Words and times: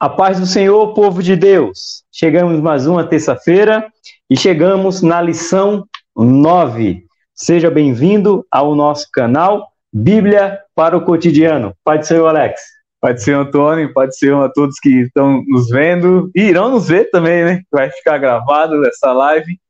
A 0.00 0.08
paz 0.08 0.40
do 0.40 0.46
Senhor, 0.46 0.94
povo 0.94 1.22
de 1.22 1.36
Deus. 1.36 2.04
Chegamos 2.10 2.58
mais 2.58 2.86
uma 2.86 3.04
terça-feira 3.04 3.86
e 4.30 4.34
chegamos 4.34 5.02
na 5.02 5.20
lição 5.20 5.86
9. 6.16 7.04
Seja 7.34 7.70
bem-vindo 7.70 8.46
ao 8.50 8.74
nosso 8.74 9.08
canal 9.12 9.68
Bíblia 9.92 10.58
para 10.74 10.96
o 10.96 11.04
Cotidiano. 11.04 11.74
Pai 11.84 11.98
do 11.98 12.06
Senhor, 12.06 12.26
Alex. 12.26 12.62
Pai 12.98 13.12
do 13.12 13.20
Senhor, 13.20 13.40
Antônio. 13.40 13.92
Do 13.92 14.14
Senhor 14.14 14.42
a 14.42 14.48
todos 14.48 14.80
que 14.80 15.02
estão 15.02 15.44
nos 15.46 15.68
vendo 15.68 16.30
e 16.34 16.44
irão 16.44 16.70
nos 16.70 16.88
ver 16.88 17.10
também, 17.10 17.44
né? 17.44 17.60
Vai 17.70 17.90
ficar 17.90 18.16
gravado 18.16 18.82
essa 18.86 19.12
live. 19.12 19.60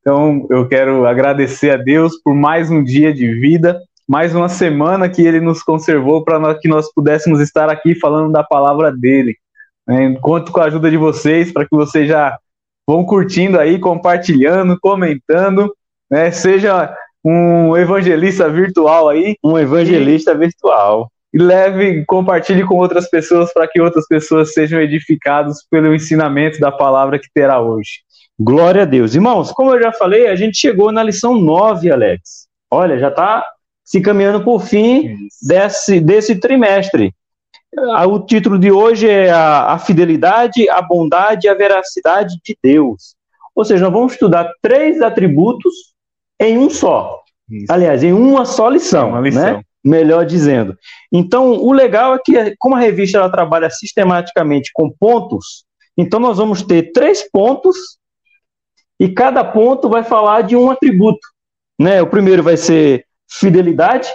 Então, 0.00 0.46
eu 0.48 0.66
quero 0.66 1.06
agradecer 1.06 1.72
a 1.72 1.76
Deus 1.76 2.16
por 2.24 2.34
mais 2.34 2.70
um 2.70 2.82
dia 2.82 3.12
de 3.12 3.34
vida, 3.38 3.78
mais 4.08 4.34
uma 4.34 4.48
semana 4.48 5.10
que 5.10 5.20
Ele 5.20 5.42
nos 5.42 5.62
conservou 5.62 6.24
para 6.24 6.54
que 6.54 6.68
nós 6.68 6.90
pudéssemos 6.90 7.38
estar 7.38 7.68
aqui 7.68 7.94
falando 7.94 8.32
da 8.32 8.42
palavra 8.42 8.90
dele. 8.90 9.36
Né? 9.86 10.16
Conto 10.20 10.52
com 10.52 10.60
a 10.60 10.64
ajuda 10.64 10.90
de 10.90 10.96
vocês 10.96 11.52
para 11.52 11.64
que 11.64 11.74
vocês 11.76 12.08
já 12.08 12.38
vão 12.86 13.04
curtindo 13.04 13.58
aí, 13.58 13.78
compartilhando, 13.78 14.78
comentando, 14.80 15.74
né? 16.10 16.30
Seja 16.30 16.94
um 17.24 17.76
evangelista 17.76 18.48
virtual 18.48 19.08
aí. 19.08 19.36
Um 19.42 19.58
evangelista 19.58 20.32
e, 20.32 20.36
virtual. 20.36 21.10
E 21.32 21.38
leve, 21.38 22.04
compartilhe 22.04 22.64
com 22.64 22.76
outras 22.76 23.08
pessoas 23.08 23.52
para 23.52 23.66
que 23.66 23.80
outras 23.80 24.06
pessoas 24.06 24.52
sejam 24.52 24.80
edificadas 24.80 25.64
pelo 25.70 25.94
ensinamento 25.94 26.60
da 26.60 26.70
palavra 26.70 27.18
que 27.18 27.28
terá 27.34 27.60
hoje. 27.60 28.02
Glória 28.38 28.82
a 28.82 28.84
Deus. 28.84 29.14
Irmãos, 29.14 29.52
como 29.52 29.72
eu 29.74 29.82
já 29.82 29.92
falei, 29.92 30.26
a 30.26 30.36
gente 30.36 30.58
chegou 30.58 30.92
na 30.92 31.02
lição 31.02 31.34
9, 31.34 31.90
Alex. 31.90 32.46
Olha, 32.70 32.98
já 32.98 33.08
está 33.08 33.46
se 33.84 34.00
caminhando 34.00 34.42
por 34.42 34.60
fim 34.62 35.16
desse, 35.42 36.00
desse 36.00 36.36
trimestre. 36.36 37.14
Ah, 37.94 38.06
o 38.06 38.24
título 38.24 38.58
de 38.58 38.70
hoje 38.70 39.08
é 39.08 39.30
a, 39.30 39.72
a 39.72 39.78
fidelidade, 39.78 40.68
a 40.68 40.80
bondade 40.80 41.46
e 41.46 41.50
a 41.50 41.54
veracidade 41.54 42.38
de 42.44 42.56
Deus. 42.62 43.14
Ou 43.54 43.64
seja, 43.64 43.84
nós 43.84 43.92
vamos 43.92 44.12
estudar 44.12 44.50
três 44.60 45.00
atributos 45.00 45.94
em 46.40 46.58
um 46.58 46.70
só. 46.70 47.22
Isso. 47.50 47.72
Aliás, 47.72 48.02
em 48.02 48.12
uma 48.12 48.44
só 48.44 48.68
lição, 48.68 49.10
uma 49.10 49.20
lição. 49.20 49.58
Né? 49.58 49.62
melhor 49.84 50.24
dizendo. 50.24 50.76
Então, 51.12 51.52
o 51.52 51.70
legal 51.70 52.14
é 52.14 52.18
que, 52.24 52.56
como 52.58 52.74
a 52.74 52.80
revista 52.80 53.18
ela 53.18 53.30
trabalha 53.30 53.68
sistematicamente 53.68 54.70
com 54.72 54.90
pontos, 54.90 55.64
então 55.96 56.18
nós 56.18 56.38
vamos 56.38 56.62
ter 56.62 56.90
três 56.92 57.30
pontos 57.30 57.76
e 58.98 59.08
cada 59.10 59.44
ponto 59.44 59.88
vai 59.88 60.02
falar 60.02 60.40
de 60.40 60.56
um 60.56 60.70
atributo. 60.70 61.20
Né? 61.78 62.00
O 62.00 62.06
primeiro 62.06 62.42
vai 62.42 62.56
ser 62.56 63.04
fidelidade, 63.30 64.08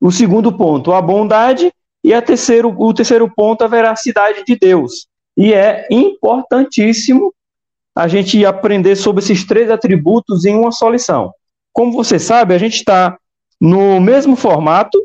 o 0.00 0.10
segundo 0.10 0.56
ponto, 0.56 0.92
a 0.92 1.00
bondade, 1.00 1.72
e 2.02 2.14
a 2.14 2.22
terceiro, 2.22 2.74
o 2.76 2.94
terceiro 2.94 3.30
ponto, 3.34 3.62
a 3.62 3.68
veracidade 3.68 4.44
de 4.44 4.56
Deus. 4.56 5.06
E 5.36 5.52
é 5.52 5.86
importantíssimo 5.90 7.32
a 7.94 8.06
gente 8.06 8.44
aprender 8.44 8.96
sobre 8.96 9.22
esses 9.22 9.44
três 9.44 9.70
atributos 9.70 10.44
em 10.44 10.56
uma 10.56 10.70
só 10.70 10.88
lição. 10.88 11.32
Como 11.72 11.92
você 11.92 12.18
sabe, 12.18 12.54
a 12.54 12.58
gente 12.58 12.76
está 12.76 13.18
no 13.60 14.00
mesmo 14.00 14.36
formato 14.36 14.98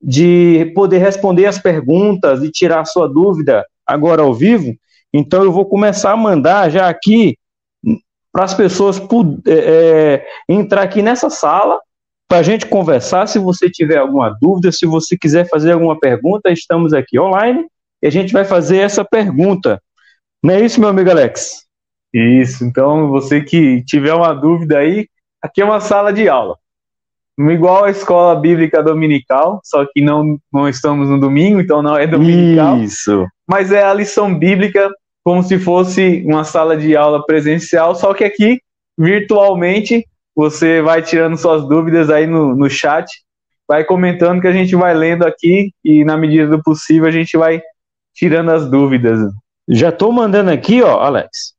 de 0.00 0.72
poder 0.74 0.98
responder 0.98 1.46
as 1.46 1.58
perguntas 1.58 2.42
e 2.42 2.50
tirar 2.50 2.80
a 2.80 2.84
sua 2.84 3.08
dúvida 3.08 3.66
agora 3.86 4.22
ao 4.22 4.32
vivo. 4.32 4.74
Então 5.12 5.42
eu 5.42 5.52
vou 5.52 5.66
começar 5.66 6.12
a 6.12 6.16
mandar 6.16 6.70
já 6.70 6.88
aqui 6.88 7.36
para 8.32 8.44
as 8.44 8.54
pessoas 8.54 8.98
é, 9.46 9.52
é, 9.52 10.26
entrar 10.48 10.82
aqui 10.82 11.02
nessa 11.02 11.30
sala 11.30 11.80
para 12.28 12.38
a 12.38 12.42
gente 12.42 12.66
conversar. 12.66 13.26
Se 13.26 13.38
você 13.38 13.70
tiver 13.70 13.96
alguma 13.96 14.28
dúvida, 14.40 14.70
se 14.70 14.86
você 14.86 15.16
quiser 15.16 15.48
fazer 15.48 15.72
alguma 15.72 15.98
pergunta, 15.98 16.52
estamos 16.52 16.92
aqui 16.92 17.18
online 17.18 17.66
e 18.02 18.06
a 18.06 18.10
gente 18.10 18.32
vai 18.32 18.44
fazer 18.44 18.78
essa 18.78 19.04
pergunta. 19.04 19.82
Não 20.42 20.54
é 20.54 20.60
isso, 20.60 20.78
meu 20.78 20.90
amigo 20.90 21.10
Alex? 21.10 21.66
Isso, 22.12 22.64
então 22.64 23.08
você 23.08 23.40
que 23.40 23.82
tiver 23.84 24.14
uma 24.14 24.32
dúvida 24.32 24.78
aí, 24.78 25.08
aqui 25.42 25.60
é 25.60 25.64
uma 25.64 25.80
sala 25.80 26.12
de 26.12 26.28
aula. 26.28 26.56
Igual 27.38 27.84
a 27.84 27.90
escola 27.90 28.34
bíblica 28.34 28.82
dominical, 28.82 29.60
só 29.62 29.84
que 29.84 30.00
não, 30.00 30.38
não 30.52 30.68
estamos 30.68 31.08
no 31.08 31.20
domingo, 31.20 31.60
então 31.60 31.82
não 31.82 31.96
é 31.96 32.06
dominical. 32.06 32.78
Isso. 32.78 33.26
Mas 33.46 33.70
é 33.70 33.82
a 33.82 33.94
lição 33.94 34.36
bíblica 34.36 34.90
como 35.22 35.42
se 35.42 35.58
fosse 35.58 36.24
uma 36.26 36.42
sala 36.42 36.76
de 36.76 36.96
aula 36.96 37.24
presencial, 37.24 37.94
só 37.94 38.14
que 38.14 38.24
aqui, 38.24 38.60
virtualmente, 38.98 40.04
você 40.38 40.80
vai 40.80 41.02
tirando 41.02 41.36
suas 41.36 41.68
dúvidas 41.68 42.10
aí 42.10 42.24
no, 42.24 42.54
no 42.54 42.70
chat, 42.70 43.10
vai 43.66 43.82
comentando 43.82 44.40
que 44.40 44.46
a 44.46 44.52
gente 44.52 44.76
vai 44.76 44.94
lendo 44.94 45.26
aqui 45.26 45.72
e, 45.84 46.04
na 46.04 46.16
medida 46.16 46.46
do 46.46 46.62
possível, 46.62 47.08
a 47.08 47.10
gente 47.10 47.36
vai 47.36 47.60
tirando 48.14 48.52
as 48.52 48.70
dúvidas. 48.70 49.18
Já 49.68 49.88
estou 49.88 50.12
mandando 50.12 50.52
aqui, 50.52 50.80
ó, 50.80 51.00
Alex, 51.00 51.54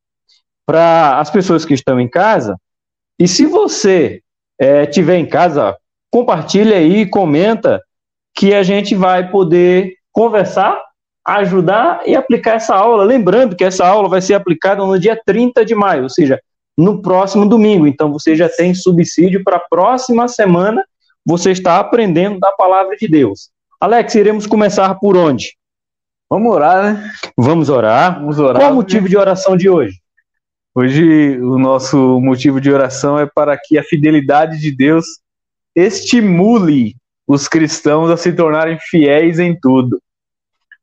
para 0.66 1.20
as 1.20 1.30
pessoas 1.30 1.66
que 1.66 1.74
estão 1.74 2.00
em 2.00 2.08
casa. 2.08 2.56
E 3.20 3.28
se 3.28 3.46
você 3.46 4.22
é, 4.58 4.86
tiver 4.86 5.18
em 5.18 5.26
casa, 5.26 5.76
compartilha 6.10 6.78
aí, 6.78 7.06
comenta, 7.06 7.82
que 8.34 8.54
a 8.54 8.64
gente 8.64 8.96
vai 8.96 9.30
poder 9.30 9.94
conversar, 10.14 10.82
ajudar 11.28 12.04
e 12.06 12.16
aplicar 12.16 12.54
essa 12.54 12.78
aula. 12.78 13.04
Lembrando 13.04 13.58
que 13.58 13.66
essa 13.66 13.86
aula 13.86 14.08
vai 14.08 14.22
ser 14.22 14.36
aplicada 14.36 14.86
no 14.86 14.98
dia 14.98 15.22
30 15.26 15.66
de 15.66 15.76
maio, 15.76 16.04
ou 16.04 16.10
seja, 16.10 16.40
no 16.80 17.02
próximo 17.02 17.46
domingo. 17.46 17.86
Então 17.86 18.10
você 18.12 18.38
já 18.38 18.48
tem 18.48 18.74
subsídio 18.74 19.44
para 19.44 19.58
a 19.58 19.68
próxima 19.70 20.30
semana. 20.30 20.82
Você 21.26 21.52
está 21.52 21.78
aprendendo 21.78 22.40
da 22.40 22.52
palavra 22.54 22.96
de 22.96 23.06
Deus. 23.06 23.50
Alex, 23.82 24.16
iremos 24.16 24.48
começar 24.48 24.96
por 24.96 25.18
onde? 25.18 25.58
Vamos 26.30 26.54
orar, 26.54 26.84
né? 26.84 27.12
Vamos 27.38 27.70
orar. 27.70 28.20
Vamos 28.20 28.40
orar. 28.40 28.62
Qual 28.62 28.72
o 28.72 28.76
motivo 28.76 29.10
de 29.10 29.18
oração 29.18 29.58
de 29.58 29.68
hoje? 29.68 30.00
Hoje 30.74 31.38
o 31.42 31.60
nosso 31.60 32.22
motivo 32.22 32.62
de 32.62 32.72
oração 32.72 33.20
é 33.20 33.26
para 33.26 33.58
que 33.58 33.78
a 33.78 33.84
fidelidade 33.84 34.58
de 34.58 34.72
Deus 34.72 35.06
estimule 35.76 36.96
os 37.28 37.50
cristãos 37.50 38.10
a 38.10 38.16
se 38.16 38.32
tornarem 38.32 38.78
fiéis 38.80 39.38
em 39.38 39.54
tudo. 39.60 40.02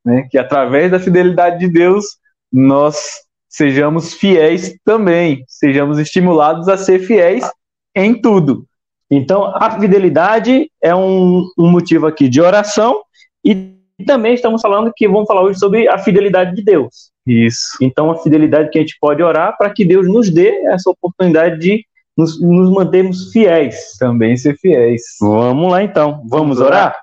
Né? 0.04 0.28
Que 0.30 0.36
através 0.36 0.90
da 0.90 1.00
fidelidade 1.00 1.58
de 1.58 1.68
Deus 1.68 2.18
nós 2.52 3.25
sejamos 3.56 4.12
fiéis 4.12 4.76
também, 4.84 5.42
sejamos 5.48 5.98
estimulados 5.98 6.68
a 6.68 6.76
ser 6.76 6.98
fiéis 6.98 7.50
em 7.94 8.20
tudo. 8.20 8.66
Então, 9.10 9.46
a 9.46 9.80
fidelidade 9.80 10.70
é 10.82 10.94
um, 10.94 11.42
um 11.58 11.70
motivo 11.70 12.06
aqui 12.06 12.28
de 12.28 12.38
oração 12.38 13.00
e 13.42 13.74
também 14.06 14.34
estamos 14.34 14.60
falando 14.60 14.92
que 14.94 15.08
vamos 15.08 15.26
falar 15.26 15.42
hoje 15.42 15.58
sobre 15.58 15.88
a 15.88 15.96
fidelidade 15.96 16.54
de 16.54 16.62
Deus. 16.62 17.10
Isso. 17.26 17.78
Então, 17.80 18.10
a 18.10 18.18
fidelidade 18.18 18.68
que 18.68 18.78
a 18.78 18.82
gente 18.82 18.98
pode 19.00 19.22
orar 19.22 19.56
para 19.56 19.70
que 19.70 19.86
Deus 19.86 20.06
nos 20.06 20.28
dê 20.28 20.50
essa 20.66 20.90
oportunidade 20.90 21.58
de 21.58 21.82
nos, 22.14 22.38
nos 22.38 22.70
mantermos 22.70 23.32
fiéis. 23.32 23.96
Também 23.98 24.36
ser 24.36 24.54
fiéis. 24.58 25.02
Vamos 25.18 25.72
lá 25.72 25.82
então, 25.82 26.10
vamos, 26.10 26.30
vamos 26.30 26.60
orar? 26.60 26.88
orar? 26.88 26.96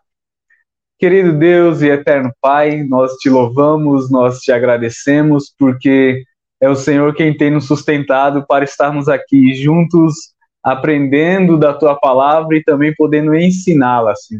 Querido 1.00 1.34
Deus 1.34 1.82
e 1.82 1.88
eterno 1.88 2.32
Pai, 2.40 2.84
nós 2.84 3.14
te 3.14 3.28
louvamos, 3.28 4.12
nós 4.12 4.40
te 4.40 4.52
agradecemos 4.52 5.52
porque 5.58 6.24
é 6.64 6.70
o 6.70 6.78
Senhor 6.78 7.14
quem 7.14 7.36
tem 7.36 7.52
nos 7.52 7.68
sustentado 7.68 8.46
para 8.48 8.64
estarmos 8.64 9.10
aqui 9.10 9.54
juntos, 9.54 10.16
aprendendo 10.64 11.58
da 11.58 11.74
tua 11.74 11.94
palavra 11.94 12.56
e 12.56 12.64
também 12.64 12.96
podendo 12.96 13.36
ensiná-la, 13.36 14.14
assim. 14.14 14.40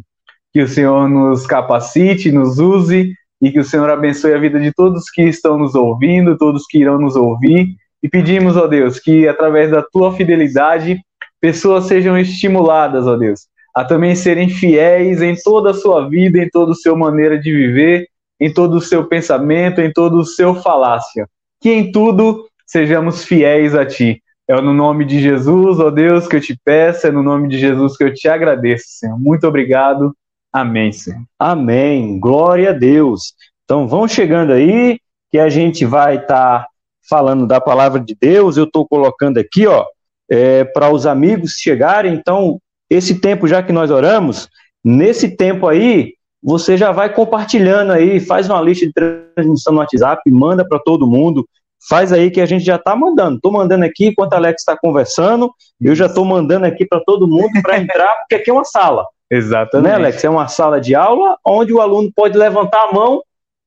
Que 0.54 0.62
o 0.62 0.68
Senhor 0.68 1.10
nos 1.10 1.46
capacite, 1.46 2.32
nos 2.32 2.60
use 2.60 3.12
e 3.42 3.52
que 3.52 3.60
o 3.60 3.64
Senhor 3.66 3.90
abençoe 3.90 4.34
a 4.34 4.38
vida 4.38 4.58
de 4.58 4.72
todos 4.72 5.10
que 5.10 5.24
estão 5.24 5.58
nos 5.58 5.76
ouvindo, 5.76 6.38
todos 6.38 6.64
que 6.66 6.78
irão 6.78 6.98
nos 6.98 7.18
ouvir. 7.18 7.76
E 8.02 8.08
pedimos, 8.08 8.56
ó 8.56 8.68
Deus, 8.68 9.00
que 9.00 9.28
através 9.28 9.70
da 9.70 9.82
tua 9.82 10.16
fidelidade, 10.16 11.02
pessoas 11.42 11.88
sejam 11.88 12.18
estimuladas, 12.18 13.06
ó 13.06 13.18
Deus, 13.18 13.48
a 13.76 13.84
também 13.84 14.16
serem 14.16 14.48
fiéis 14.48 15.22
em 15.22 15.36
toda 15.36 15.72
a 15.72 15.74
sua 15.74 16.08
vida, 16.08 16.42
em 16.42 16.50
toda 16.50 16.72
a 16.72 16.76
sua 16.76 16.96
maneira 16.96 17.38
de 17.38 17.52
viver, 17.52 18.08
em 18.40 18.50
todo 18.50 18.76
o 18.76 18.82
seu 18.82 19.10
pensamento, 19.10 19.82
em 19.82 19.92
todo 19.92 20.20
o 20.20 20.26
seu 20.26 20.56
falácia 20.56 21.28
que 21.64 21.72
em 21.72 21.94
tudo 21.94 22.46
sejamos 22.68 23.24
fiéis 23.24 23.74
a 23.74 23.86
Ti. 23.86 24.22
É 24.46 24.60
no 24.60 24.74
nome 24.74 25.06
de 25.06 25.22
Jesus, 25.22 25.80
ó 25.80 25.90
Deus, 25.90 26.28
que 26.28 26.36
eu 26.36 26.42
te 26.42 26.60
peço, 26.62 27.08
é 27.08 27.12
no 27.12 27.24
nome 27.24 27.48
de 27.48 27.58
Jesus 27.58 27.96
que 27.96 28.04
eu 28.04 28.14
te 28.14 28.28
agradeço, 28.28 28.84
Senhor. 28.90 29.18
Muito 29.18 29.48
obrigado. 29.48 30.14
Amém, 30.52 30.92
Senhor. 30.92 31.22
Amém. 31.40 32.20
Glória 32.20 32.72
a 32.72 32.74
Deus. 32.74 33.34
Então 33.64 33.88
vão 33.88 34.10
chegando 34.10 34.52
aí, 34.52 35.00
que 35.32 35.40
a 35.40 35.48
gente 35.48 35.86
vai 35.86 36.18
estar 36.18 36.64
tá 36.64 36.68
falando 37.10 37.48
da 37.48 37.62
palavra 37.62 38.02
de 38.02 38.14
Deus. 38.20 38.58
Eu 38.58 38.66
estou 38.66 38.86
colocando 38.86 39.38
aqui, 39.38 39.66
ó, 39.66 39.86
é, 40.30 40.66
para 40.66 40.90
os 40.90 41.06
amigos 41.06 41.54
chegarem. 41.54 42.14
Então, 42.14 42.60
esse 42.90 43.22
tempo 43.22 43.48
já 43.48 43.64
que 43.64 43.72
nós 43.72 43.90
oramos, 43.90 44.50
nesse 44.84 45.38
tempo 45.38 45.66
aí, 45.66 46.16
você 46.44 46.76
já 46.76 46.92
vai 46.92 47.14
compartilhando 47.14 47.94
aí, 47.94 48.20
faz 48.20 48.50
uma 48.50 48.62
lista 48.62 48.86
de 48.86 48.94
transmissão 48.94 49.74
no 49.74 49.80
WhatsApp, 49.80 50.30
manda 50.30 50.68
para 50.68 50.78
todo 50.80 51.08
mundo, 51.08 51.48
faz 51.88 52.12
aí 52.12 52.30
que 52.30 52.42
a 52.42 52.46
gente 52.46 52.66
já 52.66 52.76
está 52.76 52.96
mandando. 52.96 53.38
Estou 53.38 53.52
mandando 53.52 53.86
aqui 53.86 54.08
enquanto 54.08 54.34
a 54.34 54.38
Alex 54.38 54.62
está 54.62 54.78
conversando, 54.78 55.52
eu 55.82 55.96
já 55.96 56.08
estou 56.08 56.26
mandando 56.26 56.66
aqui 56.66 56.86
para 56.86 57.00
todo 57.06 57.28
mundo 57.28 57.62
para 57.62 57.80
entrar, 57.80 58.14
porque 58.20 58.36
aqui 58.36 58.50
é 58.50 58.54
uma 58.54 58.66
sala. 58.66 59.06
Exatamente. 59.32 59.90
Né, 59.90 59.96
Alex? 59.96 60.24
É 60.24 60.30
uma 60.30 60.48
sala 60.48 60.82
de 60.82 60.94
aula 60.94 61.38
onde 61.46 61.74
o 61.74 61.80
aluno 61.80 62.12
pode 62.14 62.38
levantar 62.38 62.90
a 62.90 62.94
mão 62.94 63.24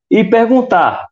e 0.09 0.23
perguntar. 0.23 1.07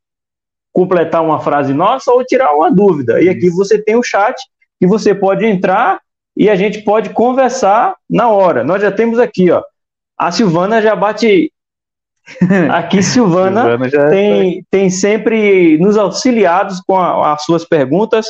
completar 0.76 1.24
uma 1.24 1.40
frase 1.40 1.74
nossa 1.74 2.12
ou 2.12 2.24
tirar 2.26 2.54
uma 2.54 2.70
dúvida. 2.70 3.22
E 3.22 3.30
aqui 3.30 3.50
você 3.50 3.82
tem 3.82 3.96
o 3.96 4.04
chat 4.04 4.36
que 4.78 4.86
você 4.86 5.16
pode 5.16 5.46
entrar 5.46 6.02
e 6.36 6.50
a 6.50 6.56
gente 6.56 6.84
pode 6.84 7.12
conversar 7.12 7.96
na 8.10 8.30
hora. 8.30 8.62
Nós 8.62 8.82
já 8.82 8.92
temos 8.92 9.18
aqui, 9.18 9.50
ó. 9.52 9.64
A 10.18 10.32
Silvana 10.32 10.82
já 10.82 10.94
bate. 10.96 11.52
Aqui, 12.74 13.04
Silvana, 13.04 13.62
Silvana 13.62 14.10
tem, 14.10 14.66
tem 14.70 14.90
sempre 14.90 15.78
nos 15.78 15.98
auxiliados 15.98 16.82
com 16.82 16.98
a, 16.98 17.34
as 17.34 17.44
suas 17.44 17.64
perguntas. 17.64 18.28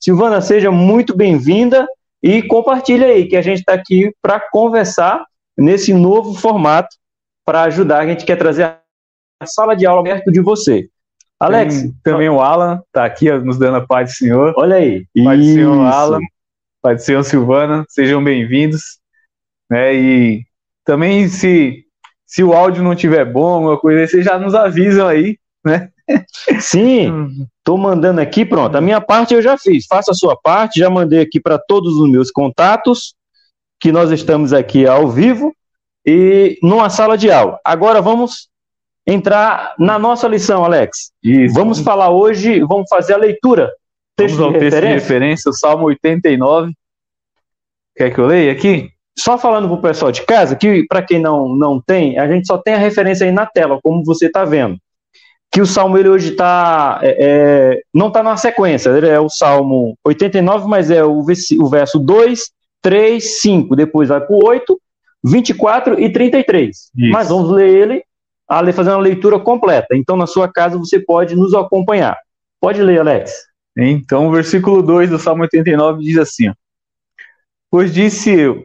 Silvana, 0.00 0.40
seja 0.40 0.70
muito 0.70 1.16
bem-vinda 1.16 1.86
e 2.22 2.42
compartilha 2.42 3.06
aí 3.06 3.26
que 3.26 3.36
a 3.36 3.42
gente 3.42 3.60
está 3.60 3.74
aqui 3.74 4.12
para 4.20 4.40
conversar 4.40 5.24
nesse 5.56 5.94
novo 5.94 6.34
formato 6.34 6.96
para 7.44 7.62
ajudar. 7.62 8.00
A 8.00 8.06
gente 8.06 8.24
quer 8.24 8.36
trazer 8.36 8.64
a 9.40 9.46
sala 9.46 9.74
de 9.74 9.86
aula 9.86 10.02
perto 10.02 10.32
de 10.32 10.40
você. 10.40 10.88
Alex. 11.38 11.82
Tem 11.82 11.94
também 12.02 12.28
o 12.28 12.40
Alan, 12.40 12.82
tá 12.92 13.04
aqui 13.04 13.30
nos 13.30 13.58
dando 13.58 13.76
a 13.76 13.86
paz 13.86 14.10
do 14.10 14.16
Senhor. 14.16 14.54
Olha 14.56 14.76
aí. 14.76 15.06
Pai 15.22 15.36
do 15.36 15.44
Senhor 15.44 15.86
Alan, 15.86 16.20
Pai 16.82 16.94
do 16.96 17.02
Senhor 17.02 17.22
Silvana, 17.22 17.84
sejam 17.88 18.22
bem-vindos. 18.22 18.98
Né, 19.70 19.94
e 19.94 20.44
também, 20.84 21.28
se, 21.28 21.85
se 22.36 22.44
o 22.44 22.52
áudio 22.52 22.82
não 22.82 22.94
tiver 22.94 23.24
bom, 23.24 23.54
alguma 23.54 23.78
coisa, 23.78 24.06
vocês 24.06 24.22
já 24.22 24.38
nos 24.38 24.54
avisam 24.54 25.08
aí, 25.08 25.38
né? 25.64 25.88
Sim, 26.60 27.46
tô 27.64 27.78
mandando 27.78 28.20
aqui, 28.20 28.44
pronto. 28.44 28.76
A 28.76 28.80
minha 28.82 29.00
parte 29.00 29.32
eu 29.32 29.40
já 29.40 29.56
fiz. 29.56 29.86
Faça 29.86 30.10
a 30.10 30.14
sua 30.14 30.36
parte, 30.36 30.78
já 30.78 30.90
mandei 30.90 31.20
aqui 31.20 31.40
para 31.40 31.58
todos 31.58 31.96
os 31.96 32.10
meus 32.10 32.30
contatos, 32.30 33.14
que 33.80 33.90
nós 33.90 34.10
estamos 34.10 34.52
aqui 34.52 34.86
ao 34.86 35.08
vivo 35.08 35.50
e 36.04 36.58
numa 36.62 36.90
sala 36.90 37.16
de 37.16 37.30
aula. 37.30 37.58
Agora 37.64 38.02
vamos 38.02 38.50
entrar 39.06 39.74
na 39.78 39.98
nossa 39.98 40.28
lição, 40.28 40.62
Alex. 40.62 41.12
Isso. 41.22 41.54
Vamos 41.54 41.80
falar 41.80 42.10
hoje, 42.10 42.60
vamos 42.60 42.86
fazer 42.90 43.14
a 43.14 43.18
leitura. 43.18 43.72
Texto 44.14 44.36
vamos 44.36 44.56
ao 44.56 44.60
texto 44.60 44.78
de 44.78 44.86
referência, 44.88 45.48
o 45.50 45.54
Salmo 45.54 45.86
89. 45.86 46.70
Quer 47.96 48.12
que 48.12 48.20
eu 48.20 48.26
leia 48.26 48.52
aqui? 48.52 48.90
Só 49.18 49.38
falando 49.38 49.66
para 49.68 49.76
o 49.76 49.82
pessoal 49.82 50.12
de 50.12 50.22
casa, 50.22 50.54
que 50.54 50.84
para 50.86 51.02
quem 51.02 51.18
não, 51.20 51.48
não 51.54 51.80
tem, 51.80 52.18
a 52.18 52.28
gente 52.28 52.46
só 52.46 52.58
tem 52.58 52.74
a 52.74 52.78
referência 52.78 53.24
aí 53.26 53.32
na 53.32 53.46
tela, 53.46 53.78
como 53.82 54.04
você 54.04 54.26
está 54.26 54.44
vendo. 54.44 54.76
Que 55.50 55.60
o 55.60 55.66
Salmo 55.66 55.96
ele 55.96 56.08
hoje 56.08 56.32
tá, 56.32 57.00
é, 57.02 57.16
é, 57.18 57.80
não 57.94 58.08
está 58.08 58.22
na 58.22 58.36
sequência, 58.36 58.90
ele 58.90 59.08
é 59.08 59.18
o 59.18 59.30
Salmo 59.30 59.96
89, 60.04 60.68
mas 60.68 60.90
é 60.90 61.02
o, 61.02 61.20
o 61.20 61.68
verso 61.68 61.98
2, 61.98 62.50
3, 62.82 63.40
5, 63.40 63.74
depois 63.74 64.08
vai 64.08 64.20
para 64.20 64.36
o 64.36 64.44
8, 64.44 64.78
24 65.24 65.98
e 65.98 66.12
33. 66.12 66.68
Isso. 66.68 66.92
Mas 67.10 67.28
vamos 67.28 67.50
ler 67.50 67.68
ele 67.68 68.04
a 68.48 68.72
fazer 68.72 68.90
uma 68.90 69.00
leitura 69.00 69.40
completa. 69.40 69.96
Então, 69.96 70.16
na 70.16 70.26
sua 70.26 70.50
casa, 70.52 70.78
você 70.78 71.00
pode 71.00 71.34
nos 71.34 71.54
acompanhar. 71.54 72.16
Pode 72.60 72.82
ler, 72.82 73.00
Alex. 73.00 73.32
Então, 73.76 74.28
o 74.28 74.30
versículo 74.30 74.82
2 74.82 75.10
do 75.10 75.18
Salmo 75.18 75.42
89 75.42 76.02
diz 76.02 76.16
assim: 76.16 76.52
Pois 77.70 77.92
disse 77.92 78.30
eu, 78.30 78.64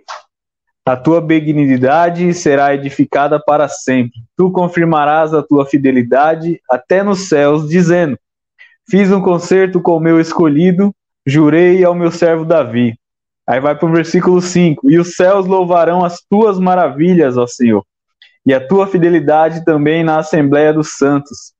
a 0.85 0.95
tua 0.95 1.21
benignidade 1.21 2.33
será 2.33 2.73
edificada 2.73 3.39
para 3.39 3.67
sempre. 3.67 4.19
Tu 4.35 4.51
confirmarás 4.51 5.33
a 5.33 5.43
tua 5.43 5.65
fidelidade 5.65 6.59
até 6.69 7.03
nos 7.03 7.27
céus, 7.27 7.69
dizendo: 7.69 8.17
Fiz 8.89 9.11
um 9.11 9.21
concerto 9.21 9.81
com 9.81 9.97
o 9.97 9.99
meu 9.99 10.19
escolhido, 10.19 10.93
jurei 11.25 11.83
ao 11.83 11.93
meu 11.93 12.11
servo 12.11 12.45
Davi. 12.45 12.95
Aí 13.47 13.59
vai 13.59 13.75
para 13.75 13.89
o 13.89 13.93
versículo 13.93 14.41
5: 14.41 14.89
E 14.89 14.97
os 14.97 15.15
céus 15.15 15.45
louvarão 15.45 16.03
as 16.03 16.21
tuas 16.29 16.59
maravilhas, 16.59 17.37
ó 17.37 17.45
Senhor 17.45 17.83
e 18.45 18.53
a 18.53 18.65
tua 18.65 18.87
fidelidade 18.87 19.63
também 19.63 20.03
na 20.03 20.19
Assembleia 20.19 20.73
dos 20.73 20.97
Santos. 20.97 21.53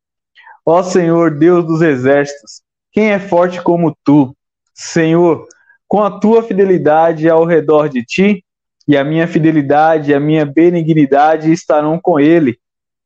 Ó 0.65 0.81
Senhor, 0.83 1.37
Deus 1.37 1.65
dos 1.65 1.81
exércitos, 1.81 2.61
quem 2.91 3.11
é 3.11 3.19
forte 3.19 3.61
como 3.61 3.95
tu? 4.03 4.35
Senhor, 4.73 5.47
com 5.87 6.01
a 6.01 6.19
tua 6.19 6.43
fidelidade 6.43 7.29
ao 7.29 7.45
redor 7.45 7.89
de 7.89 8.03
ti, 8.03 8.43
e 8.87 8.97
a 8.97 9.03
minha 9.03 9.27
fidelidade 9.27 10.11
e 10.11 10.13
a 10.13 10.19
minha 10.19 10.45
benignidade 10.45 11.51
estarão 11.51 11.99
com 11.99 12.19
ele, 12.19 12.57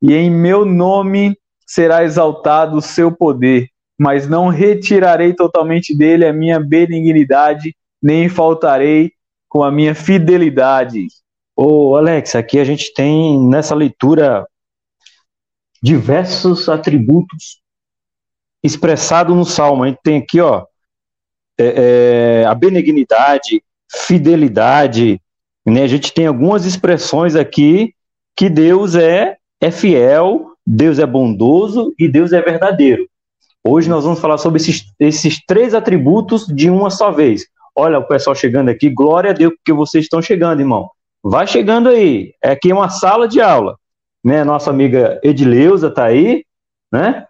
e 0.01 0.13
em 0.13 0.29
meu 0.29 0.65
nome 0.65 1.37
será 1.65 2.03
exaltado 2.03 2.77
o 2.77 2.81
seu 2.81 3.11
poder, 3.11 3.67
mas 3.97 4.27
não 4.27 4.49
retirarei 4.49 5.33
totalmente 5.33 5.95
dele 5.95 6.25
a 6.25 6.33
minha 6.33 6.59
benignidade, 6.59 7.75
nem 8.01 8.29
faltarei 8.29 9.11
com 9.49 9.63
a 9.63 9.71
minha 9.71 9.95
fidelidade. 9.95 11.07
Ô, 11.55 11.95
Alex, 11.95 12.35
aqui 12.35 12.59
a 12.59 12.65
gente 12.65 12.93
tem 12.93 13.39
nessa 13.39 13.73
leitura 13.73 14.45
diversos 15.81 16.67
atributos 16.67 17.61
expressados 18.63 19.35
no 19.35 19.45
Salmo. 19.45 19.83
A 19.83 19.87
gente 19.87 19.99
tem 20.03 20.17
aqui, 20.17 20.41
ó, 20.41 20.65
é, 21.57 22.41
é, 22.41 22.45
a 22.45 22.53
benignidade, 22.53 23.63
fidelidade, 23.89 25.21
né? 25.65 25.83
A 25.83 25.87
gente 25.87 26.13
tem 26.13 26.27
algumas 26.27 26.65
expressões 26.65 27.35
aqui 27.35 27.93
que 28.35 28.49
Deus 28.49 28.95
é, 28.95 29.37
é 29.61 29.71
fiel, 29.71 30.51
Deus 30.65 30.99
é 30.99 31.05
bondoso 31.05 31.93
e 31.97 32.07
Deus 32.07 32.33
é 32.33 32.41
verdadeiro. 32.41 33.07
Hoje 33.67 33.89
nós 33.89 34.03
vamos 34.03 34.19
falar 34.19 34.37
sobre 34.37 34.61
esses, 34.61 34.83
esses 34.99 35.43
três 35.45 35.73
atributos 35.73 36.45
de 36.45 36.69
uma 36.69 36.89
só 36.89 37.11
vez. 37.11 37.45
Olha 37.75 37.99
o 37.99 38.07
pessoal 38.07 38.35
chegando 38.35 38.69
aqui, 38.69 38.89
glória 38.89 39.31
a 39.31 39.33
Deus 39.33 39.53
porque 39.55 39.73
vocês 39.73 40.05
estão 40.05 40.21
chegando, 40.21 40.59
irmão. 40.59 40.89
Vai 41.23 41.47
chegando 41.47 41.89
aí. 41.89 42.33
É 42.43 42.51
aqui 42.51 42.71
uma 42.71 42.89
sala 42.89 43.27
de 43.27 43.41
aula. 43.41 43.75
Né? 44.23 44.43
Nossa 44.43 44.69
amiga 44.69 45.19
Edileuza 45.23 45.87
está 45.87 46.05
aí, 46.05 46.45
né? 46.91 47.25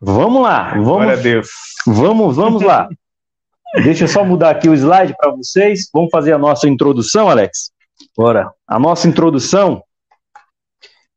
Vamos 0.00 0.42
lá. 0.42 0.70
Vamos, 0.70 0.86
Glória 0.86 1.12
a 1.12 1.16
Deus. 1.16 1.48
Vamos, 1.86 2.36
vamos 2.36 2.62
lá. 2.62 2.88
Deixa 3.82 4.04
eu 4.04 4.08
só 4.08 4.24
mudar 4.24 4.50
aqui 4.50 4.68
o 4.68 4.74
slide 4.74 5.14
para 5.16 5.30
vocês. 5.32 5.88
Vamos 5.92 6.10
fazer 6.10 6.32
a 6.32 6.38
nossa 6.38 6.68
introdução, 6.68 7.28
Alex? 7.28 7.70
Bora. 8.16 8.52
A 8.66 8.78
nossa 8.78 9.08
introdução. 9.08 9.82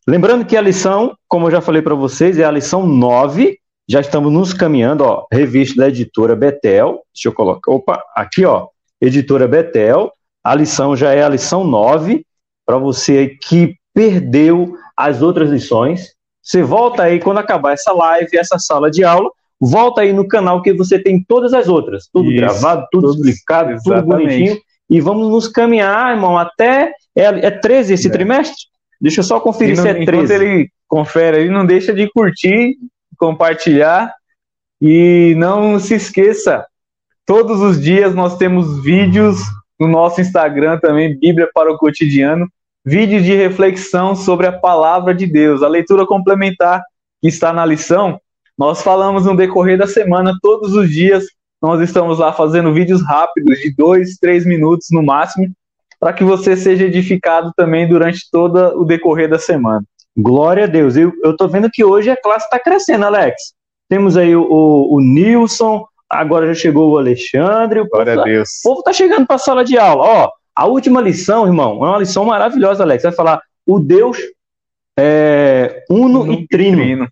Lembrando 0.08 0.46
que 0.46 0.58
a 0.58 0.62
lição, 0.62 1.16
como 1.28 1.48
eu 1.48 1.52
já 1.52 1.62
falei 1.62 1.82
para 1.82 1.96
vocês, 1.96 2.38
é 2.38 2.44
a 2.44 2.52
lição 2.52 2.86
9. 2.86 3.58
Já 3.90 4.02
estamos 4.02 4.32
nos 4.32 4.54
caminhando, 4.54 5.04
ó, 5.04 5.26
revista 5.32 5.82
da 5.82 5.90
editora 5.90 6.36
Betel. 6.36 7.02
Deixa 7.14 7.30
eu 7.30 7.34
colocar. 7.34 7.72
Opa, 7.72 8.04
aqui, 8.16 8.46
ó, 8.46 8.68
editora 9.02 9.48
Betel. 9.48 10.12
A 10.44 10.56
lição 10.56 10.96
já 10.96 11.14
é 11.14 11.24
a 11.24 11.30
lição 11.30 11.64
9, 11.64 12.26
para 12.66 12.78
você 12.78 13.28
que 13.28 13.76
perdeu 13.94 14.76
as 14.98 15.22
outras 15.22 15.50
lições. 15.50 16.14
Você 16.42 16.62
volta 16.62 17.04
aí 17.04 17.20
quando 17.20 17.38
acabar 17.38 17.72
essa 17.72 17.94
live, 17.94 18.38
essa 18.38 18.60
sala 18.60 18.92
de 18.92 19.04
aula, 19.04 19.30
volta 19.60 20.02
aí 20.02 20.12
no 20.12 20.28
canal 20.28 20.62
que 20.62 20.74
você 20.74 21.00
tem 21.00 21.24
todas 21.24 21.54
as 21.54 21.70
outras, 21.70 22.10
tudo 22.12 22.30
Isso, 22.30 22.42
gravado, 22.42 22.86
tudo 22.92 23.14
explicado, 23.14 23.72
exatamente. 23.72 24.04
tudo 24.04 24.18
bonitinho. 24.18 24.58
E 24.90 25.02
vamos 25.02 25.30
nos 25.30 25.48
caminhar, 25.48 26.14
irmão, 26.16 26.38
até. 26.38 26.94
É, 27.16 27.24
é 27.24 27.52
13 27.52 27.94
esse 27.94 28.08
é. 28.08 28.12
trimestre? 28.12 28.56
Deixa 29.00 29.20
eu 29.20 29.24
só 29.24 29.40
conferir 29.40 29.76
não, 29.76 29.84
se 29.84 29.90
é 29.90 29.94
13. 29.94 30.12
Enquanto 30.12 30.32
ele 30.32 30.70
confere 30.88 31.38
aí, 31.38 31.50
não 31.50 31.66
deixa 31.66 31.94
de 31.94 32.10
curtir, 32.12 32.76
compartilhar 33.18 34.14
e 34.82 35.34
não 35.38 35.80
se 35.80 35.96
esqueça, 35.96 36.66
todos 37.26 37.62
os 37.62 37.82
dias 37.82 38.14
nós 38.14 38.38
temos 38.38 38.84
vídeos 38.84 39.40
no 39.80 39.88
nosso 39.88 40.22
Instagram 40.22 40.80
também, 40.80 41.18
Bíblia 41.18 41.50
para 41.54 41.72
o 41.72 41.78
Cotidiano, 41.78 42.48
vídeos 42.86 43.24
de 43.24 43.34
reflexão 43.34 44.16
sobre 44.16 44.48
a 44.48 44.52
palavra 44.52 45.14
de 45.14 45.26
Deus, 45.26 45.64
a 45.64 45.68
leitura 45.68 46.06
complementar 46.06 46.82
que 47.22 47.28
está 47.28 47.54
na 47.54 47.66
lição. 47.66 48.20
Nós 48.58 48.82
falamos 48.82 49.26
no 49.26 49.36
decorrer 49.36 49.78
da 49.78 49.88
semana, 49.88 50.38
todos 50.42 50.74
os 50.74 50.90
dias, 50.90 51.26
nós 51.64 51.80
estamos 51.80 52.20
lá 52.20 52.34
fazendo 52.34 52.74
vídeos 52.74 53.02
rápidos, 53.02 53.58
de 53.60 53.74
dois, 53.74 54.18
três 54.18 54.46
minutos 54.46 54.88
no 54.92 55.02
máximo, 55.02 55.50
para 55.98 56.12
que 56.12 56.22
você 56.22 56.58
seja 56.58 56.84
edificado 56.84 57.54
também 57.56 57.88
durante 57.88 58.30
todo 58.30 58.58
o 58.78 58.84
decorrer 58.84 59.30
da 59.30 59.40
semana. 59.40 59.82
Glória 60.16 60.66
a 60.66 60.68
Deus. 60.68 60.98
Eu, 60.98 61.14
estou 61.24 61.48
vendo 61.48 61.72
que 61.72 61.82
hoje 61.82 62.10
a 62.10 62.22
classe 62.22 62.46
está 62.48 62.60
crescendo, 62.60 63.06
Alex. 63.06 63.54
Temos 63.88 64.18
aí 64.18 64.36
o, 64.36 64.44
o, 64.44 64.96
o 64.96 65.00
Nilson, 65.00 65.88
agora 66.10 66.48
já 66.48 66.54
chegou 66.54 66.92
o 66.92 66.98
Alexandre. 66.98 67.80
O 67.80 67.88
Glória 67.88 68.20
a 68.20 68.24
Deus. 68.26 68.50
O 68.60 68.70
povo 68.70 68.84
tá 68.84 68.92
chegando 68.92 69.26
para 69.26 69.38
a 69.38 69.40
sala 69.40 69.64
de 69.64 69.78
aula. 69.78 70.04
Ó, 70.04 70.32
a 70.54 70.66
última 70.66 71.00
lição, 71.00 71.48
irmão, 71.48 71.86
é 71.86 71.90
uma 71.90 72.00
lição 72.00 72.26
maravilhosa, 72.26 72.84
Alex. 72.84 73.04
Vai 73.04 73.14
falar 73.14 73.42
o 73.66 73.80
Deus 73.80 74.18
é, 75.00 75.86
uno, 75.90 76.24
uno 76.24 76.34
e 76.34 76.46
trino. 76.46 76.78
trino. 76.78 77.08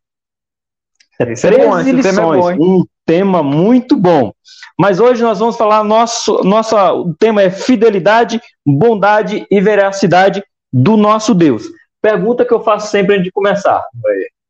É 1.17 1.25
13 1.25 1.47
é 1.47 1.51
bom, 1.51 1.79
lições, 1.79 2.05
é 2.05 2.21
bom, 2.21 2.79
um 2.79 2.85
tema 3.11 3.43
muito 3.43 3.97
bom. 3.97 4.31
Mas 4.79 5.01
hoje 5.01 5.21
nós 5.21 5.37
vamos 5.37 5.57
falar, 5.57 5.83
nosso, 5.83 6.45
nossa, 6.45 6.93
o 6.93 7.13
tema 7.13 7.41
é 7.41 7.49
fidelidade, 7.49 8.39
bondade 8.65 9.45
e 9.51 9.59
veracidade 9.59 10.41
do 10.71 10.95
nosso 10.95 11.33
Deus. 11.33 11.65
Pergunta 12.01 12.45
que 12.45 12.53
eu 12.53 12.63
faço 12.63 12.89
sempre 12.89 13.15
antes 13.15 13.25
de 13.25 13.31
começar. 13.31 13.83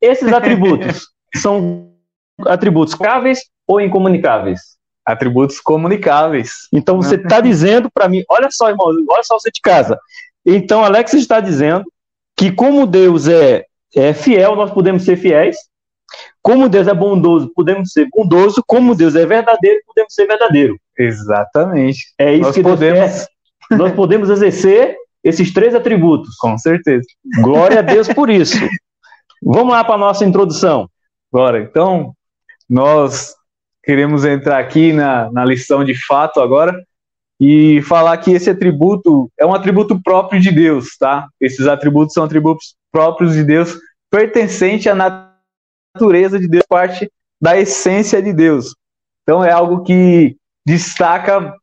Esses 0.00 0.30
atributos 0.32 1.08
são 1.34 1.90
atributos 2.46 2.94
cáveis 2.94 3.40
ou 3.66 3.80
incomunicáveis? 3.80 4.60
Atributos 5.04 5.58
comunicáveis. 5.58 6.68
Então 6.72 6.96
você 7.02 7.16
está 7.16 7.40
dizendo 7.40 7.90
para 7.92 8.08
mim, 8.08 8.22
olha 8.28 8.48
só, 8.52 8.68
irmão, 8.70 8.86
olha 9.10 9.24
só 9.24 9.36
você 9.40 9.50
de 9.50 9.60
casa. 9.60 9.98
Então 10.46 10.84
Alex 10.84 11.14
está 11.14 11.40
dizendo 11.40 11.84
que 12.36 12.52
como 12.52 12.86
Deus 12.86 13.26
é, 13.26 13.64
é 13.96 14.14
fiel, 14.14 14.54
nós 14.54 14.70
podemos 14.70 15.02
ser 15.02 15.16
fiéis. 15.16 15.56
Como 16.42 16.68
Deus 16.68 16.88
é 16.88 16.94
bondoso, 16.94 17.52
podemos 17.54 17.92
ser 17.92 18.08
bondoso, 18.12 18.62
como 18.66 18.94
Deus 18.94 19.14
é 19.14 19.24
verdadeiro, 19.24 19.80
podemos 19.86 20.12
ser 20.12 20.26
verdadeiro. 20.26 20.76
Exatamente. 20.98 22.12
É 22.18 22.32
isso 22.34 22.42
Nós 22.42 22.54
que 22.54 22.62
podemos- 22.62 22.98
quer. 23.70 23.76
Nós 23.78 23.92
podemos 23.92 24.28
exercer 24.28 24.96
esses 25.24 25.52
três 25.54 25.74
atributos. 25.74 26.34
Com 26.36 26.58
certeza. 26.58 27.06
Glória 27.40 27.78
a 27.78 27.82
Deus 27.82 28.08
por 28.08 28.28
isso. 28.28 28.58
Vamos 29.42 29.72
lá 29.72 29.82
para 29.84 29.94
a 29.94 29.98
nossa 29.98 30.24
introdução. 30.24 30.88
Agora, 31.32 31.60
então, 31.60 32.12
nós 32.68 33.34
queremos 33.82 34.24
entrar 34.24 34.58
aqui 34.58 34.92
na, 34.92 35.30
na 35.32 35.44
lição 35.44 35.84
de 35.84 35.94
fato 36.06 36.40
agora 36.40 36.74
e 37.40 37.80
falar 37.82 38.16
que 38.18 38.32
esse 38.32 38.50
atributo 38.50 39.30
é 39.38 39.46
um 39.46 39.54
atributo 39.54 40.00
próprio 40.02 40.40
de 40.40 40.52
Deus, 40.52 40.96
tá? 40.98 41.26
Esses 41.40 41.66
atributos 41.66 42.12
são 42.14 42.24
atributos 42.24 42.74
próprios 42.92 43.32
de 43.34 43.42
Deus, 43.42 43.78
pertencente 44.10 44.88
à 44.88 44.94
natureza 44.94 45.31
de 46.38 46.48
Deus, 46.48 46.64
parte 46.68 47.10
da 47.40 47.58
essência 47.58 48.22
de 48.22 48.32
Deus. 48.32 48.74
Então 49.22 49.44
é 49.44 49.50
algo 49.50 49.82
que 49.82 50.36
destaca 50.66 51.54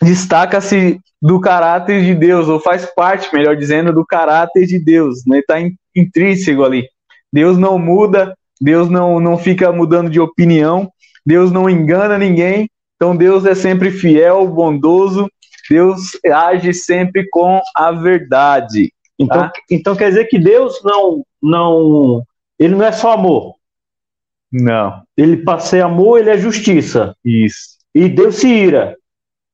destaca-se 0.00 0.98
do 1.20 1.40
caráter 1.40 2.02
de 2.02 2.14
Deus, 2.14 2.48
ou 2.48 2.58
faz 2.58 2.84
parte, 2.86 3.32
melhor 3.32 3.56
dizendo, 3.56 3.92
do 3.92 4.04
caráter 4.04 4.66
de 4.66 4.78
Deus, 4.78 5.24
né? 5.24 5.38
Está 5.38 5.56
intrínseco 5.94 6.64
ali. 6.64 6.88
Deus 7.32 7.56
não 7.56 7.78
muda, 7.78 8.36
Deus 8.60 8.88
não, 8.88 9.20
não 9.20 9.38
fica 9.38 9.70
mudando 9.70 10.10
de 10.10 10.18
opinião, 10.18 10.90
Deus 11.24 11.52
não 11.52 11.70
engana 11.70 12.18
ninguém, 12.18 12.68
então 12.96 13.16
Deus 13.16 13.46
é 13.46 13.54
sempre 13.54 13.92
fiel, 13.92 14.48
bondoso, 14.48 15.30
Deus 15.70 16.18
age 16.32 16.74
sempre 16.74 17.28
com 17.30 17.60
a 17.76 17.92
verdade. 17.92 18.92
Então, 19.18 19.42
Tá. 19.42 19.52
então 19.70 19.94
quer 19.94 20.08
dizer 20.08 20.24
que 20.24 20.38
Deus 20.38 20.80
não, 20.82 21.24
não, 21.40 22.22
ele 22.58 22.74
não 22.74 22.84
é 22.84 22.90
só 22.90 23.12
amor. 23.12 23.54
Não, 24.52 25.02
Ele 25.16 25.38
para 25.38 25.58
ser 25.60 25.82
amor, 25.82 26.18
ele 26.18 26.30
é 26.30 26.36
justiça. 26.38 27.16
isso. 27.24 27.78
E 27.94 28.08
Deus 28.08 28.36
se 28.36 28.48
ira, 28.48 28.96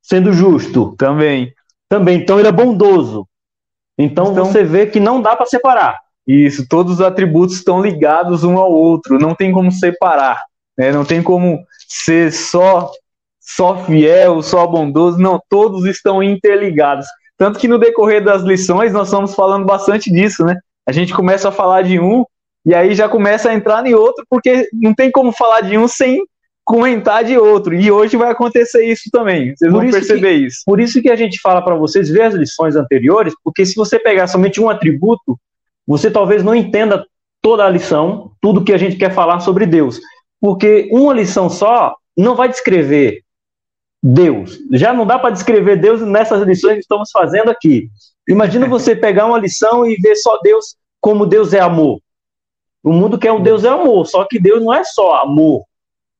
sendo 0.02 0.32
justo 0.32 0.94
Também, 0.98 1.52
também. 1.88 2.18
Então 2.18 2.38
ele 2.38 2.48
é 2.48 2.52
bondoso. 2.52 3.26
Então, 3.98 4.32
Então- 4.32 4.44
você 4.46 4.62
vê 4.64 4.86
que 4.86 5.00
não 5.00 5.20
dá 5.20 5.34
para 5.36 5.46
separar. 5.46 5.98
isso. 6.26 6.66
Todos 6.68 6.94
os 6.94 7.00
atributos 7.00 7.56
estão 7.56 7.80
ligados 7.80 8.44
um 8.44 8.58
ao 8.58 8.70
outro, 8.70 9.18
não 9.18 9.34
tem 9.34 9.50
como 9.50 9.72
separar, 9.72 10.42
né? 10.76 10.92
Não 10.92 11.02
tem 11.04 11.22
como 11.22 11.64
ser 11.88 12.30
só 12.32 12.90
só 13.40 13.82
fiel, 13.84 14.42
só 14.42 14.66
bondoso, 14.66 15.16
não, 15.18 15.40
todos 15.48 15.86
estão 15.86 16.22
interligados. 16.22 17.06
Tanto 17.38 17.58
que 17.58 17.66
no 17.66 17.78
decorrer 17.78 18.22
das 18.22 18.42
lições 18.42 18.92
nós 18.92 19.08
estamos 19.08 19.34
falando 19.34 19.64
bastante 19.64 20.12
disso, 20.12 20.44
né? 20.44 20.54
A 20.86 20.92
gente 20.92 21.14
começa 21.14 21.48
a 21.48 21.52
falar 21.52 21.80
de 21.80 21.98
um 21.98 22.26
e 22.64 22.74
aí 22.74 22.94
já 22.94 23.08
começa 23.08 23.50
a 23.50 23.54
entrar 23.54 23.86
em 23.86 23.94
outro, 23.94 24.24
porque 24.28 24.68
não 24.72 24.94
tem 24.94 25.10
como 25.10 25.32
falar 25.32 25.62
de 25.62 25.78
um 25.78 25.88
sem 25.88 26.22
comentar 26.64 27.24
de 27.24 27.38
outro. 27.38 27.74
E 27.74 27.90
hoje 27.90 28.16
vai 28.16 28.30
acontecer 28.30 28.84
isso 28.84 29.08
também. 29.10 29.56
Vocês 29.56 29.72
Por 29.72 29.78
vão 29.78 29.84
isso 29.84 29.98
perceber 29.98 30.32
isso. 30.32 30.58
Por 30.66 30.80
isso 30.80 31.00
que 31.00 31.10
a 31.10 31.16
gente 31.16 31.40
fala 31.40 31.62
para 31.62 31.74
vocês 31.74 32.10
ver 32.10 32.22
as 32.22 32.34
lições 32.34 32.76
anteriores, 32.76 33.32
porque 33.42 33.64
se 33.64 33.74
você 33.74 33.98
pegar 33.98 34.26
somente 34.26 34.60
um 34.60 34.68
atributo, 34.68 35.38
você 35.86 36.10
talvez 36.10 36.44
não 36.44 36.54
entenda 36.54 37.06
toda 37.40 37.64
a 37.64 37.70
lição, 37.70 38.32
tudo 38.42 38.62
que 38.62 38.72
a 38.74 38.76
gente 38.76 38.96
quer 38.96 39.14
falar 39.14 39.40
sobre 39.40 39.64
Deus. 39.64 39.98
Porque 40.40 40.88
uma 40.92 41.14
lição 41.14 41.48
só 41.48 41.96
não 42.14 42.34
vai 42.34 42.48
descrever 42.48 43.22
Deus. 44.02 44.58
Já 44.72 44.92
não 44.92 45.06
dá 45.06 45.18
para 45.18 45.30
descrever 45.30 45.76
Deus 45.76 46.02
nessas 46.02 46.46
lições 46.46 46.74
que 46.74 46.80
estamos 46.80 47.10
fazendo 47.10 47.50
aqui. 47.50 47.88
Imagina 48.28 48.68
você 48.68 48.94
pegar 48.94 49.24
uma 49.24 49.38
lição 49.38 49.86
e 49.86 49.96
ver 49.96 50.16
só 50.16 50.38
Deus 50.42 50.76
como 51.00 51.24
Deus 51.24 51.54
é 51.54 51.60
amor. 51.60 51.98
O 52.88 52.92
mundo 52.92 53.18
quer 53.18 53.32
o 53.32 53.40
Deus 53.40 53.64
é 53.64 53.68
amor, 53.68 54.06
só 54.06 54.24
que 54.24 54.38
Deus 54.40 54.62
não 54.62 54.72
é 54.72 54.82
só 54.82 55.22
amor, 55.22 55.64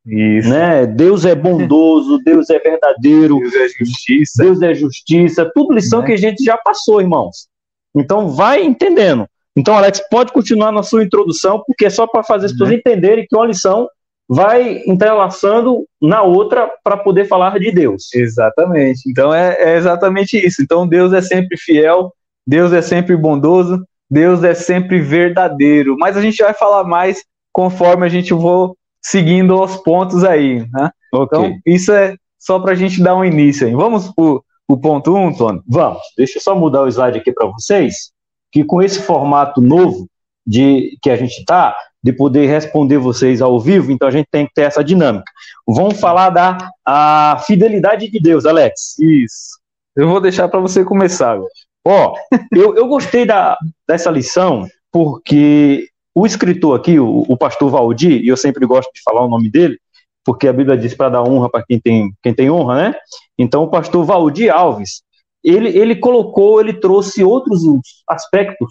Isso. 0.07 0.49
né? 0.49 0.87
Deus 0.87 1.25
é 1.25 1.35
bondoso, 1.35 2.19
Deus 2.25 2.51
é 2.51 2.59
verdadeiro, 2.59 3.39
Deus 3.39 3.55
é 3.55 3.69
justiça. 3.69 4.43
Deus 4.43 4.63
é 4.63 4.75
justiça, 4.75 5.51
tudo 5.55 5.75
lição 5.75 6.01
Né? 6.01 6.07
que 6.07 6.13
a 6.13 6.17
gente 6.17 6.45
já 6.45 6.57
passou, 6.59 7.01
irmãos. 7.01 7.49
Então 7.97 8.29
vai 8.29 8.63
entendendo. 8.63 9.27
Então, 9.57 9.77
Alex, 9.77 10.01
pode 10.09 10.33
continuar 10.33 10.71
na 10.71 10.83
sua 10.83 11.03
introdução, 11.03 11.63
porque 11.67 11.87
é 11.87 11.91
só 11.91 12.07
para 12.07 12.23
fazer 12.23 12.47
as 12.47 12.53
pessoas 12.53 12.71
entenderem 12.71 13.27
que 13.29 13.35
uma 13.35 13.47
lição 13.47 13.89
vai 14.29 14.83
entrelaçando 14.87 15.87
na 16.01 16.23
outra 16.23 16.71
para 16.85 16.99
poder 16.99 17.25
falar 17.25 17.59
de 17.59 17.73
Deus. 17.73 18.13
Exatamente. 18.15 19.09
Então 19.11 19.33
é, 19.35 19.57
é 19.59 19.77
exatamente 19.77 20.37
isso. 20.37 20.63
Então 20.63 20.87
Deus 20.87 21.13
é 21.13 21.23
sempre 21.23 21.57
fiel, 21.57 22.13
Deus 22.47 22.73
é 22.73 22.83
sempre 22.83 23.17
bondoso, 23.17 23.83
Deus 24.11 24.43
é 24.43 24.55
sempre 24.55 25.01
verdadeiro. 25.01 25.97
Mas 25.99 26.17
a 26.17 26.21
gente 26.21 26.43
vai 26.43 26.55
falar 26.55 26.85
mais 26.85 27.25
conforme 27.53 28.07
a 28.07 28.09
gente 28.09 28.31
for 28.31 28.75
seguindo 29.03 29.55
aos 29.55 29.77
pontos 29.77 30.25
aí, 30.25 30.67
né? 30.73 30.91
Ok. 31.13 31.39
Então 31.39 31.59
isso 31.67 31.93
é 31.93 32.15
só 32.39 32.59
para 32.59 32.73
a 32.73 32.75
gente 32.75 33.03
dar 33.03 33.17
um 33.17 33.25
início 33.25 33.67
aí. 33.67 33.75
Vamos 33.75 34.13
pro, 34.15 34.45
pro 34.67 34.79
ponto 34.79 35.15
1, 35.15 35.27
um, 35.27 35.35
Tony? 35.35 35.61
Vamos, 35.67 36.01
deixa 36.17 36.39
eu 36.39 36.43
só 36.43 36.55
mudar 36.55 36.83
o 36.83 36.89
slide 36.89 37.19
aqui 37.19 37.33
para 37.33 37.47
vocês, 37.47 38.13
que 38.53 38.65
com 38.65 38.83
esse 38.83 39.01
formato 39.03 39.61
novo 39.61 40.09
de 40.47 40.97
que 41.03 41.11
a 41.11 41.17
gente 41.17 41.39
está, 41.39 41.77
de 42.03 42.13
poder 42.13 42.47
responder 42.47 42.97
vocês 42.97 43.43
ao 43.43 43.59
vivo, 43.61 43.93
então 43.93 44.09
a 44.09 44.11
gente 44.11 44.29
tem 44.31 44.47
que 44.47 44.55
ter 44.55 44.63
essa 44.63 44.83
dinâmica. 44.83 45.31
Vamos 45.67 46.01
falar 46.01 46.31
da 46.31 46.71
a 46.87 47.43
fidelidade 47.47 48.11
de 48.11 48.21
Deus, 48.21 48.47
Alex. 48.47 48.99
Isso. 48.99 49.59
Eu 49.95 50.09
vou 50.09 50.21
deixar 50.21 50.49
para 50.49 50.61
você 50.61 50.85
começar. 50.85 51.35
velho. 51.35 51.49
Ó, 51.91 52.15
eu, 52.53 52.77
eu 52.77 52.87
gostei 52.87 53.25
da, 53.25 53.57
dessa 53.89 54.11
lição 54.11 54.67
porque 54.93 55.89
o 56.15 56.27
escritor 56.27 56.79
aqui, 56.79 57.01
o, 57.01 57.25
o 57.27 57.35
pastor 57.35 57.71
Valdir, 57.71 58.23
e 58.23 58.29
eu 58.29 58.37
sempre 58.37 58.67
gosto 58.67 58.91
de 58.93 59.01
falar 59.03 59.25
o 59.25 59.29
nome 59.29 59.51
dele, 59.51 59.79
porque 60.23 60.47
a 60.47 60.53
Bíblia 60.53 60.77
diz 60.77 60.95
para 60.95 61.09
dar 61.09 61.23
honra 61.23 61.49
para 61.49 61.65
quem 61.65 61.81
tem, 61.81 62.13
quem 62.23 62.35
tem 62.35 62.51
honra, 62.51 62.91
né? 62.91 62.95
Então, 63.39 63.63
o 63.63 63.71
pastor 63.71 64.05
Valdir 64.05 64.55
Alves, 64.55 65.03
ele, 65.43 65.71
ele 65.71 65.97
colocou, 65.97 66.61
ele 66.61 66.75
trouxe 66.75 67.25
outros 67.25 67.63
aspectos, 68.07 68.69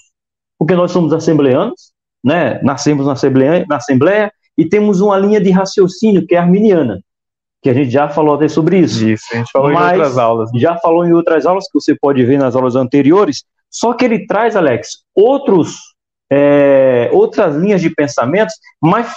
porque 0.59 0.75
nós 0.75 0.91
somos 0.91 1.11
assembleanos, 1.11 1.91
né? 2.23 2.61
Nascemos 2.61 3.07
na 3.07 3.13
assembleia, 3.13 3.65
na 3.67 3.77
assembleia 3.77 4.31
e 4.55 4.63
temos 4.63 5.01
uma 5.01 5.17
linha 5.17 5.41
de 5.41 5.49
raciocínio 5.49 6.27
que 6.27 6.35
é 6.35 6.37
arminiana, 6.37 7.01
que 7.61 7.69
a 7.69 7.73
gente 7.73 7.89
já 7.89 8.07
falou 8.09 8.35
até 8.35 8.47
sobre 8.47 8.79
isso 8.79 9.05
Isso, 9.07 9.25
a 9.33 9.37
gente 9.37 9.51
falou 9.51 9.71
Mas- 9.71 9.93
em 9.93 9.95
outras 9.97 10.17
aulas. 10.17 10.49
já 10.55 10.77
falou 10.77 11.05
em 11.05 11.13
outras 11.13 11.45
aulas 11.45 11.65
que 11.65 11.79
você 11.79 11.95
pode 11.99 12.23
ver 12.23 12.37
nas 12.37 12.55
aulas 12.55 12.75
anteriores, 12.75 13.43
só 13.69 13.93
que 13.93 14.05
ele 14.05 14.25
traz, 14.25 14.55
Alex, 14.55 14.99
outros, 15.15 15.77
é, 16.31 17.09
outras 17.11 17.55
linhas 17.55 17.81
de 17.81 17.89
pensamentos, 17.89 18.53
mas 18.81 19.13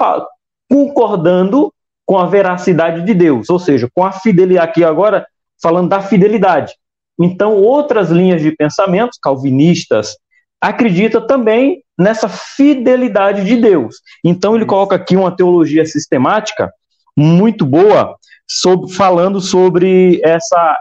concordando 0.71 1.73
com 2.07 2.19
a 2.19 2.27
veracidade 2.27 3.03
de 3.03 3.15
Deus, 3.15 3.49
ou 3.51 3.59
seja, 3.59 3.89
com 3.95 4.05
a 4.05 4.13
fidelidade, 4.13 4.69
aqui 4.69 4.85
agora 4.85 5.27
falando 5.63 5.89
da 5.89 6.01
fidelidade. 6.01 6.75
Então, 7.21 7.55
outras 7.55 8.11
linhas 8.11 8.41
de 8.41 8.51
pensamentos, 8.53 9.19
calvinistas, 9.23 10.17
acreditam 10.61 11.27
também 11.27 11.83
nessa 11.99 12.29
fidelidade 12.29 13.45
de 13.45 13.57
Deus. 13.57 13.97
Então, 14.25 14.57
ele 14.57 14.65
coloca 14.67 14.97
aqui 14.97 15.17
uma 15.17 15.35
teologia 15.35 15.85
sistemática 15.85 16.73
muito 17.17 17.65
boa, 17.65 18.17
sobre- 18.47 18.93
falando 18.93 19.41
sobre 19.41 20.21
essa 20.25 20.77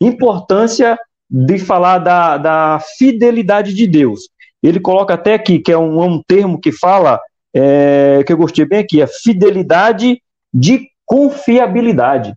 importância 0.00 0.98
de 1.30 1.58
falar 1.58 1.98
da, 1.98 2.36
da 2.36 2.80
fidelidade 2.98 3.72
de 3.72 3.86
Deus. 3.86 4.28
Ele 4.62 4.78
coloca 4.78 5.14
até 5.14 5.34
aqui, 5.34 5.58
que 5.58 5.72
é 5.72 5.78
um, 5.78 6.02
um 6.02 6.22
termo 6.22 6.60
que 6.60 6.70
fala, 6.70 7.20
é, 7.54 8.22
que 8.26 8.32
eu 8.32 8.36
gostei 8.36 8.64
bem 8.64 8.80
aqui, 8.80 9.00
é 9.00 9.06
fidelidade 9.06 10.20
de 10.52 10.88
confiabilidade. 11.06 12.34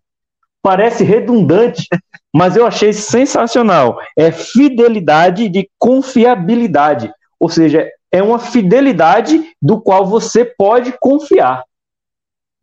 Parece 0.61 1.03
redundante, 1.03 1.87
mas 2.33 2.55
eu 2.55 2.65
achei 2.65 2.93
sensacional. 2.93 3.99
É 4.17 4.31
fidelidade 4.31 5.49
de 5.49 5.69
confiabilidade. 5.77 7.11
Ou 7.39 7.49
seja, 7.49 7.87
é 8.11 8.23
uma 8.23 8.39
fidelidade 8.39 9.43
do 9.61 9.79
qual 9.81 10.05
você 10.05 10.45
pode 10.45 10.93
confiar. 10.99 11.63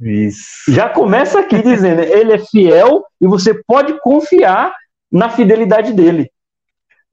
Isso. 0.03 0.71
Já 0.71 0.89
começa 0.89 1.41
aqui 1.41 1.63
dizendo, 1.63 2.03
ele 2.03 2.33
é 2.33 2.39
fiel 2.39 3.05
e 3.21 3.27
você 3.27 3.55
pode 3.67 3.99
confiar 4.01 4.75
na 5.11 5.31
fidelidade 5.31 5.93
dele. 5.93 6.31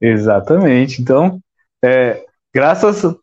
Exatamente. 0.00 1.00
Então, 1.00 1.38
é, 1.84 2.24
graças, 2.52 3.14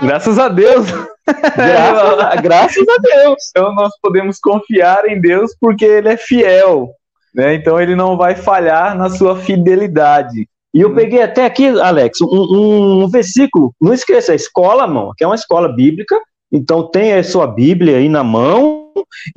graças 0.00 0.38
a 0.38 0.48
Deus. 0.48 0.86
Graças 1.24 2.18
a, 2.18 2.36
graças 2.36 2.88
a 2.88 2.96
Deus. 3.00 3.50
Então 3.50 3.74
nós 3.74 3.92
podemos 4.00 4.38
confiar 4.38 5.06
em 5.06 5.20
Deus 5.20 5.54
porque 5.60 5.84
Ele 5.84 6.08
é 6.08 6.16
fiel. 6.16 6.90
Né? 7.34 7.54
Então 7.54 7.80
ele 7.80 7.96
não 7.96 8.16
vai 8.16 8.34
falhar 8.34 8.96
na 8.96 9.08
sua 9.08 9.36
fidelidade. 9.36 10.48
E 10.74 10.80
eu 10.80 10.94
peguei 10.94 11.22
até 11.22 11.44
aqui, 11.44 11.68
Alex, 11.68 12.20
um, 12.22 13.02
um 13.04 13.08
versículo. 13.08 13.74
Não 13.80 13.92
esqueça, 13.92 14.32
a 14.32 14.34
escola, 14.34 14.86
mão, 14.86 15.12
que 15.16 15.22
é 15.22 15.26
uma 15.26 15.34
escola 15.34 15.68
bíblica. 15.68 16.18
Então 16.50 16.88
tem 16.88 17.14
a 17.14 17.24
sua 17.24 17.46
Bíblia 17.46 17.98
aí 17.98 18.08
na 18.08 18.24
mão. 18.24 18.81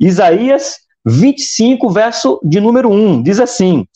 Isaías 0.00 0.76
25, 1.04 1.88
verso 1.90 2.40
de 2.42 2.60
número 2.60 2.90
1. 2.90 3.22
Diz 3.22 3.40
assim: 3.40 3.86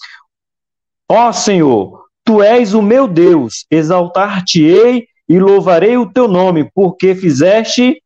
Ó 1.09 1.33
Senhor, 1.33 2.05
tu 2.25 2.43
és 2.43 2.75
o 2.75 2.83
meu 2.83 3.09
Deus, 3.09 3.67
exaltar-te-ei 3.71 5.07
e 5.29 5.39
louvarei 5.39 5.97
o 5.97 6.11
teu 6.11 6.29
nome, 6.29 6.71
porque 6.75 7.15
fizeste 7.15 8.03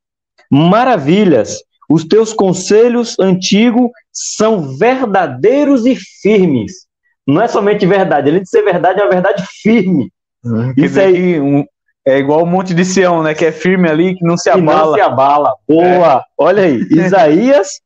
maravilhas. 0.50 1.58
Os 1.88 2.04
teus 2.04 2.32
conselhos 2.32 3.18
antigos 3.18 3.90
são 4.10 4.76
verdadeiros 4.76 5.84
e 5.84 5.96
firmes. 5.96 6.86
Não 7.26 7.40
é 7.40 7.48
somente 7.48 7.86
verdade, 7.86 8.30
além 8.30 8.42
de 8.42 8.48
ser 8.48 8.62
verdade, 8.62 9.00
é 9.00 9.04
uma 9.04 9.10
verdade 9.10 9.44
firme. 9.62 10.10
Uhum. 10.44 10.74
Isso 10.76 11.00
aí 11.00 11.40
um, 11.40 11.64
é 12.06 12.18
igual 12.18 12.42
o 12.42 12.46
Monte 12.46 12.74
de 12.74 12.84
Sião, 12.84 13.22
né? 13.22 13.34
Que 13.34 13.46
é 13.46 13.52
firme 13.52 13.88
ali, 13.88 14.14
que 14.14 14.24
não 14.24 14.36
se 14.36 14.50
abala. 14.50 14.64
Que 14.64 14.86
não 14.86 14.94
se 14.94 15.00
abala. 15.00 15.54
Boa! 15.66 16.18
É. 16.18 16.22
Olha 16.38 16.62
aí, 16.64 16.80
Isaías 16.90 17.80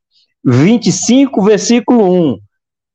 25, 0.44 1.42
versículo 1.42 2.32
1. 2.32 2.38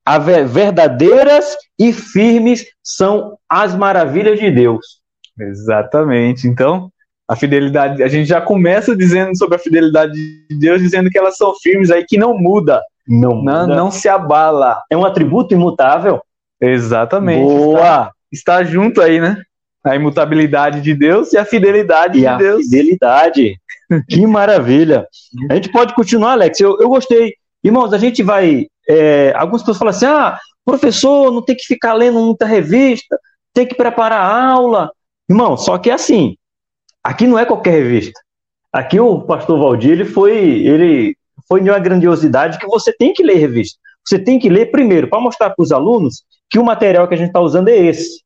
A 0.06 0.18
verdadeiras 0.18 1.56
e 1.80 1.94
firmes 1.94 2.66
são 2.84 3.38
as 3.48 3.74
maravilhas 3.74 4.38
de 4.38 4.52
Deus. 4.52 5.02
Exatamente. 5.40 6.46
Então, 6.46 6.90
a 7.28 7.38
fidelidade, 7.38 8.04
a 8.04 8.08
gente 8.10 8.28
já 8.28 8.42
começa 8.42 8.96
dizendo 8.96 9.38
sobre 9.38 9.56
a 9.56 9.60
fidelidade 9.60 10.14
de 10.14 10.60
Deus, 10.60 10.82
dizendo 10.82 11.10
que 11.10 11.18
elas 11.18 11.38
são 11.38 11.54
firmes 11.56 11.90
aí, 11.90 12.04
que 12.06 12.18
não 12.18 12.38
muda. 12.38 12.82
Não, 13.08 13.42
não, 13.42 13.68
não 13.68 13.92
se 13.92 14.10
abala. 14.10 14.82
É 14.90 14.98
um 14.98 15.06
atributo 15.06 15.54
imutável. 15.54 16.22
Exatamente. 16.60 17.44
Boa! 17.44 17.80
Está, 17.80 18.12
está 18.60 18.64
junto 18.64 19.02
aí, 19.02 19.22
né? 19.22 19.42
A 19.84 19.96
imutabilidade 19.96 20.82
de 20.82 20.94
Deus 20.94 21.34
e 21.34 21.38
a 21.38 21.46
fidelidade 21.46 22.18
e 22.18 22.22
de 22.22 22.28
a 22.28 22.38
Deus. 22.38 22.64
Fidelidade. 22.64 23.58
que 24.10 24.26
maravilha. 24.28 25.08
A 25.50 25.56
gente 25.56 25.72
pode 25.72 25.94
continuar, 25.94 26.34
Alex. 26.34 26.60
Eu, 26.60 26.80
eu 26.80 26.90
gostei. 26.90 27.34
Irmãos, 27.64 27.94
a 27.94 27.98
gente 27.98 28.24
vai. 28.24 28.68
É, 28.88 29.34
algumas 29.36 29.62
pessoas 29.62 29.78
falam 29.78 29.90
assim: 29.92 30.06
ah, 30.06 30.38
professor, 30.66 31.32
não 31.32 31.42
tem 31.42 31.56
que 31.56 31.66
ficar 31.66 31.94
lendo 31.94 32.20
muita 32.20 32.46
revista, 32.46 33.20
tem 33.54 33.66
que 33.66 33.76
preparar 33.76 34.20
a 34.20 34.52
aula. 34.52 34.92
Irmão, 35.30 35.58
só 35.58 35.78
que 35.78 35.90
é 35.90 35.94
assim. 35.94 36.36
Aqui 37.04 37.28
não 37.28 37.38
é 37.38 37.46
qualquer 37.46 37.72
revista. 37.72 38.20
Aqui 38.72 39.00
o 39.00 39.22
pastor 39.22 39.60
Valdir 39.60 39.92
ele 39.92 40.06
foi, 40.06 40.36
ele 40.36 41.16
foi 41.48 41.62
de 41.62 41.70
uma 41.70 41.80
grandiosidade 41.80 42.58
que 42.58 42.66
você 42.66 42.92
tem 42.92 43.14
que 43.14 43.22
ler 43.22 43.36
revista. 43.36 43.78
Você 44.06 44.18
tem 44.18 44.40
que 44.40 44.50
ler 44.50 44.72
primeiro 44.72 45.08
para 45.08 45.20
mostrar 45.20 45.52
para 45.52 45.62
os 45.62 45.72
alunos 45.72 46.24
que 46.50 46.58
o 46.58 46.66
material 46.66 47.08
que 47.08 47.14
a 47.14 47.18
gente 47.18 47.28
está 47.28 47.40
usando 47.40 47.68
é 47.68 47.78
esse. 47.78 48.23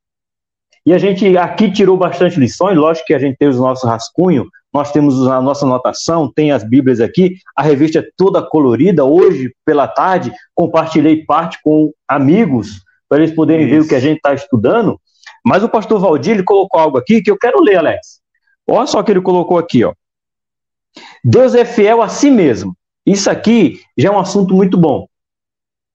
E 0.88 0.94
a 0.94 0.96
gente 0.96 1.36
aqui 1.36 1.70
tirou 1.70 1.98
bastante 1.98 2.40
lições, 2.40 2.74
lógico 2.74 3.08
que 3.08 3.12
a 3.12 3.18
gente 3.18 3.36
tem 3.36 3.46
os 3.46 3.58
nossos 3.58 3.86
rascunhos, 3.86 4.48
nós 4.72 4.90
temos 4.90 5.26
a 5.28 5.38
nossa 5.38 5.66
anotação, 5.66 6.32
tem 6.34 6.50
as 6.50 6.64
Bíblias 6.64 6.98
aqui, 6.98 7.36
a 7.54 7.62
revista 7.62 7.98
é 7.98 8.08
toda 8.16 8.40
colorida. 8.40 9.04
Hoje, 9.04 9.54
pela 9.66 9.86
tarde, 9.86 10.32
compartilhei 10.54 11.26
parte 11.26 11.58
com 11.62 11.92
amigos, 12.08 12.80
para 13.06 13.18
eles 13.18 13.34
poderem 13.34 13.66
Isso. 13.66 13.74
ver 13.74 13.82
o 13.82 13.88
que 13.88 13.94
a 13.94 14.00
gente 14.00 14.16
está 14.16 14.32
estudando. 14.32 14.98
Mas 15.44 15.62
o 15.62 15.68
pastor 15.68 16.00
Valdir 16.00 16.36
ele 16.36 16.42
colocou 16.42 16.80
algo 16.80 16.96
aqui 16.96 17.20
que 17.20 17.30
eu 17.30 17.36
quero 17.36 17.60
ler, 17.60 17.76
Alex. 17.76 18.22
Olha 18.66 18.86
só 18.86 19.00
o 19.00 19.04
que 19.04 19.12
ele 19.12 19.20
colocou 19.20 19.58
aqui, 19.58 19.84
ó. 19.84 19.92
Deus 21.22 21.54
é 21.54 21.66
fiel 21.66 22.00
a 22.00 22.08
si 22.08 22.30
mesmo. 22.30 22.74
Isso 23.04 23.30
aqui 23.30 23.82
já 23.94 24.08
é 24.08 24.12
um 24.12 24.18
assunto 24.18 24.54
muito 24.54 24.78
bom. 24.78 25.06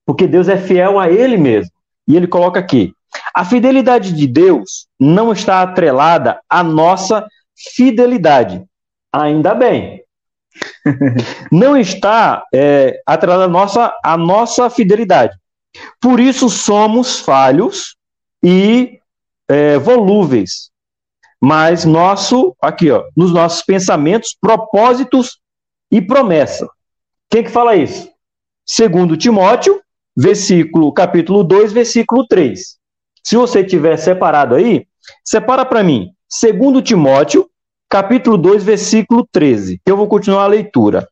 Porque 0.06 0.28
Deus 0.28 0.48
é 0.48 0.56
fiel 0.56 1.00
a 1.00 1.10
ele 1.10 1.36
mesmo. 1.36 1.72
E 2.06 2.16
ele 2.16 2.28
coloca 2.28 2.60
aqui: 2.60 2.94
a 3.34 3.44
fidelidade 3.44 4.12
de 4.12 4.26
Deus 4.28 4.86
não 4.98 5.32
está 5.32 5.60
atrelada 5.60 6.40
à 6.48 6.62
nossa 6.62 7.26
fidelidade. 7.56 8.64
Ainda 9.12 9.54
bem. 9.54 10.04
não 11.50 11.76
está 11.76 12.44
é, 12.54 13.00
atrelada 13.04 13.44
à 13.44 13.48
nossa, 13.48 13.92
à 14.04 14.16
nossa 14.16 14.70
fidelidade. 14.70 15.36
Por 16.00 16.20
isso 16.20 16.48
somos 16.48 17.18
falhos 17.18 17.96
e 18.40 19.00
é, 19.48 19.78
volúveis. 19.78 20.70
Mas 21.40 21.84
nosso, 21.84 22.56
aqui, 22.60 22.90
ó, 22.90 23.04
nos 23.16 23.32
nossos 23.32 23.62
pensamentos, 23.62 24.36
propósitos 24.40 25.40
e 25.90 26.00
promessa. 26.00 26.68
Quem 27.28 27.42
que 27.42 27.50
fala 27.50 27.74
isso? 27.74 28.08
Segundo 28.64 29.16
Timóteo, 29.16 29.82
versículo, 30.16 30.92
capítulo 30.92 31.42
2, 31.42 31.72
versículo 31.72 32.26
3. 32.26 32.78
Se 33.24 33.36
você 33.36 33.64
tiver 33.64 33.96
separado 33.96 34.54
aí, 34.54 34.86
separa 35.24 35.64
para 35.64 35.82
mim. 35.82 36.10
Segundo 36.28 36.82
Timóteo, 36.82 37.48
capítulo 37.88 38.36
2, 38.36 38.62
versículo 38.62 39.26
13. 39.32 39.80
Eu 39.86 39.96
vou 39.96 40.06
continuar 40.06 40.44
a 40.44 40.48
leitura. 40.48 41.08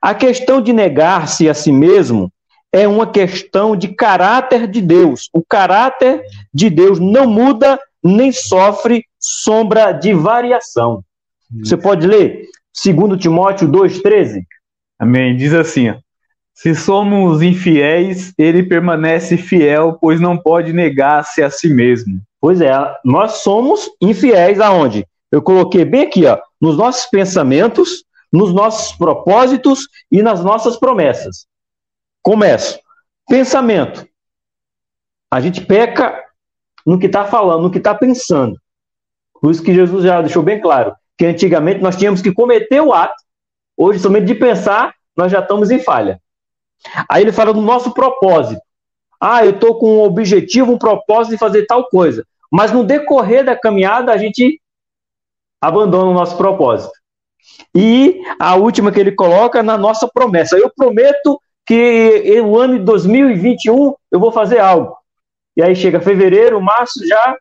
A 0.00 0.14
questão 0.14 0.60
de 0.60 0.72
negar-se 0.72 1.48
a 1.48 1.54
si 1.54 1.72
mesmo 1.72 2.32
é 2.72 2.86
uma 2.86 3.10
questão 3.10 3.74
de 3.74 3.88
caráter 3.88 4.68
de 4.68 4.80
Deus. 4.80 5.28
O 5.32 5.42
caráter 5.42 6.22
de 6.52 6.70
Deus 6.70 7.00
não 7.00 7.26
muda 7.26 7.80
nem 8.02 8.30
sofre 8.30 9.04
sombra 9.18 9.92
de 9.92 10.12
variação. 10.12 11.02
Você 11.58 11.76
pode 11.76 12.06
ler 12.06 12.46
2 12.84 13.20
Timóteo 13.20 13.68
2,13? 13.68 14.42
Amém. 14.98 15.36
Diz 15.36 15.52
assim: 15.54 15.90
ó, 15.90 15.94
se 16.56 16.74
somos 16.74 17.42
infiéis, 17.42 18.32
ele 18.38 18.62
permanece 18.62 19.36
fiel, 19.36 19.98
pois 20.00 20.18
não 20.18 20.38
pode 20.38 20.72
negar-se 20.72 21.42
a 21.42 21.50
si 21.50 21.68
mesmo. 21.68 22.18
Pois 22.40 22.62
é, 22.62 22.72
nós 23.04 23.42
somos 23.42 23.90
infiéis 24.00 24.58
aonde? 24.58 25.06
Eu 25.30 25.42
coloquei 25.42 25.84
bem 25.84 26.06
aqui, 26.06 26.24
ó, 26.24 26.38
nos 26.58 26.78
nossos 26.78 27.04
pensamentos, 27.10 28.04
nos 28.32 28.54
nossos 28.54 28.96
propósitos 28.96 29.80
e 30.10 30.22
nas 30.22 30.42
nossas 30.42 30.78
promessas. 30.78 31.46
Começo. 32.22 32.80
Pensamento. 33.28 34.08
A 35.30 35.42
gente 35.42 35.60
peca 35.60 36.24
no 36.86 36.98
que 36.98 37.04
está 37.04 37.26
falando, 37.26 37.64
no 37.64 37.70
que 37.70 37.78
está 37.78 37.94
pensando. 37.94 38.58
Por 39.42 39.50
isso 39.50 39.62
que 39.62 39.74
Jesus 39.74 40.04
já 40.04 40.22
deixou 40.22 40.42
bem 40.42 40.58
claro 40.58 40.96
que 41.18 41.26
antigamente 41.26 41.82
nós 41.82 41.96
tínhamos 41.96 42.22
que 42.22 42.32
cometer 42.32 42.80
o 42.80 42.94
ato, 42.94 43.22
hoje, 43.76 43.98
somente 43.98 44.24
de 44.24 44.34
pensar, 44.34 44.94
nós 45.14 45.30
já 45.30 45.40
estamos 45.40 45.70
em 45.70 45.78
falha. 45.78 46.18
Aí 47.08 47.22
ele 47.22 47.32
fala 47.32 47.52
do 47.52 47.60
nosso 47.60 47.92
propósito. 47.92 48.60
Ah, 49.20 49.44
eu 49.44 49.52
estou 49.52 49.78
com 49.78 49.98
um 49.98 50.02
objetivo, 50.02 50.72
um 50.72 50.78
propósito 50.78 51.32
de 51.32 51.38
fazer 51.38 51.66
tal 51.66 51.88
coisa. 51.88 52.24
Mas 52.50 52.72
no 52.72 52.84
decorrer 52.84 53.44
da 53.44 53.56
caminhada, 53.56 54.12
a 54.12 54.16
gente 54.16 54.60
abandona 55.60 56.10
o 56.10 56.14
nosso 56.14 56.36
propósito. 56.36 56.92
E 57.74 58.20
a 58.38 58.56
última 58.56 58.92
que 58.92 59.00
ele 59.00 59.12
coloca 59.12 59.62
na 59.62 59.76
nossa 59.76 60.08
promessa. 60.08 60.58
Eu 60.58 60.70
prometo 60.74 61.40
que 61.66 62.40
o 62.44 62.58
ano 62.58 62.78
de 62.78 62.84
2021 62.84 63.94
eu 64.10 64.20
vou 64.20 64.30
fazer 64.30 64.58
algo. 64.58 64.96
E 65.56 65.62
aí 65.62 65.74
chega 65.74 66.00
fevereiro, 66.00 66.60
março, 66.60 67.06
já 67.06 67.36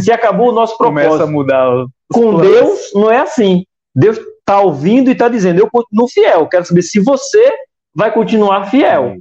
se 0.00 0.12
acabou 0.12 0.50
o 0.50 0.52
nosso 0.52 0.76
propósito. 0.76 1.10
Começa 1.10 1.24
a 1.24 1.26
mudar. 1.26 1.86
Com 2.12 2.30
planos. 2.30 2.48
Deus 2.48 2.90
não 2.94 3.10
é 3.10 3.18
assim. 3.18 3.64
Deus 3.94 4.18
está 4.18 4.60
ouvindo 4.60 5.08
e 5.08 5.12
está 5.12 5.28
dizendo: 5.28 5.58
eu 5.58 5.70
continuo 5.70 6.08
fiel. 6.08 6.46
Quero 6.46 6.64
saber 6.64 6.82
se 6.82 7.00
você 7.00 7.52
vai 7.94 8.12
continuar 8.12 8.70
fiel. 8.70 9.16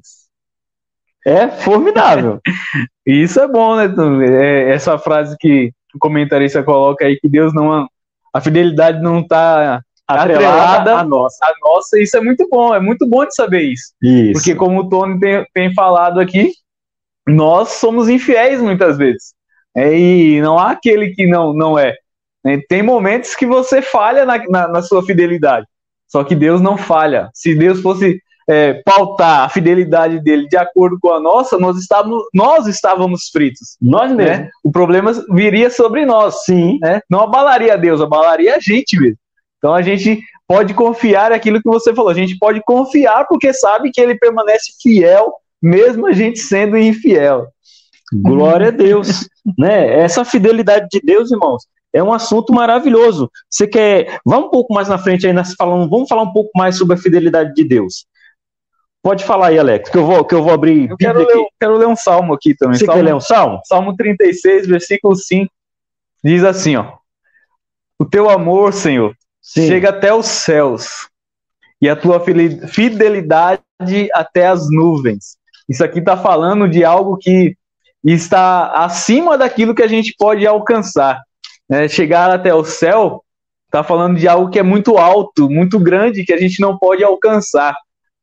É 1.25 1.47
formidável. 1.47 2.39
Isso 3.05 3.39
é 3.39 3.47
bom, 3.47 3.75
né? 3.75 3.85
É 4.27 4.71
essa 4.71 4.97
frase 4.97 5.35
que 5.39 5.71
o 5.93 5.99
comentarista 5.99 6.63
coloca 6.63 7.05
aí, 7.05 7.19
que 7.19 7.29
Deus 7.29 7.53
não. 7.53 7.87
A 8.33 8.41
fidelidade 8.41 9.01
não 9.01 9.19
está 9.21 9.81
atrelada 10.07 10.99
à 10.99 11.03
nossa. 11.03 11.37
A 11.43 11.53
nossa, 11.61 11.99
isso 11.99 12.15
é 12.15 12.21
muito 12.21 12.47
bom, 12.49 12.73
é 12.73 12.79
muito 12.79 13.05
bom 13.07 13.25
de 13.25 13.35
saber 13.35 13.61
isso. 13.61 13.93
isso. 14.01 14.33
Porque, 14.33 14.55
como 14.55 14.81
o 14.81 14.89
Tony 14.89 15.19
tem, 15.19 15.45
tem 15.53 15.73
falado 15.73 16.19
aqui, 16.19 16.51
nós 17.27 17.69
somos 17.69 18.07
infiéis 18.07 18.61
muitas 18.61 18.97
vezes. 18.97 19.33
É, 19.75 19.97
e 19.97 20.41
não 20.41 20.57
há 20.57 20.71
aquele 20.71 21.11
que 21.11 21.27
não, 21.27 21.53
não 21.53 21.77
é. 21.77 21.93
é 22.45 22.57
tem 22.69 22.81
momentos 22.81 23.35
que 23.35 23.45
você 23.45 23.81
falha 23.81 24.25
na, 24.25 24.37
na, 24.47 24.67
na, 24.67 24.81
sua 24.81 25.05
fidelidade. 25.05 25.67
Só 26.07 26.23
que 26.23 26.33
Deus 26.33 26.61
não 26.61 26.77
falha. 26.77 27.29
Se 27.33 27.53
Deus 27.53 27.81
fosse 27.81 28.19
é, 28.49 28.81
pautar 28.85 29.41
a 29.41 29.49
fidelidade 29.49 30.21
dele 30.21 30.47
de 30.47 30.55
acordo 30.55 30.97
com 31.01 31.11
a 31.11 31.19
nossa, 31.19 31.57
nós 31.57 31.77
estávamos, 31.77 32.23
nós 32.33 32.65
estávamos 32.65 33.29
fritos. 33.31 33.75
Nós 33.81 34.11
mesmo. 34.11 34.43
Né? 34.43 34.49
O 34.63 34.71
problema 34.71 35.11
viria 35.29 35.69
sobre 35.69 36.05
nós. 36.05 36.45
Sim. 36.45 36.79
Né? 36.81 37.01
Não 37.09 37.21
abalaria 37.21 37.77
Deus, 37.77 38.01
abalaria 38.01 38.55
a 38.55 38.59
gente 38.59 38.99
mesmo. 38.99 39.17
Então 39.57 39.73
a 39.73 39.81
gente 39.81 40.21
pode 40.47 40.73
confiar 40.73 41.31
naquilo 41.31 41.61
que 41.61 41.69
você 41.69 41.93
falou. 41.93 42.09
A 42.09 42.15
gente 42.15 42.37
pode 42.37 42.61
confiar 42.63 43.27
porque 43.27 43.51
sabe 43.51 43.91
que 43.91 43.99
ele 43.99 44.15
permanece 44.15 44.71
fiel, 44.81 45.33
mesmo 45.61 46.07
a 46.07 46.13
gente 46.13 46.39
sendo 46.39 46.77
infiel. 46.77 47.47
Glória 48.13 48.69
a 48.69 48.71
Deus. 48.71 49.27
né? 49.57 49.99
Essa 49.99 50.23
fidelidade 50.23 50.87
de 50.89 51.01
Deus, 51.03 51.31
irmãos, 51.31 51.63
é 51.91 52.01
um 52.01 52.13
assunto 52.13 52.53
maravilhoso. 52.53 53.29
Você 53.49 53.67
quer. 53.67 54.19
Vamos 54.25 54.47
um 54.47 54.51
pouco 54.51 54.73
mais 54.73 54.87
na 54.87 54.97
frente 54.97 55.27
aí, 55.27 55.33
nós 55.33 55.53
falando, 55.53 55.89
vamos 55.89 56.07
falar 56.07 56.21
um 56.21 56.31
pouco 56.31 56.51
mais 56.55 56.77
sobre 56.77 56.95
a 56.95 56.99
fidelidade 56.99 57.53
de 57.53 57.67
Deus. 57.67 58.05
Pode 59.07 59.23
falar 59.23 59.47
aí, 59.47 59.57
Alex, 59.57 59.89
que 59.89 59.97
eu 59.97 60.05
vou, 60.05 60.25
que 60.25 60.35
eu 60.35 60.43
vou 60.43 60.51
abrir. 60.51 60.89
Eu 60.89 60.97
quero 60.97 61.19
ler, 61.19 61.47
quero 61.57 61.77
ler 61.77 61.87
um 61.87 61.95
salmo 61.95 62.33
aqui 62.33 62.53
também. 62.53 62.77
Você 62.77 62.85
salmo, 62.85 62.99
quer 62.99 63.05
ler 63.05 63.15
um 63.15 63.21
salmo? 63.21 63.61
Salmo 63.63 63.95
36, 63.95 64.67
versículo 64.67 65.15
5. 65.15 65.49
Diz 66.21 66.43
assim, 66.43 66.75
ó. 66.75 66.91
O 67.97 68.03
teu 68.03 68.29
amor, 68.29 68.73
Senhor, 68.73 69.15
Sim. 69.41 69.65
chega 69.65 69.91
até 69.91 70.13
os 70.13 70.25
céus, 70.25 71.07
e 71.81 71.87
a 71.87 71.95
tua 71.95 72.21
fidelidade 72.67 73.61
até 74.13 74.47
as 74.47 74.69
nuvens. 74.69 75.37
Isso 75.69 75.85
aqui 75.85 75.99
está 75.99 76.17
falando 76.17 76.67
de 76.67 76.83
algo 76.83 77.15
que 77.15 77.55
está 78.03 78.73
acima 78.83 79.37
daquilo 79.37 79.73
que 79.73 79.83
a 79.83 79.87
gente 79.87 80.13
pode 80.19 80.45
alcançar. 80.45 81.23
Né? 81.69 81.87
Chegar 81.87 82.29
até 82.29 82.53
o 82.53 82.65
céu 82.65 83.23
está 83.67 83.85
falando 83.85 84.17
de 84.17 84.27
algo 84.27 84.49
que 84.49 84.59
é 84.59 84.63
muito 84.63 84.97
alto, 84.97 85.49
muito 85.49 85.79
grande, 85.79 86.25
que 86.25 86.33
a 86.33 86.37
gente 86.37 86.59
não 86.59 86.77
pode 86.77 87.05
alcançar. 87.05 87.73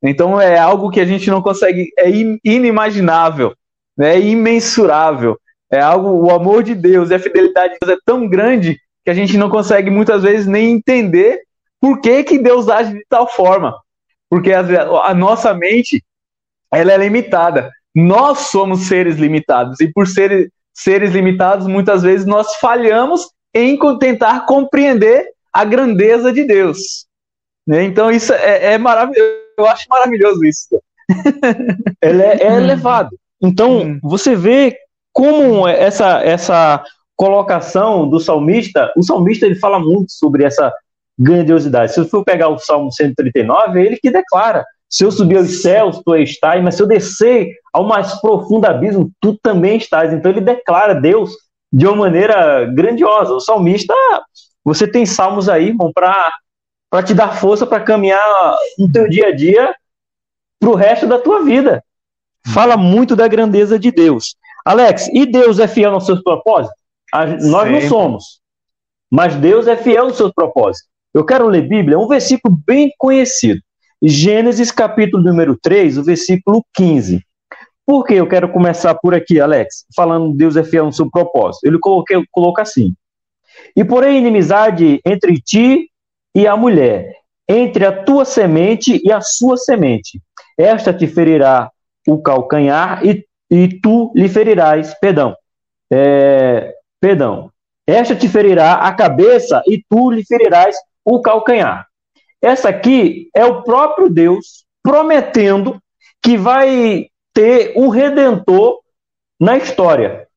Então 0.03 0.39
é 0.39 0.57
algo 0.57 0.89
que 0.89 0.99
a 0.99 1.05
gente 1.05 1.29
não 1.29 1.41
consegue, 1.41 1.89
é 1.97 2.09
inimaginável, 2.43 3.53
né? 3.97 4.15
é 4.15 4.19
imensurável. 4.19 5.37
É 5.71 5.79
algo, 5.79 6.09
o 6.09 6.31
amor 6.31 6.63
de 6.63 6.75
Deus 6.75 7.09
e 7.09 7.15
a 7.15 7.19
fidelidade 7.19 7.73
de 7.73 7.79
Deus 7.81 7.97
é 7.97 8.01
tão 8.05 8.27
grande 8.27 8.79
que 9.03 9.11
a 9.11 9.13
gente 9.13 9.37
não 9.37 9.49
consegue 9.49 9.89
muitas 9.89 10.23
vezes 10.23 10.45
nem 10.45 10.71
entender 10.71 11.41
por 11.79 11.99
que, 12.01 12.23
que 12.23 12.37
Deus 12.37 12.69
age 12.69 12.93
de 12.93 13.05
tal 13.09 13.27
forma. 13.27 13.75
Porque 14.29 14.51
a, 14.51 15.13
nossa 15.13 15.53
mente 15.53 16.03
ela 16.71 16.93
é 16.93 16.97
limitada. 16.97 17.71
Nós 17.93 18.39
somos 18.49 18.87
seres 18.87 19.17
limitados 19.17 19.79
e 19.79 19.91
por 19.91 20.07
ser, 20.07 20.51
seres 20.73 21.11
limitados, 21.11 21.67
muitas 21.67 22.03
vezes 22.03 22.25
nós 22.25 22.55
falhamos 22.55 23.29
em 23.53 23.77
tentar 23.99 24.45
compreender 24.45 25.29
a 25.53 25.63
grandeza 25.63 26.33
de 26.33 26.43
Deus. 26.43 27.05
Né? 27.65 27.83
Então 27.83 28.11
isso 28.11 28.33
é, 28.33 28.73
é, 28.73 28.77
maravilhoso. 28.77 29.44
Eu 29.57 29.67
acho 29.67 29.85
maravilhoso 29.89 30.43
isso. 30.43 30.67
Ele 32.01 32.21
é, 32.21 32.43
é 32.43 32.55
elevado. 32.57 33.09
Então 33.41 33.79
hum. 33.79 33.99
você 34.01 34.35
vê 34.35 34.75
como 35.13 35.67
essa 35.67 36.21
essa 36.23 36.83
colocação 37.15 38.09
do 38.09 38.19
salmista, 38.19 38.91
o 38.97 39.03
salmista 39.03 39.45
ele 39.45 39.55
fala 39.55 39.79
muito 39.79 40.11
sobre 40.11 40.43
essa 40.43 40.73
grandiosidade. 41.17 41.93
Se 41.93 41.99
eu 41.99 42.05
for 42.05 42.23
pegar 42.23 42.49
o 42.49 42.59
Salmo 42.59 42.91
139, 42.91 43.79
é 43.79 43.85
ele 43.85 43.97
que 43.97 44.11
declara: 44.11 44.65
se 44.89 45.03
eu 45.03 45.11
subir 45.11 45.37
aos 45.37 45.61
céus, 45.61 46.01
tu 46.05 46.15
estás, 46.15 46.63
mas 46.63 46.75
se 46.75 46.83
eu 46.83 46.87
descer 46.87 47.49
ao 47.73 47.85
mais 47.85 48.19
profundo 48.19 48.65
abismo, 48.65 49.11
tu 49.21 49.37
também 49.41 49.77
estás. 49.77 50.13
Então 50.13 50.31
ele 50.31 50.41
declara 50.41 50.93
Deus 50.93 51.31
de 51.71 51.87
uma 51.87 51.95
maneira 51.95 52.65
grandiosa. 52.65 53.33
O 53.33 53.39
salmista, 53.39 53.93
você 54.63 54.87
tem 54.87 55.05
salmos 55.05 55.47
aí, 55.47 55.67
irmão, 55.67 55.91
para 55.93 56.31
te 57.03 57.13
dar 57.13 57.35
força 57.39 57.65
para 57.65 57.83
caminhar 57.83 58.55
no 58.77 58.91
teu 58.91 59.09
dia 59.09 59.27
a 59.27 59.31
dia 59.35 59.75
para 60.59 60.69
o 60.69 60.75
resto 60.75 61.05
da 61.07 61.19
tua 61.19 61.43
vida. 61.43 61.83
Fala 62.53 62.77
muito 62.77 63.15
da 63.15 63.27
grandeza 63.27 63.77
de 63.77 63.91
Deus. 63.91 64.35
Alex, 64.65 65.09
e 65.13 65.25
Deus 65.25 65.59
é 65.59 65.67
fiel 65.67 65.93
aos 65.93 66.05
seus 66.05 66.21
propósitos? 66.21 66.75
nós 67.13 67.41
Sempre. 67.41 67.71
não 67.71 67.81
somos. 67.81 68.41
Mas 69.11 69.35
Deus 69.35 69.67
é 69.67 69.75
fiel 69.77 70.05
aos 70.05 70.17
seus 70.17 70.31
propósitos. 70.33 70.89
Eu 71.13 71.25
quero 71.25 71.47
ler 71.47 71.67
Bíblia, 71.67 71.97
um 71.97 72.07
versículo 72.07 72.57
bem 72.65 72.91
conhecido. 72.97 73.61
Gênesis 74.01 74.71
capítulo 74.71 75.23
número 75.23 75.57
3, 75.61 75.97
o 75.97 76.03
versículo 76.03 76.63
15. 76.73 77.21
Por 77.85 78.03
que 78.03 78.15
eu 78.15 78.27
quero 78.27 78.51
começar 78.51 78.95
por 78.95 79.13
aqui, 79.13 79.39
Alex? 79.39 79.85
Falando 79.95 80.35
Deus 80.35 80.57
é 80.57 80.63
fiel 80.63 80.85
no 80.85 80.93
seu 80.93 81.09
propósito. 81.09 81.65
Ele 81.65 81.79
coloca, 81.79 82.21
coloca 82.31 82.61
assim: 82.63 82.93
E 83.75 83.85
porém 83.85 84.17
inimizade 84.17 84.99
entre 85.05 85.39
ti 85.39 85.89
e 86.35 86.45
a 86.45 86.57
mulher, 86.57 87.15
entre 87.47 87.85
a 87.85 88.03
tua 88.03 88.25
semente 88.25 89.01
e 89.01 89.11
a 89.11 89.21
sua 89.21 89.55
semente. 89.55 90.21
Esta 90.57 90.93
te 90.93 91.07
ferirá 91.07 91.71
o 92.05 92.21
calcanhar 92.21 93.05
e, 93.05 93.25
e 93.49 93.79
tu 93.79 94.11
lhe 94.13 94.27
ferirás, 94.27 94.93
perdão, 94.99 95.33
é, 95.91 96.73
perdão. 96.99 97.49
Esta 97.87 98.15
te 98.15 98.27
ferirá 98.27 98.73
a 98.73 98.93
cabeça 98.93 99.63
e 99.65 99.81
tu 99.89 100.11
lhe 100.11 100.25
ferirás 100.25 100.75
o 101.05 101.21
calcanhar. 101.21 101.87
Essa 102.41 102.69
aqui 102.69 103.29
é 103.33 103.45
o 103.45 103.63
próprio 103.63 104.09
Deus 104.09 104.65
prometendo 104.83 105.79
que 106.21 106.37
vai 106.37 107.07
ter 107.33 107.73
um 107.77 107.87
redentor 107.87 108.79
na 109.39 109.57
história. 109.57 110.27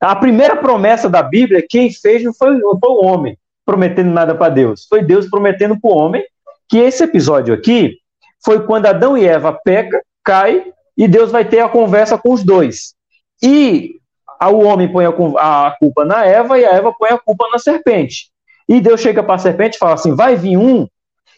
A 0.00 0.16
primeira 0.16 0.56
promessa 0.56 1.08
da 1.08 1.22
Bíblia, 1.22 1.64
quem 1.68 1.92
fez 1.92 2.22
não 2.22 2.34
foi, 2.34 2.58
o 2.60 3.04
homem 3.04 3.38
prometendo 3.64 4.10
nada 4.10 4.34
para 4.34 4.52
Deus, 4.52 4.86
foi 4.88 5.02
Deus 5.02 5.28
prometendo 5.28 5.78
para 5.80 5.90
o 5.90 5.96
homem 5.96 6.24
que 6.68 6.78
esse 6.78 7.02
episódio 7.04 7.54
aqui 7.54 7.98
foi 8.44 8.64
quando 8.66 8.86
Adão 8.86 9.16
e 9.16 9.26
Eva 9.26 9.52
peca, 9.52 10.02
cai 10.22 10.72
e 10.96 11.08
Deus 11.08 11.30
vai 11.30 11.44
ter 11.44 11.60
a 11.60 11.68
conversa 11.68 12.18
com 12.18 12.32
os 12.32 12.42
dois. 12.42 12.94
E 13.42 13.96
o 14.42 14.58
homem 14.64 14.90
põe 14.90 15.06
a 15.06 15.74
culpa 15.78 16.04
na 16.04 16.24
Eva 16.24 16.58
e 16.58 16.64
a 16.64 16.72
Eva 16.72 16.92
põe 16.92 17.10
a 17.10 17.18
culpa 17.18 17.48
na 17.50 17.58
serpente. 17.58 18.30
E 18.68 18.80
Deus 18.80 19.00
chega 19.00 19.22
para 19.22 19.34
a 19.34 19.38
serpente 19.38 19.76
e 19.76 19.78
fala 19.78 19.94
assim: 19.94 20.14
vai 20.14 20.36
vir 20.36 20.56
um 20.56 20.86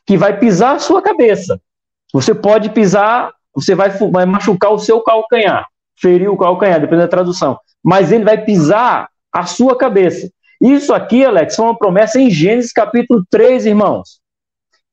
que 0.07 0.17
vai 0.17 0.39
pisar 0.39 0.77
a 0.77 0.79
sua 0.79 1.03
cabeça. 1.03 1.61
Você 2.13 2.35
pode 2.35 2.71
pisar, 2.71 3.33
você 3.55 3.75
vai, 3.75 3.91
vai 3.91 4.25
machucar 4.25 4.73
o 4.73 4.79
seu 4.79 5.01
calcanhar, 5.01 5.67
ferir 5.97 6.31
o 6.31 6.37
calcanhar, 6.37 6.81
dependendo 6.81 7.03
da 7.03 7.11
tradução. 7.11 7.59
Mas 7.83 8.13
ele 8.13 8.25
vai 8.25 8.45
pisar 8.45 9.09
a 9.33 9.45
sua 9.45 9.77
cabeça. 9.77 10.31
Isso 10.61 10.93
aqui, 10.95 11.25
Alex, 11.25 11.59
é 11.59 11.63
uma 11.63 11.77
promessa 11.77 12.21
em 12.21 12.31
Gênesis 12.31 12.73
capítulo 12.73 13.25
3, 13.31 13.67
irmãos. 13.67 14.21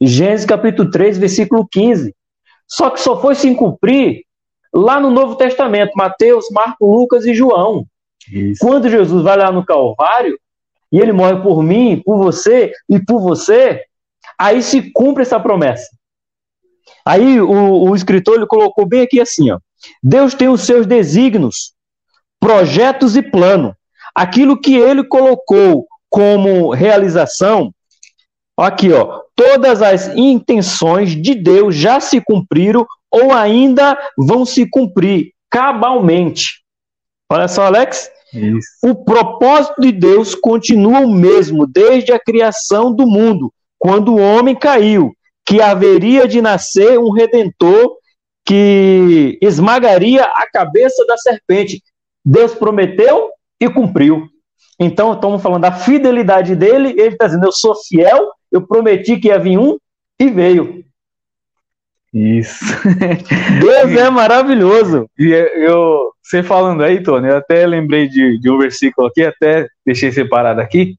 Gênesis 0.01 0.45
capítulo 0.45 0.89
3, 0.89 1.17
versículo 1.17 1.67
15. 1.71 2.13
Só 2.67 2.89
que 2.89 2.99
só 2.99 3.21
foi 3.21 3.35
se 3.35 3.53
cumprir 3.55 4.25
lá 4.73 4.99
no 4.99 5.09
Novo 5.09 5.35
Testamento, 5.35 5.91
Mateus, 5.95 6.49
Marcos, 6.51 6.87
Lucas 6.87 7.25
e 7.25 7.33
João. 7.33 7.85
Isso. 8.31 8.65
Quando 8.65 8.89
Jesus 8.89 9.23
vai 9.23 9.37
lá 9.37 9.51
no 9.51 9.65
Calvário, 9.65 10.37
e 10.93 10.99
ele 10.99 11.11
morre 11.11 11.41
por 11.41 11.63
mim, 11.63 12.01
por 12.05 12.17
você 12.17 12.71
e 12.87 13.03
por 13.03 13.19
você, 13.19 13.83
aí 14.37 14.61
se 14.61 14.91
cumpre 14.91 15.23
essa 15.23 15.39
promessa. 15.39 15.89
Aí 17.03 17.41
o, 17.41 17.89
o 17.89 17.95
escritor 17.95 18.35
ele 18.35 18.45
colocou 18.45 18.85
bem 18.85 19.01
aqui 19.01 19.19
assim, 19.19 19.49
ó. 19.49 19.59
Deus 20.01 20.35
tem 20.35 20.47
os 20.47 20.61
seus 20.61 20.85
desígnios, 20.85 21.73
projetos 22.39 23.17
e 23.17 23.23
plano. 23.23 23.75
Aquilo 24.15 24.59
que 24.59 24.75
ele 24.75 25.03
colocou 25.03 25.87
como 26.09 26.71
realização, 26.71 27.73
aqui, 28.57 28.91
ó, 28.91 29.21
todas 29.35 29.81
as 29.81 30.07
intenções 30.15 31.09
de 31.09 31.33
Deus 31.33 31.75
já 31.75 31.99
se 31.99 32.21
cumpriram 32.21 32.85
ou 33.09 33.33
ainda 33.33 33.97
vão 34.17 34.45
se 34.45 34.69
cumprir 34.69 35.31
cabalmente. 35.49 36.63
Olha 37.29 37.47
só, 37.47 37.65
Alex, 37.65 38.11
isso. 38.33 38.67
O 38.83 38.95
propósito 38.95 39.81
de 39.81 39.91
Deus 39.91 40.33
continua 40.33 40.99
o 40.99 41.11
mesmo 41.11 41.67
desde 41.67 42.11
a 42.11 42.19
criação 42.19 42.93
do 42.93 43.05
mundo, 43.05 43.53
quando 43.77 44.13
o 44.13 44.19
homem 44.19 44.55
caiu, 44.55 45.11
que 45.45 45.61
haveria 45.61 46.27
de 46.27 46.41
nascer 46.41 46.97
um 46.97 47.11
redentor 47.11 47.97
que 48.45 49.37
esmagaria 49.41 50.23
a 50.23 50.49
cabeça 50.51 51.05
da 51.05 51.17
serpente. 51.17 51.81
Deus 52.25 52.53
prometeu 52.53 53.29
e 53.59 53.69
cumpriu. 53.69 54.27
Então, 54.79 55.13
estamos 55.13 55.41
falando 55.41 55.61
da 55.61 55.71
fidelidade 55.71 56.55
dele. 56.55 56.89
Ele 56.89 57.13
está 57.13 57.25
dizendo: 57.25 57.45
Eu 57.45 57.51
sou 57.51 57.75
fiel, 57.75 58.31
eu 58.51 58.65
prometi 58.65 59.17
que 59.17 59.27
ia 59.27 59.39
vir 59.39 59.57
um 59.57 59.77
e 60.19 60.29
veio. 60.29 60.83
Isso. 62.13 62.63
Deus 63.59 63.91
é 63.97 64.09
maravilhoso. 64.09 65.09
E 65.17 65.31
eu, 65.31 66.11
você 66.21 66.43
falando 66.43 66.83
aí, 66.83 67.01
Tony, 67.01 67.27
eu 67.27 67.37
até 67.37 67.65
lembrei 67.65 68.07
de, 68.07 68.39
de 68.39 68.51
um 68.51 68.59
versículo 68.59 69.07
aqui, 69.07 69.23
até 69.23 69.67
deixei 69.83 70.11
separado 70.11 70.61
aqui. 70.61 70.95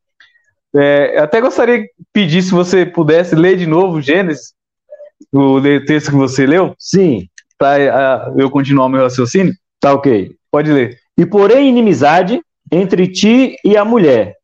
É, 0.74 1.18
até 1.20 1.40
gostaria 1.40 1.82
de 1.82 1.90
pedir 2.12 2.42
se 2.42 2.50
você 2.50 2.84
pudesse 2.84 3.36
ler 3.36 3.56
de 3.56 3.64
novo 3.64 4.00
Gênesis, 4.00 4.52
o 5.32 5.60
texto 5.86 6.10
que 6.10 6.16
você 6.16 6.46
leu. 6.46 6.74
Sim. 6.78 7.28
Para 7.56 8.32
uh, 8.32 8.40
eu 8.40 8.50
continuar 8.50 8.88
meu 8.88 9.02
raciocínio. 9.02 9.54
Tá 9.78 9.94
ok. 9.94 10.34
Pode 10.50 10.72
ler. 10.72 10.98
E 11.18 11.24
porém 11.24 11.68
inimizade 11.68 12.40
entre 12.70 13.06
ti 13.06 13.56
e 13.64 13.76
a 13.76 13.84
mulher, 13.84 14.34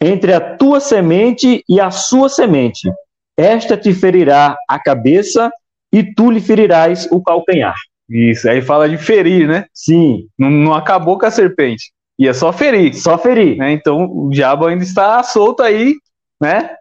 entre 0.00 0.32
a 0.32 0.56
tua 0.56 0.80
semente 0.80 1.64
e 1.68 1.80
a 1.80 1.90
sua 1.90 2.28
semente. 2.28 2.90
Esta 3.36 3.76
te 3.76 3.94
ferirá 3.94 4.56
a 4.68 4.78
cabeça 4.78 5.50
e 5.92 6.02
tu 6.14 6.30
lhe 6.30 6.40
ferirás 6.40 7.08
o 7.10 7.22
calcanhar. 7.22 7.76
Isso, 8.08 8.48
aí 8.48 8.62
fala 8.62 8.88
de 8.88 8.96
ferir, 8.96 9.46
né? 9.46 9.66
Sim. 9.72 10.26
Não, 10.38 10.50
não 10.50 10.74
acabou 10.74 11.18
com 11.18 11.26
a 11.26 11.30
serpente. 11.30 11.92
Ia 12.18 12.34
só 12.34 12.52
ferir. 12.52 12.94
Só 12.94 13.18
ferir. 13.18 13.56
Né? 13.56 13.72
Então 13.72 14.04
o 14.04 14.30
diabo 14.30 14.66
ainda 14.66 14.82
está 14.82 15.22
solto 15.22 15.62
aí, 15.62 15.94
né? 16.40 16.74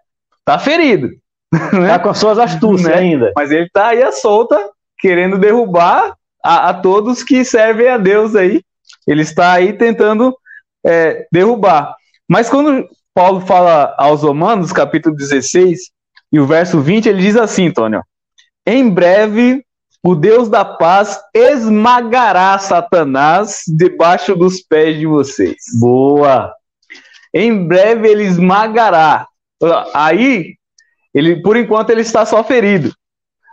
Tá 0.45 0.57
ferido. 0.57 1.07
Né? 1.07 1.17
Tá 1.88 1.99
com 1.99 2.10
as 2.10 2.17
suas 2.17 2.39
astúcias 2.39 2.89
né? 2.89 2.95
ainda. 2.95 3.31
Mas 3.36 3.51
ele 3.51 3.69
tá 3.69 3.88
aí 3.88 4.03
a 4.03 4.12
solta, 4.12 4.60
querendo 4.99 5.38
derrubar 5.38 6.13
a, 6.43 6.69
a, 6.69 6.73
todos 6.73 7.23
que 7.23 7.45
servem 7.45 7.88
a 7.88 7.97
Deus 7.97 8.36
aí. 8.36 8.62
Ele 9.08 9.22
está 9.22 9.54
aí 9.54 9.74
tentando 9.74 10.36
é, 10.86 11.26
derrubar. 11.32 11.96
Mas 12.28 12.50
quando 12.50 12.88
Paulo 13.13 13.41
fala 13.41 13.96
aos 13.98 14.22
Romanos, 14.22 14.72
capítulo 14.72 15.15
16, 15.15 15.80
e 16.32 16.39
o 16.39 16.46
verso 16.46 16.82
20, 16.82 17.08
ele 17.08 17.22
diz 17.22 17.38
assim, 17.38 17.67
Antônio: 17.67 18.04
em 18.65 18.89
breve, 18.89 19.65
o 20.04 20.13
Deus 20.13 20.50
da 20.50 20.65
paz 20.65 21.20
esmagará 21.34 22.58
Satanás 22.60 23.62
debaixo 23.67 24.36
dos 24.36 24.62
pés 24.62 25.00
de 25.00 25.06
vocês. 25.06 25.56
Boa! 25.80 26.54
Em 27.34 27.67
breve 27.67 28.10
ele 28.10 28.24
esmagará. 28.24 29.26
Aí, 29.93 30.56
ele, 31.13 31.41
por 31.41 31.56
enquanto, 31.58 31.89
ele 31.89 32.02
está 32.02 32.26
só 32.26 32.43
ferido. 32.43 32.93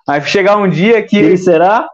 Vai 0.06 0.20
chegar 0.22 0.56
um 0.56 0.68
dia 0.68 1.02
que 1.02 1.16
ele 1.16 1.36
será 1.36 1.88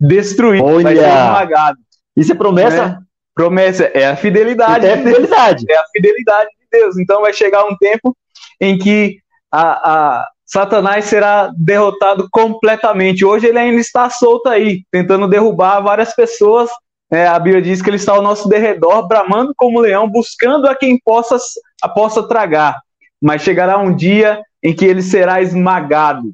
destruído, 0.00 0.64
Olha. 0.64 0.82
vai 0.82 0.96
ser 0.96 1.02
esmagado. 1.02 1.78
Isso 2.16 2.32
é 2.32 2.34
promessa? 2.34 2.88
Né? 2.88 2.98
Promessa 3.34 3.84
é 3.84 4.06
a 4.06 4.16
fidelidade. 4.16 4.86
É 4.86 4.94
a 4.94 4.96
fidelidade. 4.96 5.66
É 5.68 5.76
a 5.76 5.84
fidelidade 5.92 6.48
de 6.58 6.66
Deus. 6.70 6.98
Então 6.98 7.20
vai 7.20 7.32
chegar 7.32 7.64
um 7.64 7.76
tempo 7.76 8.16
em 8.60 8.78
que 8.78 9.18
a, 9.52 9.90
a, 9.92 10.28
Satanás 10.46 11.06
será 11.06 11.50
derrotado 11.56 12.28
completamente. 12.30 13.24
Hoje 13.24 13.46
ele 13.46 13.58
ainda 13.58 13.80
está 13.80 14.08
solto 14.08 14.48
aí, 14.48 14.84
tentando 14.90 15.28
derrubar 15.28 15.80
várias 15.80 16.14
pessoas. 16.14 16.70
É, 17.12 17.26
a 17.26 17.38
Bíblia 17.38 17.62
diz 17.62 17.82
que 17.82 17.90
ele 17.90 17.96
está 17.96 18.12
ao 18.12 18.22
nosso 18.22 18.48
derredor, 18.48 19.06
bramando 19.06 19.52
como 19.56 19.80
leão, 19.80 20.08
buscando 20.08 20.66
a 20.66 20.74
quem 20.74 20.98
possa, 21.04 21.36
a 21.82 21.88
possa 21.88 22.26
tragar. 22.26 22.80
Mas 23.20 23.42
chegará 23.42 23.78
um 23.78 23.94
dia 23.94 24.40
em 24.62 24.74
que 24.74 24.84
ele 24.84 25.02
será 25.02 25.42
esmagado. 25.42 26.32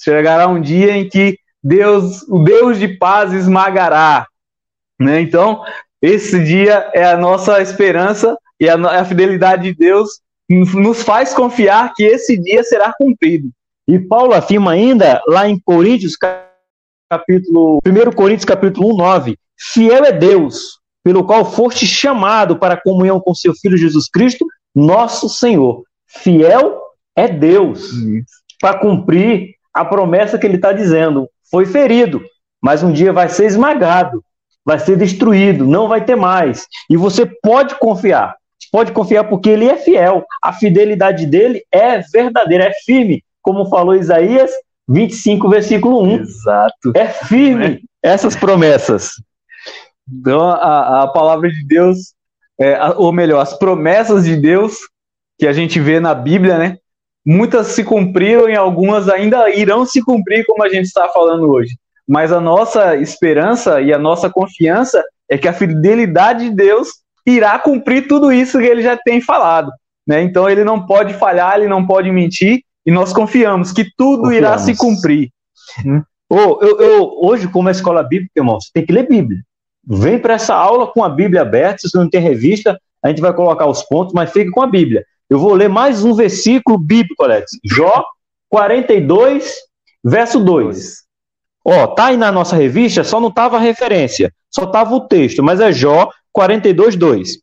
Chegará 0.00 0.48
um 0.48 0.60
dia 0.60 0.96
em 0.96 1.08
que 1.08 1.38
Deus, 1.62 2.22
o 2.28 2.40
Deus 2.40 2.78
de 2.78 2.88
paz 2.88 3.32
esmagará. 3.32 4.26
Né? 5.02 5.20
Então, 5.20 5.62
esse 6.00 6.42
dia 6.42 6.90
é 6.94 7.04
a 7.04 7.16
nossa 7.16 7.60
esperança 7.60 8.36
e 8.58 8.68
a, 8.68 8.74
a 8.74 9.04
fidelidade 9.04 9.64
de 9.64 9.74
Deus 9.74 10.20
nos 10.48 11.02
faz 11.02 11.32
confiar 11.32 11.92
que 11.94 12.02
esse 12.02 12.36
dia 12.38 12.62
será 12.62 12.92
cumprido. 12.98 13.50
E 13.88 13.98
Paulo 13.98 14.34
afirma 14.34 14.72
ainda 14.72 15.20
lá 15.26 15.48
em 15.48 15.58
Coríntios, 15.58 16.16
capítulo 17.10 17.78
1 17.86 18.12
Coríntios 18.12 18.44
capítulo 18.44 18.94
1, 18.94 18.96
9, 18.96 19.38
fiel 19.58 20.04
é 20.04 20.12
Deus, 20.12 20.78
pelo 21.04 21.24
qual 21.24 21.44
foste 21.44 21.86
chamado 21.86 22.58
para 22.58 22.74
a 22.74 22.80
comunhão 22.80 23.20
com 23.20 23.34
seu 23.34 23.54
filho 23.54 23.76
Jesus 23.76 24.08
Cristo, 24.08 24.46
nosso 24.74 25.28
Senhor. 25.28 25.82
Fiel 26.06 26.80
é 27.16 27.28
Deus 27.28 27.90
para 28.60 28.78
cumprir 28.78 29.54
a 29.72 29.84
promessa 29.84 30.38
que 30.38 30.46
ele 30.46 30.56
está 30.56 30.72
dizendo. 30.72 31.28
Foi 31.50 31.66
ferido, 31.66 32.22
mas 32.62 32.82
um 32.82 32.92
dia 32.92 33.12
vai 33.12 33.28
ser 33.28 33.46
esmagado, 33.46 34.22
vai 34.64 34.78
ser 34.78 34.96
destruído, 34.96 35.66
não 35.66 35.88
vai 35.88 36.04
ter 36.04 36.16
mais. 36.16 36.66
E 36.88 36.96
você 36.96 37.26
pode 37.26 37.74
confiar, 37.78 38.36
pode 38.70 38.92
confiar 38.92 39.24
porque 39.24 39.50
ele 39.50 39.68
é 39.68 39.76
fiel. 39.76 40.24
A 40.42 40.52
fidelidade 40.52 41.26
dele 41.26 41.62
é 41.70 41.98
verdadeira, 41.98 42.64
é 42.64 42.72
firme, 42.84 43.22
como 43.40 43.68
falou 43.68 43.94
Isaías 43.94 44.50
25, 44.88 45.48
versículo 45.48 46.02
1. 46.02 46.20
Exato. 46.20 46.92
É 46.94 47.06
firme 47.06 47.82
essas 48.02 48.36
promessas. 48.36 49.12
Então, 50.10 50.48
a, 50.48 51.04
a 51.04 51.08
palavra 51.08 51.48
de 51.48 51.64
Deus, 51.66 52.14
é, 52.60 52.78
ou 52.96 53.12
melhor, 53.12 53.40
as 53.40 53.56
promessas 53.56 54.24
de 54.24 54.36
Deus 54.36 54.78
que 55.38 55.46
a 55.46 55.52
gente 55.52 55.80
vê 55.80 56.00
na 56.00 56.14
Bíblia, 56.14 56.58
né? 56.58 56.76
Muitas 57.24 57.68
se 57.68 57.84
cumpriram 57.84 58.48
e 58.48 58.56
algumas 58.56 59.08
ainda 59.08 59.48
irão 59.50 59.86
se 59.86 60.02
cumprir, 60.02 60.44
como 60.44 60.62
a 60.64 60.68
gente 60.68 60.86
está 60.86 61.08
falando 61.08 61.48
hoje. 61.48 61.76
Mas 62.08 62.32
a 62.32 62.40
nossa 62.40 62.96
esperança 62.96 63.80
e 63.80 63.92
a 63.92 63.98
nossa 63.98 64.28
confiança 64.28 65.02
é 65.30 65.38
que 65.38 65.48
a 65.48 65.52
fidelidade 65.52 66.50
de 66.50 66.54
Deus 66.54 66.88
irá 67.26 67.58
cumprir 67.58 68.08
tudo 68.08 68.32
isso 68.32 68.58
que 68.58 68.66
ele 68.66 68.82
já 68.82 68.96
tem 68.96 69.20
falado. 69.20 69.70
Né? 70.06 70.22
Então 70.22 70.48
ele 70.48 70.64
não 70.64 70.84
pode 70.84 71.14
falhar, 71.14 71.56
ele 71.56 71.68
não 71.68 71.86
pode 71.86 72.10
mentir, 72.10 72.62
e 72.84 72.90
nós 72.90 73.12
confiamos 73.12 73.72
que 73.72 73.84
tudo 73.96 74.24
confiamos. 74.24 74.36
irá 74.36 74.58
se 74.58 74.76
cumprir. 74.76 75.30
Hum. 75.86 76.02
Oh, 76.28 76.58
eu, 76.62 76.80
eu, 76.80 77.18
hoje, 77.20 77.46
como 77.46 77.68
é 77.68 77.72
escola 77.72 78.02
bíblica, 78.02 78.32
irmão, 78.36 78.58
você 78.58 78.70
tem 78.72 78.86
que 78.86 78.92
ler 78.92 79.06
Bíblia. 79.06 79.40
Vem 79.86 80.18
para 80.18 80.34
essa 80.34 80.54
aula 80.54 80.86
com 80.86 81.04
a 81.04 81.08
Bíblia 81.08 81.42
aberta, 81.42 81.80
se 81.80 81.90
você 81.90 81.98
não 81.98 82.08
tem 82.08 82.20
revista, 82.20 82.78
a 83.02 83.08
gente 83.08 83.20
vai 83.20 83.34
colocar 83.34 83.66
os 83.66 83.82
pontos, 83.82 84.14
mas 84.14 84.32
fique 84.32 84.50
com 84.50 84.62
a 84.62 84.66
Bíblia. 84.66 85.04
Eu 85.28 85.38
vou 85.38 85.54
ler 85.54 85.68
mais 85.68 86.04
um 86.04 86.14
versículo 86.14 86.78
bíblico, 86.78 87.22
Alex. 87.22 87.50
Jó 87.64 88.04
42, 88.48 89.56
verso 90.04 90.40
2. 90.40 91.01
Ó, 91.64 91.86
tá 91.88 92.06
aí 92.06 92.16
na 92.16 92.32
nossa 92.32 92.56
revista, 92.56 93.04
só 93.04 93.20
não 93.20 93.30
tava 93.30 93.56
a 93.56 93.60
referência, 93.60 94.32
só 94.50 94.66
tava 94.66 94.94
o 94.94 95.06
texto, 95.06 95.42
mas 95.42 95.60
é 95.60 95.72
Jó 95.72 96.10
42, 96.32 96.96
2. 96.96 97.38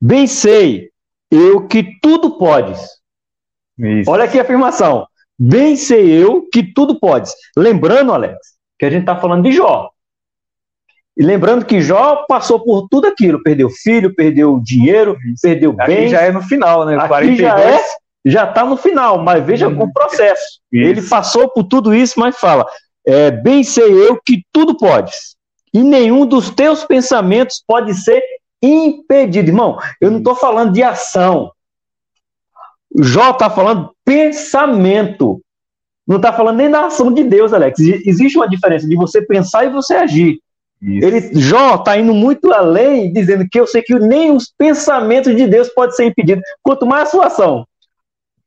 Bem 0.00 0.26
sei 0.26 0.90
eu 1.30 1.66
que 1.66 1.98
tudo 2.00 2.38
podes. 2.38 2.80
Isso. 3.78 4.10
Olha 4.10 4.24
aqui 4.24 4.38
a 4.38 4.42
afirmação. 4.42 5.06
Bem 5.38 5.76
sei 5.76 6.10
eu 6.10 6.48
que 6.52 6.62
tudo 6.62 6.98
podes. 6.98 7.32
Lembrando, 7.56 8.12
Alex, 8.12 8.38
que 8.78 8.86
a 8.86 8.90
gente 8.90 9.02
está 9.02 9.16
falando 9.16 9.44
de 9.44 9.52
Jó. 9.52 9.90
E 11.16 11.22
lembrando 11.22 11.64
que 11.64 11.80
Jó 11.80 12.24
passou 12.28 12.60
por 12.60 12.88
tudo 12.88 13.08
aquilo. 13.08 13.42
Perdeu 13.42 13.68
filho, 13.68 14.14
perdeu 14.14 14.60
dinheiro, 14.60 15.16
Isso. 15.32 15.42
perdeu 15.42 15.72
bem. 15.72 15.98
Aqui 15.98 16.08
já 16.08 16.20
é 16.22 16.30
no 16.30 16.42
final, 16.42 16.84
né? 16.84 16.96
Aqui 16.96 17.08
42. 17.08 17.38
já 17.38 17.60
é, 17.60 17.84
já 18.24 18.48
está 18.48 18.64
no 18.64 18.76
final, 18.76 19.18
mas 19.18 19.44
veja 19.44 19.68
hum. 19.68 19.82
o 19.82 19.92
processo. 19.92 20.60
Isso. 20.72 20.88
Ele 20.88 21.02
passou 21.02 21.48
por 21.48 21.64
tudo 21.64 21.94
isso, 21.94 22.18
mas 22.18 22.38
fala: 22.38 22.66
é, 23.06 23.30
bem 23.30 23.62
sei 23.64 23.84
eu 23.84 24.20
que 24.24 24.42
tudo 24.52 24.76
podes 24.76 25.36
e 25.72 25.82
nenhum 25.82 26.26
dos 26.26 26.50
teus 26.50 26.84
pensamentos 26.84 27.62
pode 27.66 27.94
ser 27.94 28.22
impedido. 28.62 29.48
Irmão, 29.48 29.78
eu 30.00 30.10
não 30.10 30.18
estou 30.18 30.34
falando 30.34 30.72
de 30.72 30.82
ação. 30.82 31.52
Jó 32.96 33.30
está 33.30 33.50
falando 33.50 33.92
pensamento. 34.04 35.40
Não 36.06 36.16
está 36.16 36.32
falando 36.32 36.56
nem 36.56 36.70
da 36.70 36.86
ação 36.86 37.12
de 37.12 37.22
Deus, 37.22 37.52
Alex. 37.52 37.78
Existe 37.80 38.36
uma 38.38 38.48
diferença 38.48 38.88
de 38.88 38.96
você 38.96 39.20
pensar 39.20 39.64
e 39.64 39.70
você 39.70 39.94
agir. 39.94 40.40
Isso. 40.80 41.06
Ele, 41.06 41.40
Jó 41.40 41.74
está 41.74 41.98
indo 41.98 42.14
muito 42.14 42.52
além, 42.52 43.12
dizendo 43.12 43.46
que 43.50 43.60
eu 43.60 43.66
sei 43.66 43.82
que 43.82 43.98
nem 43.98 44.30
os 44.30 44.52
pensamentos 44.56 45.36
de 45.36 45.46
Deus 45.46 45.68
podem 45.68 45.94
ser 45.94 46.06
impedidos, 46.06 46.42
quanto 46.62 46.86
mais 46.86 47.08
a 47.08 47.10
sua 47.10 47.26
ação. 47.26 47.66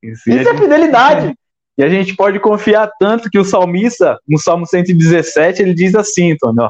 Isso, 0.02 0.30
Isso 0.30 0.50
é 0.50 0.58
fidelidade. 0.58 1.36
E 1.78 1.84
a 1.84 1.90
gente 1.90 2.16
pode 2.16 2.40
confiar 2.40 2.90
tanto 3.00 3.30
que 3.30 3.40
o 3.40 3.46
salmista, 3.46 4.20
no 4.28 4.38
Salmo 4.38 4.68
117, 4.68 5.62
ele 5.62 5.74
diz 5.74 5.96
assim, 5.96 6.34
Antônio, 6.34 6.64
ó, 6.64 6.70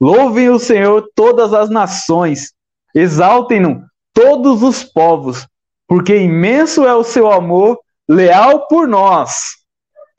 Louvem 0.00 0.50
o 0.50 0.58
Senhor 0.58 1.08
todas 1.14 1.54
as 1.54 1.70
nações, 1.70 2.52
exaltem-no 2.94 3.84
todos 4.12 4.62
os 4.62 4.84
povos, 4.84 5.46
porque 5.86 6.16
imenso 6.16 6.84
é 6.84 6.94
o 6.94 7.04
seu 7.04 7.30
amor, 7.30 7.78
leal 8.08 8.66
por 8.68 8.86
nós, 8.86 9.32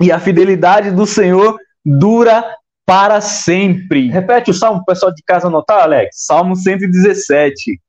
e 0.02 0.12
a 0.12 0.20
fidelidade 0.20 0.92
do 0.92 1.06
Senhor 1.06 1.58
dura 1.86 2.44
para 2.86 3.22
sempre. 3.22 4.10
Repete 4.10 4.52
o 4.52 4.54
salmo 4.54 4.82
o 4.82 4.86
pessoal 4.86 5.14
de 5.14 5.24
casa 5.24 5.48
anotar, 5.48 5.84
Alex. 5.84 6.26
Salmo 6.26 6.56
117. 6.56 7.80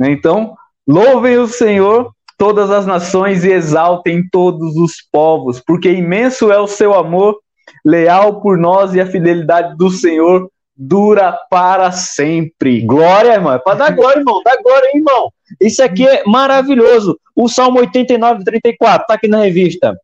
Então, 0.00 0.54
louvem 0.86 1.38
o 1.38 1.46
Senhor 1.46 2.12
todas 2.42 2.72
as 2.72 2.84
nações 2.84 3.44
e 3.44 3.52
exaltem 3.52 4.28
todos 4.28 4.74
os 4.74 4.94
povos, 5.12 5.62
porque 5.64 5.92
imenso 5.92 6.50
é 6.50 6.58
o 6.58 6.66
seu 6.66 6.92
amor, 6.92 7.38
leal 7.84 8.40
por 8.40 8.58
nós 8.58 8.92
e 8.94 9.00
a 9.00 9.06
fidelidade 9.06 9.76
do 9.76 9.88
Senhor 9.88 10.50
dura 10.76 11.38
para 11.48 11.92
sempre. 11.92 12.80
Glória, 12.80 13.34
irmão. 13.34 13.52
É 13.52 13.60
para 13.60 13.78
dar 13.78 13.92
glória, 13.94 14.18
irmão. 14.18 14.42
Dá 14.44 14.60
glória, 14.60 14.90
irmão. 14.92 15.32
Isso 15.60 15.84
aqui 15.84 16.04
é 16.04 16.24
maravilhoso. 16.26 17.16
O 17.36 17.48
Salmo 17.48 17.78
89, 17.78 18.42
34, 18.42 19.02
está 19.02 19.14
aqui 19.14 19.28
na 19.28 19.44
revista. 19.44 19.96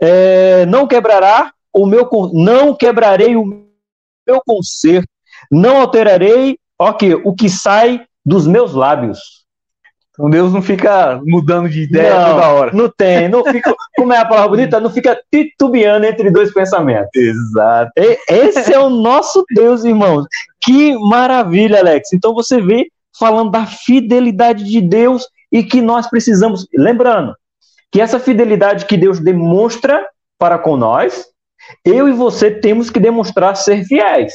É, 0.00 0.64
não 0.66 0.86
quebrará 0.86 1.50
o 1.72 1.84
meu 1.84 2.08
não 2.32 2.76
quebrarei 2.76 3.34
o 3.34 3.44
meu 3.44 4.40
conserto, 4.46 5.08
não 5.50 5.80
alterarei 5.80 6.56
okay, 6.78 7.14
o 7.14 7.34
que 7.34 7.50
sai 7.50 8.04
dos 8.24 8.46
meus 8.46 8.72
lábios. 8.72 9.41
Então 10.12 10.28
Deus 10.28 10.52
não 10.52 10.60
fica 10.60 11.20
mudando 11.24 11.70
de 11.70 11.84
ideia 11.84 12.20
não, 12.20 12.34
toda 12.34 12.48
hora. 12.48 12.72
Não 12.72 12.88
tem, 12.90 13.28
não 13.30 13.42
fica, 13.44 13.74
como 13.96 14.12
é 14.12 14.18
a 14.18 14.26
palavra 14.26 14.50
bonita, 14.50 14.78
não 14.78 14.90
fica 14.90 15.18
titubeando 15.32 16.04
entre 16.04 16.30
dois 16.30 16.52
pensamentos. 16.52 17.08
Exato. 17.16 17.92
Esse 18.28 18.74
é 18.74 18.78
o 18.78 18.90
nosso 18.90 19.42
Deus, 19.54 19.84
irmãos. 19.84 20.26
Que 20.60 20.94
maravilha, 21.08 21.80
Alex. 21.80 22.12
Então 22.12 22.34
você 22.34 22.60
vê 22.60 22.88
falando 23.18 23.50
da 23.50 23.64
fidelidade 23.64 24.64
de 24.64 24.80
Deus 24.82 25.26
e 25.50 25.62
que 25.62 25.80
nós 25.80 26.08
precisamos, 26.08 26.66
lembrando, 26.74 27.34
que 27.90 28.00
essa 28.00 28.20
fidelidade 28.20 28.84
que 28.86 28.96
Deus 28.96 29.18
demonstra 29.18 30.06
para 30.38 30.58
com 30.58 30.76
nós, 30.76 31.26
eu 31.84 32.08
e 32.08 32.12
você 32.12 32.50
temos 32.50 32.90
que 32.90 33.00
demonstrar 33.00 33.56
ser 33.56 33.84
fiéis. 33.84 34.32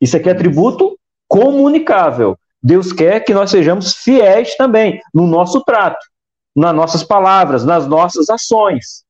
Isso 0.00 0.16
aqui 0.16 0.28
é 0.28 0.32
atributo 0.32 0.98
comunicável. 1.28 2.38
Deus 2.66 2.92
quer 2.92 3.20
que 3.20 3.32
nós 3.32 3.52
sejamos 3.52 3.94
fiéis 3.94 4.56
também 4.56 5.00
no 5.14 5.24
nosso 5.24 5.62
trato, 5.62 6.04
nas 6.54 6.74
nossas 6.74 7.04
palavras, 7.04 7.64
nas 7.64 7.86
nossas 7.86 8.28
ações. 8.28 9.04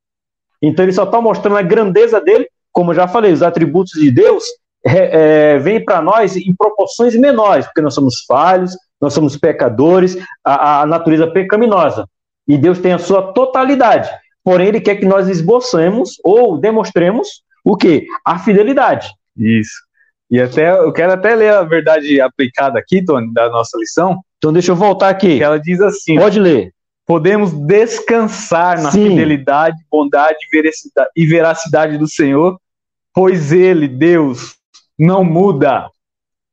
Então 0.61 0.85
ele 0.85 0.92
só 0.92 1.05
está 1.05 1.23
mostrando 1.23 1.57
a 1.57 1.62
grandeza 1.62 2.21
dele, 2.21 2.47
como 2.71 2.90
eu 2.90 2.97
já 2.97 3.09
falei, 3.09 3.33
os 3.33 3.42
atributos 3.42 3.99
de 3.99 4.11
Deus 4.11 4.45
é, 4.85 5.55
é, 5.55 5.59
vêm 5.59 5.83
para 5.83 6.03
nós 6.03 6.37
em 6.37 6.55
proporções 6.55 7.16
menores, 7.16 7.64
porque 7.64 7.81
nós 7.81 7.95
somos 7.95 8.25
falhos, 8.29 8.77
nós 9.01 9.14
somos 9.14 9.38
pecadores, 9.38 10.19
a, 10.45 10.83
a 10.83 10.87
natureza 10.87 11.27
pecaminosa. 11.27 12.07
E 12.47 12.59
Deus 12.59 12.79
tem 12.79 12.92
a 12.92 12.99
sua 12.99 13.33
totalidade. 13.33 14.11
Porém, 14.45 14.69
ele 14.69 14.83
quer 14.83 14.97
que 14.97 15.07
nós 15.07 15.29
esboçemos 15.29 16.21
ou 16.23 16.59
demonstremos 16.59 17.42
o 17.64 17.75
que? 17.75 18.07
A 18.23 18.38
fidelidade. 18.38 19.09
Isso. 19.35 19.86
E 20.30 20.40
até 20.40 20.70
eu 20.70 20.92
quero 20.92 21.12
até 21.12 21.34
ler 21.34 21.52
a 21.52 21.62
verdade 21.62 22.20
aplicada 22.20 22.78
aqui, 22.78 23.04
Tony, 23.04 23.32
da 23.32 23.48
nossa 23.48 23.78
lição. 23.78 24.20
Então 24.38 24.52
deixa 24.52 24.72
eu 24.72 24.76
voltar 24.76 25.08
aqui. 25.08 25.42
ela 25.42 25.58
diz 25.58 25.80
assim: 25.80 26.16
Pode 26.18 26.40
ler. 26.40 26.72
Podemos 27.06 27.52
descansar 27.52 28.82
na 28.82 28.90
Sim. 28.90 29.10
fidelidade, 29.10 29.76
bondade 29.88 30.38
e 31.16 31.26
veracidade 31.26 31.96
do 31.96 32.08
Senhor, 32.08 32.58
pois 33.14 33.52
Ele, 33.52 33.86
Deus, 33.86 34.56
não 34.98 35.22
muda. 35.22 35.88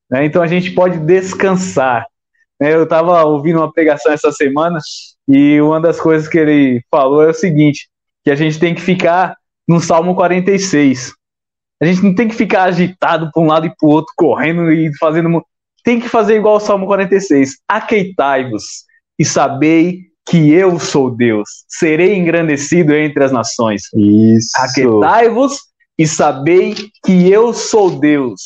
Né? 0.10 0.26
Então 0.26 0.44
a 0.44 0.48
gente 0.48 0.72
pode 0.72 1.00
descansar. 1.00 2.06
Né? 2.62 2.74
Eu 2.74 2.84
estava 2.84 3.24
ouvindo 3.24 3.58
uma 3.58 3.74
pregação 3.74 4.12
essa 4.12 4.32
semana 4.32 4.78
e 5.28 5.60
uma 5.60 5.82
das 5.82 6.00
coisas 6.00 6.28
que 6.28 6.38
ele 6.38 6.84
falou 6.92 7.24
é 7.24 7.30
o 7.30 7.34
seguinte: 7.34 7.90
que 8.24 8.30
a 8.30 8.36
gente 8.36 8.60
tem 8.60 8.76
que 8.76 8.82
ficar 8.82 9.36
no 9.68 9.80
Salmo 9.80 10.14
46. 10.14 11.14
A 11.84 11.86
gente 11.86 12.02
não 12.02 12.16
tem 12.16 12.30
que 12.30 12.36
ficar 12.36 12.64
agitado 12.64 13.30
para 13.30 13.44
um 13.44 13.48
lado 13.48 13.66
e 13.66 13.70
para 13.70 13.86
o 13.86 13.92
outro, 13.92 14.14
correndo 14.16 14.72
e 14.72 14.90
fazendo. 14.98 15.44
Tem 15.84 16.00
que 16.00 16.08
fazer 16.08 16.38
igual 16.38 16.56
o 16.56 16.60
Salmo 16.62 16.86
46. 16.86 17.58
Aqueitai-vos 17.68 18.64
e 19.20 19.26
sabei 19.26 20.00
que 20.26 20.50
eu 20.54 20.80
sou 20.80 21.14
Deus. 21.14 21.50
Serei 21.68 22.16
engrandecido 22.16 22.96
entre 22.96 23.22
as 23.22 23.34
nações. 23.34 23.82
Isso. 23.94 24.52
Aquietai-vos 24.56 25.58
e 26.00 26.08
sabei 26.08 26.74
que 27.06 27.30
eu 27.30 27.54
sou 27.54 28.00
Deus. 28.00 28.42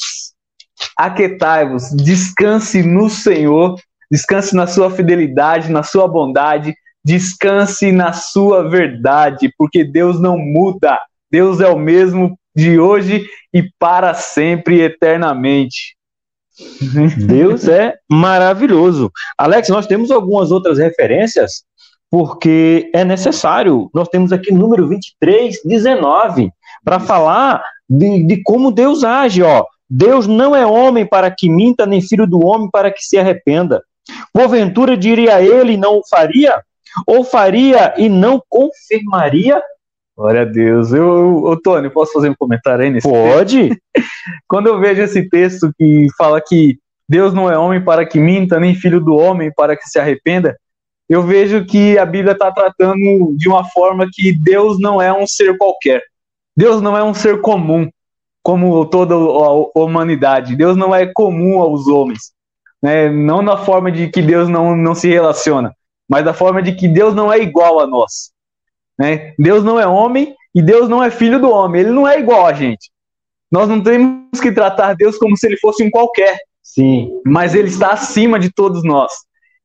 Aquietai-vos, 0.97 1.91
descanse 1.91 2.81
no 2.81 3.07
Senhor, 3.07 3.79
descanse 4.11 4.55
na 4.55 4.65
sua 4.65 4.89
fidelidade, 4.89 5.71
na 5.71 5.83
sua 5.83 6.07
bondade, 6.07 6.73
descanse 7.05 7.91
na 7.91 8.13
sua 8.13 8.67
verdade, 8.67 9.53
porque 9.59 9.83
Deus 9.83 10.19
não 10.19 10.39
muda. 10.39 10.99
Deus 11.31 11.61
é 11.61 11.67
o 11.67 11.77
mesmo 11.77 12.35
de 12.57 12.79
hoje 12.79 13.29
e 13.53 13.63
para 13.77 14.15
sempre, 14.15 14.81
eternamente. 14.81 15.95
Deus 17.27 17.67
é 17.67 17.93
maravilhoso. 18.09 19.11
Alex, 19.37 19.69
nós 19.69 19.85
temos 19.85 20.09
algumas 20.09 20.49
outras 20.49 20.79
referências, 20.79 21.63
porque 22.09 22.89
é 22.95 23.05
necessário. 23.05 23.91
Nós 23.93 24.09
temos 24.09 24.33
aqui 24.33 24.51
número 24.51 24.87
23, 24.87 25.61
19, 25.63 26.49
para 26.83 26.99
falar 26.99 27.63
de, 27.87 28.23
de 28.25 28.41
como 28.41 28.71
Deus 28.71 29.03
age. 29.03 29.43
Ó. 29.43 29.63
Deus 29.87 30.25
não 30.25 30.55
é 30.55 30.65
homem 30.65 31.05
para 31.05 31.29
que 31.29 31.47
minta, 31.47 31.85
nem 31.85 32.01
filho 32.01 32.25
do 32.25 32.43
homem 32.43 32.69
para 32.71 32.91
que 32.91 33.03
se 33.03 33.19
arrependa. 33.19 33.83
Porventura 34.33 34.97
diria 34.97 35.39
ele 35.41 35.73
e 35.73 35.77
não 35.77 35.99
o 35.99 36.07
faria? 36.09 36.59
Ou 37.05 37.23
faria 37.23 37.93
e 37.97 38.09
não 38.09 38.41
confirmaria? 38.49 39.61
Glória 40.17 40.41
a 40.41 40.45
Deus. 40.45 40.91
Eu, 40.91 41.43
eu, 41.47 41.61
Tony, 41.61 41.91
posso 41.91 42.13
fazer 42.13 42.29
um 42.29 42.35
comentário 42.35 42.83
aí 42.83 42.89
nesse 42.89 43.07
Pode. 43.07 43.69
Quando 44.49 44.65
eu 44.65 44.79
vejo 44.79 45.03
esse 45.03 45.29
texto 45.29 45.71
que 45.77 46.07
fala 46.17 46.41
que 46.41 46.79
Deus 47.07 47.35
não 47.35 47.49
é 47.49 47.55
homem 47.55 47.83
para 47.83 48.03
que 48.03 48.19
minta, 48.19 48.59
nem 48.59 48.73
filho 48.73 48.99
do 48.99 49.15
homem 49.15 49.51
para 49.55 49.77
que 49.77 49.87
se 49.87 49.99
arrependa, 49.99 50.57
eu 51.07 51.21
vejo 51.21 51.63
que 51.65 51.99
a 51.99 52.05
Bíblia 52.05 52.33
está 52.33 52.51
tratando 52.51 53.35
de 53.37 53.47
uma 53.47 53.63
forma 53.65 54.07
que 54.11 54.33
Deus 54.33 54.79
não 54.79 54.99
é 54.99 55.13
um 55.13 55.27
ser 55.27 55.55
qualquer. 55.55 56.01
Deus 56.55 56.81
não 56.81 56.97
é 56.97 57.03
um 57.03 57.13
ser 57.13 57.39
comum, 57.39 57.87
como 58.41 58.83
toda 58.87 59.13
a 59.13 59.79
humanidade. 59.79 60.55
Deus 60.55 60.75
não 60.75 60.95
é 60.95 61.05
comum 61.05 61.61
aos 61.61 61.87
homens. 61.87 62.31
Né? 62.81 63.07
Não 63.07 63.43
na 63.43 63.55
forma 63.55 63.91
de 63.91 64.09
que 64.09 64.21
Deus 64.23 64.49
não, 64.49 64.75
não 64.75 64.95
se 64.95 65.07
relaciona, 65.07 65.71
mas 66.09 66.25
da 66.25 66.33
forma 66.33 66.61
de 66.61 66.73
que 66.73 66.87
Deus 66.87 67.13
não 67.13 67.31
é 67.31 67.37
igual 67.37 67.79
a 67.79 67.85
nós. 67.85 68.31
Né? 68.97 69.33
Deus 69.37 69.63
não 69.63 69.79
é 69.79 69.85
homem 69.85 70.35
e 70.53 70.61
Deus 70.61 70.89
não 70.89 71.03
é 71.03 71.11
filho 71.11 71.39
do 71.39 71.49
homem. 71.49 71.81
Ele 71.81 71.91
não 71.91 72.07
é 72.07 72.19
igual 72.19 72.45
a 72.45 72.53
gente. 72.53 72.89
Nós 73.51 73.69
não 73.69 73.81
temos 73.81 74.41
que 74.41 74.51
tratar 74.51 74.95
Deus 74.95 75.17
como 75.17 75.37
se 75.37 75.47
ele 75.47 75.57
fosse 75.57 75.83
um 75.83 75.89
qualquer. 75.89 76.37
Sim. 76.61 77.09
Mas 77.25 77.55
ele 77.55 77.67
está 77.67 77.91
acima 77.91 78.39
de 78.39 78.51
todos 78.51 78.83
nós. 78.83 79.11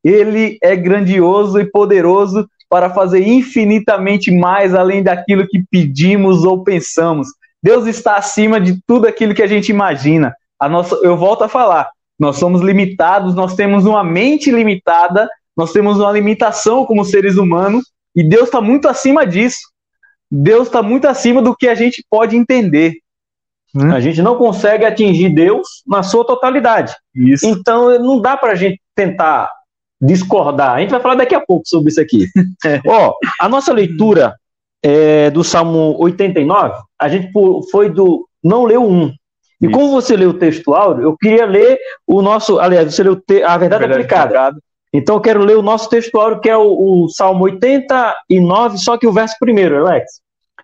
Ele 0.04 0.58
é 0.62 0.76
grandioso 0.76 1.60
e 1.60 1.70
poderoso 1.70 2.46
para 2.68 2.90
fazer 2.90 3.26
infinitamente 3.26 4.30
mais 4.30 4.74
além 4.74 5.02
daquilo 5.02 5.46
que 5.46 5.62
pedimos 5.70 6.44
ou 6.44 6.64
pensamos. 6.64 7.28
Deus 7.62 7.86
está 7.86 8.16
acima 8.16 8.60
de 8.60 8.80
tudo 8.86 9.06
aquilo 9.06 9.34
que 9.34 9.42
a 9.42 9.46
gente 9.46 9.68
imagina. 9.68 10.34
A 10.58 10.68
nossa, 10.68 10.94
eu 11.02 11.16
volto 11.16 11.44
a 11.44 11.48
falar, 11.48 11.90
nós 12.18 12.38
somos 12.38 12.62
limitados, 12.62 13.34
nós 13.34 13.54
temos 13.54 13.84
uma 13.84 14.02
mente 14.02 14.50
limitada, 14.50 15.28
nós 15.56 15.72
temos 15.72 15.98
uma 15.98 16.10
limitação 16.10 16.86
como 16.86 17.04
seres 17.04 17.36
humanos, 17.36 17.84
e 18.14 18.22
Deus 18.22 18.44
está 18.44 18.60
muito 18.60 18.88
acima 18.88 19.26
disso. 19.26 19.60
Deus 20.30 20.68
está 20.68 20.82
muito 20.82 21.06
acima 21.06 21.42
do 21.42 21.54
que 21.54 21.68
a 21.68 21.74
gente 21.74 22.04
pode 22.08 22.36
entender. 22.36 22.94
Hum? 23.74 23.92
A 23.92 24.00
gente 24.00 24.20
não 24.22 24.36
consegue 24.36 24.84
atingir 24.84 25.30
Deus 25.30 25.82
na 25.86 26.02
sua 26.02 26.26
totalidade. 26.26 26.94
Isso. 27.14 27.46
Então 27.46 27.98
não 27.98 28.20
dá 28.20 28.36
para 28.36 28.52
a 28.52 28.54
gente 28.54 28.80
tentar 28.94 29.50
discordar. 30.00 30.74
A 30.74 30.80
gente 30.80 30.90
vai 30.90 31.00
falar 31.00 31.14
daqui 31.14 31.34
a 31.34 31.40
pouco 31.40 31.66
sobre 31.66 31.90
isso 31.90 32.00
aqui. 32.00 32.26
Ó, 32.86 33.14
a 33.40 33.48
nossa 33.48 33.72
leitura 33.72 34.34
é, 34.82 35.30
do 35.30 35.44
Salmo 35.44 35.96
89, 35.98 36.74
a 36.98 37.08
gente 37.08 37.30
foi 37.70 37.88
do 37.88 38.26
não 38.42 38.64
leu 38.64 38.82
um. 38.82 39.12
E 39.60 39.66
isso. 39.66 39.70
como 39.70 39.92
você 39.92 40.16
leu 40.16 40.30
o 40.30 40.38
texto 40.38 40.74
áudio, 40.74 41.04
eu 41.04 41.16
queria 41.16 41.46
ler 41.46 41.78
o 42.06 42.20
nosso, 42.20 42.58
aliás, 42.58 42.92
você 42.92 43.02
leu 43.02 43.12
a 43.12 43.56
verdade, 43.56 43.58
verdade 43.58 43.92
aplicada. 43.92 44.24
aplicada. 44.24 44.58
Então 44.92 45.16
eu 45.16 45.20
quero 45.20 45.44
ler 45.44 45.56
o 45.56 45.62
nosso 45.62 45.88
textuário, 45.88 46.40
que 46.40 46.50
é 46.50 46.56
o, 46.56 47.04
o, 47.04 47.08
Salmo 47.08 47.44
89, 47.44 48.78
só 48.78 48.98
que 48.98 49.06
o 49.06 49.12
verso 49.12 49.36
primeiro, 49.40 49.78
Alex, 49.78 50.20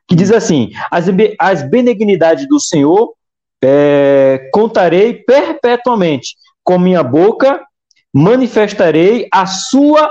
que 0.07 0.15
diz 0.15 0.31
assim: 0.31 0.71
As, 0.91 1.07
as 1.39 1.63
benignidades 1.63 2.47
do 2.47 2.61
Senhor 2.61 3.15
é, 3.63 4.51
contarei 4.53 5.15
perpetuamente, 5.15 6.37
com 6.63 6.79
minha 6.79 7.03
boca 7.03 7.65
manifestarei 8.13 9.29
a 9.33 9.47
sua 9.47 10.11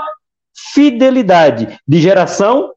fidelidade 0.73 1.79
de 1.87 1.99
geração 1.99 2.71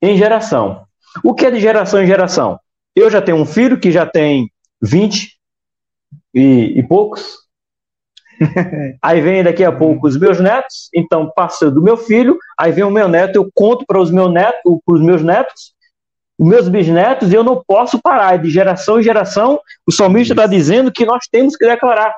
em 0.00 0.16
geração. 0.16 0.84
O 1.22 1.34
que 1.34 1.46
é 1.46 1.50
de 1.50 1.60
geração 1.60 2.02
em 2.02 2.06
geração? 2.06 2.58
Eu 2.94 3.10
já 3.10 3.20
tenho 3.20 3.38
um 3.38 3.46
filho 3.46 3.78
que 3.78 3.90
já 3.90 4.06
tem 4.06 4.50
20 4.80 5.38
e, 6.34 6.78
e 6.78 6.82
poucos, 6.82 7.41
aí 9.02 9.20
vem 9.20 9.42
daqui 9.42 9.64
a 9.64 9.72
pouco 9.72 10.06
os 10.06 10.16
meus 10.16 10.40
netos, 10.40 10.88
então 10.94 11.30
passa 11.34 11.70
do 11.70 11.82
meu 11.82 11.96
filho, 11.96 12.36
aí 12.58 12.72
vem 12.72 12.84
o 12.84 12.90
meu 12.90 13.08
neto, 13.08 13.36
eu 13.36 13.50
conto 13.54 13.84
para 13.86 14.00
os 14.00 14.10
meus 14.10 14.32
netos, 14.32 14.60
para 14.84 14.94
os 14.94 15.00
meus 15.00 15.22
netos, 15.22 15.72
os 16.38 16.48
meus 16.48 16.68
bisnetos, 16.68 17.32
e 17.32 17.34
eu 17.34 17.44
não 17.44 17.62
posso 17.66 18.00
parar, 18.00 18.36
de 18.36 18.50
geração 18.50 18.98
em 18.98 19.02
geração, 19.02 19.60
o 19.86 19.92
salmista 19.92 20.34
está 20.34 20.46
dizendo 20.46 20.90
que 20.90 21.04
nós 21.04 21.26
temos 21.30 21.56
que 21.56 21.66
declarar. 21.66 22.14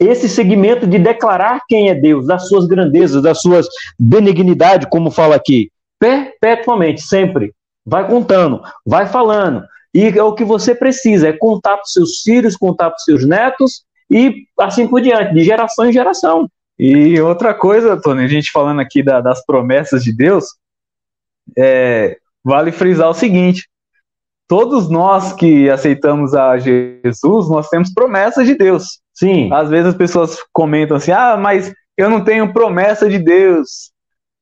Esse 0.00 0.28
segmento 0.28 0.86
de 0.86 0.98
declarar 0.98 1.60
quem 1.68 1.88
é 1.88 1.94
Deus, 1.94 2.26
das 2.26 2.48
suas 2.48 2.66
grandezas, 2.66 3.22
das 3.22 3.40
suas 3.40 3.66
benignidades, 3.98 4.88
como 4.90 5.10
fala 5.10 5.36
aqui, 5.36 5.70
perpetuamente, 6.00 7.00
sempre. 7.00 7.54
Vai 7.86 8.06
contando, 8.08 8.62
vai 8.84 9.06
falando. 9.06 9.62
E 9.94 10.08
é 10.08 10.22
o 10.22 10.34
que 10.34 10.44
você 10.44 10.74
precisa, 10.74 11.28
é 11.28 11.32
contar 11.32 11.76
para 11.76 11.84
os 11.84 11.92
seus 11.92 12.20
filhos, 12.22 12.56
contar 12.56 12.90
para 12.90 12.96
os 12.96 13.04
seus 13.04 13.24
netos, 13.24 13.84
e 14.10 14.46
assim 14.58 14.86
por 14.86 15.00
diante, 15.00 15.34
de 15.34 15.44
geração 15.44 15.86
em 15.86 15.92
geração. 15.92 16.48
E 16.78 17.20
outra 17.20 17.54
coisa, 17.54 18.00
Tony, 18.00 18.24
a 18.24 18.28
gente 18.28 18.50
falando 18.50 18.80
aqui 18.80 19.02
da, 19.02 19.20
das 19.20 19.44
promessas 19.44 20.02
de 20.02 20.12
Deus, 20.12 20.46
é, 21.56 22.16
vale 22.42 22.72
frisar 22.72 23.08
o 23.08 23.14
seguinte: 23.14 23.68
todos 24.48 24.90
nós 24.90 25.32
que 25.32 25.70
aceitamos 25.70 26.34
a 26.34 26.58
Jesus, 26.58 27.48
nós 27.48 27.68
temos 27.68 27.92
promessas 27.92 28.46
de 28.46 28.54
Deus. 28.54 29.00
Sim. 29.12 29.52
Às 29.52 29.70
vezes 29.70 29.86
as 29.86 29.94
pessoas 29.94 30.38
comentam 30.52 30.96
assim: 30.96 31.12
ah, 31.12 31.36
mas 31.36 31.72
eu 31.96 32.10
não 32.10 32.24
tenho 32.24 32.52
promessa 32.52 33.08
de 33.08 33.18
Deus. 33.18 33.92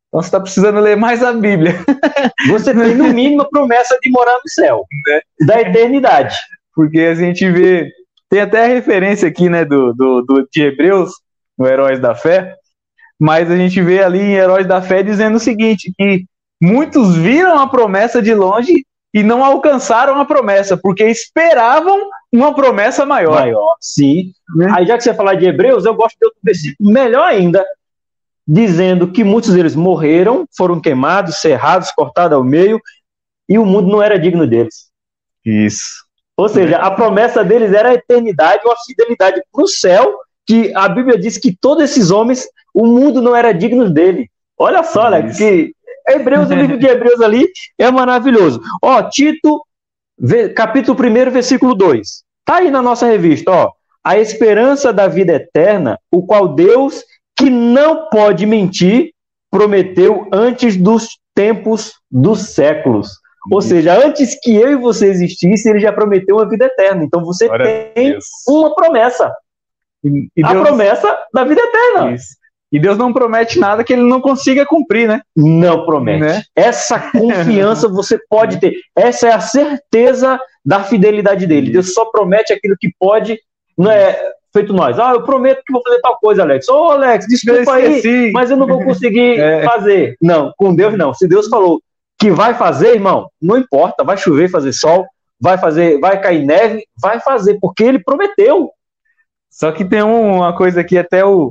Então 0.09 0.21
você 0.21 0.29
está 0.29 0.41
precisando 0.41 0.81
ler 0.81 0.97
mais 0.97 1.23
a 1.23 1.33
Bíblia. 1.33 1.73
Você 2.51 2.75
tem, 2.75 2.95
no 2.95 3.09
mínimo, 3.15 3.41
a 3.41 3.49
promessa 3.49 3.99
de 4.03 4.11
morar 4.11 4.35
no 4.45 4.51
céu, 4.51 4.85
né? 5.07 5.21
da 5.47 5.63
eternidade. 5.63 6.37
Porque 6.75 7.01
a 7.01 7.15
gente 7.15 7.51
vê 7.51 7.91
tem 8.33 8.41
até 8.41 8.65
a 8.65 8.69
referência 8.69 9.29
aqui, 9.29 9.51
né, 9.51 9.63
do, 9.63 9.93
do, 9.93 10.23
do, 10.23 10.49
de 10.51 10.63
Hebreus, 10.63 11.11
no 11.59 11.67
Heróis 11.67 12.01
da 12.01 12.15
Fé, 12.15 12.57
mas 13.21 13.51
a 13.51 13.57
gente 13.59 13.83
vê 13.83 14.03
ali 14.03 14.21
em 14.21 14.33
Heróis 14.33 14.67
da 14.67 14.81
Fé 14.81 15.03
dizendo 15.03 15.37
o 15.37 15.39
seguinte, 15.39 15.93
que 15.99 16.25
muitos 16.59 17.15
viram 17.15 17.59
a 17.59 17.69
promessa 17.69 18.23
de 18.23 18.35
longe 18.35 18.87
e 19.13 19.23
não 19.23 19.45
alcançaram 19.45 20.19
a 20.19 20.25
promessa, 20.25 20.79
porque 20.79 21.05
esperavam 21.05 22.09
uma 22.33 22.55
promessa 22.55 23.05
maior. 23.05 23.35
Maior, 23.35 23.77
sim. 23.79 24.33
Né? 24.57 24.67
Aí 24.73 24.87
já 24.87 24.97
que 24.97 25.05
você 25.05 25.13
falar 25.13 25.35
de 25.35 25.45
Hebreus, 25.45 25.85
eu 25.85 25.95
gosto 25.95 26.17
de 26.19 26.25
outro 26.25 26.41
versículo 26.43 26.91
melhor 26.91 27.27
ainda, 27.27 27.63
dizendo 28.49 29.13
que 29.13 29.23
muitos 29.23 29.53
deles 29.53 29.77
morreram, 29.77 30.47
foram 30.57 30.81
queimados, 30.81 31.37
cerrados, 31.37 31.91
cortados 31.91 32.35
ao 32.35 32.43
meio, 32.43 32.81
e 33.47 33.59
o 33.59 33.67
mundo 33.67 33.91
não 33.91 34.03
era 34.03 34.19
digno 34.19 34.47
deles. 34.47 34.91
Isso. 35.45 36.11
Ou 36.43 36.49
seja, 36.49 36.77
a 36.79 36.91
promessa 36.91 37.45
deles 37.45 37.73
era 37.73 37.91
a 37.91 37.95
eternidade, 37.95 38.65
uma 38.65 38.75
fidelidade 38.85 39.41
para 39.53 39.63
o 39.63 39.69
céu, 39.69 40.13
que 40.45 40.73
a 40.75 40.89
Bíblia 40.89 41.17
diz 41.17 41.39
que 41.39 41.57
todos 41.57 41.85
esses 41.85 42.11
homens, 42.11 42.49
o 42.75 42.85
mundo 42.85 43.23
não 43.23 43.37
era 43.37 43.55
digno 43.55 43.89
dele. 43.89 44.29
Olha 44.59 44.83
só, 44.83 45.09
né, 45.09 45.23
que 45.33 45.73
Hebreus, 46.09 46.51
o 46.51 46.55
livro 46.55 46.77
de 46.77 46.85
Hebreus 46.85 47.21
ali 47.21 47.47
é 47.79 47.89
maravilhoso. 47.93 48.61
Ó, 48.83 49.01
Tito, 49.05 49.65
capítulo 50.57 50.99
1, 50.99 51.31
versículo 51.31 51.77
2. 51.77 52.25
Tá 52.45 52.57
aí 52.57 52.73
na 52.73 52.83
nossa 52.83 53.07
revista, 53.07 53.53
ó. 53.53 53.71
A 54.03 54.19
esperança 54.19 54.93
da 54.93 55.07
vida 55.07 55.35
eterna, 55.35 55.97
o 56.11 56.27
qual 56.27 56.49
Deus, 56.49 57.05
que 57.37 57.49
não 57.49 58.09
pode 58.11 58.47
mentir, 58.47 59.13
prometeu 59.49 60.27
antes 60.33 60.77
dos 60.77 61.21
tempos 61.37 61.93
dos 62.11 62.49
séculos. 62.49 63.22
Ou 63.51 63.61
seja, 63.61 63.95
antes 64.05 64.39
que 64.41 64.55
eu 64.55 64.71
e 64.71 64.77
você 64.77 65.09
existisse, 65.09 65.69
ele 65.69 65.81
já 65.81 65.93
prometeu 65.93 66.37
uma 66.37 66.49
vida 66.49 66.67
eterna. 66.67 67.05
Então 67.05 67.25
você 67.25 67.47
Glória 67.47 67.91
tem 67.95 68.19
uma 68.47 68.75
promessa. 68.75 69.35
E, 70.05 70.29
e 70.37 70.45
a 70.45 70.53
Deus... 70.53 70.69
promessa 70.69 71.19
da 71.35 71.45
vida 71.45 71.61
eterna. 71.61 72.13
Isso. 72.13 72.43
E 72.73 72.81
Deus 72.81 72.97
não 72.97 73.13
promete 73.13 73.59
nada 73.59 73.85
que 73.85 73.93
ele 73.93 74.03
não 74.03 74.21
consiga 74.21 74.65
cumprir, 74.65 75.07
né? 75.07 75.21
Não 75.37 75.85
promete. 75.85 76.21
Né? 76.21 76.43
Essa 76.57 76.99
confiança 76.99 77.87
você 77.93 78.19
pode 78.31 78.59
ter. 78.59 78.75
Essa 78.97 79.29
é 79.29 79.33
a 79.33 79.41
certeza 79.41 80.41
da 80.65 80.83
fidelidade 80.83 81.47
dele. 81.47 81.71
Deus 81.71 81.93
só 81.93 82.07
promete 82.07 82.53
aquilo 82.53 82.77
que 82.81 82.91
pode, 82.99 83.39
não 83.77 83.91
é 83.91 84.19
feito 84.55 84.73
nós. 84.73 84.99
Ah, 84.99 85.13
eu 85.13 85.23
prometo 85.23 85.63
que 85.67 85.73
vou 85.73 85.83
fazer 85.83 86.01
tal 86.01 86.17
coisa, 86.19 86.43
Alex. 86.43 86.67
Ô, 86.69 86.87
oh, 86.87 86.91
Alex, 86.93 87.27
desculpa 87.27 87.75
aí, 87.75 88.31
mas 88.33 88.51
eu 88.51 88.57
não 88.57 88.67
vou 88.67 88.83
conseguir 88.83 89.37
é. 89.41 89.63
fazer. 89.65 90.17
Não, 90.21 90.53
com 90.57 90.75
Deus 90.75 90.97
não. 90.97 91.13
Se 91.13 91.29
Deus 91.29 91.49
falou 91.49 91.83
que 92.23 92.31
vai 92.31 92.55
fazer, 92.55 92.95
irmão, 92.95 93.29
não 93.41 93.59
importa, 93.59 94.05
vai 94.05 94.17
chover, 94.17 94.49
fazer 94.49 94.73
sol, 94.73 95.05
vai 95.41 95.59
fazer, 95.59 95.99
vai 95.99 96.21
cair 96.21 96.47
neve, 96.47 96.87
vai 96.97 97.19
fazer, 97.19 97.59
porque 97.61 97.83
ele 97.83 97.99
prometeu. 97.99 98.71
Só 99.51 99.73
que 99.73 99.85
tem 99.85 100.03
uma 100.03 100.57
coisa 100.57 100.85
que 100.85 100.97
até 100.97 101.25
o 101.25 101.51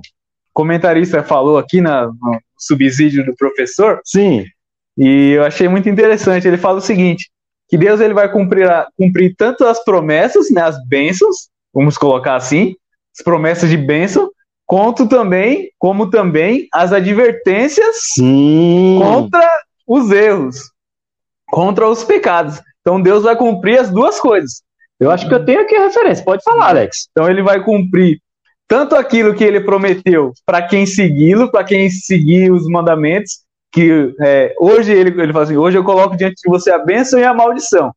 comentarista 0.54 1.22
falou 1.24 1.58
aqui 1.58 1.82
na, 1.82 2.08
no 2.08 2.40
subsídio 2.58 3.26
do 3.26 3.36
professor. 3.36 4.00
Sim. 4.06 4.46
E 4.98 5.32
eu 5.32 5.44
achei 5.44 5.68
muito 5.68 5.90
interessante. 5.90 6.48
Ele 6.48 6.58
fala 6.58 6.78
o 6.78 6.82
seguinte: 6.82 7.30
que 7.68 7.78
Deus 7.78 8.00
ele 8.00 8.14
vai 8.14 8.32
cumprir, 8.32 8.70
cumprir 8.98 9.36
tanto 9.38 9.66
as 9.66 9.84
promessas, 9.84 10.50
né, 10.50 10.62
as 10.62 10.78
bênçãos, 10.88 11.50
vamos 11.74 11.98
colocar 11.98 12.36
assim, 12.36 12.76
as 13.14 13.22
promessas 13.22 13.70
de 13.70 13.78
bênção, 13.78 14.32
quanto 14.66 15.06
também, 15.06 15.70
como 15.78 16.10
também 16.10 16.70
as 16.74 16.94
advertências 16.94 18.14
Sim. 18.14 19.00
contra 19.02 19.46
os 19.92 20.10
erros, 20.10 20.72
contra 21.48 21.88
os 21.88 22.04
pecados. 22.04 22.62
Então 22.80 23.02
Deus 23.02 23.24
vai 23.24 23.36
cumprir 23.36 23.80
as 23.80 23.90
duas 23.90 24.20
coisas. 24.20 24.62
Eu 24.98 25.12
acho 25.12 25.28
que 25.28 25.34
eu 25.34 25.44
tenho 25.44 25.62
aqui 25.62 25.76
a 25.76 25.84
referência. 25.84 26.24
Pode 26.24 26.44
falar, 26.44 26.70
Alex. 26.70 27.08
Então 27.12 27.30
ele 27.30 27.44
vai 27.44 27.62
cumprir 27.62 28.20
tanto 28.68 28.96
aquilo 28.96 29.34
que 29.36 29.44
ele 29.44 29.60
prometeu 29.60 30.32
para 30.46 30.62
quem 30.62 30.86
segui-lo, 30.86 31.52
para 31.52 31.64
quem 31.64 31.90
seguir 31.90 32.52
os 32.52 32.66
mandamentos, 32.68 33.40
que 33.70 34.16
é, 34.22 34.54
hoje 34.58 34.94
ele, 34.94 35.10
ele 35.22 35.34
fala 35.34 35.44
assim, 35.44 35.58
hoje 35.58 35.78
eu 35.78 35.84
coloco 35.84 36.16
diante 36.16 36.36
de 36.42 36.50
você 36.50 36.72
a 36.72 36.80
bênção 36.80 37.20
e 37.20 37.26
a 37.26 37.34
maldição. 37.34 37.92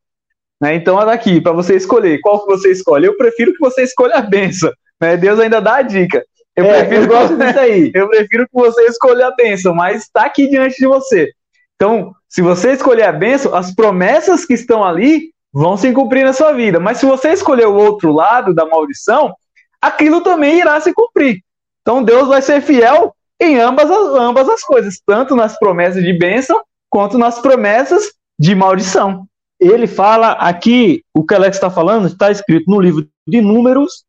Né? 0.60 0.74
Então, 0.74 0.96
olha 0.96 1.12
aqui, 1.12 1.40
para 1.40 1.52
você 1.52 1.76
escolher, 1.76 2.18
qual 2.20 2.40
que 2.40 2.46
você 2.46 2.72
escolhe? 2.72 3.06
Eu 3.06 3.16
prefiro 3.16 3.52
que 3.52 3.60
você 3.60 3.82
escolha 3.82 4.16
a 4.16 4.22
bênção. 4.22 4.72
Né? 5.00 5.16
Deus 5.16 5.38
ainda 5.38 5.60
dá 5.60 5.76
a 5.76 5.82
dica. 5.82 6.24
Eu, 6.56 6.64
é, 6.64 6.84
prefiro, 6.84 7.02
eu 7.02 7.08
gosto 7.08 7.36
disso 7.36 7.58
aí. 7.58 7.90
Eu 7.94 8.08
prefiro 8.08 8.44
que 8.46 8.54
você 8.54 8.82
escolha 8.86 9.26
a 9.26 9.34
bênção, 9.34 9.74
mas 9.74 10.02
está 10.02 10.24
aqui 10.24 10.48
diante 10.48 10.76
de 10.76 10.86
você. 10.86 11.30
Então, 11.76 12.14
se 12.28 12.42
você 12.42 12.72
escolher 12.72 13.04
a 13.04 13.12
bênção, 13.12 13.54
as 13.54 13.74
promessas 13.74 14.44
que 14.44 14.54
estão 14.54 14.84
ali 14.84 15.32
vão 15.52 15.76
se 15.76 15.92
cumprir 15.92 16.24
na 16.24 16.32
sua 16.32 16.52
vida. 16.52 16.80
Mas 16.80 16.98
se 16.98 17.06
você 17.06 17.32
escolher 17.32 17.66
o 17.66 17.76
outro 17.76 18.12
lado 18.12 18.52
da 18.52 18.66
maldição, 18.66 19.34
aquilo 19.80 20.20
também 20.20 20.58
irá 20.58 20.80
se 20.80 20.92
cumprir. 20.92 21.40
Então 21.82 22.02
Deus 22.02 22.28
vai 22.28 22.42
ser 22.42 22.60
fiel 22.60 23.14
em 23.40 23.58
ambas 23.60 23.90
as, 23.90 24.08
ambas 24.14 24.48
as 24.48 24.62
coisas, 24.62 25.00
tanto 25.06 25.36
nas 25.36 25.58
promessas 25.58 26.02
de 26.02 26.12
bênção 26.12 26.60
quanto 26.88 27.18
nas 27.18 27.38
promessas 27.38 28.12
de 28.38 28.54
maldição. 28.54 29.26
Ele 29.60 29.86
fala 29.86 30.32
aqui, 30.32 31.02
o 31.14 31.24
que 31.24 31.34
Alex 31.34 31.56
está 31.56 31.70
falando, 31.70 32.06
está 32.06 32.30
escrito 32.30 32.70
no 32.70 32.80
livro 32.80 33.06
de 33.26 33.40
Números, 33.40 34.04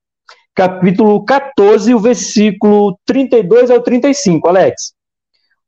capítulo 0.55 1.23
14, 1.25 1.93
o 1.93 1.99
versículo 1.99 2.97
32 3.05 3.69
ao 3.69 3.81
35, 3.81 4.47
Alex. 4.47 4.93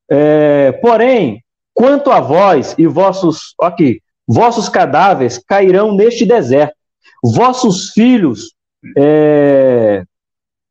É, 0.09 0.71
porém, 0.81 1.43
quanto 1.77 2.09
a 2.09 2.19
vós 2.19 2.73
e 2.75 2.87
vossos, 2.87 3.53
aqui, 3.61 4.01
vossos 4.27 4.67
cadáveres 4.67 5.37
cairão 5.37 5.95
neste 5.95 6.25
deserto, 6.25 6.75
vossos 7.23 7.91
filhos 7.91 8.55
é, 8.97 10.03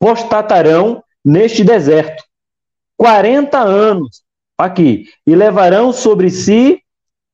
postatarão 0.00 1.00
neste 1.24 1.62
deserto 1.62 2.24
40 2.96 3.56
anos 3.56 4.22
aqui 4.58 5.04
e 5.24 5.36
levarão 5.36 5.92
sobre 5.92 6.28
si 6.28 6.80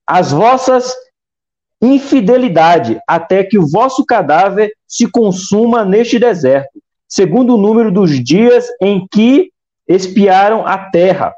as 0.07 0.33
vossas 0.33 0.95
infidelidade 1.81 3.01
até 3.09 3.43
que 3.43 3.59
o 3.59 3.67
vosso 3.67 4.05
cadáver 4.05 4.71
se 4.87 5.11
consuma 5.11 5.83
neste 5.83 6.19
deserto, 6.19 6.79
segundo 7.09 7.55
o 7.55 7.59
número 7.59 7.91
dos 7.91 8.23
dias 8.23 8.67
em 8.83 9.07
que 9.11 9.51
espiaram 9.89 10.67
a 10.67 10.91
terra. 10.91 11.33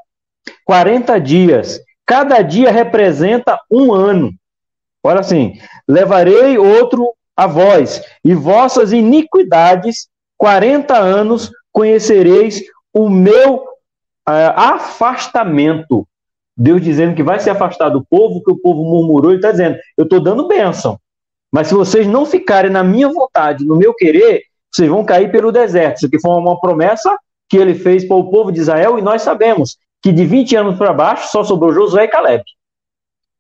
40 0.65 1.21
dias. 1.21 1.81
Cada 2.07 2.43
dia 2.43 2.71
representa 2.71 3.59
um 3.71 3.93
ano. 3.93 4.33
Olha 5.03 5.21
assim: 5.21 5.59
levarei 5.89 6.59
outro 6.59 7.13
a 7.37 7.47
vós, 7.47 8.03
e 8.25 8.35
vossas 8.35 8.93
iniquidades, 8.93 10.09
quarenta 10.37 10.97
anos 10.97 11.51
conhecereis 11.73 12.63
o 12.93 13.09
meu 13.09 13.57
uh, 13.57 14.55
afastamento. 14.55 16.07
Deus 16.57 16.81
dizendo 16.81 17.17
que 17.17 17.23
vai 17.23 17.41
se 17.41 17.51
afastar 17.51 17.89
do 17.89 18.05
povo, 18.05 18.43
que 18.43 18.51
o 18.53 18.59
povo 18.59 18.85
murmurou, 18.85 19.31
ele 19.31 19.39
está 19.39 19.51
dizendo: 19.51 19.77
eu 19.97 20.05
estou 20.05 20.21
dando 20.21 20.47
bênção. 20.47 20.99
Mas 21.53 21.69
se 21.69 21.75
vocês 21.75 22.07
não 22.07 22.25
ficarem 22.27 22.71
na 22.71 22.83
minha 22.83 23.09
vontade, 23.09 23.65
no 23.65 23.77
meu 23.77 23.95
querer, 23.95 24.43
vocês 24.73 24.89
vão 24.89 25.05
cair 25.05 25.31
pelo 25.31 25.53
deserto. 25.53 25.99
Isso 25.99 26.07
aqui 26.07 26.21
foi 26.21 26.31
uma 26.33 26.59
promessa 26.61 27.17
que 27.49 27.57
ele 27.57 27.75
fez 27.75 28.05
para 28.05 28.17
o 28.17 28.31
povo 28.31 28.51
de 28.51 28.61
Israel, 28.61 28.99
e 28.99 29.03
nós 29.03 29.23
sabemos 29.23 29.77
que 30.05 30.13
de 30.13 30.27
20 30.27 30.55
anos 30.57 30.77
para 30.77 30.93
baixo 30.93 31.33
só 31.33 31.43
sobrou 31.43 31.73
Josué 31.73 32.05
e 32.05 32.09
Caleb. 32.09 32.45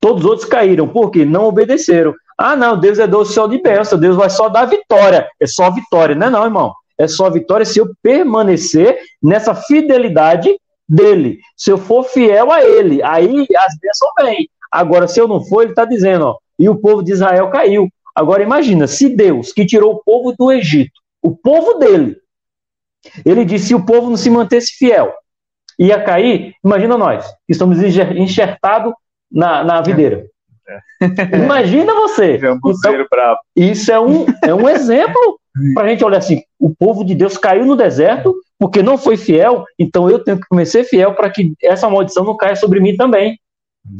Todos 0.00 0.24
os 0.24 0.30
outros 0.30 0.48
caíram, 0.48 0.88
porque 0.88 1.22
não 1.22 1.44
obedeceram. 1.44 2.14
Ah, 2.38 2.56
não, 2.56 2.80
Deus 2.80 2.98
é 2.98 3.06
doce 3.06 3.34
só 3.34 3.46
de 3.46 3.60
bênção, 3.60 3.98
Deus 3.98 4.16
vai 4.16 4.30
só 4.30 4.48
dar 4.48 4.64
vitória. 4.64 5.28
É 5.38 5.46
só 5.46 5.70
vitória, 5.70 6.14
não 6.14 6.26
é 6.26 6.30
não, 6.30 6.44
irmão. 6.44 6.72
É 6.96 7.06
só 7.06 7.28
vitória 7.28 7.66
se 7.66 7.78
eu 7.78 7.90
permanecer 8.02 8.98
nessa 9.22 9.54
fidelidade 9.54 10.58
dele. 10.88 11.38
Se 11.54 11.70
eu 11.70 11.76
for 11.76 12.02
fiel 12.02 12.50
a 12.50 12.64
ele, 12.64 13.02
aí 13.02 13.46
as 13.58 13.78
bênçãos 13.78 14.12
vêm. 14.22 14.48
Agora, 14.72 15.06
se 15.06 15.20
eu 15.20 15.28
não 15.28 15.44
for, 15.44 15.60
ele 15.60 15.72
está 15.72 15.84
dizendo, 15.84 16.28
ó, 16.28 16.38
e 16.58 16.66
o 16.66 16.76
povo 16.76 17.02
de 17.02 17.12
Israel 17.12 17.50
caiu. 17.50 17.90
Agora 18.14 18.42
imagina, 18.42 18.86
se 18.86 19.10
Deus, 19.10 19.52
que 19.52 19.66
tirou 19.66 19.96
o 19.96 20.02
povo 20.02 20.32
do 20.32 20.50
Egito, 20.50 20.98
o 21.20 21.36
povo 21.36 21.74
dele, 21.74 22.16
ele 23.22 23.44
disse, 23.44 23.66
se 23.66 23.74
o 23.74 23.84
povo 23.84 24.08
não 24.08 24.16
se 24.16 24.30
mantesse 24.30 24.78
fiel, 24.78 25.12
ia 25.78 26.02
cair, 26.02 26.54
imagina 26.64 26.96
nós, 26.96 27.26
que 27.46 27.52
estamos 27.52 27.82
enxertados 27.82 28.92
na, 29.30 29.64
na 29.64 29.80
videira. 29.80 30.26
É. 30.66 31.36
Imagina 31.36 31.92
você. 31.94 32.38
É 32.42 32.52
um 32.52 32.58
então, 32.64 33.06
bravo. 33.10 33.38
Isso 33.54 33.92
é 33.92 34.00
um, 34.00 34.26
é 34.42 34.54
um 34.54 34.68
exemplo 34.68 35.38
para 35.74 35.84
a 35.84 35.88
gente 35.88 36.04
olhar 36.04 36.18
assim: 36.18 36.42
o 36.58 36.74
povo 36.74 37.04
de 37.04 37.14
Deus 37.14 37.36
caiu 37.36 37.64
no 37.66 37.76
deserto 37.76 38.34
porque 38.58 38.82
não 38.82 38.96
foi 38.96 39.16
fiel, 39.16 39.64
então 39.78 40.08
eu 40.08 40.22
tenho 40.22 40.40
que 40.40 40.46
começar 40.46 40.84
fiel 40.84 41.14
para 41.14 41.28
que 41.28 41.52
essa 41.62 41.90
maldição 41.90 42.24
não 42.24 42.36
caia 42.36 42.56
sobre 42.56 42.80
mim 42.80 42.96
também. 42.96 43.38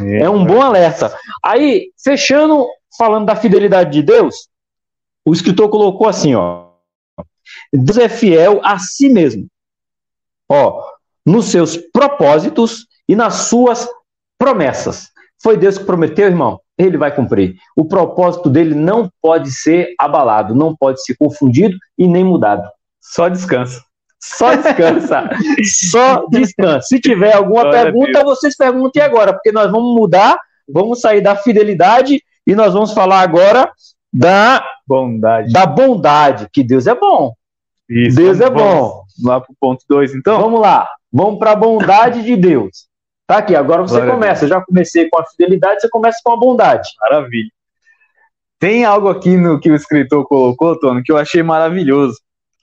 É, 0.01 0.23
é 0.23 0.31
um 0.31 0.45
bom 0.45 0.63
alerta. 0.63 1.15
Aí, 1.45 1.91
fechando, 2.03 2.67
falando 2.97 3.27
da 3.27 3.37
fidelidade 3.37 3.91
de 3.91 4.03
Deus, 4.03 4.49
o 5.25 5.33
escritor 5.33 5.69
colocou 5.69 6.09
assim: 6.09 6.35
ó, 6.35 6.69
Deus 7.73 7.99
é 7.99 8.09
fiel 8.09 8.61
a 8.63 8.79
si 8.79 9.09
mesmo, 9.09 9.47
ó, 10.49 10.83
nos 11.25 11.47
seus 11.47 11.77
propósitos 11.77 12.87
e 13.09 13.17
nas 13.17 13.35
suas 13.49 13.89
promessas. 14.39 15.09
Foi 15.43 15.57
Deus 15.57 15.79
que 15.79 15.85
prometeu, 15.85 16.27
irmão? 16.27 16.61
Ele 16.77 16.97
vai 16.97 17.15
cumprir. 17.15 17.55
O 17.77 17.85
propósito 17.85 18.51
dele 18.51 18.75
não 18.75 19.09
pode 19.23 19.51
ser 19.51 19.95
abalado, 19.99 20.55
não 20.55 20.75
pode 20.75 21.03
ser 21.03 21.17
confundido 21.17 21.77
e 21.99 22.07
nem 22.07 22.25
mudado. 22.25 22.69
Só 23.01 23.29
descansa. 23.29 23.83
Só 24.19 24.55
descansa. 24.55 25.29
Só 25.91 26.27
descansa. 26.29 26.87
Se 26.87 26.99
tiver 26.99 27.35
alguma 27.35 27.63
Glória 27.63 27.83
pergunta, 27.83 28.25
vocês 28.25 28.57
perguntem 28.57 29.03
agora, 29.03 29.33
porque 29.35 29.53
nós 29.53 29.71
vamos 29.71 29.95
mudar, 29.95 30.39
vamos 30.69 31.01
sair 31.01 31.21
da 31.21 31.37
fidelidade 31.37 32.23
e 32.47 32.55
nós 32.55 32.73
vamos 32.73 32.93
falar 32.93 33.21
agora 33.21 33.71
da 34.13 34.65
bondade. 34.87 35.53
Da 35.53 35.67
bondade, 35.67 36.49
que 36.53 36.63
Deus 36.63 36.87
é 36.87 36.95
bom. 36.95 37.35
Isso, 37.89 38.17
Deus 38.17 38.41
é 38.41 38.49
bom. 38.49 39.05
Vamos 39.19 39.25
lá 39.25 39.41
para 39.41 39.53
o 39.53 39.57
ponto 39.61 39.85
2, 39.89 40.15
então? 40.15 40.41
Vamos 40.41 40.61
lá. 40.61 40.89
Vamos 41.15 41.39
para 41.39 41.53
a 41.53 41.57
bondade 41.57 42.25
de 42.25 42.35
Deus. 42.37 42.89
Tá 43.25 43.39
aqui, 43.39 43.55
agora 43.55 43.83
você 43.83 44.05
começa. 44.05 44.49
Já 44.49 44.61
comecei 44.61 45.09
com 45.09 45.21
a 45.21 45.25
fidelidade, 45.25 45.81
você 45.81 45.89
começa 45.89 46.19
com 46.25 46.33
a 46.33 46.37
bondade. 46.37 46.91
Maravilha. 47.01 47.51
Tem 48.59 48.85
algo 48.85 49.09
aqui 49.09 49.37
no 49.37 49.61
que 49.61 49.71
o 49.71 49.77
escritor 49.77 50.27
colocou, 50.27 50.77
Tono, 50.81 51.05
que 51.05 51.13
eu 51.13 51.17
achei 51.17 51.41
maravilhoso. 51.41 52.19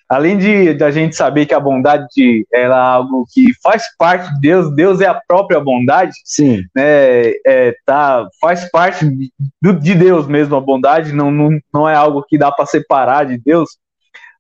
Além 0.10 0.38
de 0.38 0.74
da 0.74 0.92
gente 0.92 1.16
saber 1.16 1.46
que 1.46 1.54
a 1.54 1.60
bondade 1.62 2.46
ela 2.52 2.76
é 2.76 2.96
algo 2.96 3.26
que 3.32 3.54
faz 3.64 3.86
parte 3.98 4.34
de 4.34 4.42
Deus, 4.42 4.76
Deus 4.76 5.00
é 5.00 5.06
a 5.06 5.22
própria 5.26 5.62
bondade. 5.62 6.12
Sim. 6.26 6.66
Né, 6.76 7.30
é, 7.48 7.74
tá, 7.86 8.28
faz 8.42 8.70
parte 8.70 9.06
de, 9.10 9.32
de 9.62 9.96
Deus 9.96 10.28
mesmo 10.28 10.58
a 10.58 10.60
bondade, 10.60 11.14
não, 11.14 11.32
não, 11.32 11.58
não 11.74 11.88
é 11.88 11.96
algo 11.96 12.26
que 12.28 12.38
dá 12.38 12.52
para 12.52 12.66
separar 12.66 13.26
de 13.26 13.38
Deus. 13.38 13.78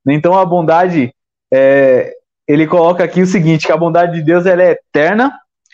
Então 0.05 0.37
a 0.37 0.43
bondade, 0.43 1.13
é, 1.53 2.13
ele 2.51 2.67
coloca 2.67 3.01
aqui 3.01 3.21
o 3.21 3.25
seguinte, 3.25 3.65
que 3.65 3.71
a 3.71 3.77
bondade 3.77 4.13
de 4.13 4.21
Deus 4.21 4.45
ela 4.45 4.61
é 4.61 4.71
eterna, 4.71 5.31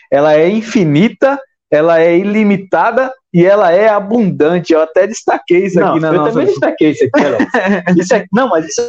ela 0.08 0.34
é 0.34 0.48
infinita, 0.48 1.36
ela 1.68 2.00
é 2.00 2.16
ilimitada 2.16 3.12
e 3.34 3.44
ela 3.44 3.72
é 3.72 3.88
abundante. 3.88 4.72
Eu 4.72 4.82
até 4.82 5.04
destaquei 5.04 5.66
isso 5.66 5.80
não, 5.80 5.90
aqui 5.90 6.00
na 6.00 6.08
eu 6.08 6.12
nossa... 6.12 6.28
Eu 6.28 6.32
também 6.32 6.46
destaquei 6.46 6.90
isso 6.90 7.04
aqui, 7.04 7.24
Alex. 7.24 7.52
isso 7.98 8.14
é... 8.14 8.24
Não, 8.32 8.48
mas 8.48 8.66
isso 8.66 8.80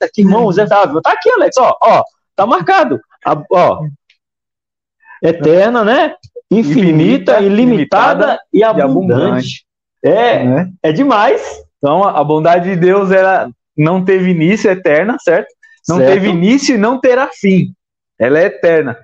aqui, 0.00 0.20
irmão, 0.20 0.52
Zé 0.52 0.66
Tá 0.66 0.84
aqui, 0.84 1.28
Alex, 1.30 1.56
ó, 1.58 1.76
ó, 1.82 2.02
tá 2.36 2.46
marcado. 2.46 3.00
A, 3.24 3.42
ó, 3.50 3.84
eterna, 5.20 5.84
né? 5.84 6.14
Infinita, 6.48 7.40
ilimitada, 7.40 8.38
e 8.52 8.62
abundante. 8.62 9.66
É, 10.00 10.44
né? 10.44 10.70
é 10.80 10.92
demais. 10.92 11.42
Então, 11.78 12.04
a 12.04 12.22
bondade 12.22 12.70
de 12.70 12.76
Deus 12.76 13.10
ela 13.10 13.50
não 13.76 14.04
teve 14.04 14.30
início, 14.30 14.70
é 14.70 14.74
eterna, 14.74 15.16
certo? 15.18 15.52
Não 15.88 15.98
certo. 15.98 16.12
teve 16.12 16.28
início 16.28 16.74
e 16.74 16.78
não 16.78 17.00
terá 17.00 17.28
fim. 17.32 17.72
Ela 18.18 18.38
é 18.38 18.46
eterna. 18.46 18.98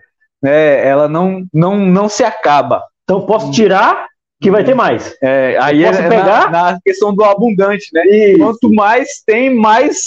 É, 0.44 0.86
ela 0.86 1.08
não, 1.08 1.44
não, 1.52 1.76
não 1.76 2.08
se 2.08 2.24
acaba. 2.24 2.82
Então, 3.04 3.24
posso 3.26 3.50
tirar 3.50 4.06
que 4.42 4.50
vai 4.50 4.64
ter 4.64 4.74
mais. 4.74 5.16
É, 5.22 5.56
aí 5.60 5.84
é 5.84 5.92
pegar 6.08 6.50
na, 6.50 6.72
na, 6.72 6.78
questão 6.84 7.14
do 7.14 7.22
abundante, 7.22 7.86
né? 7.94 8.04
Isso. 8.06 8.38
Quanto 8.38 8.74
mais 8.74 9.22
tem, 9.24 9.54
mais, 9.54 10.00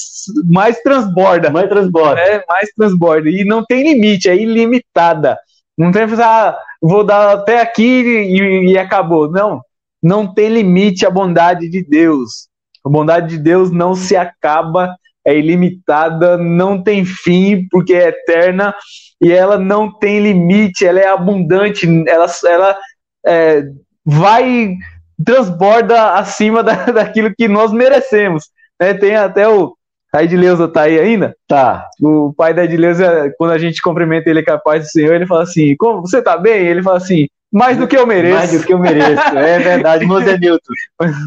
mais 0.44 0.82
transborda. 0.82 1.50
Mais 1.50 1.70
transborda. 1.70 2.20
É, 2.20 2.44
mais 2.48 2.70
transborda. 2.76 3.30
E 3.30 3.46
não 3.46 3.64
tem 3.64 3.84
limite, 3.84 4.30
é 4.30 4.36
ilimitada. 4.36 5.40
Não 5.78 5.92
tem 5.92 6.06
que 6.06 6.22
ah, 6.22 6.58
vou 6.82 7.04
dar 7.04 7.34
até 7.34 7.62
aqui 7.62 8.02
e, 8.02 8.72
e 8.72 8.78
acabou. 8.78 9.32
Não, 9.32 9.62
não 10.04 10.32
tem 10.34 10.50
limite 10.50 11.06
a 11.06 11.10
bondade 11.10 11.70
de 11.70 11.82
Deus. 11.82 12.48
A 12.86 12.90
bondade 12.90 13.30
de 13.30 13.38
Deus 13.38 13.72
não 13.72 13.96
se 13.96 14.16
acaba, 14.18 14.96
é 15.26 15.36
ilimitada, 15.36 16.38
não 16.38 16.82
tem 16.82 17.04
fim, 17.04 17.68
porque 17.70 17.94
é 17.94 18.10
eterna 18.10 18.76
e 19.22 19.32
ela 19.32 19.58
não 19.58 19.92
tem 19.92 20.20
limite, 20.20 20.86
ela 20.86 21.00
é 21.00 21.08
abundante, 21.08 21.88
ela, 22.08 22.28
ela 22.46 22.78
é, 23.26 23.64
vai 24.06 24.76
transborda 25.24 26.14
acima 26.14 26.62
da, 26.62 26.74
daquilo 26.92 27.34
que 27.36 27.48
nós 27.48 27.72
merecemos. 27.72 28.50
Né? 28.80 28.94
Tem 28.94 29.16
até 29.16 29.48
o 29.48 29.76
a 30.16 30.24
Edileuza 30.24 30.70
tá 30.70 30.84
aí 30.84 30.98
ainda? 30.98 31.36
Tá. 31.46 31.90
O 32.02 32.34
pai 32.34 32.54
da 32.54 32.64
Edileuza, 32.64 33.34
quando 33.38 33.52
a 33.52 33.58
gente 33.58 33.82
cumprimenta 33.82 34.30
ele 34.30 34.42
capaz 34.42 34.84
do 34.84 34.90
Senhor, 34.90 35.14
ele 35.14 35.28
fala 35.28 35.44
assim: 35.44 35.76
Como 35.76 36.00
você 36.00 36.22
tá 36.22 36.38
bem? 36.38 36.66
Ele 36.66 36.82
fala 36.82 36.96
assim: 36.98 37.28
Mais 37.52 37.78
do 37.78 37.86
que 37.86 37.98
eu 37.98 38.08
mereço. 38.08 38.34
Mais 38.34 38.52
do 38.54 38.66
que 38.66 38.74
eu 38.74 38.80
mereço. 38.80 39.38
é 39.38 39.60
verdade, 39.60 40.06
Moisés 40.08 40.40
Newton. 40.40 40.74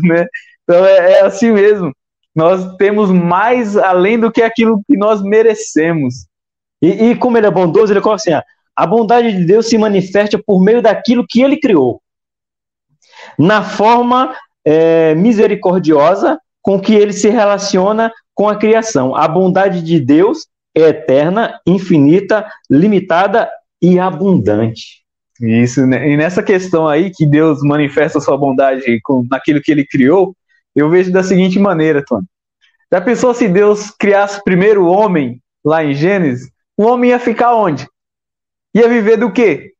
né? 0.05 0.27
Então 0.63 0.87
é, 0.87 1.13
é 1.13 1.21
assim 1.21 1.53
mesmo. 1.53 1.93
Nós 2.39 2.77
temos 2.77 3.11
mais 3.11 3.77
além 3.77 4.17
do 4.17 4.31
que 4.31 4.43
aquilo 4.43 4.81
que 4.87 4.97
nós 4.97 5.21
merecemos. 5.21 6.29
E, 6.81 7.11
e 7.11 7.17
como 7.17 7.37
ele 7.37 7.49
é 7.49 7.51
bondoso, 7.51 7.93
ele 7.93 8.01
coloca 8.01 8.23
assim: 8.23 8.31
a 8.77 8.87
bondade 8.87 9.33
de 9.33 9.45
Deus 9.45 9.67
se 9.67 9.77
manifesta 9.77 10.41
por 10.47 10.63
meio 10.63 10.81
daquilo 10.81 11.27
que 11.29 11.43
ele 11.43 11.59
criou, 11.59 12.01
na 13.37 13.65
forma 13.65 14.37
é, 14.65 15.17
misericordiosa 15.17 16.39
com 16.63 16.81
que 16.81 16.95
ele 16.95 17.13
se 17.13 17.29
relaciona 17.29 18.13
com 18.33 18.49
a 18.49 18.55
criação. 18.55 19.17
A 19.17 19.27
bondade 19.27 19.83
de 19.83 19.99
Deus 19.99 20.47
é 20.77 20.83
eterna, 20.83 21.59
infinita, 21.67 22.49
limitada 22.71 23.51
e 23.83 23.99
abundante. 23.99 25.03
Isso, 25.41 25.85
né? 25.85 26.09
e 26.09 26.17
nessa 26.17 26.41
questão 26.41 26.87
aí 26.87 27.11
que 27.11 27.27
Deus 27.27 27.63
manifesta 27.65 28.19
a 28.19 28.21
sua 28.21 28.39
bondade 28.39 29.01
com, 29.03 29.27
naquilo 29.29 29.61
que 29.61 29.73
ele 29.73 29.85
criou, 29.85 30.37
eu 30.79 30.89
vejo 30.89 31.13
da 31.13 31.23
seguinte 31.23 31.59
maneira, 31.59 32.05
Tony. 32.05 32.27
Já 32.91 33.01
pensou 33.01 33.35
se 33.35 33.49
Deus 33.49 33.91
criasse 33.91 34.43
primeiro 34.43 34.85
o 34.85 34.89
homem, 34.89 35.43
lá 35.65 35.85
em 35.85 35.95
Gênesis? 35.95 36.51
O 36.77 36.85
homem 36.85 37.11
ia 37.11 37.19
ficar 37.19 37.55
onde? 37.55 37.87
Ia 38.75 38.89
viver 38.89 39.17
do 39.17 39.33
quê? 39.33 39.73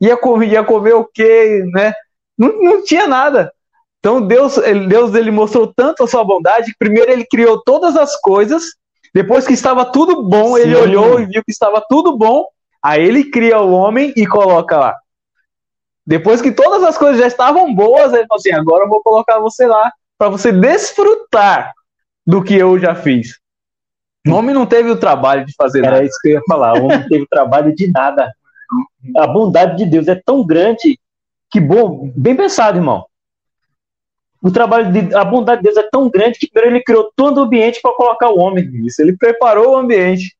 Ia 0.00 0.16
comer, 0.16 0.48
ia 0.48 0.64
comer 0.64 0.94
o 0.94 1.04
quê, 1.04 1.64
né? 1.72 1.92
Não, 2.38 2.62
não 2.62 2.84
tinha 2.84 3.06
nada. 3.06 3.52
Então 3.98 4.20
Deus, 4.20 4.56
Deus 4.88 5.14
ele 5.14 5.30
mostrou 5.30 5.72
tanto 5.74 6.04
a 6.04 6.06
sua 6.06 6.22
bondade 6.22 6.66
que 6.66 6.78
primeiro 6.78 7.10
ele 7.10 7.26
criou 7.26 7.62
todas 7.62 7.96
as 7.96 8.14
coisas, 8.20 8.64
depois 9.12 9.46
que 9.46 9.52
estava 9.52 9.84
tudo 9.84 10.22
bom, 10.22 10.56
Sim. 10.56 10.62
ele 10.62 10.76
olhou 10.76 11.18
e 11.18 11.26
viu 11.26 11.42
que 11.44 11.50
estava 11.50 11.82
tudo 11.88 12.16
bom, 12.16 12.44
aí 12.82 13.04
ele 13.04 13.30
cria 13.30 13.58
o 13.60 13.72
homem 13.72 14.12
e 14.16 14.26
coloca 14.26 14.78
lá. 14.78 14.96
Depois 16.06 16.40
que 16.40 16.52
todas 16.52 16.82
as 16.82 16.96
coisas 16.96 17.18
já 17.18 17.26
estavam 17.26 17.74
boas, 17.74 18.12
ele 18.12 18.26
falou 18.26 18.38
assim: 18.38 18.52
agora 18.52 18.84
eu 18.84 18.88
vou 18.88 19.02
colocar 19.02 19.38
você 19.38 19.66
lá 19.66 19.92
para 20.16 20.28
você 20.28 20.52
desfrutar 20.52 21.72
do 22.26 22.42
que 22.42 22.54
eu 22.54 22.78
já 22.78 22.94
fiz. 22.94 23.38
O 24.26 24.32
homem 24.32 24.54
não 24.54 24.66
teve 24.66 24.90
o 24.90 24.98
trabalho 24.98 25.44
de 25.44 25.52
fazer 25.56 25.78
Era 25.78 25.86
nada. 25.86 25.98
Era 25.98 26.06
isso 26.06 26.18
que 26.20 26.28
eu 26.28 26.32
ia 26.32 26.42
falar. 26.48 26.74
O 26.74 26.84
homem 26.84 26.98
não 26.98 27.08
teve 27.08 27.22
o 27.22 27.28
trabalho 27.28 27.74
de 27.74 27.90
nada. 27.90 28.32
A 29.16 29.26
bondade 29.26 29.76
de 29.76 29.86
Deus 29.86 30.08
é 30.08 30.14
tão 30.14 30.44
grande 30.44 30.98
que 31.50 31.60
bom, 31.60 32.10
bem 32.16 32.34
pensado, 32.34 32.78
irmão 32.78 33.04
o 34.46 34.50
trabalho 34.50 34.92
de 34.92 35.14
a 35.14 35.24
bondade 35.24 35.60
de 35.60 35.64
Deus 35.64 35.76
é 35.76 35.88
tão 35.90 36.08
grande 36.08 36.38
que 36.38 36.48
primeiro 36.48 36.76
ele 36.76 36.84
criou 36.84 37.10
todo 37.16 37.38
o 37.38 37.42
ambiente 37.42 37.80
para 37.82 37.94
colocar 37.94 38.30
o 38.30 38.38
homem. 38.38 38.64
Isso, 38.86 39.02
ele 39.02 39.16
preparou 39.16 39.72
o 39.72 39.76
ambiente. 39.76 40.36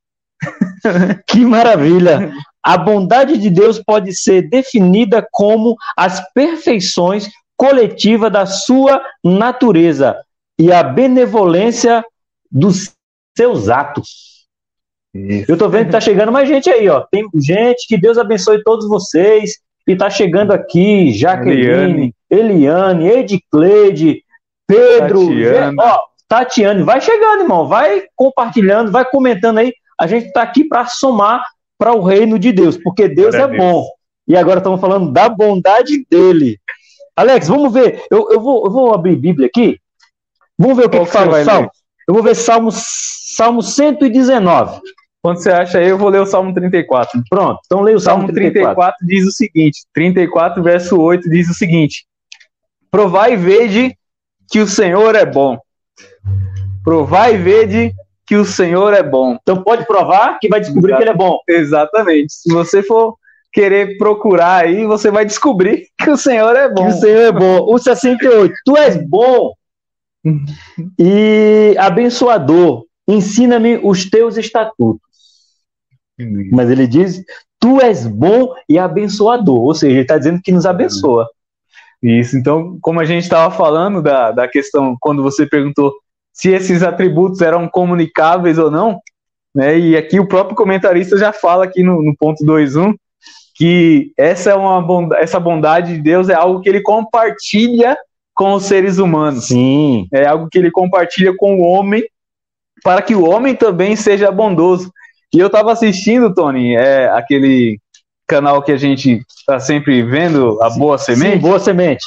que 1.27 1.45
maravilha! 1.45 2.33
A 2.67 2.77
bondade 2.77 3.39
de 3.39 3.49
Deus 3.49 3.79
pode 3.79 4.13
ser 4.13 4.51
definida 4.51 5.25
como 5.31 5.77
as 5.97 6.21
perfeições 6.33 7.31
coletivas 7.57 8.33
da 8.33 8.45
sua 8.45 9.01
natureza 9.23 10.21
e 10.59 10.73
a 10.73 10.83
benevolência 10.83 12.05
dos 12.51 12.93
seus 13.39 13.69
atos. 13.69 14.49
Isso. 15.15 15.53
Eu 15.53 15.57
tô 15.57 15.69
vendo 15.69 15.87
que 15.87 15.93
tá 15.93 16.01
chegando 16.01 16.33
mais 16.33 16.49
gente 16.49 16.69
aí, 16.69 16.89
ó. 16.89 17.07
Tem 17.09 17.25
gente 17.37 17.87
que 17.87 17.97
Deus 17.97 18.19
abençoe 18.19 18.61
todos 18.65 18.89
vocês. 18.89 19.61
E 19.87 19.95
tá 19.95 20.11
chegando 20.11 20.51
aqui 20.51 21.13
Jaqueline, 21.13 22.13
Eliane, 22.29 23.07
Edicleide, 23.07 24.25
Pedro, 24.67 25.29
Tatiana. 25.29 25.83
ó, 25.85 26.01
Tatiane, 26.27 26.83
vai 26.83 27.01
chegando, 27.01 27.43
irmão, 27.43 27.69
vai 27.69 28.03
compartilhando, 28.17 28.91
vai 28.91 29.05
comentando 29.05 29.59
aí. 29.59 29.73
A 29.97 30.09
gente 30.09 30.27
está 30.27 30.43
aqui 30.43 30.65
para 30.65 30.87
somar 30.87 31.45
para 31.79 31.95
o 31.95 32.03
reino 32.03 32.39
de 32.39 32.53
Deus, 32.53 32.77
porque 32.77 33.09
Deus 33.09 33.35
é 33.35 33.47
bom. 33.47 33.87
E 34.27 34.37
agora 34.37 34.59
estamos 34.59 34.81
falando 34.81 35.13
da 35.13 35.29
bondade 35.29 36.05
dele. 36.11 36.59
Alex, 37.15 37.49
vamos 37.49 37.73
ver. 37.73 38.05
Eu, 38.11 38.31
eu, 38.31 38.41
vou, 38.41 38.67
eu 38.67 38.71
vou 38.71 38.95
abrir 38.95 39.17
Bíblia 39.17 39.47
aqui. 39.47 39.79
Vamos 40.59 40.77
ver 40.77 40.87
o 40.87 40.91
que, 40.91 40.99
que 40.99 41.07
fala 41.07 41.41
o 41.41 41.45
Salmo. 41.45 41.71
Eu 42.09 42.15
vou 42.15 42.23
ver 42.23 42.35
Salmo, 42.35 42.71
Salmo 42.73 43.63
119. 43.63 44.81
Quando 45.23 45.39
você 45.39 45.51
acha 45.51 45.79
aí, 45.79 45.89
eu 45.89 45.99
vou 45.99 46.09
ler 46.09 46.21
o 46.21 46.27
Salmo 46.27 46.55
34. 46.55 47.23
Pronto, 47.29 47.59
então 47.67 47.81
leia 47.81 47.97
o 47.97 48.01
Salmo, 48.01 48.23
Salmo 48.23 48.35
34. 48.35 48.75
34 48.75 49.07
diz 49.07 49.27
o 49.27 49.33
seguinte: 49.33 49.85
34, 49.93 50.63
verso 50.63 51.01
8 51.01 51.29
diz 51.29 51.51
o 51.51 51.55
seguinte: 51.55 52.07
Provai 52.91 53.33
e 53.33 53.37
vede 53.37 53.99
que 54.49 54.61
o 54.61 54.69
Senhor 54.69 55.15
é 55.15 55.27
bom. 55.27 55.59
Provai 56.85 57.35
e 57.35 57.39
vede 57.39 57.95
que 58.27 58.37
o 58.37 58.45
Senhor 58.45 58.93
é 58.93 59.03
bom. 59.03 59.39
Então 59.41 59.63
pode 59.63 59.87
provar 59.87 60.39
que 60.41 60.49
vai 60.49 60.61
descobrir 60.61 60.93
Exato. 60.93 60.97
que 60.97 61.09
ele 61.09 61.11
é 61.11 61.17
bom. 61.17 61.39
Exatamente. 61.49 62.33
Se 62.33 62.53
você 62.53 62.83
for 62.83 63.17
querer 63.53 63.97
procurar 63.97 64.65
aí, 64.65 64.85
você 64.85 65.11
vai 65.11 65.25
descobrir 65.25 65.87
que 65.99 66.11
o 66.11 66.17
Senhor 66.17 66.55
é 66.57 66.69
bom. 66.69 66.83
Que 66.87 66.93
o 66.93 67.01
Senhor 67.01 67.23
é 67.23 67.33
bom. 67.33 67.61
O 67.73 67.79
68. 67.79 68.55
Tu 68.65 68.77
és 68.77 69.09
bom 69.09 69.53
e 70.99 71.75
abençoador. 71.79 72.85
Ensina-me 73.09 73.79
os 73.83 74.11
teus 74.11 74.37
estatutos. 74.37 75.01
Mas 76.51 76.71
ele 76.71 76.87
diz: 76.87 77.23
Tu 77.61 77.81
és 77.81 78.07
bom 78.07 78.53
e 78.69 78.79
abençoador. 78.79 79.61
Ou 79.61 79.75
seja, 79.75 79.93
ele 79.93 80.03
está 80.03 80.19
dizendo 80.19 80.41
que 80.43 80.51
nos 80.51 80.67
abençoa. 80.67 81.29
Isso, 82.03 82.37
então, 82.37 82.79
como 82.81 83.01
a 83.01 83.05
gente 83.05 83.23
estava 83.23 83.55
falando 83.55 84.03
da, 84.03 84.31
da 84.31 84.47
questão, 84.47 84.97
quando 85.01 85.23
você 85.23 85.47
perguntou 85.47 85.95
se 86.37 86.51
esses 86.51 86.83
atributos 86.83 87.41
eram 87.41 87.67
comunicáveis 87.67 88.59
ou 88.59 88.71
não, 88.71 89.01
né? 89.55 89.79
E 89.79 89.97
aqui 89.97 90.21
o 90.21 90.29
próprio 90.29 90.55
comentarista 90.55 91.17
já 91.17 91.33
fala 91.33 91.65
aqui 91.65 91.83
no, 91.83 92.03
no 92.03 92.15
ponto 92.15 92.45
2.1 92.45 92.95
que 93.55 94.13
essa 94.19 94.51
é 94.51 94.55
uma 94.55 94.83
bondade, 94.83 95.23
essa 95.23 95.41
bondade 95.41 95.95
de 95.95 96.03
Deus 96.03 96.29
é 96.29 96.35
algo 96.35 96.61
que 96.61 96.69
ele 96.69 96.83
compartilha 96.83 97.97
com 98.35 98.53
os 98.53 98.65
seres 98.65 98.99
humanos. 98.99 99.47
Sim. 99.47 100.07
É 100.13 100.27
algo 100.27 100.47
que 100.51 100.59
ele 100.59 100.71
compartilha 100.71 101.35
com 101.35 101.57
o 101.57 101.63
homem 101.63 102.05
para 102.85 103.01
que 103.01 103.15
o 103.15 103.25
homem 103.25 103.55
também 103.55 103.97
seja 103.97 104.31
bondoso. 104.31 104.93
E 105.35 105.39
eu 105.39 105.47
estava 105.47 105.73
assistindo, 105.73 106.35
Tony, 106.35 106.77
é 106.77 107.09
aquele 107.09 107.81
canal 108.27 108.63
que 108.63 108.73
a 108.73 108.77
gente 108.77 109.23
está 109.27 109.59
sempre 109.59 110.03
vendo, 110.03 110.63
a 110.63 110.69
Boa 110.69 110.99
Semente. 110.99 111.37
Sim, 111.37 111.39
Boa 111.39 111.59
Semente. 111.59 112.05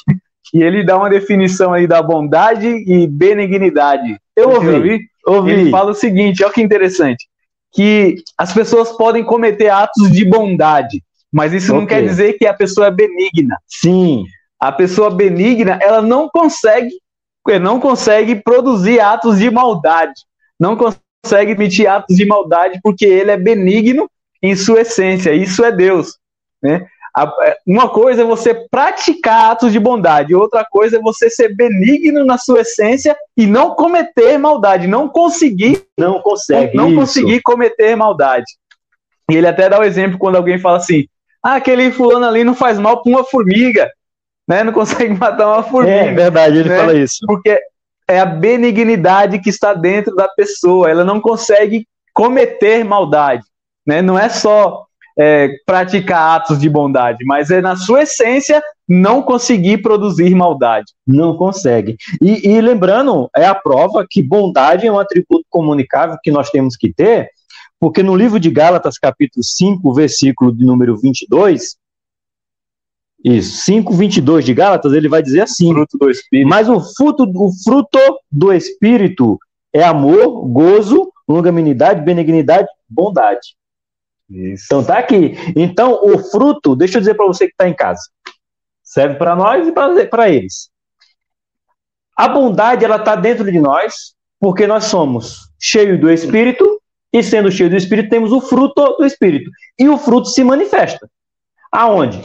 E 0.54 0.64
ele 0.64 0.84
dá 0.84 0.98
uma 0.98 1.10
definição 1.10 1.74
aí 1.74 1.86
da 1.86 2.02
bondade 2.02 2.68
e 2.68 3.08
benignidade. 3.08 4.20
Eu 4.36 4.50
ouvi, 4.50 4.68
ouvi. 4.68 5.10
ouvi. 5.26 5.52
Ele 5.52 5.72
fala 5.72 5.92
o 5.92 5.96
seguinte, 5.96 6.44
olha 6.44 6.54
que 6.54 6.62
interessante, 6.62 7.28
que 7.72 8.16
as 8.38 8.54
pessoas 8.54 8.92
podem 8.98 9.24
cometer 9.24 9.70
atos 9.70 10.12
de 10.12 10.26
bondade, 10.26 11.04
mas 11.32 11.54
isso 11.54 11.72
okay. 11.72 11.80
não 11.80 11.88
quer 11.88 12.02
dizer 12.02 12.34
que 12.34 12.48
a 12.48 12.54
pessoa 12.54 12.88
é 12.88 12.92
benigna. 12.92 13.58
Sim. 13.68 14.26
A 14.60 14.72
pessoa 14.72 15.10
benigna, 15.10 15.80
ela 15.82 16.02
não 16.02 16.28
consegue, 16.28 16.92
não 17.62 17.80
consegue 17.80 18.36
produzir 18.36 19.00
atos 19.00 19.40
de 19.40 19.50
maldade. 19.50 20.14
Não 20.60 20.76
consegue 20.76 21.52
emitir 21.52 21.90
atos 21.90 22.16
de 22.16 22.26
maldade 22.26 22.80
porque 22.84 23.06
ele 23.06 23.32
é 23.32 23.38
benigno 23.38 24.10
em 24.42 24.56
sua 24.56 24.82
essência. 24.82 25.34
Isso 25.34 25.64
é 25.64 25.72
Deus. 25.72 26.18
Né? 26.62 26.86
É, 27.18 27.58
uma 27.66 27.90
coisa 27.90 28.22
é 28.22 28.26
você 28.26 28.54
praticar 28.70 29.52
atos 29.52 29.72
de 29.72 29.80
bondade, 29.80 30.36
outra 30.36 30.66
coisa 30.70 30.98
é 30.98 31.02
você 31.02 31.30
ser 31.30 31.56
benigno 31.56 32.24
na 32.26 32.38
sua 32.38 32.62
essência 32.62 33.16
e 33.36 33.46
não 33.46 33.76
cometer 33.76 34.38
maldade, 34.38 34.88
não 34.88 35.10
conseguir, 35.10 35.84
não 35.98 36.22
consegue, 36.22 36.76
não 36.76 36.94
conseguir 36.96 37.42
cometer 37.42 37.96
maldade. 37.96 38.46
E 39.30 39.36
ele 39.36 39.48
até 39.48 39.70
dá 39.70 39.78
o 39.78 39.82
um 39.82 39.86
exemplo 39.86 40.18
quando 40.18 40.36
alguém 40.36 40.60
fala 40.60 40.78
assim: 40.78 41.06
Ah, 41.44 41.56
aquele 41.56 41.92
fulano 41.92 42.26
ali 42.26 42.44
não 42.44 42.56
faz 42.56 42.80
mal 42.80 43.02
para 43.02 43.12
uma 43.12 43.24
formiga, 43.24 43.90
né? 44.48 44.64
Não 44.64 44.74
consegue 44.74 45.14
matar 45.18 45.48
uma 45.48 45.64
formiga. 45.64 45.96
É 45.96 46.14
verdade, 46.14 46.58
ele 46.60 46.70
né? 46.70 46.78
fala 46.78 46.94
isso. 46.98 47.20
Porque 47.26 47.60
é 48.08 48.20
a 48.20 48.26
benignidade 48.26 49.40
que 49.40 49.50
está 49.50 49.74
dentro 49.74 50.16
da 50.16 50.28
pessoa. 50.28 50.90
Ela 50.90 51.04
não 51.04 51.22
consegue 51.22 51.88
cometer 52.14 52.84
maldade, 52.84 53.44
né? 53.86 54.02
Não 54.02 54.18
é 54.18 54.30
só 54.30 54.86
é, 55.18 55.50
praticar 55.66 56.38
atos 56.38 56.60
de 56.60 56.70
bondade, 56.70 57.26
mas 57.26 57.50
é 57.52 57.62
na 57.62 57.76
sua 57.76 58.04
essência 58.04 58.62
não 58.88 59.22
conseguir 59.22 59.80
produzir 59.80 60.34
maldade. 60.34 60.92
Não 61.06 61.38
consegue. 61.38 61.96
E, 62.22 62.50
e, 62.50 62.62
lembrando, 62.62 63.30
é 63.36 63.46
a 63.46 63.54
prova 63.54 64.06
que 64.10 64.24
bondade 64.24 64.88
é 64.88 64.92
um 64.92 65.00
atributo 65.00 65.46
comunicável 65.50 66.18
que 66.24 66.32
nós 66.32 66.50
temos 66.50 66.76
que 66.76 66.92
ter, 66.92 67.30
porque 67.80 68.02
no 68.02 68.16
livro 68.16 68.40
de 68.40 68.50
Gálatas, 68.50 68.98
capítulo 68.98 69.44
5, 69.44 69.94
versículo 69.94 70.56
de 70.56 70.66
número 70.66 70.98
22, 70.98 71.78
isso, 73.24 73.64
5, 73.66 73.94
22 73.94 74.46
de 74.46 74.54
Gálatas, 74.54 74.94
ele 74.94 75.10
vai 75.10 75.22
dizer 75.22 75.42
assim: 75.42 75.72
fruto 75.74 75.98
do 75.98 76.10
Espírito. 76.10 76.48
Mas 76.48 76.70
o 76.70 76.80
fruto, 76.80 77.24
o 77.24 77.52
fruto 77.64 78.00
do 78.32 78.54
Espírito 78.54 79.38
é 79.74 79.84
amor, 79.84 80.48
gozo, 80.48 81.12
longanimidade, 81.28 82.04
benignidade, 82.04 82.68
bondade. 82.90 83.56
Isso. 84.30 84.66
Então 84.66 84.84
tá 84.84 85.00
aqui. 85.00 85.36
Então 85.56 86.00
o 86.04 86.20
fruto, 86.20 86.76
deixa 86.76 86.98
eu 86.98 87.02
dizer 87.02 87.16
para 87.16 87.26
você 87.26 87.46
que 87.46 87.54
está 87.54 87.68
em 87.68 87.74
casa, 87.74 88.02
serve 88.84 89.16
para 89.16 89.36
nós 89.36 89.68
e 89.68 89.72
para 90.06 90.30
eles. 90.30 90.70
A 92.16 92.28
bondade 92.28 92.86
ela 92.86 92.98
está 92.98 93.16
dentro 93.16 93.50
de 93.52 93.60
nós 93.60 94.14
porque 94.40 94.68
nós 94.68 94.86
somos 94.86 95.50
cheios 95.60 96.00
do 96.00 96.12
Espírito 96.12 96.80
e 97.12 97.24
sendo 97.24 97.52
cheio 97.52 97.70
do 97.70 97.76
Espírito 97.76 98.10
temos 98.10 98.32
o 98.32 98.40
fruto 98.40 98.98
do 98.98 99.06
Espírito 99.06 99.50
e 99.78 99.90
o 99.90 99.98
fruto 99.98 100.28
se 100.28 100.44
manifesta. 100.44 101.10
Aonde? 101.72 102.22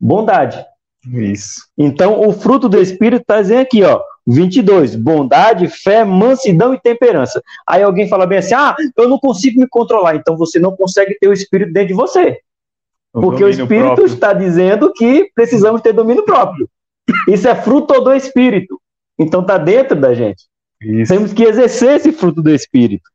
Bondade. 0.00 0.64
Isso. 1.12 1.62
Então 1.78 2.20
o 2.26 2.32
fruto 2.32 2.68
do 2.68 2.80
Espírito 2.80 3.22
está 3.22 3.40
dizendo 3.40 3.60
aqui, 3.60 3.82
ó, 3.84 4.00
22. 4.26 4.96
Bondade, 4.96 5.68
fé, 5.68 6.04
mansidão 6.04 6.74
e 6.74 6.80
temperança. 6.80 7.42
Aí 7.66 7.82
alguém 7.82 8.08
fala 8.08 8.26
bem 8.26 8.38
assim: 8.38 8.54
ah, 8.54 8.74
eu 8.96 9.08
não 9.08 9.18
consigo 9.18 9.60
me 9.60 9.68
controlar. 9.68 10.16
Então 10.16 10.36
você 10.36 10.58
não 10.58 10.74
consegue 10.76 11.16
ter 11.18 11.28
o 11.28 11.32
Espírito 11.32 11.72
dentro 11.72 11.88
de 11.88 11.94
você. 11.94 12.40
O 13.14 13.20
porque 13.20 13.44
o 13.44 13.48
Espírito 13.48 13.86
próprio. 13.86 14.06
está 14.06 14.32
dizendo 14.32 14.92
que 14.92 15.30
precisamos 15.34 15.80
ter 15.80 15.92
domínio 15.92 16.24
próprio. 16.24 16.68
Isso 17.28 17.46
é 17.48 17.54
fruto 17.54 18.00
do 18.00 18.12
Espírito. 18.12 18.80
Então 19.18 19.40
está 19.40 19.56
dentro 19.56 19.98
da 19.98 20.12
gente. 20.12 20.44
Isso. 20.82 21.12
Temos 21.12 21.32
que 21.32 21.44
exercer 21.44 21.96
esse 21.96 22.12
fruto 22.12 22.42
do 22.42 22.50
Espírito. 22.50 23.08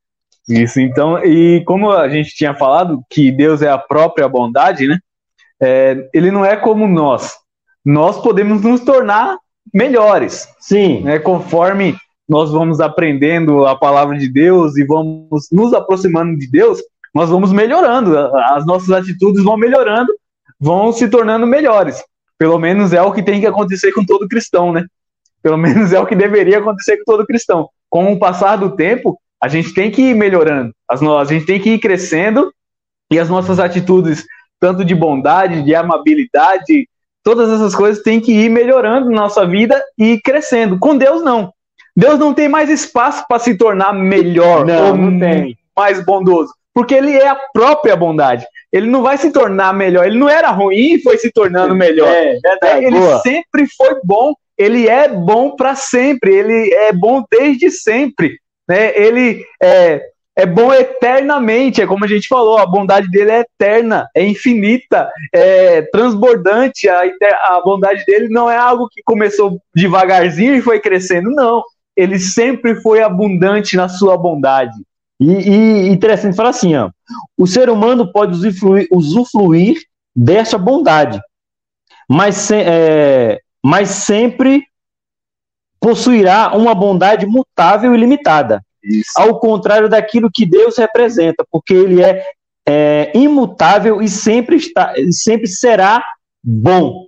Isso, 0.49 0.79
então, 0.79 1.23
e 1.23 1.63
como 1.65 1.91
a 1.91 2.09
gente 2.09 2.35
tinha 2.35 2.53
falado 2.55 3.03
que 3.09 3.31
Deus 3.31 3.61
é 3.61 3.69
a 3.69 3.77
própria 3.77 4.27
bondade, 4.27 4.87
né? 4.87 4.97
É, 5.61 6.09
ele 6.13 6.31
não 6.31 6.43
é 6.43 6.57
como 6.57 6.87
nós. 6.87 7.33
Nós 7.85 8.19
podemos 8.19 8.63
nos 8.63 8.81
tornar 8.81 9.37
melhores. 9.73 10.47
Sim. 10.59 11.01
Né, 11.01 11.19
conforme 11.19 11.95
nós 12.27 12.51
vamos 12.51 12.79
aprendendo 12.79 13.65
a 13.65 13.75
palavra 13.75 14.17
de 14.17 14.27
Deus 14.27 14.77
e 14.77 14.85
vamos 14.85 15.47
nos 15.51 15.73
aproximando 15.73 16.37
de 16.37 16.49
Deus, 16.49 16.79
nós 17.13 17.29
vamos 17.29 17.51
melhorando, 17.51 18.17
as 18.17 18.65
nossas 18.65 18.89
atitudes 18.89 19.43
vão 19.43 19.57
melhorando, 19.57 20.13
vão 20.59 20.93
se 20.93 21.09
tornando 21.09 21.45
melhores. 21.45 22.01
Pelo 22.37 22.57
menos 22.57 22.93
é 22.93 23.01
o 23.01 23.11
que 23.11 23.21
tem 23.21 23.41
que 23.41 23.47
acontecer 23.47 23.91
com 23.91 24.05
todo 24.05 24.27
cristão, 24.27 24.71
né? 24.71 24.85
Pelo 25.43 25.57
menos 25.59 25.91
é 25.91 25.99
o 25.99 26.05
que 26.05 26.15
deveria 26.15 26.59
acontecer 26.59 26.97
com 26.97 27.03
todo 27.03 27.27
cristão. 27.27 27.69
Com 27.89 28.13
o 28.13 28.19
passar 28.19 28.55
do 28.55 28.75
tempo, 28.75 29.19
a 29.41 29.47
gente 29.47 29.73
tem 29.73 29.91
que 29.91 30.01
ir 30.01 30.15
melhorando, 30.15 30.73
a 30.87 31.25
gente 31.25 31.45
tem 31.45 31.59
que 31.59 31.71
ir 31.71 31.79
crescendo 31.79 32.53
e 33.11 33.19
as 33.19 33.27
nossas 33.27 33.59
atitudes, 33.59 34.23
tanto 34.59 34.85
de 34.85 34.95
bondade, 34.95 35.63
de 35.63 35.75
amabilidade, 35.75 36.87
todas 37.23 37.49
essas 37.49 37.75
coisas 37.75 38.03
têm 38.03 38.19
que 38.19 38.31
ir 38.31 38.49
melhorando 38.49 39.09
na 39.09 39.21
nossa 39.21 39.45
vida 39.45 39.81
e 39.97 40.19
crescendo. 40.21 40.79
Com 40.79 40.97
Deus, 40.97 41.23
não. 41.23 41.51
Deus 41.95 42.17
não 42.17 42.33
tem 42.33 42.47
mais 42.47 42.69
espaço 42.69 43.25
para 43.27 43.39
se 43.39 43.55
tornar 43.55 43.93
melhor 43.93 44.65
não, 44.65 44.87
ou 44.87 44.97
não 44.97 45.19
tem. 45.19 45.57
mais 45.75 46.03
bondoso, 46.05 46.53
porque 46.73 46.93
ele 46.93 47.11
é 47.11 47.27
a 47.27 47.35
própria 47.53 47.95
bondade. 47.95 48.45
Ele 48.71 48.89
não 48.89 49.01
vai 49.01 49.17
se 49.17 49.31
tornar 49.31 49.73
melhor. 49.73 50.05
Ele 50.05 50.17
não 50.17 50.29
era 50.29 50.49
ruim 50.49 50.93
e 50.93 51.01
foi 51.01 51.17
se 51.17 51.29
tornando 51.31 51.75
melhor. 51.75 52.07
É, 52.07 52.37
verdade, 52.41 52.85
ele 52.85 52.97
boa. 52.97 53.19
sempre 53.19 53.67
foi 53.67 53.95
bom. 54.03 54.33
Ele 54.57 54.87
é 54.87 55.09
bom 55.09 55.55
para 55.57 55.75
sempre. 55.75 56.33
Ele 56.33 56.73
é 56.73 56.93
bom 56.93 57.23
desde 57.29 57.69
sempre. 57.69 58.37
Né? 58.69 58.97
Ele 58.97 59.43
é, 59.61 60.01
é 60.35 60.45
bom 60.45 60.73
eternamente, 60.73 61.81
é 61.81 61.87
como 61.87 62.05
a 62.05 62.07
gente 62.07 62.27
falou, 62.27 62.57
a 62.57 62.65
bondade 62.65 63.09
dele 63.09 63.31
é 63.31 63.39
eterna, 63.41 64.07
é 64.15 64.25
infinita, 64.25 65.09
é 65.33 65.81
transbordante. 65.83 66.87
A, 66.87 67.01
a 67.57 67.61
bondade 67.63 68.05
dele 68.05 68.29
não 68.29 68.49
é 68.49 68.57
algo 68.57 68.87
que 68.89 69.01
começou 69.03 69.59
devagarzinho 69.75 70.55
e 70.55 70.61
foi 70.61 70.79
crescendo, 70.79 71.29
não. 71.31 71.61
Ele 71.95 72.17
sempre 72.17 72.75
foi 72.81 73.01
abundante 73.01 73.75
na 73.75 73.89
sua 73.89 74.17
bondade. 74.17 74.73
E, 75.19 75.31
e 75.31 75.89
interessante 75.89 76.35
falar 76.35 76.49
assim, 76.49 76.75
ó, 76.75 76.89
o 77.37 77.45
ser 77.45 77.69
humano 77.69 78.11
pode 78.11 78.31
usufruir, 78.31 78.87
usufruir 78.91 79.77
dessa 80.15 80.57
bondade, 80.57 81.21
mas, 82.09 82.35
se, 82.35 82.55
é, 82.55 83.39
mas 83.63 83.89
sempre 83.89 84.63
possuirá 85.79 86.55
uma 86.55 86.73
bondade 86.73 87.25
mutável 87.25 87.93
e 87.93 87.97
limitada. 87.97 88.63
Isso. 88.83 89.11
Ao 89.15 89.39
contrário 89.39 89.89
daquilo 89.89 90.29
que 90.33 90.45
Deus 90.45 90.77
representa, 90.77 91.45
porque 91.51 91.73
ele 91.73 92.01
é, 92.03 92.23
é 92.67 93.11
imutável 93.15 94.01
e 94.01 94.07
sempre, 94.07 94.55
está, 94.55 94.93
sempre 95.11 95.47
será 95.47 96.03
bom. 96.43 97.05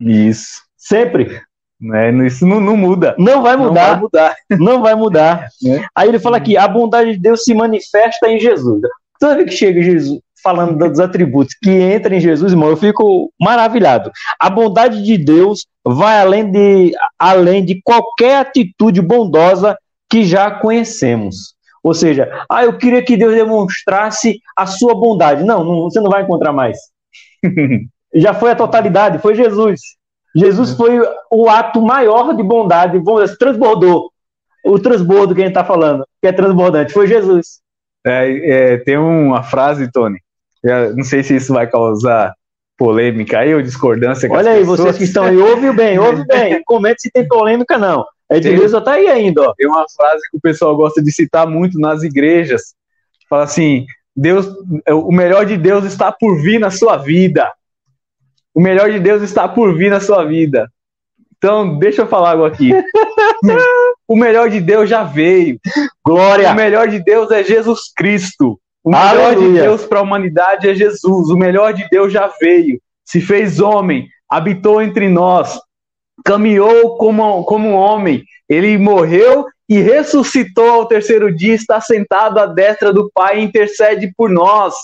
Isso. 0.00 0.62
Sempre. 0.76 1.40
É, 1.94 2.10
isso 2.26 2.46
não, 2.46 2.60
não, 2.60 2.76
muda. 2.76 3.14
Não 3.18 3.42
vai 3.42 3.56
mudar. 3.56 3.72
Não 3.72 3.90
vai 3.90 4.00
mudar. 4.00 4.36
Não 4.50 4.82
vai 4.82 4.94
mudar. 4.94 5.48
É. 5.66 5.84
Aí 5.94 6.08
ele 6.08 6.18
fala 6.18 6.38
aqui: 6.38 6.56
a 6.56 6.66
bondade 6.66 7.12
de 7.12 7.18
Deus 7.18 7.44
se 7.44 7.54
manifesta 7.54 8.28
em 8.28 8.40
Jesus. 8.40 8.80
Toda 9.18 9.36
vez 9.36 9.50
que 9.50 9.56
chega 9.56 9.82
Jesus 9.82 10.20
falando 10.42 10.88
dos 10.88 10.98
atributos 10.98 11.54
que 11.54 11.70
entra 11.70 12.14
em 12.16 12.20
Jesus, 12.20 12.52
irmão, 12.52 12.70
eu 12.70 12.76
fico 12.76 13.30
maravilhado. 13.38 14.10
A 14.38 14.48
bondade 14.48 15.02
de 15.02 15.18
Deus 15.18 15.66
vai 15.84 16.20
além 16.20 16.50
de, 16.50 16.92
além 17.18 17.64
de 17.64 17.80
qualquer 17.82 18.36
atitude 18.38 19.00
bondosa 19.00 19.76
que 20.10 20.24
já 20.24 20.50
conhecemos. 20.50 21.54
Ou 21.82 21.94
seja, 21.94 22.28
ah, 22.50 22.64
eu 22.64 22.76
queria 22.76 23.02
que 23.02 23.16
Deus 23.16 23.34
demonstrasse 23.34 24.40
a 24.56 24.66
sua 24.66 24.94
bondade. 24.94 25.44
Não, 25.44 25.64
não 25.64 25.82
você 25.82 26.00
não 26.00 26.10
vai 26.10 26.22
encontrar 26.22 26.52
mais. 26.52 26.76
já 28.14 28.34
foi 28.34 28.50
a 28.50 28.56
totalidade, 28.56 29.18
foi 29.18 29.34
Jesus. 29.34 29.80
Jesus 30.34 30.72
foi 30.72 31.00
o 31.30 31.48
ato 31.48 31.80
maior 31.80 32.34
de 32.34 32.42
bondade, 32.42 32.98
vamos 32.98 33.36
transbordou. 33.36 34.10
O 34.64 34.78
transbordo 34.78 35.34
que 35.34 35.40
a 35.40 35.44
gente 35.44 35.56
está 35.56 35.64
falando, 35.64 36.04
que 36.20 36.28
é 36.28 36.32
transbordante, 36.32 36.92
foi 36.92 37.06
Jesus. 37.06 37.60
É, 38.06 38.74
é, 38.74 38.76
tem 38.78 38.98
uma 38.98 39.42
frase, 39.42 39.90
Tony, 39.90 40.18
não 40.94 41.04
sei 41.04 41.22
se 41.22 41.36
isso 41.36 41.52
vai 41.52 41.66
causar 41.66 42.34
polêmica 42.76 43.38
aí 43.38 43.54
ou 43.54 43.62
discordância 43.62 44.30
Olha 44.30 44.52
aí, 44.52 44.60
pessoas. 44.60 44.80
vocês 44.80 44.98
que 44.98 45.04
estão 45.04 45.24
aí, 45.24 45.36
ouve 45.36 45.72
bem, 45.72 45.98
ouve 45.98 46.24
bem. 46.26 46.62
Comente 46.64 47.02
se 47.02 47.10
tem 47.10 47.26
polêmica, 47.26 47.76
não. 47.76 48.04
A 48.30 48.36
Edileuza 48.36 48.80
tá 48.80 48.92
aí 48.92 49.08
ainda, 49.08 49.42
ó. 49.42 49.54
Tem 49.54 49.66
uma 49.66 49.84
frase 49.88 50.20
que 50.30 50.36
o 50.36 50.40
pessoal 50.40 50.76
gosta 50.76 51.02
de 51.02 51.12
citar 51.12 51.48
muito 51.48 51.78
nas 51.78 52.02
igrejas. 52.02 52.74
Fala 53.28 53.42
assim: 53.42 53.86
Deus, 54.14 54.46
o 54.88 55.10
melhor 55.10 55.44
de 55.44 55.56
Deus 55.56 55.84
está 55.84 56.12
por 56.12 56.40
vir 56.40 56.60
na 56.60 56.70
sua 56.70 56.96
vida. 56.96 57.52
O 58.54 58.60
melhor 58.60 58.90
de 58.90 59.00
Deus 59.00 59.22
está 59.22 59.48
por 59.48 59.76
vir 59.76 59.90
na 59.90 60.00
sua 60.00 60.24
vida. 60.24 60.70
Então, 61.36 61.78
deixa 61.78 62.02
eu 62.02 62.06
falar 62.06 62.32
algo 62.32 62.44
aqui. 62.44 62.70
o 64.06 64.14
melhor 64.14 64.50
de 64.50 64.60
Deus 64.60 64.88
já 64.88 65.02
veio. 65.02 65.58
Glória. 66.04 66.52
O 66.52 66.54
melhor 66.54 66.86
de 66.86 67.02
Deus 67.02 67.30
é 67.30 67.42
Jesus 67.42 67.92
Cristo. 67.96 68.60
O 68.84 68.90
melhor 68.90 69.34
Aleluia. 69.34 69.48
de 69.48 69.60
Deus 69.60 69.84
para 69.86 70.00
a 70.00 70.02
humanidade 70.02 70.68
é 70.68 70.74
Jesus. 70.74 71.30
O 71.30 71.36
melhor 71.36 71.72
de 71.72 71.88
Deus 71.90 72.12
já 72.12 72.30
veio. 72.40 72.80
Se 73.04 73.20
fez 73.20 73.58
homem, 73.58 74.06
habitou 74.28 74.80
entre 74.82 75.08
nós, 75.08 75.58
caminhou 76.24 76.96
como, 76.96 77.44
como 77.44 77.68
um 77.68 77.74
homem, 77.74 78.24
ele 78.48 78.76
morreu 78.78 79.46
e 79.68 79.80
ressuscitou 79.80 80.68
ao 80.68 80.86
terceiro 80.86 81.34
dia, 81.34 81.54
está 81.54 81.80
sentado 81.80 82.38
à 82.38 82.46
destra 82.46 82.92
do 82.92 83.10
Pai 83.14 83.38
e 83.38 83.44
intercede 83.44 84.12
por 84.16 84.28
nós. 84.28 84.74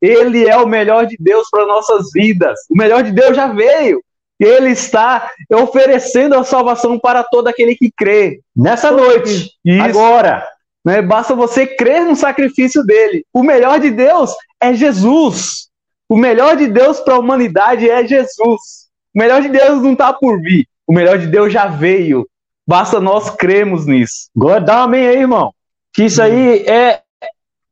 Ele 0.00 0.46
é 0.46 0.56
o 0.56 0.68
melhor 0.68 1.06
de 1.06 1.16
Deus 1.18 1.48
para 1.50 1.66
nossas 1.66 2.10
vidas. 2.12 2.60
O 2.70 2.76
melhor 2.76 3.02
de 3.02 3.10
Deus 3.10 3.34
já 3.34 3.48
veio. 3.48 4.00
Ele 4.38 4.70
está 4.70 5.30
oferecendo 5.50 6.34
a 6.34 6.44
salvação 6.44 6.98
para 6.98 7.24
todo 7.24 7.48
aquele 7.48 7.74
que 7.74 7.90
crê. 7.90 8.40
Nessa 8.54 8.90
noite, 8.90 9.50
Isso. 9.64 9.82
agora. 9.82 10.46
Né? 10.84 11.02
Basta 11.02 11.34
você 11.34 11.66
crer 11.66 12.04
no 12.04 12.14
sacrifício 12.14 12.84
dele. 12.84 13.24
O 13.32 13.42
melhor 13.42 13.80
de 13.80 13.90
Deus 13.90 14.30
é 14.60 14.72
Jesus. 14.72 15.68
O 16.08 16.16
melhor 16.16 16.56
de 16.56 16.68
Deus 16.68 17.00
para 17.00 17.14
a 17.14 17.18
humanidade 17.18 17.90
é 17.90 18.06
Jesus. 18.06 18.86
O 19.12 19.18
melhor 19.18 19.42
de 19.42 19.48
Deus 19.48 19.82
não 19.82 19.94
está 19.94 20.12
por 20.12 20.40
vir. 20.40 20.68
O 20.86 20.92
melhor 20.92 21.18
de 21.18 21.26
Deus 21.26 21.52
já 21.52 21.66
veio. 21.66 22.26
Basta 22.66 23.00
nós 23.00 23.30
cremos 23.30 23.86
nisso. 23.86 24.28
Glória, 24.34 24.60
dá 24.60 24.80
um 24.80 24.84
amém 24.84 25.06
aí, 25.06 25.18
irmão. 25.18 25.52
Que 25.92 26.04
isso 26.04 26.20
aí 26.20 26.64
é, 26.66 27.00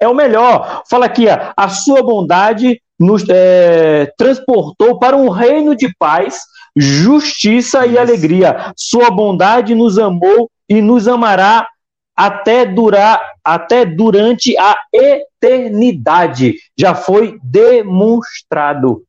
é 0.00 0.08
o 0.08 0.14
melhor. 0.14 0.82
Fala 0.88 1.06
aqui, 1.06 1.26
ó, 1.28 1.52
a 1.56 1.68
sua 1.68 2.02
bondade 2.02 2.80
nos 2.98 3.24
é, 3.28 4.12
transportou 4.16 4.98
para 4.98 5.16
um 5.16 5.28
reino 5.28 5.74
de 5.74 5.92
paz, 5.98 6.42
justiça 6.76 7.86
e 7.86 7.98
alegria. 7.98 8.72
Sua 8.76 9.10
bondade 9.10 9.74
nos 9.74 9.98
amou 9.98 10.50
e 10.68 10.80
nos 10.80 11.08
amará 11.08 11.66
até 12.16 12.64
durar, 12.64 13.20
até 13.42 13.84
durante 13.84 14.56
a 14.56 14.76
eternidade. 14.92 16.54
Já 16.78 16.94
foi 16.94 17.38
demonstrado. 17.42 19.02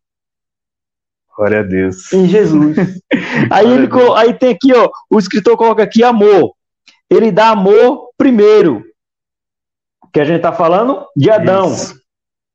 Glória 1.35 1.59
a 1.59 1.63
Deus. 1.63 2.11
Em 2.13 2.27
Jesus. 2.27 2.77
aí, 3.51 3.71
ele, 3.71 3.89
aí 4.15 4.33
tem 4.33 4.51
aqui, 4.51 4.73
ó, 4.73 4.89
o 5.09 5.19
escritor 5.19 5.57
coloca 5.57 5.83
aqui 5.83 6.03
amor. 6.03 6.53
Ele 7.09 7.31
dá 7.31 7.49
amor 7.49 8.09
primeiro. 8.17 8.83
Que 10.13 10.21
a 10.21 10.25
gente 10.25 10.37
está 10.37 10.53
falando 10.53 11.05
de 11.15 11.29
Adão. 11.29 11.73
Isso. 11.73 11.95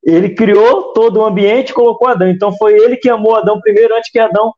Ele 0.02 0.30
criou 0.30 0.94
todo 0.94 1.18
o 1.18 1.24
ambiente 1.24 1.70
e 1.70 1.74
colocou 1.74 2.08
Adão. 2.08 2.28
Então 2.28 2.56
foi 2.56 2.74
ele 2.74 2.96
que 2.96 3.10
amou 3.10 3.36
Adão 3.36 3.60
primeiro 3.60 3.94
antes 3.94 4.10
que 4.10 4.18
Adão 4.18 4.52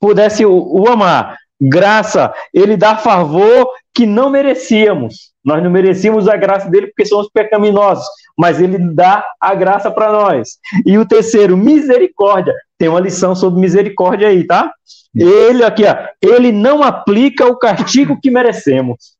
pudesse 0.00 0.44
o, 0.44 0.52
o 0.52 0.88
amar. 0.88 1.36
Graça, 1.60 2.32
ele 2.52 2.76
dá 2.76 2.96
favor 2.96 3.68
que 3.94 4.06
não 4.06 4.30
merecíamos. 4.30 5.30
Nós 5.44 5.62
não 5.62 5.70
merecíamos 5.70 6.28
a 6.28 6.36
graça 6.36 6.68
dele 6.68 6.88
porque 6.88 7.06
somos 7.06 7.28
pecaminosos, 7.32 8.04
mas 8.36 8.60
ele 8.60 8.78
dá 8.78 9.24
a 9.40 9.54
graça 9.54 9.90
para 9.90 10.10
nós. 10.10 10.58
E 10.84 10.98
o 10.98 11.06
terceiro, 11.06 11.56
misericórdia. 11.56 12.54
Tem 12.80 12.88
uma 12.88 12.98
lição 12.98 13.36
sobre 13.36 13.60
misericórdia 13.60 14.28
aí, 14.28 14.42
tá? 14.42 14.72
Ele 15.14 15.62
aqui, 15.62 15.84
ó, 15.84 15.94
ele 16.22 16.50
não 16.50 16.82
aplica 16.82 17.46
o 17.46 17.58
castigo 17.58 18.18
que 18.18 18.30
merecemos. 18.30 19.16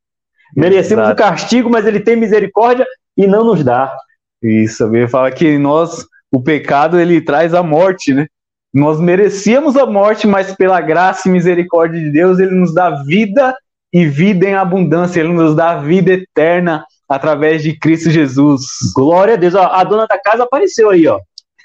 Merecemos 0.57 1.03
Exato. 1.03 1.13
o 1.13 1.23
castigo, 1.23 1.69
mas 1.69 1.85
ele 1.85 1.99
tem 1.99 2.15
misericórdia 2.15 2.87
e 3.15 3.27
não 3.27 3.43
nos 3.43 3.63
dá. 3.63 3.95
Isso, 4.41 4.83
a 4.83 4.87
Bíblia 4.87 5.07
fala 5.07 5.31
que 5.31 5.59
nós, 5.59 6.07
o 6.31 6.41
pecado, 6.41 6.99
ele 6.99 7.21
traz 7.21 7.53
a 7.53 7.61
morte, 7.61 8.15
né? 8.15 8.25
Nós 8.73 8.99
merecíamos 8.99 9.77
a 9.77 9.85
morte, 9.85 10.25
mas 10.25 10.55
pela 10.55 10.81
graça 10.81 11.29
e 11.29 11.31
misericórdia 11.31 11.99
de 11.99 12.09
Deus, 12.09 12.39
ele 12.39 12.55
nos 12.55 12.73
dá 12.73 12.89
vida 13.03 13.55
e 13.93 14.07
vida 14.07 14.47
em 14.47 14.55
abundância, 14.55 15.19
ele 15.19 15.33
nos 15.33 15.55
dá 15.55 15.77
vida 15.77 16.13
eterna 16.13 16.83
através 17.07 17.61
de 17.61 17.77
Cristo 17.77 18.09
Jesus. 18.09 18.63
Glória 18.95 19.35
a 19.35 19.37
Deus. 19.37 19.53
A 19.53 19.83
dona 19.83 20.07
da 20.07 20.17
casa 20.17 20.45
apareceu 20.45 20.89
aí, 20.89 21.05
ó. 21.05 21.19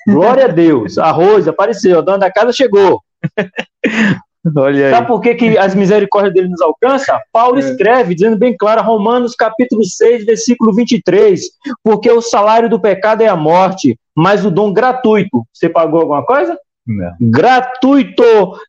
Glória 0.07 0.45
a 0.45 0.49
Deus. 0.49 0.99
A 0.99 1.11
Rose 1.11 1.49
apareceu, 1.49 1.99
a 1.99 2.03
dona 2.03 2.19
da 2.19 2.33
casa 2.33 2.53
chegou. 2.53 3.01
Olha 4.57 4.87
aí. 4.87 4.93
Sabe 4.93 5.07
por 5.09 5.21
que, 5.21 5.35
que 5.35 5.59
as 5.59 5.75
misericórdias 5.75 6.33
dele 6.33 6.49
nos 6.49 6.61
alcançam? 6.61 7.19
Paulo 7.33 7.57
é. 7.57 7.61
escreve, 7.61 8.15
dizendo 8.15 8.37
bem 8.37 8.57
claro, 8.57 8.83
Romanos 8.83 9.35
capítulo 9.35 9.85
6, 9.85 10.25
versículo 10.25 10.73
23, 10.73 11.41
porque 11.83 12.11
o 12.11 12.21
salário 12.21 12.69
do 12.69 12.81
pecado 12.81 13.23
é 13.23 13.29
a 13.29 13.35
morte, 13.35 13.99
mas 14.15 14.45
o 14.45 14.51
dom 14.51 14.73
gratuito, 14.73 15.45
você 15.53 15.69
pagou 15.69 16.01
alguma 16.01 16.25
coisa? 16.25 16.57
Não. 16.87 17.13
Gratuito 17.21 18.23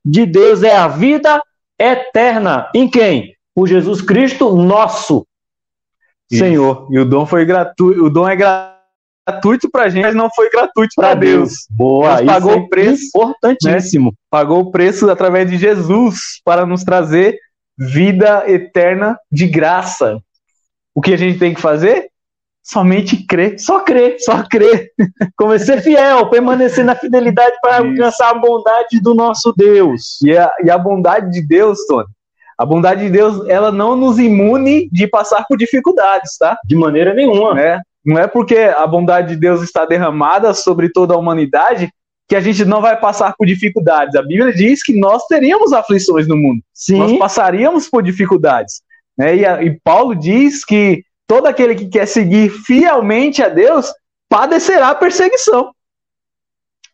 de 0.04 0.26
Deus 0.26 0.64
é 0.64 0.76
a 0.76 0.88
vida 0.88 1.40
eterna. 1.80 2.72
Em 2.74 2.90
quem? 2.90 3.36
Por 3.54 3.68
Jesus 3.68 4.02
Cristo, 4.02 4.56
nosso 4.56 5.28
Isso. 6.32 6.44
Senhor. 6.44 6.88
E 6.90 6.98
o 6.98 7.06
dom 7.06 7.26
foi 7.26 7.46
gratuito, 7.46 8.04
o 8.04 8.10
dom 8.10 8.28
é 8.28 8.36
gratuito 8.36 8.77
gratuito 9.28 9.70
para 9.70 9.84
a 9.84 9.90
gente, 9.90 10.04
mas 10.04 10.16
não 10.16 10.30
foi 10.34 10.50
gratuito 10.50 10.94
para 10.96 11.14
Deus. 11.14 11.50
Deus. 11.50 11.68
Boa, 11.70 12.16
Deus 12.16 12.26
pagou 12.26 12.54
é 12.54 12.56
o 12.56 12.70
preço, 12.70 13.08
importantíssimo. 13.08 14.12
Né? 14.12 14.18
Pagou 14.30 14.62
o 14.62 14.72
preço 14.72 15.10
através 15.10 15.50
de 15.50 15.58
Jesus 15.58 16.42
para 16.46 16.66
nos 16.66 16.84
trazer 16.84 17.38
vida 17.78 18.44
eterna 18.48 19.20
de 19.32 19.48
graça. 19.48 20.20
O 20.96 21.02
que 21.02 21.14
a 21.14 21.18
gente 21.18 21.38
tem 21.38 21.54
que 21.54 21.62
fazer? 21.62 22.10
Somente 22.64 23.26
crer, 23.26 23.60
só 23.60 23.82
crer, 23.82 24.18
só 24.20 24.44
crer. 24.44 24.92
Como 25.38 25.58
ser 25.60 25.82
fiel, 25.82 26.30
permanecer 26.30 26.84
na 26.84 26.96
fidelidade 26.96 27.56
para 27.62 27.78
alcançar 27.78 28.32
a 28.32 28.34
bondade 28.34 29.00
do 29.02 29.14
nosso 29.14 29.54
Deus. 29.56 30.20
E 30.24 30.36
a, 30.38 30.52
e 30.64 30.72
a 30.72 30.78
bondade 30.78 31.32
de 31.32 31.46
Deus, 31.46 31.86
Tony, 31.88 32.08
a 32.58 32.66
bondade 32.66 33.02
de 33.02 33.10
Deus, 33.10 33.48
ela 33.48 33.72
não 33.72 33.96
nos 33.96 34.18
imune 34.18 34.90
de 34.92 35.08
passar 35.08 35.46
por 35.48 35.58
dificuldades, 35.58 36.38
tá? 36.38 36.58
De 36.66 36.76
maneira 36.76 37.14
nenhuma. 37.14 37.54
Né? 37.54 37.82
Não 38.08 38.18
é 38.18 38.26
porque 38.26 38.56
a 38.56 38.88
bondade 38.88 39.34
de 39.34 39.36
Deus 39.36 39.62
está 39.62 39.84
derramada 39.84 40.54
sobre 40.54 40.90
toda 40.90 41.14
a 41.14 41.18
humanidade 41.18 41.92
que 42.26 42.38
a 42.38 42.40
gente 42.40 42.64
não 42.64 42.82
vai 42.82 42.98
passar 42.98 43.36
por 43.38 43.46
dificuldades. 43.46 44.16
A 44.16 44.22
Bíblia 44.22 44.54
diz 44.54 44.82
que 44.82 44.98
nós 44.98 45.26
teríamos 45.26 45.74
aflições 45.74 46.26
no 46.26 46.38
mundo. 46.38 46.62
Sim. 46.74 47.00
Nós 47.00 47.18
passaríamos 47.18 47.90
por 47.90 48.02
dificuldades. 48.02 48.82
Né? 49.18 49.36
E, 49.36 49.46
a, 49.46 49.62
e 49.62 49.78
Paulo 49.84 50.16
diz 50.16 50.64
que 50.64 51.04
todo 51.28 51.48
aquele 51.48 51.76
que 51.76 51.90
quer 51.90 52.06
seguir 52.06 52.50
fielmente 52.50 53.44
a 53.44 53.50
Deus 53.50 53.92
padecerá 54.30 54.96
perseguição. 54.96 55.74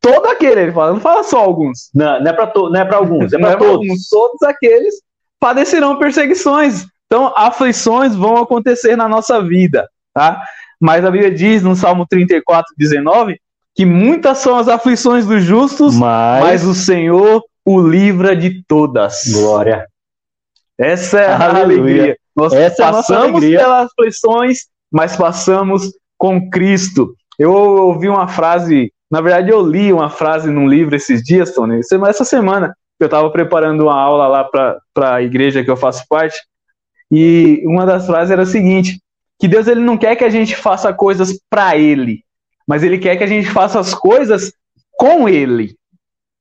Todo 0.01 0.25
aquele, 0.25 0.61
ele 0.61 0.71
fala, 0.71 0.93
não 0.93 0.99
fala 0.99 1.23
só 1.23 1.37
alguns. 1.37 1.91
Não, 1.93 2.19
não 2.19 2.27
é 2.27 2.33
para 2.33 2.47
to, 2.47 2.75
é 2.75 2.93
alguns, 2.93 3.33
é 3.33 3.37
para 3.37 3.51
é 3.51 3.55
todos. 3.55 3.75
Alguns, 3.75 4.09
todos 4.09 4.41
aqueles 4.41 4.95
padecerão 5.39 5.99
perseguições. 5.99 6.87
Então, 7.05 7.31
aflições 7.35 8.15
vão 8.15 8.37
acontecer 8.37 8.95
na 8.95 9.07
nossa 9.07 9.39
vida, 9.43 9.87
tá? 10.11 10.43
Mas 10.83 11.05
a 11.05 11.09
Bíblia 11.09 11.31
diz 11.31 11.63
no 11.63 11.77
Salmo 11.77 12.05
34, 12.05 12.73
19, 12.77 13.39
que 13.73 13.85
muitas 13.85 14.39
são 14.39 14.57
as 14.57 14.67
aflições 14.67 15.25
dos 15.25 15.41
justos, 15.41 15.95
mas, 15.95 16.43
mas 16.43 16.65
o 16.65 16.75
Senhor 16.75 17.41
o 17.65 17.79
livra 17.79 18.35
de 18.35 18.61
todas. 18.67 19.21
Glória. 19.31 19.87
Essa 20.77 21.21
é 21.21 21.27
a 21.27 21.61
alegria. 21.61 22.17
Nós 22.35 22.51
Essa 22.51 22.91
passamos 22.91 23.11
é 23.11 23.37
alegria. 23.37 23.59
pelas 23.59 23.89
aflições, 23.91 24.57
mas 24.91 25.15
passamos 25.15 25.89
com 26.17 26.49
Cristo. 26.49 27.15
Eu 27.39 27.53
ouvi 27.53 28.09
uma 28.09 28.27
frase, 28.27 28.91
na 29.09 29.21
verdade 29.21 29.51
eu 29.51 29.65
li 29.65 29.93
uma 29.93 30.09
frase 30.09 30.51
num 30.51 30.67
livro 30.67 30.97
esses 30.97 31.23
dias, 31.23 31.53
Tony, 31.53 31.79
essa 31.79 32.25
semana, 32.25 32.75
eu 32.99 33.05
estava 33.05 33.29
preparando 33.31 33.83
uma 33.83 33.97
aula 33.97 34.27
lá 34.27 34.43
para 34.43 35.15
a 35.15 35.21
igreja 35.21 35.63
que 35.63 35.71
eu 35.71 35.77
faço 35.77 36.03
parte, 36.09 36.35
e 37.09 37.63
uma 37.65 37.85
das 37.85 38.05
frases 38.05 38.31
era 38.31 38.41
a 38.41 38.45
seguinte: 38.45 38.99
que 39.43 39.47
Deus 39.49 39.67
ele 39.67 39.81
não 39.81 39.97
quer 39.97 40.15
que 40.15 40.23
a 40.23 40.29
gente 40.29 40.55
faça 40.55 40.93
coisas 40.93 41.37
para 41.49 41.75
ele, 41.75 42.23
mas 42.65 42.81
ele 42.81 42.97
quer 42.97 43.17
que 43.17 43.25
a 43.25 43.27
gente 43.27 43.51
faça 43.51 43.77
as 43.77 43.93
coisas 43.93 44.53
com 44.97 45.27
ele. 45.27 45.75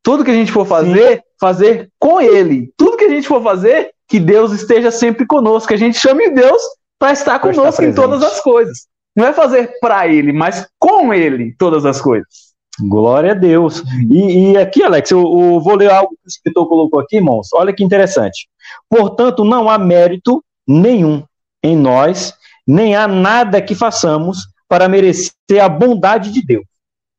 Tudo 0.05 0.23
que 0.23 0.31
a 0.31 0.35
gente 0.35 0.53
for 0.53 0.65
fazer, 0.65 1.17
Sim. 1.17 1.23
fazer 1.41 1.91
com 1.99 2.21
ele. 2.21 2.73
Tudo 2.77 2.97
que 2.97 3.07
a 3.07 3.09
gente 3.09 3.27
for 3.27 3.43
fazer, 3.43 3.91
que 4.07 4.21
Deus 4.21 4.53
esteja 4.53 4.93
sempre 4.93 5.27
conosco, 5.27 5.67
que 5.67 5.75
a 5.75 5.79
gente 5.79 5.99
chame 5.99 6.31
Deus 6.31 6.63
para 6.97 7.11
estar 7.11 7.41
pra 7.41 7.51
conosco 7.51 7.83
estar 7.83 7.87
em 7.87 7.93
todas 7.93 8.23
as 8.23 8.39
coisas. 8.41 8.87
Não 9.17 9.27
é 9.27 9.33
fazer 9.33 9.81
para 9.81 10.07
ele, 10.07 10.33
mas 10.33 10.65
com 10.79 11.13
ele 11.13 11.57
todas 11.59 11.85
as 11.85 12.01
coisas. 12.01 12.53
Glória 12.81 13.33
a 13.33 13.35
Deus. 13.35 13.83
E, 14.09 14.53
e 14.53 14.57
aqui, 14.57 14.81
Alex, 14.85 15.11
eu, 15.11 15.19
eu, 15.19 15.61
vou 15.61 15.75
ler 15.75 15.91
algo 15.91 16.11
que 16.11 16.25
o 16.25 16.29
escritor 16.29 16.69
colocou 16.69 17.01
aqui, 17.01 17.17
irmãos. 17.17 17.49
Olha 17.53 17.73
que 17.73 17.83
interessante. 17.83 18.47
Portanto, 18.89 19.45
não 19.45 19.69
há 19.69 19.77
mérito 19.77 20.41
nenhum 20.69 21.25
em 21.65 21.77
nós 21.77 22.33
nem 22.67 22.95
há 22.95 23.07
nada 23.09 23.61
que 23.61 23.75
façamos 23.75 24.47
para 24.69 24.89
merecer 24.89 25.63
a 25.63 25.69
bondade 25.69 26.33
de 26.33 26.45
Deus. 26.45 26.65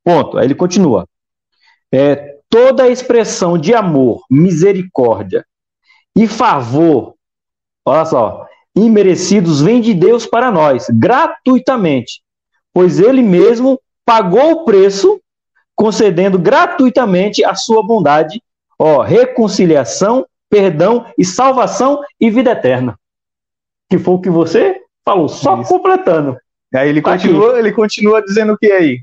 Ponto. 0.04 0.38
Aí 0.38 0.46
ele 0.46 0.56
continua. 0.56 1.08
É, 1.92 2.38
toda 2.50 2.90
expressão 2.90 3.58
de 3.58 3.74
amor, 3.74 4.24
misericórdia 4.30 5.46
e 6.16 6.28
favor, 6.28 7.16
olha 7.86 8.06
só, 8.06 8.48
imerecidos 8.76 9.62
vem 9.62 9.82
de 9.82 9.94
Deus 9.94 10.26
para 10.26 10.52
nós, 10.52 10.88
gratuitamente, 10.90 12.22
pois 12.74 13.00
ele 13.00 13.22
mesmo 13.22 13.80
pagou 14.06 14.52
o 14.52 14.66
preço, 14.66 15.20
concedendo 15.76 16.38
gratuitamente 16.38 17.44
a 17.44 17.56
sua 17.56 17.86
bondade, 17.86 18.42
ó, 18.78 19.02
reconciliação, 19.02 20.26
perdão 20.50 21.06
e 21.18 21.26
salvação 21.26 22.02
e 22.20 22.30
vida 22.30 22.52
eterna. 22.52 23.00
Que 23.90 23.98
foi 23.98 24.14
o 24.14 24.22
que 24.22 24.30
você 24.30 24.83
Falou, 25.06 25.28
só 25.28 25.60
Isso. 25.60 25.70
completando. 25.70 26.38
Aí 26.74 26.90
ele 26.90 27.02
tá 27.02 27.12
continua, 27.12 27.52
aqui. 27.52 27.60
ele 27.60 27.72
continua 27.72 28.24
dizendo 28.24 28.54
o 28.54 28.58
que 28.58 28.72
aí? 28.72 29.02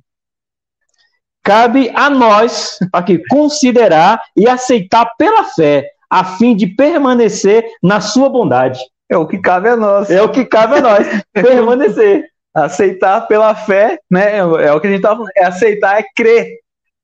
Cabe 1.43 1.91
a 1.95 2.11
nós 2.11 2.79
aqui 2.93 3.23
considerar 3.29 4.21
e 4.37 4.49
aceitar 4.49 5.07
pela 5.17 5.45
fé, 5.45 5.89
a 6.09 6.25
fim 6.25 6.55
de 6.57 6.67
permanecer 6.67 7.65
na 7.83 8.01
sua 8.01 8.29
bondade. 8.29 8.81
É 9.09 9.17
o 9.17 9.27
que 9.27 9.39
cabe 9.39 9.69
a 9.69 9.77
nós. 9.77 10.11
É 10.11 10.23
o 10.23 10.31
que 10.31 10.45
cabe 10.45 10.79
a 10.79 10.81
nós, 10.81 11.07
permanecer. 11.33 12.29
Aceitar 12.55 13.27
pela 13.29 13.55
fé, 13.55 13.99
né? 14.11 14.39
É 14.39 14.73
o 14.73 14.81
que 14.81 14.87
a 14.87 14.91
gente 14.91 15.03
tá 15.03 15.11
falando. 15.11 15.31
É 15.37 15.45
aceitar, 15.45 15.99
é 15.99 16.05
crer. 16.17 16.59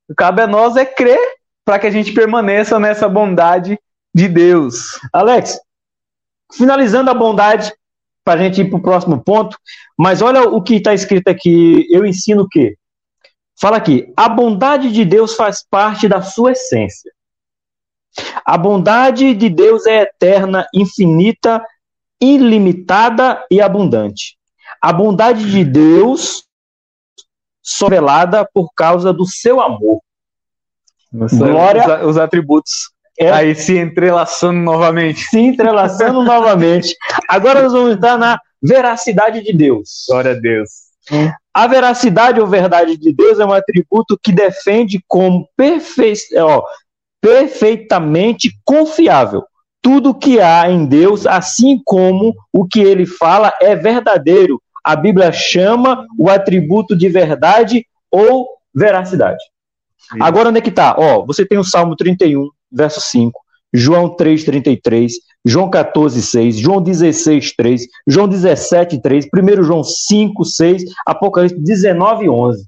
O 0.05 0.13
que 0.13 0.15
cabe 0.17 0.43
a 0.43 0.47
nós 0.47 0.77
é 0.77 0.85
crer 0.85 1.21
para 1.65 1.79
que 1.79 1.87
a 1.87 1.91
gente 1.91 2.13
permaneça 2.13 2.79
nessa 2.79 3.09
bondade 3.09 3.79
de 4.15 4.29
Deus. 4.29 4.99
Alex, 5.13 5.59
finalizando 6.53 7.11
a 7.11 7.15
bondade, 7.15 7.73
para 8.27 8.41
a 8.41 8.43
gente 8.43 8.61
ir 8.61 8.69
para 8.69 8.79
o 8.79 8.83
próximo 8.83 9.23
ponto. 9.23 9.57
Mas 9.97 10.21
olha 10.21 10.43
o 10.43 10.61
que 10.61 10.75
está 10.75 10.93
escrito 10.93 11.29
aqui. 11.29 11.87
Eu 11.89 12.05
ensino 12.05 12.43
o 12.43 12.49
quê? 12.49 12.77
Fala 13.59 13.77
aqui: 13.77 14.13
a 14.17 14.29
bondade 14.29 14.91
de 14.91 15.05
Deus 15.05 15.37
faz 15.37 15.65
parte 15.71 16.09
da 16.09 16.21
sua 16.21 16.51
essência. 16.53 17.13
A 18.45 18.59
bondade 18.59 19.33
de 19.35 19.49
Deus 19.49 19.87
é 19.87 20.03
eterna, 20.03 20.67
infinita, 20.75 21.65
ilimitada 22.21 23.47
e 23.49 23.61
abundante. 23.61 24.37
A 24.83 24.93
bondade 24.93 25.49
de 25.51 25.65
Deus 25.65 26.45
sovelada 27.63 28.49
por 28.53 28.71
causa 28.75 29.13
do 29.13 29.27
seu 29.27 29.61
amor. 29.61 30.01
Glória, 31.13 32.05
os, 32.05 32.11
os 32.11 32.19
atributos 32.19 32.91
é, 33.19 33.31
aí 33.31 33.55
se 33.55 33.79
entrelaçando 33.79 34.59
novamente. 34.61 35.21
se 35.21 35.39
entrelaçando 35.39 36.23
novamente. 36.25 36.95
Agora 37.29 37.63
nós 37.63 37.73
vamos 37.73 37.97
entrar 37.97 38.19
na 38.19 38.39
veracidade 38.63 39.43
de 39.43 39.53
Deus. 39.53 40.05
Glória 40.09 40.33
a 40.33 40.35
Deus. 40.35 40.71
A 41.55 41.67
veracidade 41.67 42.41
ou 42.41 42.47
verdade 42.47 42.97
de 42.97 43.13
Deus 43.13 43.39
é 43.39 43.45
um 43.45 43.53
atributo 43.53 44.19
que 44.23 44.33
defende 44.33 45.01
como 45.07 45.49
perfe... 45.57 46.15
ó, 46.37 46.63
perfeitamente 47.21 48.51
confiável 48.65 49.45
tudo 49.87 50.13
que 50.13 50.41
há 50.41 50.69
em 50.69 50.85
Deus, 50.85 51.29
assim 51.29 51.81
como 51.85 52.35
o 52.53 52.67
que 52.67 52.81
ele 52.81 53.07
fala 53.07 53.55
é 53.63 53.77
verdadeiro. 53.77 54.61
A 54.85 54.97
Bíblia 54.97 55.31
chama 55.31 56.05
o 56.19 56.29
atributo 56.29 56.97
de 56.97 57.09
verdade 57.09 57.87
ou 58.11 58.49
veracidade. 58.75 59.39
Sim. 60.11 60.19
Agora 60.21 60.49
onde 60.49 60.59
é 60.59 60.61
que 60.61 60.71
está? 60.71 60.97
Ó, 60.99 61.25
você 61.25 61.47
tem 61.47 61.57
o 61.57 61.63
Salmo 61.63 61.95
31, 61.95 62.49
verso 62.71 63.01
5, 63.01 63.41
João 63.73 64.09
3, 64.17 64.45
33, 64.45 65.13
João 65.45 65.69
14, 65.71 66.23
6, 66.23 66.57
João 66.57 66.81
16, 66.81 67.55
3, 67.57 67.87
João 68.07 68.29
17, 68.29 69.01
3, 69.01 69.27
1 69.27 69.63
João 69.63 69.85
5, 69.85 70.45
6, 70.45 70.85
Apocalipse 71.07 71.61
19, 71.63 72.29
11. 72.29 72.65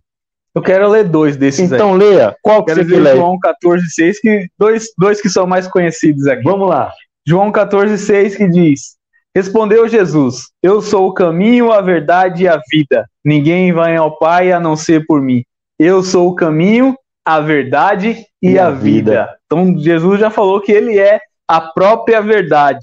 Eu 0.54 0.62
quero 0.62 0.88
ler 0.88 1.04
dois 1.08 1.36
desses 1.36 1.70
Então 1.70 1.92
aí. 1.92 1.98
leia. 1.98 2.36
Qual 2.42 2.64
que 2.64 2.72
quero 2.72 2.84
você 2.86 2.94
quer 2.94 3.00
ler? 3.00 3.16
João 3.16 3.38
14, 3.38 3.86
6, 3.90 4.20
que 4.20 4.48
dois, 4.58 4.88
dois 4.98 5.20
que 5.20 5.28
são 5.28 5.46
mais 5.46 5.68
conhecidos 5.68 6.26
aqui. 6.26 6.42
Vamos 6.42 6.68
lá. 6.68 6.92
João 7.26 7.52
14, 7.52 7.98
6 7.98 8.36
que 8.36 8.48
diz: 8.48 8.96
Respondeu 9.36 9.86
Jesus: 9.86 10.46
Eu 10.62 10.80
sou 10.80 11.08
o 11.08 11.12
caminho, 11.12 11.70
a 11.70 11.82
verdade 11.82 12.44
e 12.44 12.48
a 12.48 12.58
vida. 12.70 13.04
Ninguém 13.22 13.70
vai 13.70 13.96
ao 13.96 14.18
Pai 14.18 14.50
a 14.50 14.58
não 14.58 14.74
ser 14.76 15.04
por 15.06 15.20
mim. 15.20 15.44
Eu 15.78 16.02
sou 16.02 16.28
o 16.30 16.34
caminho, 16.34 16.96
a 17.28 17.40
verdade 17.40 18.24
e, 18.42 18.52
e 18.52 18.58
a, 18.58 18.70
vida. 18.70 19.10
vida. 19.10 19.38
Então 19.44 19.78
Jesus 19.78 20.18
já 20.18 20.30
falou 20.30 20.62
que 20.62 20.72
ele 20.72 20.98
é 20.98 21.20
a 21.46 21.60
própria 21.60 22.22
verdade, 22.22 22.80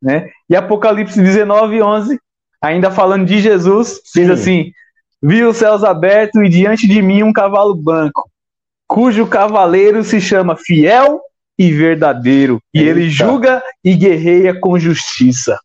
né? 0.00 0.28
E 0.48 0.54
Apocalipse 0.54 1.18
19, 1.18 1.82
11, 1.82 2.20
ainda 2.62 2.90
falando 2.90 3.24
de 3.24 3.40
Jesus, 3.40 4.00
Sim. 4.04 4.20
diz 4.20 4.30
assim: 4.30 4.72
Vi 5.22 5.42
os 5.42 5.56
céus 5.56 5.82
abertos 5.82 6.38
e 6.42 6.50
diante 6.50 6.86
de 6.86 7.00
mim 7.00 7.22
um 7.22 7.32
cavalo 7.32 7.74
branco, 7.74 8.30
cujo 8.86 9.26
cavaleiro 9.26 10.04
se 10.04 10.20
chama 10.20 10.54
Fiel 10.54 11.22
e 11.58 11.72
verdadeiro. 11.72 12.60
E 12.74 12.80
Eita. 12.80 12.90
ele 12.90 13.08
julga 13.08 13.62
e 13.82 13.94
guerreia 13.94 14.60
com 14.60 14.78
justiça. 14.78 15.58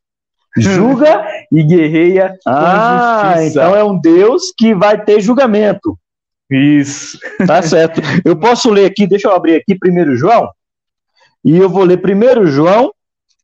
Julga 0.57 1.28
e 1.51 1.61
guerreia 1.61 2.38
ah, 2.47 3.34
com 3.34 3.36
justiça. 3.36 3.59
Então 3.59 3.76
é 3.76 3.84
um 3.84 3.99
Deus 3.99 4.43
que 4.57 4.74
vai 4.74 5.03
ter 5.03 5.19
julgamento. 5.19 5.97
Isso. 6.56 7.18
Tá 7.47 7.62
certo. 7.62 8.01
Eu 8.24 8.38
posso 8.38 8.70
ler 8.70 8.86
aqui, 8.86 9.08
deixa 9.08 9.28
eu 9.28 9.34
abrir 9.34 9.56
aqui 9.56 9.78
primeiro 9.78 10.16
João. 10.16 10.49
E 11.43 11.58
eu 11.58 11.70
vou 11.70 11.84
ler 11.84 11.97
primeiro 11.97 12.47
João 12.47 12.93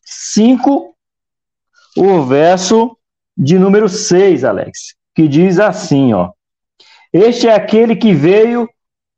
5, 0.05 0.95
o 1.97 2.23
verso 2.23 2.97
de 3.37 3.57
número 3.59 3.89
6, 3.89 4.43
Alex, 4.43 4.95
que 5.15 5.27
diz 5.27 5.59
assim, 5.59 6.13
ó: 6.13 6.31
Este 7.11 7.47
é 7.47 7.53
aquele 7.53 7.95
que 7.95 8.13
veio, 8.13 8.69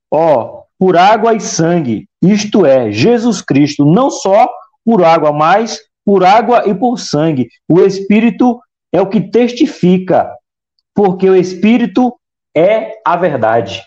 ó, 0.10 0.64
por 0.80 0.98
água 0.98 1.36
e 1.36 1.40
sangue, 1.40 2.08
isto 2.22 2.66
é, 2.66 2.92
Jesus 2.92 3.42
Cristo, 3.42 3.86
não 3.86 4.10
só 4.10 4.50
por 4.84 5.04
água, 5.04 5.32
mas 5.32 5.80
por 6.04 6.24
água 6.24 6.68
e 6.68 6.74
por 6.74 7.00
sangue. 7.00 7.48
O 7.68 7.82
Espírito 7.82 8.60
é 8.92 9.00
o 9.00 9.08
que 9.08 9.22
testifica, 9.22 10.32
porque 10.94 11.30
o 11.30 11.36
Espírito 11.36 12.16
é 12.56 13.00
a 13.06 13.16
verdade. 13.16 13.84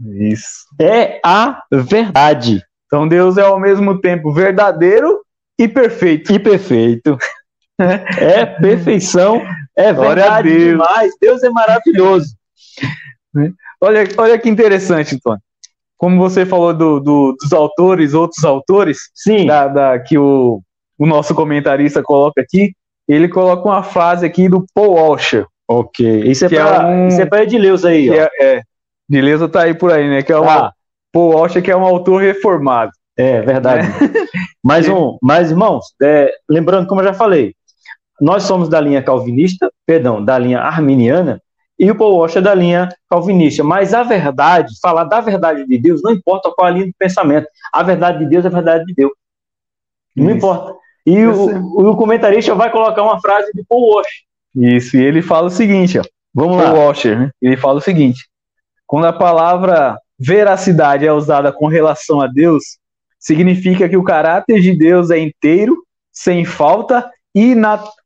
Isso. 0.00 0.66
É 0.80 1.20
a 1.24 1.62
verdade. 1.70 2.62
Então 2.86 3.06
Deus 3.06 3.38
é 3.38 3.42
ao 3.42 3.58
mesmo 3.58 4.00
tempo 4.00 4.32
verdadeiro 4.32 5.20
e 5.58 5.68
perfeito. 5.68 6.32
E 6.32 6.38
perfeito. 6.38 7.18
É 8.18 8.46
perfeição, 8.46 9.42
é 9.76 9.92
verdade 9.92 10.50
Deus. 10.50 10.70
demais. 10.70 11.12
Deus 11.20 11.42
é 11.42 11.50
maravilhoso. 11.50 12.36
Olha, 13.80 14.04
olha 14.18 14.38
que 14.38 14.48
interessante, 14.48 15.16
Antônio 15.16 15.40
como 16.02 16.18
você 16.18 16.44
falou 16.44 16.74
do, 16.74 16.98
do, 16.98 17.36
dos 17.40 17.52
autores, 17.52 18.12
outros 18.12 18.44
autores, 18.44 18.98
Sim. 19.14 19.46
Da, 19.46 19.68
da, 19.68 19.98
que 20.00 20.18
o, 20.18 20.60
o 20.98 21.06
nosso 21.06 21.32
comentarista 21.32 22.02
coloca 22.02 22.40
aqui, 22.40 22.72
ele 23.06 23.28
coloca 23.28 23.68
uma 23.68 23.84
frase 23.84 24.26
aqui 24.26 24.48
do 24.48 24.66
Paul 24.74 24.94
Washer. 24.94 25.46
Ok. 25.72 26.24
Isso 26.24 26.44
é 26.44 26.48
para 26.48 26.82
é 26.82 26.86
um, 26.86 27.08
isso 27.08 27.20
é 27.20 27.26
para 27.26 27.42
Edileuza 27.42 27.88
aí, 27.88 28.10
ó. 28.10 28.14
É, 28.14 28.30
é. 28.40 28.62
Edileuza 29.10 29.48
tá 29.48 29.62
aí 29.62 29.74
por 29.74 29.90
aí, 29.90 30.08
né? 30.08 30.22
Que 30.22 30.32
é 30.32 30.38
um, 30.38 30.48
ah. 30.48 30.72
Washer, 31.14 31.62
que 31.62 31.70
é 31.70 31.76
um 31.76 31.84
autor 31.84 32.20
reformado. 32.20 32.92
É, 33.16 33.40
verdade. 33.42 33.86
É. 33.86 34.26
mais 34.62 34.88
um, 34.88 35.16
mas 35.22 35.50
irmãos, 35.50 35.84
é, 36.02 36.32
lembrando 36.48 36.86
como 36.86 37.00
eu 37.00 37.06
já 37.06 37.14
falei, 37.14 37.54
nós 38.20 38.44
somos 38.44 38.68
da 38.68 38.80
linha 38.80 39.02
calvinista, 39.02 39.70
perdão, 39.86 40.24
da 40.24 40.38
linha 40.38 40.60
arminiana, 40.60 41.40
e 41.78 41.90
o 41.90 41.96
Paul 41.96 42.18
Washer 42.18 42.38
é 42.38 42.42
da 42.42 42.54
linha 42.54 42.88
calvinista. 43.10 43.64
Mas 43.64 43.92
a 43.92 44.02
verdade, 44.02 44.72
falar 44.80 45.04
da 45.04 45.20
verdade 45.20 45.66
de 45.66 45.78
Deus, 45.78 46.00
não 46.02 46.12
importa 46.12 46.52
qual 46.54 46.68
a 46.68 46.70
linha 46.70 46.86
de 46.86 46.94
pensamento. 46.96 47.48
A 47.72 47.82
verdade 47.82 48.20
de 48.20 48.26
Deus 48.26 48.44
é 48.44 48.48
a 48.48 48.50
verdade 48.50 48.84
de 48.84 48.94
Deus. 48.94 49.12
Não 50.14 50.26
Isso. 50.26 50.36
importa. 50.36 50.76
E 51.04 51.26
o, 51.26 51.90
o, 51.90 51.96
comentarista 51.96 52.54
vai 52.54 52.70
colocar 52.70 53.02
uma 53.02 53.20
frase 53.20 53.50
de 53.52 53.64
Paul 53.64 53.96
Washer. 53.96 54.12
Isso, 54.54 54.96
e 54.96 55.04
ele 55.04 55.22
fala 55.22 55.46
o 55.46 55.50
seguinte, 55.50 55.98
ó. 55.98 56.02
Vamos 56.34 56.56
lá. 56.56 56.72
Washer, 56.72 57.18
né? 57.18 57.30
Ele 57.40 57.56
fala 57.56 57.78
o 57.78 57.82
seguinte: 57.82 58.26
quando 58.86 59.06
a 59.06 59.12
palavra 59.12 59.98
veracidade 60.18 61.06
é 61.06 61.12
usada 61.12 61.52
com 61.52 61.66
relação 61.66 62.20
a 62.20 62.26
Deus, 62.26 62.78
significa 63.18 63.88
que 63.88 63.96
o 63.96 64.04
caráter 64.04 64.60
de 64.60 64.74
Deus 64.74 65.10
é 65.10 65.18
inteiro, 65.18 65.76
sem 66.10 66.44
falta 66.44 67.10
e 67.34 67.54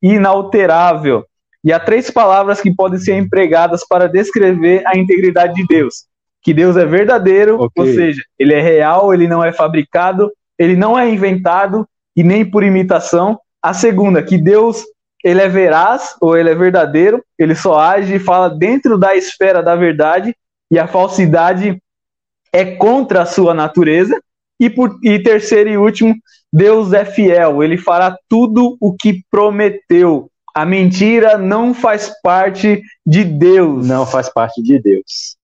inalterável 0.03 1.25
e 1.67 1.73
há 1.73 1.81
três 1.81 2.09
palavras 2.13 2.61
que 2.61 2.73
podem 2.73 2.97
ser 2.97 3.17
empregadas 3.17 3.85
para 3.85 4.09
descrever 4.09 4.85
a 4.87 4.97
integridade 4.97 5.53
de 5.55 5.67
Deus: 5.67 6.05
que 6.41 6.55
Deus 6.55 6.77
é 6.77 6.87
verdadeiro, 6.87 7.61
okay. 7.61 7.83
ou 7.83 7.93
seja, 7.93 8.23
ele 8.39 8.55
é 8.55 8.61
real, 8.61 9.13
ele 9.13 9.27
não 9.27 9.45
é 9.45 9.53
fabricado, 9.53 10.31
ele 10.57 10.77
não 10.77 10.97
é 10.97 11.11
inventado 11.11 11.85
e 12.15 12.23
nem 12.23 12.49
por 12.49 12.63
imitação. 12.63 13.37
A 13.61 13.75
segunda, 13.75 14.23
que 14.23 14.39
Deus 14.39 14.85
ele 15.27 15.43
é 15.43 15.49
veraz 15.49 16.14
ou 16.20 16.37
ele 16.37 16.51
é 16.51 16.55
verdadeiro, 16.55 17.20
ele 17.37 17.57
só 17.57 17.81
age 17.81 18.14
e 18.14 18.20
fala 18.20 18.49
dentro 18.49 18.97
da 18.97 19.16
esfera 19.16 19.61
da 19.61 19.74
verdade 19.74 20.33
e 20.70 20.79
a 20.79 20.87
falsidade 20.87 21.83
é 22.53 22.77
contra 22.77 23.22
a 23.22 23.27
sua 23.27 23.53
natureza. 23.53 24.20
E, 24.61 24.70
por, 24.70 24.97
e 25.03 25.18
terceiro 25.18 25.68
e 25.68 25.77
último, 25.77 26.14
Deus 26.53 26.93
é 26.93 27.05
fiel, 27.05 27.61
ele 27.61 27.77
fará 27.77 28.16
tudo 28.29 28.77
o 28.81 28.95
que 28.95 29.20
prometeu. 29.29 30.31
A 30.55 30.64
mentira 30.64 31.37
não 31.37 31.74
faz 31.74 32.12
parte 32.22 32.81
de 33.05 33.24
Deus. 33.24 33.85
Não 33.85 34.07
faz 34.07 34.33
parte 34.33 34.62
de 34.62 34.79
Deus. 34.79 35.37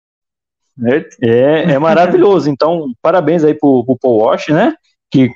É, 1.23 1.73
é 1.73 1.79
maravilhoso. 1.79 2.51
Então, 2.51 2.93
parabéns 3.01 3.43
aí 3.45 3.55
pro, 3.55 3.83
pro 3.83 3.99
Paul 3.99 4.31
né? 4.51 4.75
Que 5.11 5.31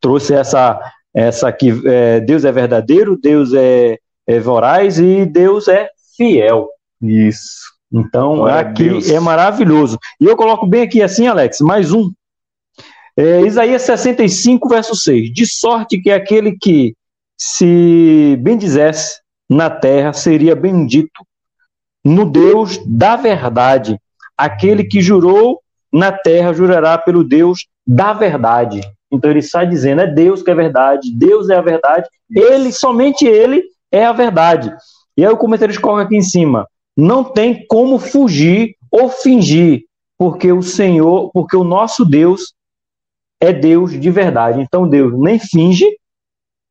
trouxe 0.00 0.34
essa, 0.34 0.80
essa 1.18 1.50
que 1.50 1.72
é, 1.84 2.20
Deus 2.20 2.44
é 2.44 2.52
verdadeiro, 2.52 3.18
Deus 3.20 3.52
é, 3.52 3.98
é 4.24 4.38
voraz 4.38 5.00
e 5.00 5.26
Deus 5.26 5.66
é 5.66 5.88
fiel. 6.16 6.68
Isso. 7.02 7.76
Então, 7.92 8.36
Glória 8.36 8.60
aqui 8.60 9.12
é 9.12 9.18
maravilhoso. 9.18 9.98
E 10.20 10.26
eu 10.26 10.36
coloco 10.36 10.64
bem 10.64 10.82
aqui 10.82 11.02
assim, 11.02 11.26
Alex, 11.26 11.58
mais 11.60 11.92
um. 11.92 12.12
É, 13.16 13.40
Isaías 13.40 13.82
65, 13.82 14.68
verso 14.68 14.94
6. 14.94 15.32
De 15.32 15.44
sorte 15.44 16.00
que 16.00 16.12
aquele 16.12 16.56
que 16.56 16.94
se 17.36 18.36
bendizesse 18.40 19.20
na 19.50 19.68
terra, 19.68 20.12
seria 20.12 20.54
bendito 20.54 21.26
no 22.04 22.30
Deus 22.30 22.78
da 22.86 23.16
verdade. 23.16 23.98
Aquele 24.36 24.84
que 24.84 25.00
jurou 25.00 25.60
na 25.92 26.12
terra 26.12 26.52
jurará 26.52 26.96
pelo 26.96 27.24
Deus 27.24 27.66
da 27.84 28.12
verdade. 28.12 28.82
Então 29.10 29.30
ele 29.30 29.40
está 29.40 29.64
dizendo: 29.64 30.02
é 30.02 30.06
Deus 30.06 30.42
que 30.42 30.50
é 30.50 30.54
verdade, 30.54 31.12
Deus 31.12 31.48
é 31.48 31.56
a 31.56 31.62
verdade, 31.62 32.08
ele, 32.30 32.72
somente 32.72 33.26
ele 33.26 33.64
é 33.90 34.04
a 34.04 34.12
verdade. 34.12 34.72
E 35.16 35.24
aí 35.24 35.32
o 35.32 35.36
comentário 35.36 35.80
coloca 35.80 36.02
aqui 36.02 36.16
em 36.16 36.22
cima: 36.22 36.66
não 36.96 37.24
tem 37.24 37.66
como 37.66 37.98
fugir 37.98 38.76
ou 38.90 39.08
fingir, 39.08 39.84
porque 40.16 40.52
o 40.52 40.62
Senhor, 40.62 41.30
porque 41.32 41.56
o 41.56 41.64
nosso 41.64 42.04
Deus 42.04 42.54
é 43.40 43.52
Deus 43.52 43.98
de 43.98 44.10
verdade. 44.10 44.60
Então 44.60 44.88
Deus 44.88 45.18
nem 45.18 45.38
finge, 45.38 45.86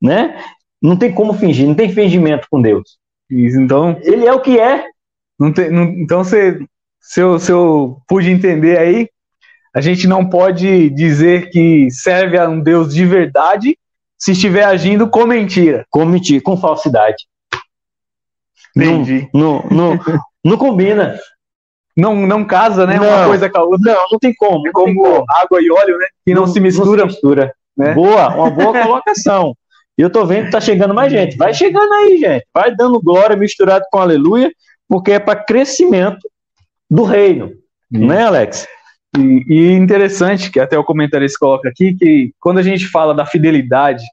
né? 0.01 0.43
Não 0.81 0.95
tem 0.95 1.13
como 1.13 1.33
fingir, 1.33 1.67
não 1.67 1.75
tem 1.75 1.91
fingimento 1.91 2.47
com 2.49 2.61
Deus. 2.61 2.97
Isso, 3.29 3.59
então. 3.59 3.97
Ele 4.01 4.25
é 4.25 4.33
o 4.33 4.41
que 4.41 4.59
é. 4.59 4.85
Não 5.39 5.51
tem, 5.51 5.69
não, 5.69 5.83
então, 5.83 6.23
se, 6.23 6.65
se, 6.99 7.21
eu, 7.21 7.39
se 7.39 7.51
eu 7.51 8.01
pude 8.07 8.29
entender 8.29 8.77
aí, 8.77 9.09
a 9.78 9.82
gente 9.82 10.07
não 10.07 10.28
pode 10.28 10.89
dizer 10.89 11.51
que 11.51 11.88
serve 11.91 12.36
a 12.36 12.49
um 12.49 12.59
Deus 12.59 12.91
de 12.95 13.05
verdade 13.05 13.78
se 14.17 14.32
estiver 14.32 14.63
agindo 14.63 15.07
com 15.07 15.23
mentira. 15.28 15.86
Com 15.91 16.03
mentira, 16.03 16.41
com 16.41 16.57
falsidade. 16.57 17.28
Entendi. 18.75 19.30
Não, 19.32 19.63
não, 19.69 19.95
não, 19.95 19.99
não 20.43 20.57
combina. 20.57 21.19
não, 21.95 22.15
não 22.15 22.43
casa, 22.43 22.88
né? 22.88 22.99
Uma 22.99 23.21
Não. 23.21 23.28
coisa 23.28 23.47
com 23.51 23.57
a 23.59 23.63
outra. 23.63 23.93
Não, 23.93 24.05
não 24.13 24.17
tem 24.17 24.34
como. 24.34 24.67
É 24.67 24.71
não 24.73 24.84
tem 24.84 24.95
como 24.95 25.23
água 25.30 25.61
e 25.61 25.69
óleo, 25.69 25.95
né? 25.99 26.07
Que 26.25 26.34
não, 26.34 26.47
se 26.47 26.59
mistura. 26.59 27.05
mistura. 27.05 27.53
né? 27.78 27.93
Boa, 27.93 28.30
uma 28.30 28.49
boa 28.49 28.82
colocação. 28.82 29.55
E 29.95 30.01
eu 30.01 30.09
tô 30.09 30.25
vendo 30.25 30.45
que 30.45 30.51
tá 30.53 30.59
chegando 30.59 30.95
mais 30.95 31.11
gente. 31.11 31.38
Vai 31.38 31.53
chegando 31.53 31.93
aí, 31.93 32.17
gente. 32.17 32.47
Vai 32.51 32.75
dando 32.75 32.99
glória 32.99 33.36
misturado 33.36 33.86
com 33.91 33.99
aleluia, 33.99 34.51
porque 34.88 35.11
é 35.11 35.19
para 35.19 35.36
crescimento 35.36 36.28
do 36.89 37.03
reino. 37.03 37.51
Né, 37.91 38.23
Alex? 38.23 38.67
E, 39.18 39.43
e 39.47 39.72
interessante, 39.74 40.51
que 40.51 40.59
até 40.59 40.78
o 40.78 40.84
comentarista 40.84 41.38
coloca 41.39 41.70
aqui, 41.70 41.95
que 41.95 42.32
quando 42.39 42.59
a 42.59 42.63
gente 42.63 42.88
fala 42.88 43.13
da 43.13 43.26
fidelidade, 43.26 44.03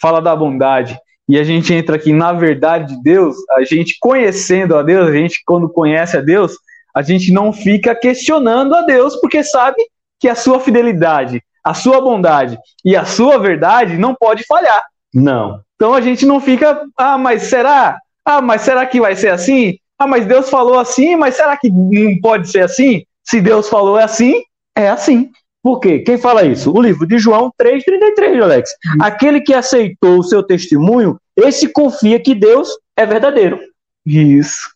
fala 0.00 0.20
da 0.20 0.34
bondade, 0.34 0.98
e 1.28 1.38
a 1.38 1.44
gente 1.44 1.72
entra 1.72 1.96
aqui 1.96 2.12
na 2.12 2.32
verdade 2.32 2.94
de 2.94 3.02
Deus, 3.02 3.36
a 3.52 3.64
gente 3.64 3.96
conhecendo 4.00 4.76
a 4.76 4.82
Deus, 4.82 5.08
a 5.08 5.12
gente 5.12 5.42
quando 5.44 5.68
conhece 5.68 6.16
a 6.16 6.20
Deus, 6.20 6.52
a 6.94 7.02
gente 7.02 7.32
não 7.32 7.52
fica 7.52 7.94
questionando 7.94 8.74
a 8.74 8.82
Deus, 8.82 9.16
porque 9.16 9.42
sabe 9.42 9.76
que 10.20 10.28
a 10.28 10.34
sua 10.34 10.60
fidelidade, 10.60 11.42
a 11.62 11.74
sua 11.74 12.00
bondade 12.00 12.58
e 12.84 12.94
a 12.94 13.04
sua 13.04 13.38
verdade 13.38 13.96
não 13.96 14.14
pode 14.14 14.44
falhar. 14.44 14.82
Não. 15.12 15.60
Então 15.76 15.94
a 15.94 16.00
gente 16.00 16.24
não 16.24 16.40
fica, 16.40 16.82
ah, 16.96 17.18
mas 17.18 17.44
será? 17.44 17.98
Ah, 18.24 18.40
mas 18.40 18.62
será 18.62 18.86
que 18.86 19.00
vai 19.00 19.16
ser 19.16 19.28
assim? 19.28 19.76
Ah, 19.98 20.06
mas 20.06 20.26
Deus 20.26 20.48
falou 20.50 20.78
assim, 20.78 21.16
mas 21.16 21.36
será 21.36 21.56
que 21.56 21.70
não 21.70 22.18
pode 22.20 22.48
ser 22.48 22.60
assim? 22.60 23.02
Se 23.22 23.40
Deus 23.40 23.68
falou 23.68 23.96
assim, 23.96 24.42
é 24.76 24.88
assim. 24.88 25.30
Por 25.62 25.80
quê? 25.80 26.00
Quem 26.00 26.18
fala 26.18 26.44
isso? 26.44 26.70
O 26.70 26.82
livro 26.82 27.06
de 27.06 27.18
João 27.18 27.50
3,33, 27.60 28.42
Alex. 28.42 28.70
Aquele 29.00 29.40
que 29.40 29.54
aceitou 29.54 30.18
o 30.18 30.22
seu 30.22 30.42
testemunho, 30.42 31.18
esse 31.36 31.68
confia 31.68 32.20
que 32.20 32.34
Deus 32.34 32.68
é 32.96 33.06
verdadeiro. 33.06 33.58
Isso. 34.04 34.68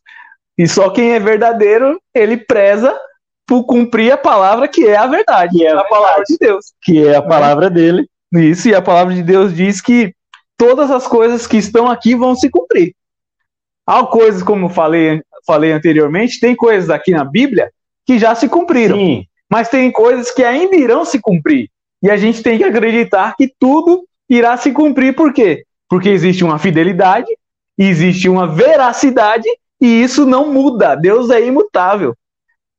E 0.57 0.67
só 0.67 0.89
quem 0.91 1.13
é 1.13 1.21
verdadeiro, 1.21 2.01
ele 2.15 2.39
preza 2.39 2.99
por 3.47 3.65
cumprir 3.65 4.13
a 4.13 4.17
palavra 4.17 4.67
que 4.67 4.87
é 4.87 4.97
a 4.97 5.07
verdade, 5.07 5.59
Que 5.59 5.67
é 5.67 5.73
a 5.73 5.81
a 5.81 5.85
palavra 5.85 6.25
de 6.25 6.37
Deus. 6.39 6.67
Que 6.83 7.07
é 7.07 7.17
a 7.17 7.23
palavra 7.23 7.71
dele. 7.71 8.09
Isso, 8.33 8.69
e 8.69 8.75
a 8.75 8.83
palavra 8.83 9.15
de 9.15 9.23
Deus 9.23 9.55
diz 9.55 9.81
que 9.81 10.13
todas 10.57 10.91
as 10.91 11.07
coisas 11.07 11.47
que 11.47 11.57
estão 11.57 11.91
aqui 11.91 12.15
vão 12.15 12.35
se 12.35 12.51
cumprir. 12.51 12.95
Há 13.87 14.05
coisas, 14.05 14.43
como 14.43 14.67
eu 14.67 14.71
falei, 14.71 15.23
falei 15.47 15.73
anteriormente, 15.73 16.41
tem 16.41 16.55
coisas 16.55 16.91
aqui 16.91 17.11
na 17.11 17.25
Bíblia 17.25 17.71
que 18.07 18.19
já 18.19 18.35
se 18.35 18.49
cumpriram. 18.49 18.97
Sim. 18.97 19.28
Mas 19.51 19.69
tem 19.69 19.91
coisas 19.91 20.31
que 20.31 20.45
ainda 20.45 20.77
irão 20.77 21.05
se 21.05 21.19
cumprir. 21.21 21.69
E 22.03 22.11
a 22.11 22.17
gente 22.17 22.43
tem 22.43 22.59
que 22.59 22.65
acreditar 22.65 23.35
que 23.37 23.53
tudo 23.59 24.05
irá 24.29 24.57
se 24.57 24.73
cumprir, 24.73 25.15
por 25.15 25.33
quê? 25.33 25.65
Porque 25.89 26.09
existe 26.09 26.45
uma 26.45 26.59
fidelidade, 26.59 27.29
existe 27.77 28.29
uma 28.29 28.47
veracidade, 28.47 29.49
e 29.81 30.03
isso 30.03 30.27
não 30.27 30.53
muda. 30.53 30.95
Deus 30.95 31.31
é 31.31 31.45
imutável. 31.45 32.15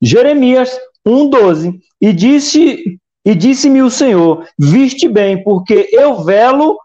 Jeremias 0.02 0.78
1,12. 1.06 1.80
E 2.02 2.14
disse 2.14 3.00
e 3.26 3.36
disse-me 3.36 3.82
o 3.82 3.90
Senhor: 3.90 4.48
Viste 4.58 5.08
bem, 5.08 5.44
porque 5.44 5.90
eu 5.92 6.24
velo, 6.24 6.78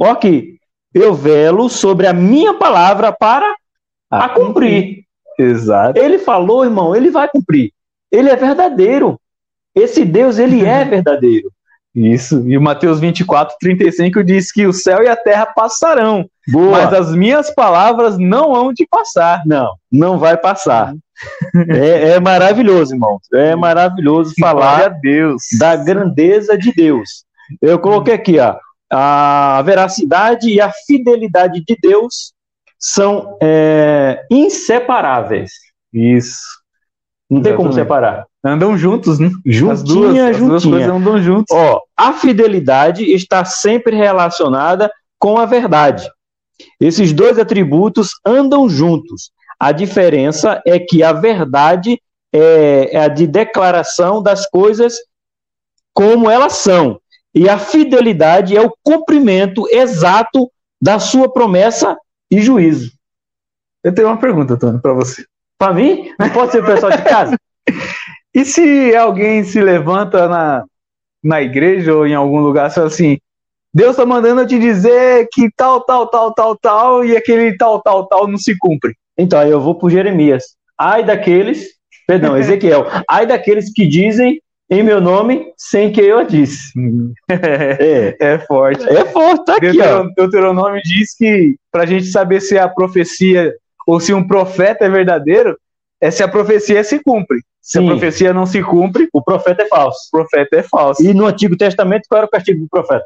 ó 0.00 0.10
aqui, 0.10 0.58
eu 0.92 1.14
velo 1.14 1.68
sobre 1.68 2.06
a 2.06 2.12
minha 2.12 2.54
palavra 2.54 3.12
para 3.12 3.54
a 4.10 4.28
cumprir. 4.28 5.04
Exato. 5.38 5.98
Ele 5.98 6.18
falou, 6.18 6.64
irmão, 6.64 6.96
ele 6.96 7.10
vai 7.10 7.28
cumprir. 7.28 7.72
Ele 8.10 8.30
é 8.30 8.36
verdadeiro. 8.36 9.20
Esse 9.76 10.04
Deus, 10.04 10.38
ele 10.38 10.64
é 10.64 10.82
verdadeiro. 10.88 11.50
Isso. 11.94 12.46
E 12.46 12.58
o 12.58 12.60
Mateus 12.60 13.00
24, 13.00 13.56
35 13.58 14.22
diz 14.22 14.52
que 14.52 14.66
o 14.66 14.72
céu 14.72 15.02
e 15.02 15.08
a 15.08 15.16
terra 15.16 15.46
passarão, 15.46 16.28
Boa. 16.46 16.72
mas 16.72 16.92
as 16.92 17.14
minhas 17.14 17.50
palavras 17.54 18.18
não 18.18 18.54
hão 18.54 18.72
de 18.72 18.86
passar. 18.86 19.42
Não, 19.46 19.74
não 19.90 20.18
vai 20.18 20.36
passar. 20.36 20.94
É, 21.70 22.10
é 22.10 22.20
maravilhoso, 22.20 22.94
irmão. 22.94 23.18
É 23.32 23.56
maravilhoso 23.56 24.34
Glória 24.38 24.60
falar 24.60 24.84
a 24.84 24.88
Deus. 24.88 25.42
da 25.58 25.74
grandeza 25.74 26.58
de 26.58 26.70
Deus. 26.72 27.24
Eu 27.62 27.78
coloquei 27.78 28.12
aqui, 28.12 28.38
ó, 28.38 28.56
a 28.92 29.62
veracidade 29.64 30.50
e 30.50 30.60
a 30.60 30.70
fidelidade 30.86 31.62
de 31.66 31.76
Deus 31.80 32.34
são 32.78 33.38
é, 33.42 34.24
inseparáveis. 34.30 35.52
Isso. 35.92 36.40
Não 37.28 37.42
tem 37.42 37.56
como 37.56 37.72
separar. 37.72 38.26
Andam 38.44 38.78
juntos, 38.78 39.18
né? 39.18 39.30
Juntinha, 39.44 39.72
as 39.72 39.82
duas, 39.82 40.18
as 40.18 40.38
duas 40.38 40.64
coisas 40.64 40.88
andam 40.88 41.20
juntos. 41.20 41.54
Ó, 41.54 41.80
a 41.96 42.12
fidelidade 42.12 43.04
está 43.04 43.44
sempre 43.44 43.96
relacionada 43.96 44.90
com 45.18 45.36
a 45.38 45.44
verdade. 45.44 46.08
Esses 46.80 47.12
dois 47.12 47.38
atributos 47.38 48.10
andam 48.24 48.68
juntos. 48.68 49.32
A 49.58 49.72
diferença 49.72 50.62
é 50.64 50.78
que 50.78 51.02
a 51.02 51.12
verdade 51.12 52.00
é, 52.32 52.96
é 52.96 53.00
a 53.00 53.08
de 53.08 53.26
declaração 53.26 54.22
das 54.22 54.48
coisas 54.48 54.94
como 55.92 56.30
elas 56.30 56.54
são. 56.54 57.00
E 57.34 57.48
a 57.48 57.58
fidelidade 57.58 58.56
é 58.56 58.60
o 58.60 58.72
cumprimento 58.82 59.66
exato 59.70 60.50
da 60.80 60.98
sua 60.98 61.30
promessa 61.32 61.96
e 62.30 62.40
juízo. 62.40 62.92
Eu 63.82 63.94
tenho 63.94 64.08
uma 64.08 64.16
pergunta, 64.18 64.56
Tony, 64.56 64.80
para 64.80 64.92
você. 64.92 65.24
Para 65.58 65.72
mim, 65.74 66.10
não 66.18 66.28
pode 66.30 66.52
ser 66.52 66.62
o 66.62 66.66
pessoal 66.66 66.92
de 66.92 67.02
casa? 67.02 67.36
E 68.34 68.44
se 68.44 68.94
alguém 68.94 69.42
se 69.44 69.58
levanta 69.62 70.28
na, 70.28 70.62
na 71.24 71.40
igreja 71.40 71.94
ou 71.94 72.06
em 72.06 72.14
algum 72.14 72.38
lugar 72.40 72.70
e 72.70 72.74
fala 72.74 72.88
assim: 72.88 73.16
Deus 73.72 73.92
está 73.92 74.04
mandando 74.04 74.42
eu 74.42 74.46
te 74.46 74.58
dizer 74.58 75.26
que 75.32 75.48
tal, 75.56 75.80
tal, 75.80 76.06
tal, 76.06 76.34
tal, 76.34 76.54
tal, 76.54 77.02
e 77.02 77.16
aquele 77.16 77.56
tal, 77.56 77.80
tal, 77.80 78.06
tal 78.06 78.28
não 78.28 78.36
se 78.36 78.54
cumpre. 78.58 78.92
Então, 79.16 79.40
aí 79.40 79.50
eu 79.50 79.58
vou 79.58 79.74
por 79.74 79.90
Jeremias. 79.90 80.44
Ai 80.78 81.02
daqueles, 81.02 81.66
perdão, 82.06 82.36
Ezequiel. 82.38 82.84
Ai 83.08 83.24
daqueles 83.26 83.72
que 83.72 83.86
dizem 83.86 84.38
em 84.68 84.82
meu 84.82 85.00
nome 85.00 85.50
sem 85.56 85.90
que 85.90 86.02
eu 86.02 86.18
a 86.18 86.22
disse. 86.22 86.72
É, 87.30 88.16
É 88.20 88.38
forte. 88.40 88.84
é 88.86 89.02
forte, 89.06 89.44
tá 89.46 89.52
aqui. 89.56 89.72
Deuteron- 89.72 90.12
Deuteronômio 90.14 90.82
diz 90.84 91.16
que 91.16 91.56
para 91.72 91.84
a 91.84 91.86
gente 91.86 92.04
saber 92.08 92.40
se 92.42 92.58
a 92.58 92.68
profecia 92.68 93.50
ou 93.86 94.00
se 94.00 94.12
um 94.12 94.26
profeta 94.26 94.84
é 94.84 94.88
verdadeiro, 94.90 95.56
é 96.00 96.10
se 96.10 96.22
a 96.22 96.28
profecia 96.28 96.82
se 96.84 96.98
cumpre. 96.98 97.38
Se 97.62 97.78
Sim. 97.78 97.86
a 97.86 97.90
profecia 97.90 98.32
não 98.32 98.44
se 98.46 98.62
cumpre, 98.62 99.08
O 99.12 99.22
profeta 99.22 99.62
é 99.62 99.66
falso. 99.66 99.98
o 100.08 100.10
profeta 100.18 100.56
é 100.56 100.62
falso. 100.62 101.02
E 101.02 101.14
no 101.14 101.26
Antigo 101.26 101.56
Testamento, 101.56 102.04
qual 102.08 102.18
era 102.18 102.26
o 102.26 102.30
castigo 102.30 102.60
do 102.60 102.68
profeta? 102.68 103.04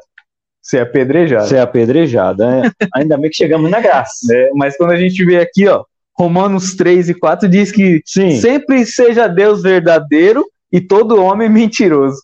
Ser 0.61 0.81
apedrejado. 0.81 1.47
Ser 1.47 1.59
apedrejado. 1.59 2.45
né? 2.45 2.71
Ainda 2.93 3.17
bem 3.17 3.29
que 3.31 3.37
chegamos 3.37 3.69
na 3.71 3.79
graça. 3.79 4.13
É, 4.31 4.51
mas 4.53 4.77
quando 4.77 4.91
a 4.91 4.97
gente 4.97 5.23
vê 5.25 5.39
aqui, 5.39 5.67
ó, 5.67 5.83
Romanos 6.15 6.75
3 6.75 7.09
e 7.09 7.13
4 7.15 7.47
diz 7.49 7.71
que 7.71 8.01
Sim. 8.05 8.39
sempre 8.39 8.85
seja 8.85 9.27
Deus 9.27 9.63
verdadeiro 9.63 10.45
e 10.71 10.79
todo 10.79 11.21
homem 11.23 11.49
mentiroso. 11.49 12.21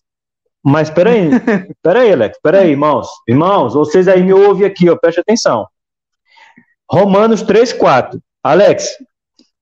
Mas 0.63 0.89
peraí, 0.89 1.29
peraí, 1.81 2.11
Alex, 2.11 2.37
peraí, 2.43 2.69
irmãos. 2.71 3.07
Irmãos, 3.27 3.73
vocês 3.73 4.07
aí 4.07 4.21
me 4.21 4.33
ouvem 4.33 4.67
aqui, 4.67 4.87
ó, 4.89 4.95
preste 4.95 5.21
atenção. 5.21 5.65
Romanos 6.89 7.41
3, 7.41 7.73
4. 7.73 8.19
Alex, 8.51 8.97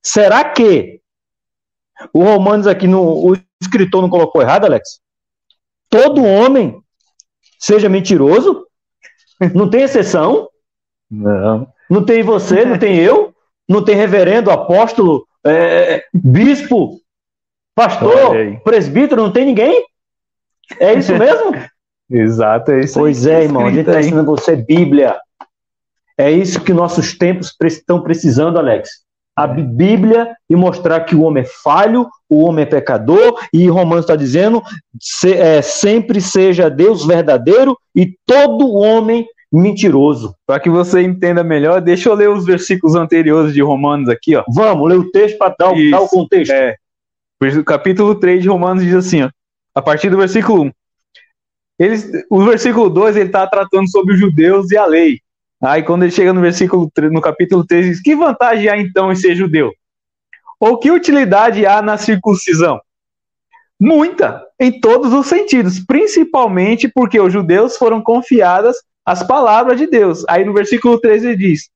será 0.03 0.43
que 0.43 0.99
o 2.13 2.23
Romanos 2.23 2.67
aqui, 2.67 2.88
no, 2.88 3.31
o 3.31 3.38
escritor 3.61 4.01
não 4.01 4.09
colocou 4.09 4.41
errado, 4.41 4.65
Alex? 4.65 4.99
Todo 5.89 6.23
homem 6.23 6.81
seja 7.59 7.89
mentiroso? 7.89 8.65
Não 9.53 9.69
tem 9.69 9.83
exceção? 9.83 10.49
Não. 11.09 11.67
Não 11.89 12.03
tem 12.03 12.23
você, 12.23 12.65
não 12.65 12.77
tem 12.77 12.97
eu, 12.97 13.33
não 13.67 13.83
tem 13.83 13.95
reverendo, 13.95 14.51
apóstolo, 14.51 15.27
é, 15.45 16.03
bispo, 16.13 16.99
pastor, 17.75 18.36
presbítero, 18.63 19.21
não 19.21 19.31
tem 19.31 19.45
ninguém? 19.45 19.86
É 20.79 20.93
isso 20.93 21.13
mesmo? 21.15 21.51
Exato, 22.09 22.71
é 22.71 22.81
isso. 22.81 22.99
Pois 22.99 23.25
é, 23.25 23.38
tá 23.38 23.43
irmão, 23.43 23.65
a 23.65 23.71
gente 23.71 23.88
está 23.88 23.99
ensinando 23.99 24.31
você 24.31 24.55
Bíblia. 24.55 25.17
É 26.18 26.32
isso 26.32 26.61
que 26.61 26.74
nossos 26.74 27.18
tempos 27.18 27.53
estão 27.63 28.01
precisando, 28.01 28.57
Alex. 28.57 28.89
A 29.38 29.45
Bí- 29.45 29.63
Bíblia 29.63 30.34
e 30.49 30.55
mostrar 30.55 31.01
que 31.01 31.13
o 31.13 31.22
homem 31.24 31.43
é 31.43 31.47
falho, 31.61 32.07
o 32.30 32.41
homem 32.43 32.63
é 32.63 32.66
pecador, 32.66 33.38
e 33.53 33.68
Romanos 33.68 34.05
está 34.05 34.16
dizendo: 34.16 34.63
se- 34.99 35.34
é, 35.34 35.61
sempre 35.61 36.22
seja 36.22 36.70
Deus 36.70 37.05
verdadeiro 37.05 37.78
e 37.93 38.16
todo 38.26 38.74
homem 38.74 39.28
mentiroso. 39.51 40.34
Para 40.47 40.59
que 40.59 40.70
você 40.70 41.01
entenda 41.01 41.43
melhor, 41.43 41.82
deixa 41.82 42.07
eu 42.09 42.13
ler 42.13 42.30
os 42.30 42.45
versículos 42.45 42.95
anteriores 42.95 43.53
de 43.53 43.61
Romanos 43.61 44.07
aqui, 44.07 44.36
ó. 44.38 44.43
Vamos 44.53 44.88
ler 44.89 44.97
o 44.99 45.11
texto 45.11 45.38
para 45.38 45.53
dar, 45.59 45.74
dar 45.91 46.01
o 46.01 46.07
contexto. 46.07 46.51
É. 46.53 46.76
Capítulo 47.66 48.16
3 48.16 48.41
de 48.41 48.47
Romanos 48.49 48.84
diz 48.84 48.95
assim, 48.95 49.24
ó, 49.24 49.30
a 49.76 49.82
partir 49.82 50.09
do 50.09 50.18
versículo 50.18 50.63
1. 50.63 50.72
Eles, 51.78 52.09
o 52.30 52.41
versículo 52.45 52.89
2 52.89 53.18
ele 53.18 53.26
está 53.26 53.45
tratando 53.45 53.89
sobre 53.91 54.13
os 54.13 54.20
judeus 54.20 54.72
e 54.72 54.78
a 54.78 54.86
lei. 54.86 55.20
Aí 55.66 55.82
quando 55.84 56.03
ele 56.03 56.11
chega 56.11 56.32
no 56.32 56.41
versículo 56.41 56.89
3, 56.93 57.11
no 57.11 57.22
capítulo 57.22 57.66
3, 57.66 57.86
diz: 57.86 58.01
Que 58.01 58.16
vantagem 58.16 58.70
há 58.70 58.78
então 58.78 59.11
em 59.11 59.16
ser 59.16 59.36
judeu? 59.36 59.72
Ou 60.59 60.78
que 60.78 60.91
utilidade 60.91 61.66
há 61.66 61.82
na 61.82 61.97
circuncisão? 61.97 62.80
Muita, 63.80 64.41
em 64.59 64.80
todos 64.80 65.11
os 65.11 65.28
sentidos, 65.28 65.80
principalmente 65.80 66.88
porque 66.88 67.20
os 67.20 67.34
judeus 67.34 67.78
foram 67.78 68.01
confiadas 68.01 68.78
as 69.05 69.22
palavras 69.26 69.78
de 69.78 69.88
Deus. 69.88 70.24
Aí 70.30 70.45
no 70.45 70.53
versículo 70.53 70.99
3 70.99 71.24
ele 71.24 71.38
diz: 71.38 71.70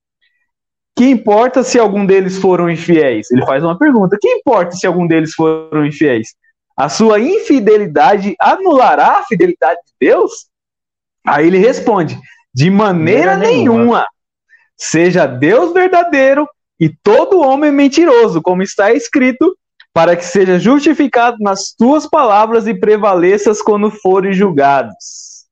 Que 0.95 1.05
importa 1.05 1.63
se 1.63 1.79
algum 1.79 2.05
deles 2.05 2.37
foram 2.37 2.69
infiéis? 2.69 3.29
Ele 3.31 3.45
faz 3.45 3.63
uma 3.63 3.77
pergunta. 3.77 4.17
Que 4.19 4.29
importa 4.29 4.75
se 4.75 4.87
algum 4.87 5.07
deles 5.07 5.33
foram 5.33 5.85
infiéis? 5.85 6.35
A 6.77 6.87
sua 6.87 7.19
infidelidade 7.19 8.35
anulará 8.39 9.17
a 9.17 9.23
fidelidade 9.23 9.79
de 9.85 10.07
Deus? 10.07 10.47
Aí 11.27 11.47
ele 11.47 11.57
responde: 11.57 12.17
de 12.59 12.69
maneira, 12.69 13.37
nenhuma. 13.37 13.77
nenhuma. 13.77 14.07
Seja 14.75 15.25
Deus 15.25 15.73
verdadeiro 15.73 16.45
e 16.77 16.89
todo 16.89 17.39
homem 17.39 17.71
mentiroso, 17.71 18.41
como 18.41 18.61
está 18.61 18.91
escrito, 18.91 19.55
para 19.93 20.13
que 20.13 20.25
seja 20.25 20.59
justificado 20.59 21.37
nas 21.39 21.73
tuas 21.77 22.05
palavras 22.05 22.67
e 22.67 22.73
prevaleças 22.73 23.61
quando 23.61 23.89
forem 23.89 24.33
julgados. 24.33 25.45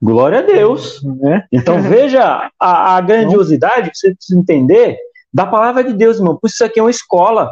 Glória 0.00 0.40
a 0.40 0.42
Deus. 0.42 1.02
Né? 1.02 1.42
Então 1.50 1.80
veja 1.80 2.50
a, 2.60 2.96
a 2.96 3.00
grandiosidade, 3.00 3.90
que 3.90 3.96
você 3.96 4.14
precisa 4.14 4.38
entender, 4.38 4.98
da 5.32 5.46
palavra 5.46 5.82
de 5.82 5.94
Deus, 5.94 6.18
irmão. 6.18 6.36
Por 6.36 6.48
isso, 6.48 6.56
isso 6.56 6.64
aqui 6.66 6.78
é 6.78 6.82
uma 6.82 6.90
escola. 6.90 7.50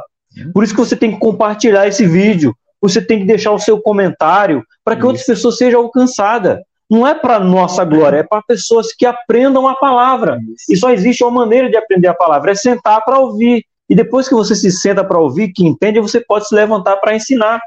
Por 0.52 0.62
isso 0.62 0.74
que 0.74 0.80
você 0.80 0.94
tem 0.94 1.12
que 1.12 1.18
compartilhar 1.18 1.88
esse 1.88 2.06
vídeo. 2.06 2.54
Você 2.82 3.00
tem 3.00 3.20
que 3.20 3.24
deixar 3.24 3.52
o 3.52 3.58
seu 3.58 3.80
comentário 3.80 4.62
para 4.84 4.94
que 4.94 5.00
isso. 5.00 5.08
outras 5.08 5.24
pessoas 5.24 5.56
sejam 5.56 5.80
alcançadas. 5.80 6.58
Não 6.94 7.04
é 7.04 7.12
para 7.12 7.40
nossa 7.40 7.84
glória, 7.84 8.18
é 8.18 8.22
para 8.22 8.40
pessoas 8.42 8.94
que 8.94 9.04
aprendam 9.04 9.66
a 9.66 9.74
palavra. 9.74 10.38
E 10.70 10.76
só 10.76 10.90
existe 10.90 11.24
uma 11.24 11.32
maneira 11.32 11.68
de 11.68 11.76
aprender 11.76 12.06
a 12.06 12.14
palavra, 12.14 12.52
é 12.52 12.54
sentar 12.54 13.02
para 13.04 13.18
ouvir. 13.18 13.64
E 13.90 13.96
depois 13.96 14.28
que 14.28 14.34
você 14.34 14.54
se 14.54 14.70
senta 14.70 15.02
para 15.02 15.18
ouvir, 15.18 15.52
que 15.52 15.66
entende, 15.66 15.98
você 15.98 16.20
pode 16.20 16.46
se 16.46 16.54
levantar 16.54 16.96
para 16.98 17.16
ensinar. 17.16 17.60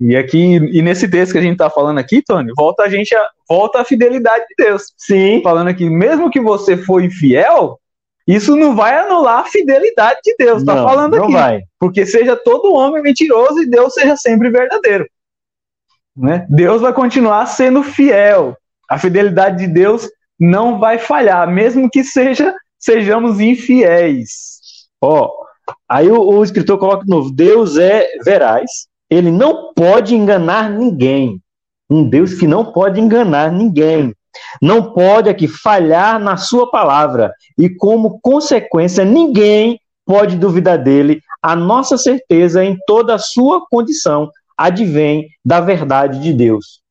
E 0.00 0.16
aqui, 0.16 0.56
e 0.56 0.82
nesse 0.82 1.08
texto 1.08 1.30
que 1.30 1.38
a 1.38 1.42
gente 1.42 1.52
está 1.52 1.70
falando 1.70 1.98
aqui, 1.98 2.20
Tony, 2.20 2.50
volta 2.56 2.82
a 2.82 2.88
gente 2.88 3.14
a, 3.14 3.24
volta 3.48 3.80
a 3.80 3.84
fidelidade 3.84 4.44
de 4.48 4.64
Deus. 4.64 4.92
Sim. 4.98 5.40
Falando 5.40 5.68
aqui, 5.68 5.88
mesmo 5.88 6.28
que 6.28 6.40
você 6.40 6.76
for 6.76 7.00
infiel, 7.00 7.78
isso 8.26 8.56
não 8.56 8.74
vai 8.74 8.98
anular 8.98 9.38
a 9.38 9.44
fidelidade 9.44 10.18
de 10.24 10.34
Deus. 10.36 10.62
Está 10.62 10.74
falando 10.82 11.16
não 11.16 11.24
aqui. 11.24 11.32
Vai. 11.32 11.62
Porque 11.78 12.04
seja 12.04 12.34
todo 12.34 12.74
homem 12.74 13.00
mentiroso 13.00 13.62
e 13.62 13.70
Deus 13.70 13.94
seja 13.94 14.16
sempre 14.16 14.50
verdadeiro. 14.50 15.06
Né? 16.16 16.44
Deus 16.50 16.82
vai 16.82 16.92
continuar 16.92 17.46
sendo 17.46 17.84
fiel. 17.84 18.56
A 18.88 18.98
fidelidade 18.98 19.58
de 19.58 19.72
Deus 19.72 20.08
não 20.38 20.78
vai 20.78 20.98
falhar, 20.98 21.50
mesmo 21.50 21.90
que 21.90 22.04
seja 22.04 22.54
sejamos 22.78 23.40
infiéis. 23.40 24.58
Ó, 25.00 25.30
aí 25.88 26.10
o, 26.10 26.20
o 26.20 26.44
escritor 26.44 26.78
coloca 26.78 27.04
de 27.04 27.10
novo: 27.10 27.30
Deus 27.30 27.76
é 27.78 28.06
veraz, 28.24 28.70
ele 29.08 29.30
não 29.30 29.72
pode 29.74 30.14
enganar 30.14 30.70
ninguém. 30.70 31.40
Um 31.88 32.08
Deus 32.08 32.34
que 32.34 32.46
não 32.46 32.72
pode 32.72 33.00
enganar 33.00 33.52
ninguém. 33.52 34.14
Não 34.60 34.92
pode 34.92 35.28
aqui 35.28 35.46
falhar 35.46 36.18
na 36.18 36.36
sua 36.36 36.70
palavra. 36.70 37.32
E 37.56 37.68
como 37.68 38.18
consequência, 38.20 39.04
ninguém 39.04 39.78
pode 40.04 40.36
duvidar 40.36 40.78
dele. 40.78 41.20
A 41.42 41.54
nossa 41.54 41.96
certeza 41.96 42.64
em 42.64 42.76
toda 42.86 43.14
a 43.14 43.18
sua 43.18 43.64
condição 43.70 44.30
advém 44.56 45.28
da 45.44 45.60
verdade 45.60 46.20
de 46.20 46.32
Deus. 46.32 46.83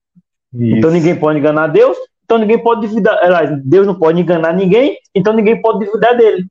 Isso. 0.53 0.77
Então 0.77 0.91
ninguém 0.91 1.15
pode 1.15 1.39
enganar 1.39 1.67
Deus, 1.67 1.97
então 2.23 2.37
ninguém 2.37 2.61
pode 2.61 2.87
duvidar. 2.87 3.19
Deus 3.63 3.87
não 3.87 3.95
pode 3.95 4.21
enganar 4.21 4.53
ninguém, 4.53 4.97
então 5.13 5.33
ninguém 5.33 5.61
pode 5.61 5.85
duvidar 5.85 6.15
dele. 6.15 6.45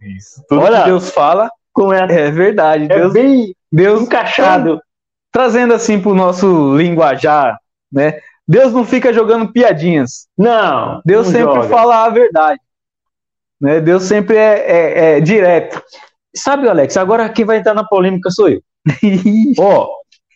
Isso. 0.00 0.42
Tudo 0.48 0.62
Olha, 0.62 0.80
que 0.80 0.86
Deus 0.86 1.10
fala 1.10 1.50
essa, 1.92 2.12
é 2.12 2.30
verdade. 2.30 2.84
É 2.84 2.98
Deus, 2.98 3.12
bem 3.12 3.54
Deus 3.72 4.02
encaixado 4.02 4.80
trazendo 5.30 5.74
assim 5.74 6.00
para 6.00 6.10
o 6.10 6.14
nosso 6.14 6.76
linguajar, 6.76 7.58
né? 7.90 8.20
Deus 8.46 8.72
não 8.72 8.84
fica 8.84 9.12
jogando 9.12 9.52
piadinhas. 9.52 10.26
Não. 10.36 11.00
Deus 11.04 11.26
não 11.26 11.32
sempre 11.32 11.54
joga. 11.54 11.68
fala 11.68 12.04
a 12.04 12.10
verdade. 12.10 12.60
Né? 13.60 13.80
Deus 13.80 14.02
sempre 14.04 14.36
é, 14.36 14.58
é, 14.58 15.16
é, 15.16 15.20
direto. 15.20 15.80
Sabe, 16.34 16.68
Alex, 16.68 16.96
agora 16.96 17.28
quem 17.28 17.44
vai 17.44 17.58
entrar 17.58 17.74
na 17.74 17.84
polêmica 17.84 18.30
sou 18.30 18.48
eu. 18.48 18.60
Ó, 19.58 19.84
oh, 19.84 19.88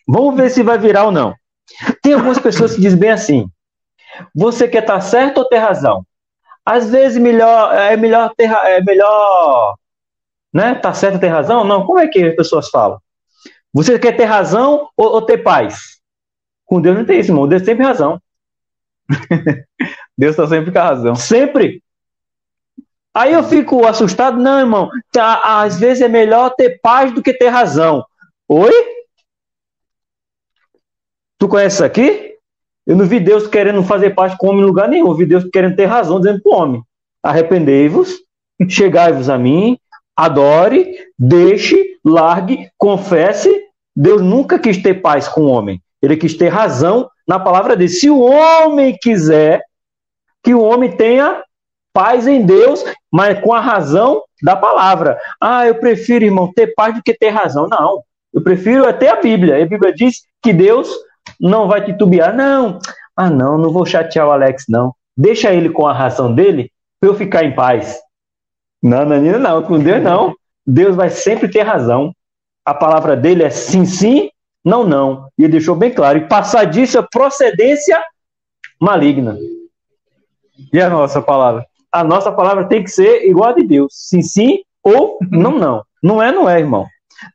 vamos 0.07 0.35
ver 0.35 0.49
se 0.49 0.63
vai 0.63 0.77
virar 0.77 1.05
ou 1.05 1.11
não. 1.11 1.33
Tem 2.01 2.13
algumas 2.13 2.39
pessoas 2.39 2.75
que 2.75 2.81
dizem 2.81 2.99
bem 2.99 3.11
assim: 3.11 3.49
você 4.33 4.67
quer 4.67 4.83
estar 4.83 4.95
tá 4.95 5.01
certo 5.01 5.39
ou 5.39 5.45
ter 5.45 5.57
razão? 5.57 6.05
Às 6.65 6.89
vezes 6.89 7.17
melhor, 7.17 7.75
é 7.75 7.95
melhor 7.95 8.33
ter 8.35 8.49
é 8.51 8.81
melhor, 8.81 9.75
né? 10.53 10.75
Tá 10.75 10.93
certo 10.93 11.19
ter 11.19 11.27
razão? 11.27 11.63
Não. 11.63 11.85
Como 11.85 11.99
é 11.99 12.07
que 12.07 12.23
as 12.23 12.35
pessoas 12.35 12.69
falam? 12.69 12.99
Você 13.73 13.99
quer 13.99 14.15
ter 14.15 14.25
razão 14.25 14.89
ou, 14.95 15.13
ou 15.13 15.21
ter 15.21 15.39
paz? 15.39 15.99
Com 16.65 16.81
Deus 16.81 16.97
não 16.97 17.05
tem 17.05 17.19
isso, 17.19 17.31
irmão. 17.31 17.47
Deus 17.47 17.61
tem 17.61 17.73
sempre 17.73 17.85
razão. 17.85 18.21
Deus 20.17 20.31
está 20.31 20.47
sempre 20.47 20.71
com 20.71 20.79
a 20.79 20.83
razão. 20.83 21.15
Sempre. 21.15 21.83
Aí 23.13 23.33
eu 23.33 23.43
fico 23.43 23.85
assustado. 23.85 24.37
Não, 24.37 24.59
irmão. 24.59 24.89
Tá, 25.11 25.61
às 25.61 25.79
vezes 25.79 26.01
é 26.01 26.07
melhor 26.07 26.51
ter 26.55 26.79
paz 26.81 27.11
do 27.11 27.21
que 27.21 27.33
ter 27.33 27.49
razão. 27.49 28.03
Oi? 28.47 28.71
Tu 31.37 31.47
conhece 31.47 31.75
isso 31.75 31.85
aqui? 31.85 32.35
Eu 32.85 32.95
não 32.95 33.05
vi 33.05 33.19
Deus 33.19 33.47
querendo 33.47 33.83
fazer 33.83 34.11
paz 34.11 34.35
com 34.35 34.47
o 34.47 34.49
homem 34.51 34.61
em 34.61 34.65
lugar 34.65 34.87
nenhum. 34.87 35.07
Eu 35.07 35.15
vi 35.15 35.25
Deus 35.25 35.43
querendo 35.51 35.75
ter 35.75 35.85
razão, 35.85 36.19
dizendo 36.19 36.41
para 36.41 36.51
o 36.51 36.55
homem: 36.55 36.83
arrependei-vos, 37.23 38.13
chegai-vos 38.69 39.29
a 39.29 39.37
mim, 39.37 39.77
adore, 40.15 40.95
deixe, 41.17 41.97
largue, 42.03 42.69
confesse 42.77 43.65
Deus 43.95 44.21
nunca 44.21 44.59
quis 44.59 44.77
ter 44.77 44.95
paz 44.95 45.27
com 45.27 45.41
o 45.41 45.47
homem. 45.47 45.81
Ele 46.01 46.17
quis 46.17 46.35
ter 46.35 46.49
razão 46.49 47.09
na 47.27 47.39
palavra 47.39 47.75
dele. 47.75 47.89
Se 47.89 48.09
o 48.09 48.19
homem 48.19 48.95
quiser 49.01 49.61
que 50.43 50.53
o 50.53 50.61
homem 50.61 50.91
tenha 50.91 51.41
paz 51.93 52.27
em 52.27 52.45
Deus, 52.45 52.83
mas 53.11 53.39
com 53.39 53.53
a 53.53 53.61
razão 53.61 54.21
da 54.43 54.55
palavra. 54.55 55.17
Ah, 55.39 55.65
eu 55.65 55.75
prefiro, 55.75 56.25
irmão, 56.25 56.51
ter 56.53 56.73
paz 56.75 56.93
do 56.93 57.01
que 57.01 57.17
ter 57.17 57.29
razão. 57.29 57.67
Não. 57.69 58.03
Eu 58.33 58.41
prefiro 58.41 58.85
até 58.85 59.09
a 59.09 59.15
Bíblia. 59.15 59.63
A 59.63 59.65
Bíblia 59.65 59.93
diz 59.93 60.23
que 60.43 60.51
Deus 60.51 60.93
não 61.39 61.67
vai 61.67 61.83
titubear. 61.83 62.35
Não. 62.35 62.79
Ah, 63.15 63.29
não, 63.29 63.57
não 63.57 63.71
vou 63.71 63.85
chatear 63.85 64.27
o 64.27 64.31
Alex, 64.31 64.65
não. 64.67 64.93
Deixa 65.15 65.53
ele 65.53 65.69
com 65.69 65.87
a 65.87 65.93
razão 65.93 66.33
dele 66.33 66.71
para 66.99 67.09
eu 67.09 67.15
ficar 67.15 67.43
em 67.43 67.55
paz. 67.55 67.99
Não, 68.83 69.05
não, 69.05 69.39
não, 69.39 69.63
com 69.63 69.79
Deus 69.79 70.03
não. 70.03 70.35
Deus 70.67 70.95
vai 70.95 71.09
sempre 71.09 71.47
ter 71.47 71.61
razão 71.61 72.13
a 72.65 72.73
palavra 72.73 73.15
dele 73.15 73.43
é 73.43 73.49
sim, 73.51 73.85
sim, 73.85 74.29
não, 74.63 74.83
não. 74.83 75.29
E 75.37 75.43
ele 75.43 75.51
deixou 75.51 75.75
bem 75.75 75.93
claro. 75.93 76.17
E 76.17 76.27
passar 76.27 76.65
disso 76.65 76.97
é 76.97 77.07
procedência 77.09 78.03
maligna. 78.81 79.37
E 80.73 80.81
a 80.81 80.89
nossa 80.89 81.21
palavra? 81.21 81.63
A 81.91 82.03
nossa 82.03 82.31
palavra 82.31 82.67
tem 82.67 82.83
que 82.83 82.89
ser 82.89 83.29
igual 83.29 83.51
a 83.51 83.53
de 83.53 83.63
Deus. 83.63 83.93
Sim, 83.93 84.23
sim 84.23 84.59
ou 84.83 85.19
não, 85.29 85.51
não. 85.51 85.83
Não 86.01 86.21
é, 86.21 86.31
não 86.31 86.49
é, 86.49 86.59
irmão. 86.59 86.87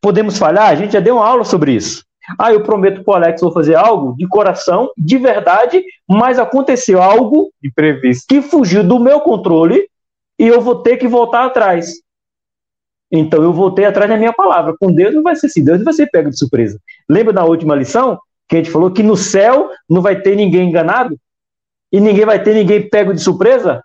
Podemos 0.03 0.37
falhar? 0.37 0.69
A 0.69 0.75
gente 0.75 0.93
já 0.93 1.01
deu 1.01 1.17
uma 1.17 1.27
aula 1.27 1.45
sobre 1.45 1.73
isso. 1.73 2.05
Ah, 2.39 2.53
eu 2.53 2.63
prometo 2.63 3.03
para 3.05 3.13
o 3.13 3.15
Alex 3.15 3.41
vou 3.41 3.53
fazer 3.53 3.75
algo 3.75 4.15
de 4.17 4.27
coração, 4.27 4.91
de 4.97 5.19
verdade, 5.19 5.83
mas 6.09 6.39
aconteceu 6.39 7.03
algo 7.03 7.51
imprevisto 7.63 8.27
que 8.29 8.43
fugiu 8.43 8.83
do 8.85 8.99
meu 8.99 9.21
controle 9.21 9.89
e 10.39 10.47
eu 10.47 10.61
vou 10.61 10.77
ter 10.83 10.97
que 10.97 11.09
voltar 11.09 11.45
atrás. 11.45 11.95
Então 13.11 13.43
eu 13.43 13.53
voltei 13.53 13.85
atrás 13.85 14.09
da 14.09 14.17
minha 14.17 14.33
palavra. 14.33 14.75
Com 14.79 14.93
Deus 14.93 15.15
não 15.15 15.23
vai 15.23 15.35
ser 15.35 15.47
assim, 15.47 15.65
Deus 15.65 15.79
não 15.79 15.85
vai 15.85 15.95
ser 15.95 16.09
pego 16.11 16.31
de 16.31 16.39
surpresa. 16.39 16.79
Lembra 17.09 17.33
da 17.33 17.45
última 17.45 17.75
lição? 17.75 18.19
Que 18.49 18.57
a 18.57 18.59
gente 18.59 18.71
falou 18.71 18.91
que 18.91 19.03
no 19.03 19.17
céu 19.17 19.71
não 19.89 20.01
vai 20.01 20.21
ter 20.21 20.37
ninguém 20.37 20.69
enganado? 20.69 21.19
E 21.93 22.01
ninguém 22.01 22.25
vai 22.25 22.41
ter 22.43 22.55
ninguém 22.55 22.89
pego 22.89 23.13
de 23.13 23.21
surpresa? 23.21 23.83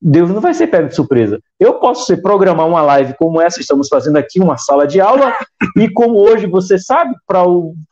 Deus 0.00 0.30
não 0.30 0.40
vai 0.40 0.54
ser 0.54 0.68
pego 0.68 0.88
de 0.88 0.94
surpresa. 0.94 1.40
Eu 1.58 1.74
posso 1.74 2.06
ser, 2.06 2.18
programar 2.18 2.66
uma 2.66 2.82
live 2.82 3.14
como 3.18 3.40
essa, 3.40 3.60
estamos 3.60 3.88
fazendo 3.88 4.16
aqui, 4.16 4.40
uma 4.40 4.56
sala 4.56 4.86
de 4.86 5.00
aula, 5.00 5.36
e 5.76 5.88
como 5.90 6.18
hoje 6.18 6.46
você 6.46 6.78
sabe, 6.78 7.14
para 7.26 7.42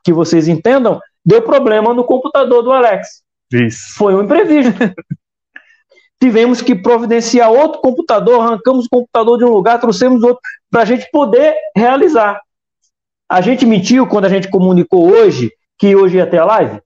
que 0.04 0.12
vocês 0.12 0.46
entendam, 0.46 1.00
deu 1.24 1.42
problema 1.42 1.92
no 1.92 2.04
computador 2.04 2.62
do 2.62 2.72
Alex. 2.72 3.22
Isso. 3.52 3.94
Foi 3.96 4.14
um 4.14 4.22
imprevisto 4.22 4.78
tivemos 6.20 6.62
que 6.62 6.74
providenciar 6.74 7.50
outro 7.50 7.80
computador, 7.80 8.40
arrancamos 8.40 8.86
o 8.86 8.90
computador 8.90 9.38
de 9.38 9.44
um 9.44 9.50
lugar, 9.50 9.80
trouxemos 9.80 10.22
outro, 10.22 10.40
para 10.70 10.82
a 10.82 10.84
gente 10.84 11.08
poder 11.10 11.54
realizar. 11.74 12.40
A 13.28 13.40
gente 13.40 13.66
mentiu 13.66 14.06
quando 14.06 14.24
a 14.24 14.28
gente 14.28 14.48
comunicou 14.48 15.10
hoje 15.10 15.52
que 15.78 15.94
hoje 15.94 16.16
ia 16.16 16.26
ter 16.26 16.38
a 16.38 16.44
live? 16.44 16.80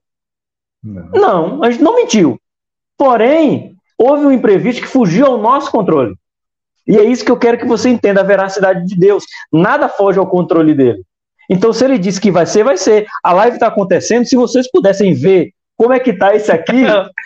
Não. 0.83 1.09
não, 1.13 1.63
a 1.63 1.71
gente 1.71 1.83
não 1.83 1.95
mentiu. 1.95 2.39
Porém, 2.97 3.75
houve 4.01 4.25
um 4.25 4.31
imprevisto 4.31 4.81
que 4.81 4.87
fugiu 4.87 5.27
ao 5.27 5.37
nosso 5.37 5.71
controle. 5.71 6.15
E 6.87 6.97
é 6.97 7.03
isso 7.03 7.23
que 7.23 7.31
eu 7.31 7.37
quero 7.37 7.57
que 7.57 7.65
você 7.65 7.89
entenda, 7.89 8.21
a 8.21 8.23
veracidade 8.23 8.85
de 8.87 8.95
Deus. 8.95 9.23
Nada 9.53 9.87
foge 9.87 10.17
ao 10.17 10.27
controle 10.27 10.73
dele. 10.73 11.03
Então, 11.47 11.71
se 11.71 11.85
ele 11.85 11.99
disse 11.99 12.19
que 12.19 12.31
vai 12.31 12.45
ser, 12.45 12.63
vai 12.63 12.77
ser. 12.77 13.05
A 13.23 13.31
live 13.33 13.57
está 13.57 13.67
acontecendo. 13.67 14.25
Se 14.25 14.35
vocês 14.35 14.69
pudessem 14.71 15.13
ver 15.13 15.51
como 15.77 15.93
é 15.93 15.99
que 15.99 16.09
está 16.09 16.33
isso 16.35 16.51
aqui 16.51 16.83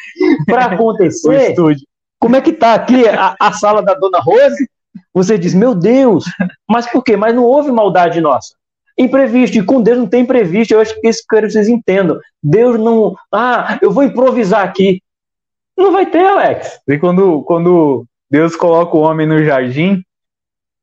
para 0.46 0.66
acontecer, 0.66 1.56
como 2.20 2.36
é 2.36 2.42
que 2.42 2.50
está 2.50 2.74
aqui 2.74 3.08
a, 3.08 3.36
a, 3.40 3.54
sala 3.54 3.82
da 3.82 3.94
dona 3.94 4.20
Rose? 4.20 4.68
Você 5.14 5.38
diz, 5.38 5.54
meu 5.54 5.74
Deus, 5.74 6.26
mas 6.70 6.88
por 6.88 7.04
quê? 7.04 7.16
Mas 7.16 7.34
não 7.34 7.44
houve 7.44 7.72
maldade 7.72 8.20
nossa. 8.20 8.56
Imprevisto, 8.98 9.58
e 9.58 9.64
com 9.64 9.82
Deus 9.82 9.98
não 9.98 10.08
tem 10.08 10.22
imprevisto, 10.22 10.74
eu 10.74 10.80
acho 10.80 11.00
que 11.00 11.08
isso 11.08 11.24
que 11.30 11.42
vocês 11.42 11.68
entendam. 11.68 12.18
Deus 12.42 12.80
não. 12.80 13.16
Ah, 13.32 13.78
eu 13.82 13.92
vou 13.92 14.04
improvisar 14.04 14.64
aqui. 14.64 15.02
Não 15.78 15.92
vai 15.92 16.06
ter, 16.06 16.26
Alex. 16.26 16.80
E 16.88 16.98
quando, 16.98 17.44
quando 17.44 18.06
Deus 18.30 18.56
coloca 18.56 18.96
o 18.96 19.02
homem 19.02 19.28
no 19.28 19.44
jardim, 19.44 20.04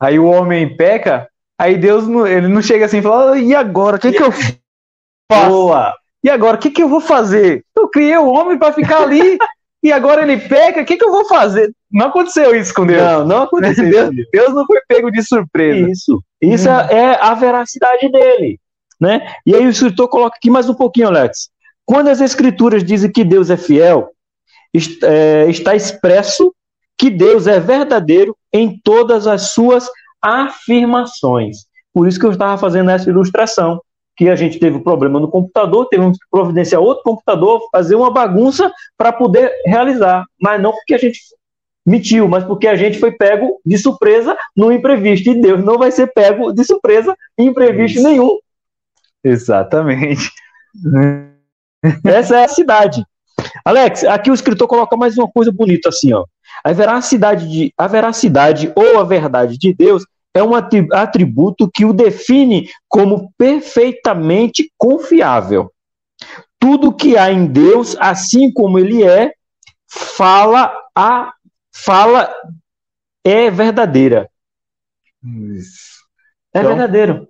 Aí 0.02 0.19
o 0.19 0.27
homem 0.27 0.77
peca, 0.77 1.28
aí 1.56 1.78
Deus 1.78 2.09
não, 2.09 2.27
ele 2.27 2.48
não 2.48 2.60
chega 2.60 2.86
assim 2.86 2.98
e 2.98 3.02
fala: 3.02 3.39
e 3.39 3.55
agora? 3.55 3.97
O 3.97 4.01
que, 4.01 4.10
que 4.10 4.20
eu 4.23 4.32
faço? 5.31 5.94
E 6.24 6.28
agora? 6.28 6.56
O 6.56 6.59
que, 6.59 6.70
que 6.70 6.82
eu 6.82 6.89
vou 6.89 7.01
fazer? 7.01 7.64
Eu 7.77 7.89
criei 7.89 8.16
o 8.16 8.27
homem 8.27 8.59
para 8.59 8.73
ficar 8.73 9.02
ali 9.02 9.39
e 9.81 9.93
agora 9.93 10.23
ele 10.23 10.39
peca, 10.39 10.82
o 10.82 10.85
que, 10.85 10.97
que 10.97 11.05
eu 11.05 11.12
vou 11.12 11.24
fazer? 11.27 11.73
Não 11.89 12.06
aconteceu 12.06 12.52
isso 12.52 12.74
com 12.74 12.85
Deus. 12.85 13.01
Não, 13.01 13.24
não 13.24 13.43
aconteceu. 13.47 13.89
Deus, 13.89 14.10
Deus 14.32 14.55
não 14.55 14.66
foi 14.66 14.81
pego 14.89 15.09
de 15.09 15.23
surpresa. 15.23 15.89
Isso. 15.89 16.20
Isso 16.40 16.69
hum. 16.69 16.73
é 16.73 17.16
a 17.20 17.32
veracidade 17.35 18.10
dele. 18.10 18.59
Né? 19.01 19.24
E 19.47 19.55
aí 19.55 19.64
o 19.64 19.70
escritor 19.70 20.09
coloca 20.09 20.36
aqui 20.36 20.51
mais 20.51 20.69
um 20.69 20.74
pouquinho, 20.74 21.09
Alex. 21.09 21.48
Quando 21.86 22.09
as 22.09 22.20
escrituras 22.20 22.82
dizem 22.82 23.10
que 23.10 23.23
Deus 23.23 23.51
é 23.51 23.56
fiel, 23.56 24.10
é, 24.10 24.10
está 24.74 25.74
expresso 25.74 26.55
que 26.99 27.11
Deus 27.11 27.47
é 27.47 27.59
verdadeiro 27.59 28.36
em 28.53 28.78
todas 28.82 29.27
as 29.27 29.53
suas 29.53 29.89
afirmações. 30.20 31.66
Por 31.93 32.07
isso 32.07 32.19
que 32.19 32.27
eu 32.27 32.31
estava 32.31 32.57
fazendo 32.57 32.90
essa 32.90 33.11
ilustração, 33.11 33.81
que 34.16 34.28
a 34.28 34.36
gente 34.36 34.59
teve 34.59 34.77
um 34.77 34.82
problema 34.82 35.19
no 35.19 35.28
computador, 35.28 35.89
teve 35.89 36.11
que 36.12 36.19
providenciar 36.31 36.81
outro 36.81 37.03
computador, 37.03 37.61
fazer 37.73 37.94
uma 37.94 38.11
bagunça 38.11 38.70
para 38.97 39.12
poder 39.12 39.51
realizar, 39.66 40.24
mas 40.40 40.61
não 40.61 40.73
porque 40.73 40.94
a 40.94 40.99
gente 40.99 41.20
mentiu, 41.85 42.28
mas 42.28 42.44
porque 42.44 42.69
a 42.69 42.77
gente 42.77 42.99
foi 42.99 43.11
pego 43.12 43.61
de 43.66 43.77
surpresa 43.77 44.36
no 44.57 44.70
imprevisto, 44.70 45.31
e 45.31 45.40
Deus 45.40 45.65
não 45.65 45.78
vai 45.78 45.90
ser 45.90 46.12
pego 46.12 46.53
de 46.53 46.65
surpresa 46.65 47.16
em 47.36 47.49
imprevisto 47.49 47.99
Isso. 47.99 48.09
nenhum. 48.09 48.39
Exatamente. 49.24 50.31
Essa 52.05 52.39
é 52.39 52.44
a 52.44 52.49
cidade. 52.49 53.05
Alex, 53.64 54.05
aqui 54.05 54.31
o 54.31 54.35
escritor 54.35 54.69
coloca 54.69 54.97
mais 54.97 55.16
uma 55.16 55.31
coisa 55.31 55.52
bonita 55.52 55.89
assim, 55.89 56.12
ó. 56.12 56.24
A 56.64 56.73
veracidade, 56.73 57.48
de, 57.48 57.74
a 57.77 57.86
veracidade 57.86 58.73
ou 58.74 58.98
a 58.98 59.05
verdade 59.05 59.59
de 59.59 59.73
Deus 59.73 60.05
é 60.35 60.43
um 60.43 60.55
atributo 60.55 61.70
que 61.70 61.85
o 61.85 61.93
define 61.93 62.69
como 62.89 63.32
perfeitamente 63.36 64.70
confiável. 64.78 65.70
Tudo 66.59 66.94
que 66.94 67.16
há 67.16 67.31
em 67.31 67.47
Deus, 67.47 67.97
assim 67.98 68.51
como 68.52 68.78
ele 68.78 69.02
é, 69.02 69.32
fala 69.89 70.73
a 70.94 71.32
fala 71.74 72.32
é 73.24 73.51
verdadeira. 73.51 74.31
Isso. 75.23 76.02
É 76.55 76.60
então, 76.60 76.70
verdadeiro. 76.70 77.28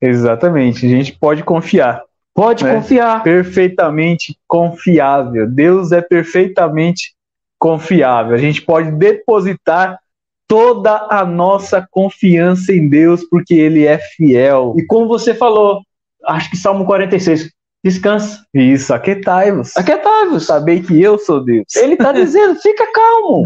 Exatamente, 0.00 0.86
a 0.86 0.88
gente 0.88 1.12
pode 1.12 1.42
confiar. 1.42 2.02
Pode 2.36 2.64
né? 2.64 2.74
confiar. 2.74 3.22
Perfeitamente 3.22 4.38
confiável. 4.46 5.48
Deus 5.48 5.90
é 5.90 6.02
perfeitamente 6.02 7.14
confiável. 7.58 8.34
A 8.34 8.38
gente 8.38 8.60
pode 8.60 8.92
depositar 8.92 9.98
toda 10.46 11.08
a 11.10 11.24
nossa 11.24 11.88
confiança 11.90 12.74
em 12.74 12.88
Deus, 12.88 13.24
porque 13.24 13.54
Ele 13.54 13.86
é 13.86 13.96
fiel. 13.96 14.74
E 14.76 14.84
como 14.84 15.08
você 15.08 15.34
falou, 15.34 15.80
acho 16.26 16.50
que 16.50 16.58
Salmo 16.58 16.84
46, 16.84 17.50
descansa. 17.82 18.44
Isso, 18.52 18.92
aquetai-vos. 18.92 19.74
Aquetai-vos. 19.74 20.44
Sabei 20.44 20.82
que 20.82 21.00
eu 21.00 21.18
sou 21.18 21.42
Deus. 21.42 21.74
Ele 21.74 21.94
está 21.94 22.12
dizendo, 22.12 22.60
fica 22.60 22.86
calmo. 22.92 23.44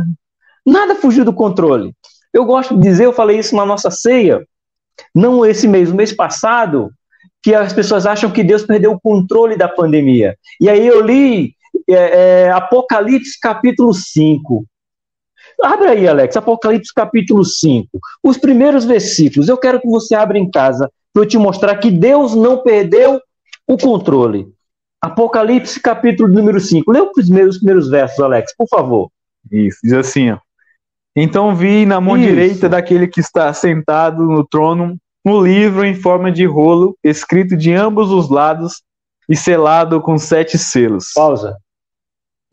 Nada 0.66 0.96
fugiu 0.96 1.24
do 1.24 1.32
controle. 1.32 1.94
Eu 2.34 2.44
gosto 2.44 2.74
de 2.76 2.82
dizer, 2.82 3.04
eu 3.04 3.12
falei 3.12 3.38
isso 3.38 3.54
na 3.54 3.64
nossa 3.64 3.90
ceia, 3.90 4.44
não 5.14 5.46
esse 5.46 5.66
mês, 5.66 5.90
o 5.90 5.94
mês 5.94 6.12
passado, 6.12 6.90
que 7.42 7.54
as 7.54 7.72
pessoas 7.72 8.06
acham 8.06 8.30
que 8.30 8.44
Deus 8.44 8.64
perdeu 8.64 8.92
o 8.92 9.00
controle 9.00 9.56
da 9.56 9.68
pandemia. 9.68 10.36
E 10.60 10.68
aí 10.68 10.86
eu 10.86 11.00
li 11.00 11.54
é, 11.88 11.94
é, 12.44 12.50
Apocalipse 12.50 13.38
capítulo 13.40 13.94
5. 13.94 14.64
Abre 15.62 15.88
aí, 15.88 16.08
Alex, 16.08 16.36
Apocalipse 16.36 16.92
capítulo 16.94 17.44
5. 17.44 17.88
Os 18.22 18.38
primeiros 18.38 18.84
versículos. 18.84 19.48
Eu 19.48 19.56
quero 19.56 19.80
que 19.80 19.88
você 19.88 20.14
abra 20.14 20.38
em 20.38 20.50
casa 20.50 20.90
para 21.12 21.22
eu 21.22 21.28
te 21.28 21.38
mostrar 21.38 21.76
que 21.76 21.90
Deus 21.90 22.34
não 22.34 22.62
perdeu 22.62 23.20
o 23.66 23.76
controle. 23.76 24.46
Apocalipse 25.02 25.80
capítulo 25.80 26.32
número 26.32 26.60
5. 26.60 26.90
Lê 26.90 27.00
os 27.00 27.12
primeiros, 27.12 27.54
os 27.54 27.58
primeiros 27.58 27.88
versos, 27.88 28.20
Alex, 28.20 28.54
por 28.56 28.68
favor. 28.68 29.10
Isso, 29.50 29.78
diz 29.82 29.92
assim, 29.94 30.30
ó. 30.30 30.38
Então 31.16 31.54
vi 31.56 31.84
na 31.84 32.00
mão 32.00 32.16
Isso. 32.16 32.28
direita 32.28 32.68
daquele 32.68 33.08
que 33.08 33.20
está 33.20 33.52
sentado 33.52 34.22
no 34.22 34.46
trono 34.46 34.96
um 35.24 35.42
livro 35.42 35.84
em 35.84 35.94
forma 35.94 36.30
de 36.32 36.44
rolo, 36.44 36.96
escrito 37.04 37.56
de 37.56 37.72
ambos 37.72 38.10
os 38.10 38.28
lados 38.28 38.82
e 39.28 39.36
selado 39.36 40.00
com 40.00 40.18
sete 40.18 40.58
selos. 40.58 41.12
Pausa. 41.14 41.56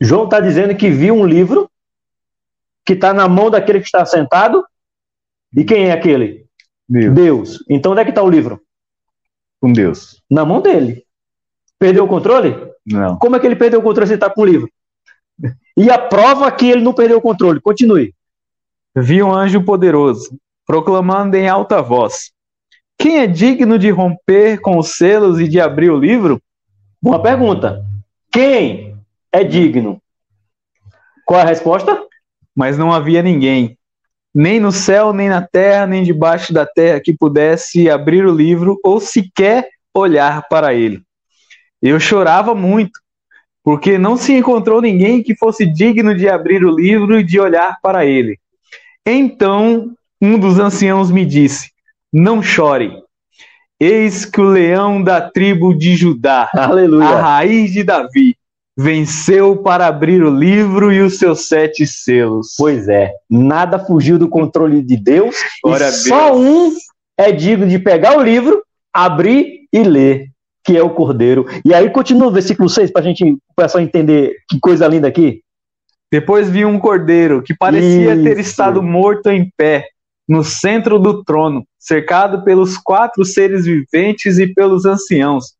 João 0.00 0.24
está 0.24 0.38
dizendo 0.40 0.76
que 0.76 0.90
viu 0.90 1.14
um 1.14 1.26
livro 1.26 1.70
que 2.84 2.92
está 2.92 3.12
na 3.12 3.28
mão 3.28 3.50
daquele 3.50 3.80
que 3.80 3.86
está 3.86 4.04
sentado. 4.04 4.64
E 5.54 5.64
quem 5.64 5.88
é 5.88 5.92
aquele? 5.92 6.46
Deus. 6.88 7.14
Deus. 7.14 7.64
Então 7.68 7.92
onde 7.92 8.02
é 8.02 8.04
que 8.04 8.10
está 8.10 8.22
o 8.22 8.30
livro? 8.30 8.60
Com 9.60 9.72
Deus. 9.72 10.22
Na 10.30 10.44
mão 10.44 10.60
dele. 10.60 11.04
Perdeu 11.78 12.04
o 12.04 12.08
controle? 12.08 12.54
Não. 12.86 13.16
Como 13.18 13.36
é 13.36 13.40
que 13.40 13.46
ele 13.46 13.56
perdeu 13.56 13.80
o 13.80 13.82
controle 13.82 14.08
se 14.08 14.14
está 14.14 14.30
com 14.30 14.42
o 14.42 14.46
livro? 14.46 14.70
E 15.76 15.90
a 15.90 15.98
prova 15.98 16.50
que 16.50 16.68
ele 16.68 16.82
não 16.82 16.92
perdeu 16.92 17.18
o 17.18 17.22
controle. 17.22 17.60
Continue. 17.60 18.14
Vi 18.96 19.22
um 19.22 19.32
anjo 19.32 19.62
poderoso, 19.62 20.36
proclamando 20.66 21.36
em 21.36 21.48
alta 21.48 21.80
voz: 21.80 22.32
Quem 22.98 23.20
é 23.20 23.28
digno 23.28 23.78
de 23.78 23.90
romper 23.90 24.60
com 24.60 24.76
os 24.76 24.96
selos 24.96 25.38
e 25.38 25.46
de 25.46 25.60
abrir 25.60 25.88
o 25.88 25.96
livro? 25.96 26.42
Boa 27.00 27.22
pergunta. 27.22 27.84
Quem 28.30 28.96
é 29.30 29.44
digno? 29.44 30.02
Qual 31.24 31.38
é 31.38 31.44
a 31.44 31.46
resposta? 31.46 32.02
Mas 32.56 32.76
não 32.76 32.92
havia 32.92 33.22
ninguém, 33.22 33.78
nem 34.34 34.58
no 34.58 34.72
céu, 34.72 35.12
nem 35.12 35.28
na 35.28 35.40
terra, 35.40 35.86
nem 35.86 36.02
debaixo 36.02 36.52
da 36.52 36.66
terra, 36.66 37.00
que 37.00 37.16
pudesse 37.16 37.88
abrir 37.88 38.26
o 38.26 38.34
livro 38.34 38.80
ou 38.82 38.98
sequer 38.98 39.68
olhar 39.94 40.48
para 40.48 40.74
ele. 40.74 41.00
Eu 41.80 42.00
chorava 42.00 42.52
muito, 42.52 42.98
porque 43.62 43.96
não 43.96 44.16
se 44.16 44.32
encontrou 44.32 44.82
ninguém 44.82 45.22
que 45.22 45.36
fosse 45.36 45.64
digno 45.64 46.16
de 46.16 46.28
abrir 46.28 46.64
o 46.64 46.74
livro 46.74 47.20
e 47.20 47.22
de 47.22 47.38
olhar 47.38 47.78
para 47.80 48.04
ele. 48.04 48.40
Então 49.06 49.92
um 50.20 50.36
dos 50.36 50.58
anciãos 50.58 51.12
me 51.12 51.24
disse: 51.24 51.70
Não 52.12 52.42
chore. 52.42 52.92
Eis 53.80 54.24
que 54.24 54.40
o 54.40 54.48
leão 54.48 55.02
da 55.02 55.20
tribo 55.20 55.72
de 55.72 55.96
Judá, 55.96 56.50
Aleluia. 56.52 57.08
a 57.08 57.20
raiz 57.20 57.72
de 57.72 57.84
Davi, 57.84 58.36
venceu 58.76 59.56
para 59.56 59.86
abrir 59.86 60.22
o 60.22 60.30
livro 60.30 60.92
e 60.92 61.00
os 61.00 61.18
seus 61.18 61.46
sete 61.48 61.86
selos. 61.86 62.54
Pois 62.56 62.88
é, 62.88 63.12
nada 63.28 63.78
fugiu 63.78 64.18
do 64.18 64.28
controle 64.28 64.82
de 64.82 64.96
Deus. 64.96 65.36
Glória 65.62 65.88
e 65.88 65.92
só 65.92 66.36
um 66.36 66.72
é 67.16 67.32
digno 67.32 67.68
de 67.68 67.78
pegar 67.78 68.16
o 68.16 68.22
livro, 68.22 68.62
abrir 68.92 69.66
e 69.72 69.82
ler, 69.82 70.28
que 70.64 70.76
é 70.76 70.82
o 70.82 70.90
Cordeiro. 70.90 71.46
E 71.64 71.74
aí 71.74 71.90
continua 71.90 72.28
o 72.28 72.32
versículo 72.32 72.68
6 72.68 72.92
para 72.92 73.02
a 73.02 73.04
gente, 73.04 73.24
o 73.24 73.54
pessoal 73.56 73.82
entender 73.82 74.36
que 74.48 74.60
coisa 74.60 74.86
linda 74.86 75.08
aqui. 75.08 75.40
Depois 76.10 76.48
vi 76.48 76.64
um 76.64 76.78
cordeiro 76.78 77.42
que 77.42 77.54
parecia 77.54 78.14
Isso. 78.14 78.24
ter 78.24 78.38
estado 78.38 78.82
morto 78.82 79.28
em 79.28 79.52
pé, 79.56 79.88
no 80.28 80.44
centro 80.44 80.98
do 80.98 81.24
trono, 81.24 81.64
cercado 81.78 82.44
pelos 82.44 82.76
quatro 82.76 83.24
seres 83.24 83.64
viventes 83.64 84.38
e 84.38 84.46
pelos 84.46 84.84
anciãos. 84.84 85.54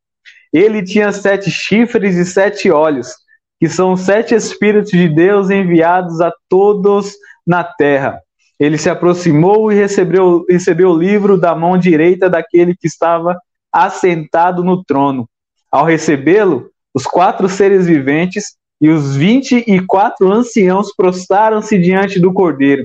Ele 0.52 0.82
tinha 0.82 1.10
sete 1.10 1.50
chifres 1.50 2.16
e 2.16 2.24
sete 2.24 2.70
olhos, 2.70 3.14
que 3.58 3.68
são 3.68 3.96
sete 3.96 4.34
espíritos 4.34 4.90
de 4.90 5.08
Deus 5.08 5.50
enviados 5.50 6.20
a 6.20 6.32
todos 6.48 7.14
na 7.46 7.64
terra. 7.64 8.20
Ele 8.60 8.76
se 8.76 8.90
aproximou 8.90 9.72
e 9.72 9.74
recebeu, 9.74 10.44
recebeu 10.48 10.90
o 10.90 10.98
livro 10.98 11.38
da 11.38 11.54
mão 11.54 11.78
direita 11.78 12.28
daquele 12.28 12.76
que 12.76 12.86
estava 12.86 13.38
assentado 13.72 14.64
no 14.64 14.84
trono. 14.84 15.28
Ao 15.70 15.84
recebê-lo, 15.84 16.70
os 16.92 17.04
quatro 17.04 17.48
seres 17.48 17.86
viventes 17.86 18.56
e 18.80 18.88
os 18.88 19.16
vinte 19.16 19.64
e 19.66 19.80
quatro 19.80 20.30
anciãos 20.30 20.94
prostraram-se 20.94 21.78
diante 21.78 22.18
do 22.18 22.32
cordeiro. 22.32 22.84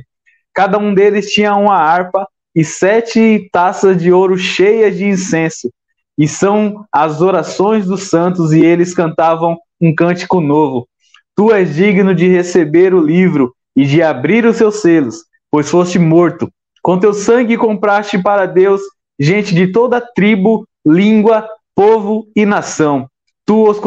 Cada 0.54 0.78
um 0.78 0.94
deles 0.94 1.32
tinha 1.32 1.56
uma 1.56 1.76
harpa 1.76 2.28
e 2.56 2.64
sete 2.64 3.50
taças 3.52 4.02
de 4.02 4.12
ouro 4.12 4.38
cheias 4.38 4.98
de 4.98 5.06
incenso. 5.06 5.70
E 6.18 6.28
são 6.28 6.86
as 6.92 7.22
orações 7.22 7.86
dos 7.86 8.04
santos, 8.04 8.54
e 8.54 8.64
eles 8.64 8.94
cantavam 8.94 9.58
um 9.82 9.94
cântico 9.94 10.40
novo. 10.40 10.88
Tu 11.36 11.52
és 11.52 11.76
digno 11.76 12.14
de 12.14 12.28
receber 12.28 12.94
o 12.94 13.02
livro 13.04 13.54
e 13.76 13.86
de 13.86 14.04
abrir 14.04 14.46
os 14.46 14.58
seus 14.58 14.82
selos, 14.82 15.24
pois 15.50 15.70
foste 15.70 15.98
morto. 15.98 16.48
Com 16.84 17.00
teu 17.00 17.14
sangue 17.14 17.58
compraste 17.58 18.22
para 18.22 18.46
Deus 18.46 18.82
gente 19.20 19.56
de 19.56 19.72
toda 19.72 20.00
tribo, 20.00 20.68
língua, 20.86 21.48
povo 21.76 22.28
e 22.36 22.46
nação 22.46 23.08
tu 23.46 23.70
os 23.70 23.80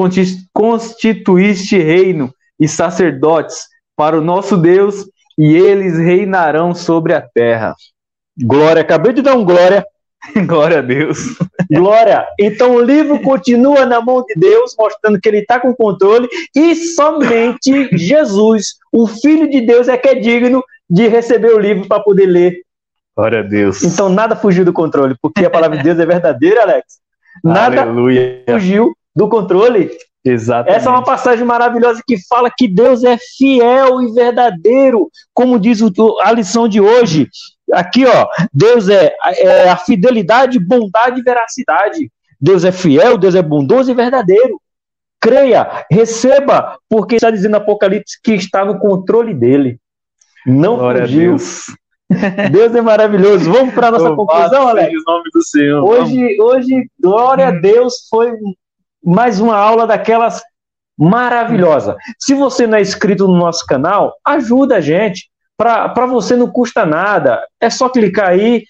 constituíste 0.53 1.79
reino 1.79 2.33
e 2.61 2.69
sacerdotes 2.69 3.67
para 3.97 4.19
o 4.19 4.25
nosso 4.25 4.57
Deus, 4.57 5.07
e 5.37 5.57
eles 5.57 5.99
reinarão 5.99 6.75
sobre 6.75 7.13
a 7.15 7.21
terra. 7.21 7.75
Glória, 8.41 8.83
acabei 8.83 9.13
de 9.13 9.23
dar 9.23 9.35
um 9.35 9.45
glória. 9.45 9.85
glória 10.47 10.79
a 10.79 10.83
Deus. 10.83 11.37
Glória. 11.71 12.27
Então 12.39 12.75
o 12.75 12.81
livro 12.81 13.21
continua 13.21 13.87
na 13.87 14.01
mão 14.01 14.25
de 14.27 14.35
Deus, 14.35 14.75
mostrando 14.79 15.21
que 15.21 15.29
ele 15.29 15.39
está 15.39 15.61
com 15.61 15.75
controle, 15.75 16.29
e 16.55 16.75
somente 16.75 17.89
Jesus, 17.97 18.77
o 18.93 19.07
Filho 19.07 19.49
de 19.49 19.61
Deus, 19.61 19.89
é 19.89 19.97
que 19.97 20.09
é 20.09 20.15
digno 20.15 20.63
de 20.89 21.09
receber 21.09 21.53
o 21.55 21.59
livro 21.59 21.87
para 21.87 22.03
poder 22.03 22.27
ler 22.27 22.67
Glória 23.17 23.41
a 23.41 23.43
Deus. 23.43 23.83
Então 23.83 24.11
nada 24.11 24.37
fugiu 24.37 24.63
do 24.63 24.75
controle, 24.75 25.17
porque 25.23 25.47
a 25.47 25.51
palavra 25.51 25.79
de 25.79 25.85
Deus 25.85 25.99
é 25.99 26.05
verdadeira, 26.05 26.63
Alex. 26.63 26.99
Nada 27.43 27.81
Aleluia. 27.83 28.45
fugiu 28.47 28.95
do 29.15 29.27
controle. 29.27 29.91
Exatamente. 30.29 30.77
Essa 30.77 30.89
é 30.89 30.93
uma 30.93 31.05
passagem 31.05 31.45
maravilhosa 31.45 32.03
que 32.07 32.17
fala 32.29 32.51
que 32.51 32.67
Deus 32.67 33.05
é 33.05 33.17
fiel 33.37 34.03
e 34.03 34.13
verdadeiro, 34.13 35.09
como 35.33 35.59
diz 35.59 35.81
o- 35.81 35.93
a 36.21 36.33
lição 36.33 36.67
de 36.69 36.81
hoje. 36.81 37.29
Aqui, 37.73 38.05
ó, 38.07 38.27
Deus 38.53 38.89
é, 38.89 39.15
é 39.39 39.69
a 39.69 39.77
fidelidade, 39.77 40.59
bondade 40.59 41.21
e 41.21 41.23
veracidade. 41.23 42.11
Deus 42.41 42.65
é 42.65 42.73
fiel, 42.73 43.17
Deus 43.19 43.35
é 43.35 43.43
bondoso 43.43 43.91
e 43.91 43.95
verdadeiro. 43.95 44.61
Creia, 45.21 45.85
receba, 45.91 46.79
porque 46.89 47.17
está 47.17 47.31
dizendo 47.31 47.57
Apocalipse 47.57 48.21
que 48.23 48.35
está 48.35 48.65
no 48.65 48.79
controle 48.79 49.35
dele. 49.35 49.79
Não 50.47 50.77
Glória 50.77 51.03
fugiu. 51.03 51.31
Deus. 51.31 51.65
Deus 52.53 52.75
é 52.75 52.81
maravilhoso. 52.81 53.51
Vamos 53.51 53.75
para 53.75 53.89
a 53.89 53.91
nossa 53.91 54.09
Louvado 54.11 54.29
conclusão, 54.29 54.69
Alex? 54.69 54.93
Hoje, 55.83 56.41
hoje, 56.41 56.91
glória 57.01 57.49
a 57.49 57.51
Deus, 57.51 58.07
foi 58.09 58.31
mais 59.07 59.41
uma 59.41 59.57
aula 59.57 59.87
daquelas 59.87 60.43
maravilhosa. 60.99 61.97
Se 62.19 62.35
você 62.35 62.67
não 62.67 62.79
é 62.79 62.81
inscrito 62.81 63.29
no 63.29 63.37
nosso 63.37 63.65
canal, 63.65 64.13
ajuda 64.25 64.77
a 64.77 64.81
gente. 64.81 65.31
Para 65.57 66.07
você 66.07 66.35
não 66.35 66.51
custa 66.51 66.85
nada. 66.85 67.47
É 67.61 67.71
só 67.71 67.89
clicar 67.89 68.31
aí, 68.31 68.65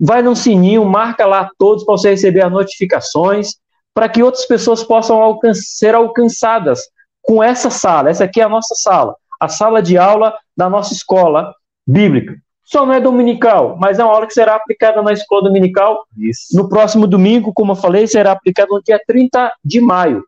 vai 0.00 0.22
no 0.22 0.34
sininho, 0.34 0.84
marca 0.84 1.26
lá 1.26 1.50
todos 1.58 1.84
para 1.84 1.92
você 1.92 2.10
receber 2.10 2.40
as 2.40 2.50
notificações, 2.50 3.56
para 3.94 4.08
que 4.08 4.22
outras 4.22 4.46
pessoas 4.46 4.82
possam 4.82 5.20
alcan 5.20 5.52
ser 5.52 5.94
alcançadas 5.94 6.80
com 7.20 7.42
essa 7.42 7.70
sala. 7.70 8.08
Essa 8.08 8.24
aqui 8.24 8.40
é 8.40 8.44
a 8.44 8.48
nossa 8.48 8.74
sala, 8.74 9.14
a 9.38 9.48
sala 9.48 9.82
de 9.82 9.98
aula 9.98 10.34
da 10.56 10.70
nossa 10.70 10.94
escola 10.94 11.54
bíblica. 11.86 12.34
Só 12.72 12.86
não 12.86 12.94
é 12.94 13.00
dominical, 13.00 13.76
mas 13.78 13.98
é 13.98 14.04
uma 14.04 14.14
aula 14.14 14.26
que 14.26 14.32
será 14.32 14.54
aplicada 14.54 15.02
na 15.02 15.12
escola 15.12 15.42
dominical 15.42 16.06
Isso. 16.16 16.56
no 16.56 16.70
próximo 16.70 17.06
domingo, 17.06 17.52
como 17.52 17.72
eu 17.72 17.76
falei, 17.76 18.06
será 18.06 18.32
aplicado 18.32 18.72
no 18.72 18.82
dia 18.82 18.98
30 19.06 19.52
de 19.62 19.78
maio. 19.78 20.24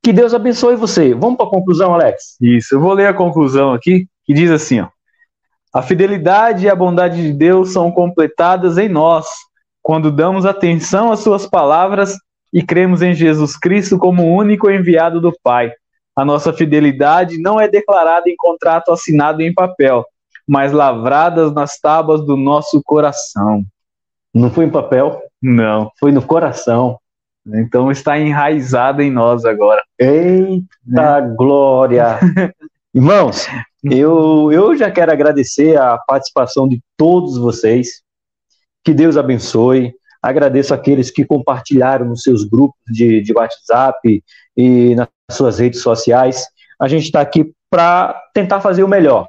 Que 0.00 0.12
Deus 0.12 0.32
abençoe 0.32 0.76
você. 0.76 1.12
Vamos 1.12 1.36
para 1.36 1.46
a 1.46 1.50
conclusão, 1.50 1.92
Alex? 1.92 2.36
Isso. 2.40 2.76
Eu 2.76 2.80
vou 2.80 2.92
ler 2.92 3.08
a 3.08 3.14
conclusão 3.14 3.72
aqui, 3.72 4.06
que 4.24 4.32
diz 4.32 4.48
assim, 4.48 4.78
ó. 4.78 4.86
A 5.74 5.82
fidelidade 5.82 6.66
e 6.66 6.70
a 6.70 6.76
bondade 6.76 7.20
de 7.20 7.32
Deus 7.32 7.72
são 7.72 7.90
completadas 7.90 8.78
em 8.78 8.88
nós, 8.88 9.26
quando 9.82 10.12
damos 10.12 10.46
atenção 10.46 11.10
às 11.10 11.18
suas 11.18 11.46
palavras 11.46 12.16
e 12.52 12.62
cremos 12.62 13.02
em 13.02 13.12
Jesus 13.12 13.56
Cristo 13.58 13.98
como 13.98 14.22
o 14.22 14.36
único 14.36 14.70
enviado 14.70 15.20
do 15.20 15.36
Pai. 15.42 15.72
A 16.14 16.24
nossa 16.24 16.52
fidelidade 16.52 17.38
não 17.38 17.60
é 17.60 17.66
declarada 17.66 18.30
em 18.30 18.36
contrato 18.36 18.92
assinado 18.92 19.42
em 19.42 19.52
papel, 19.52 20.04
mas 20.48 20.72
lavradas 20.72 21.52
nas 21.52 21.78
tábuas 21.78 22.24
do 22.24 22.34
nosso 22.34 22.82
coração. 22.82 23.62
Não 24.32 24.50
foi 24.50 24.64
em 24.64 24.70
papel, 24.70 25.20
Não. 25.42 25.90
foi 26.00 26.10
no 26.10 26.22
coração. 26.22 26.98
Então 27.46 27.90
está 27.90 28.18
enraizada 28.18 29.04
em 29.04 29.10
nós 29.10 29.44
agora. 29.44 29.82
Eita 29.98 31.20
glória! 31.36 32.18
Irmãos, 32.94 33.46
eu, 33.84 34.50
eu 34.50 34.76
já 34.76 34.90
quero 34.90 35.12
agradecer 35.12 35.78
a 35.78 35.98
participação 35.98 36.66
de 36.66 36.80
todos 36.96 37.36
vocês. 37.36 38.02
Que 38.82 38.94
Deus 38.94 39.16
abençoe. 39.16 39.92
Agradeço 40.22 40.72
aqueles 40.72 41.10
que 41.10 41.24
compartilharam 41.24 42.06
nos 42.06 42.22
seus 42.22 42.44
grupos 42.44 42.80
de, 42.86 43.20
de 43.20 43.32
WhatsApp 43.32 44.22
e 44.56 44.94
nas 44.94 45.08
suas 45.30 45.58
redes 45.58 45.80
sociais. 45.80 46.46
A 46.80 46.88
gente 46.88 47.04
está 47.04 47.20
aqui 47.20 47.52
para 47.70 48.20
tentar 48.34 48.60
fazer 48.60 48.82
o 48.82 48.88
melhor. 48.88 49.28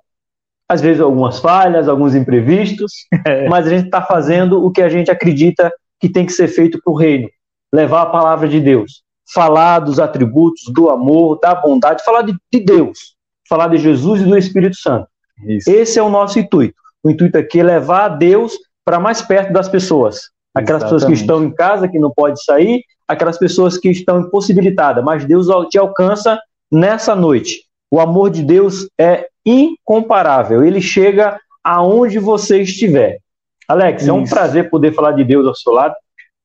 Às 0.69 0.81
vezes 0.81 1.01
algumas 1.01 1.39
falhas, 1.39 1.87
alguns 1.89 2.13
imprevistos, 2.13 2.93
mas 3.49 3.65
a 3.65 3.69
gente 3.69 3.85
está 3.85 4.01
fazendo 4.01 4.63
o 4.63 4.71
que 4.71 4.81
a 4.81 4.89
gente 4.89 5.09
acredita 5.09 5.71
que 5.99 6.07
tem 6.07 6.25
que 6.25 6.31
ser 6.31 6.47
feito 6.47 6.79
para 6.83 6.93
o 6.93 6.95
reino. 6.95 7.27
Levar 7.73 8.03
a 8.03 8.07
palavra 8.07 8.47
de 8.47 8.59
Deus. 8.59 9.01
Falar 9.33 9.79
dos 9.79 9.99
atributos, 9.99 10.63
do 10.73 10.89
amor, 10.89 11.39
da 11.39 11.53
bondade, 11.53 12.03
falar 12.03 12.21
de, 12.21 12.35
de 12.51 12.59
Deus. 12.59 13.15
Falar 13.47 13.67
de 13.67 13.77
Jesus 13.77 14.21
e 14.21 14.25
do 14.25 14.37
Espírito 14.37 14.77
Santo. 14.77 15.07
Isso. 15.45 15.69
Esse 15.69 15.99
é 15.99 16.03
o 16.03 16.09
nosso 16.09 16.39
intuito. 16.39 16.75
O 17.03 17.09
intuito 17.09 17.37
aqui 17.37 17.59
é 17.59 17.63
levar 17.63 18.05
a 18.05 18.09
Deus 18.09 18.53
para 18.83 18.99
mais 18.99 19.21
perto 19.21 19.53
das 19.53 19.67
pessoas. 19.67 20.29
Aquelas 20.55 20.83
pessoas 20.83 21.05
que 21.05 21.11
Exatamente. 21.11 21.21
estão 21.21 21.43
em 21.43 21.51
casa, 21.51 21.87
que 21.87 21.99
não 21.99 22.11
podem 22.11 22.35
sair, 22.35 22.83
aquelas 23.07 23.37
pessoas 23.37 23.77
que 23.77 23.89
estão 23.89 24.19
impossibilitadas, 24.19 25.03
mas 25.03 25.25
Deus 25.25 25.47
te 25.69 25.77
alcança 25.77 26.39
nessa 26.71 27.15
noite. 27.15 27.68
O 27.91 27.99
amor 27.99 28.29
de 28.29 28.43
Deus 28.43 28.87
é 28.99 29.27
incomparável. 29.45 30.63
Ele 30.63 30.81
chega 30.81 31.39
aonde 31.63 32.19
você 32.19 32.61
estiver. 32.61 33.19
Alex, 33.67 34.07
é 34.07 34.13
um 34.13 34.23
Isso. 34.23 34.33
prazer 34.33 34.69
poder 34.69 34.93
falar 34.93 35.11
de 35.11 35.23
Deus 35.23 35.45
ao 35.45 35.55
seu 35.55 35.73
lado. 35.73 35.95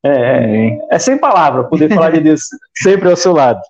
É, 0.05 0.11
é, 0.11 0.79
é 0.91 0.99
sem 0.99 1.17
palavra 1.17 1.65
poder 1.65 1.89
falar 1.93 2.11
de 2.11 2.21
Deus 2.21 2.43
sempre 2.77 3.09
ao 3.09 3.17
seu 3.17 3.33
lado. 3.33 3.61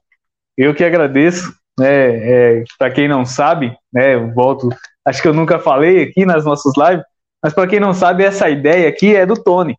Eu 0.56 0.74
que 0.74 0.84
agradeço, 0.84 1.52
né? 1.78 2.58
É, 2.58 2.64
para 2.78 2.90
quem 2.90 3.06
não 3.06 3.24
sabe, 3.24 3.76
né? 3.92 4.14
Eu 4.14 4.32
volto. 4.32 4.68
Acho 5.04 5.22
que 5.22 5.28
eu 5.28 5.34
nunca 5.34 5.58
falei 5.58 6.02
aqui 6.02 6.24
nas 6.26 6.44
nossas 6.44 6.72
lives, 6.76 7.04
mas 7.42 7.52
para 7.52 7.66
quem 7.66 7.78
não 7.78 7.92
sabe, 7.92 8.24
essa 8.24 8.48
ideia 8.48 8.88
aqui 8.88 9.14
é 9.14 9.26
do 9.26 9.34
Tony. 9.34 9.76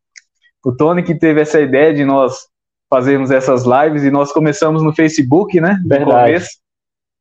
O 0.64 0.72
Tony 0.72 1.04
que 1.04 1.16
teve 1.16 1.42
essa 1.42 1.60
ideia 1.60 1.94
de 1.94 2.06
nós 2.06 2.48
fazermos 2.90 3.32
essas 3.32 3.64
lives 3.64 4.04
e 4.04 4.12
nós 4.12 4.32
começamos 4.32 4.82
no 4.84 4.94
Facebook, 4.94 5.60
né? 5.60 5.80
No 5.82 5.90
Verdade. 5.90 6.28
começo. 6.28 6.50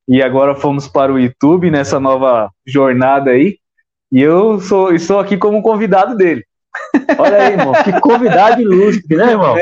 E 0.07 0.23
agora 0.23 0.55
fomos 0.55 0.87
para 0.87 1.13
o 1.13 1.19
YouTube 1.19 1.71
nessa 1.71 1.99
nova 1.99 2.51
jornada 2.67 3.31
aí. 3.31 3.59
E 4.13 4.21
eu 4.21 4.61
sou, 4.61 4.95
estou 4.95 5.19
aqui 5.19 5.37
como 5.37 5.63
convidado 5.63 6.17
dele. 6.17 6.45
Olha 7.19 7.37
aí, 7.39 7.53
irmão, 7.53 7.73
que 7.83 8.01
convidado 8.01 8.61
ilustre, 8.61 9.17
né, 9.17 9.31
irmão? 9.31 9.57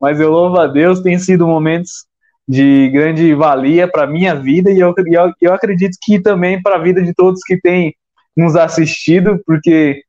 mas 0.00 0.18
eu 0.18 0.30
louvo 0.30 0.58
a 0.58 0.66
Deus, 0.66 1.00
tem 1.00 1.18
sido 1.18 1.46
momentos 1.46 2.06
de 2.48 2.88
grande 2.88 3.34
valia 3.34 3.86
para 3.86 4.06
minha 4.06 4.34
vida 4.34 4.70
e 4.70 4.80
eu, 4.80 4.94
eu, 5.06 5.32
eu 5.40 5.52
acredito 5.52 5.96
que 6.00 6.18
também 6.18 6.60
para 6.60 6.76
a 6.76 6.80
vida 6.80 7.02
de 7.02 7.12
todos 7.14 7.44
que 7.44 7.60
têm 7.60 7.94
nos 8.36 8.56
assistido, 8.56 9.40
porque 9.46 10.02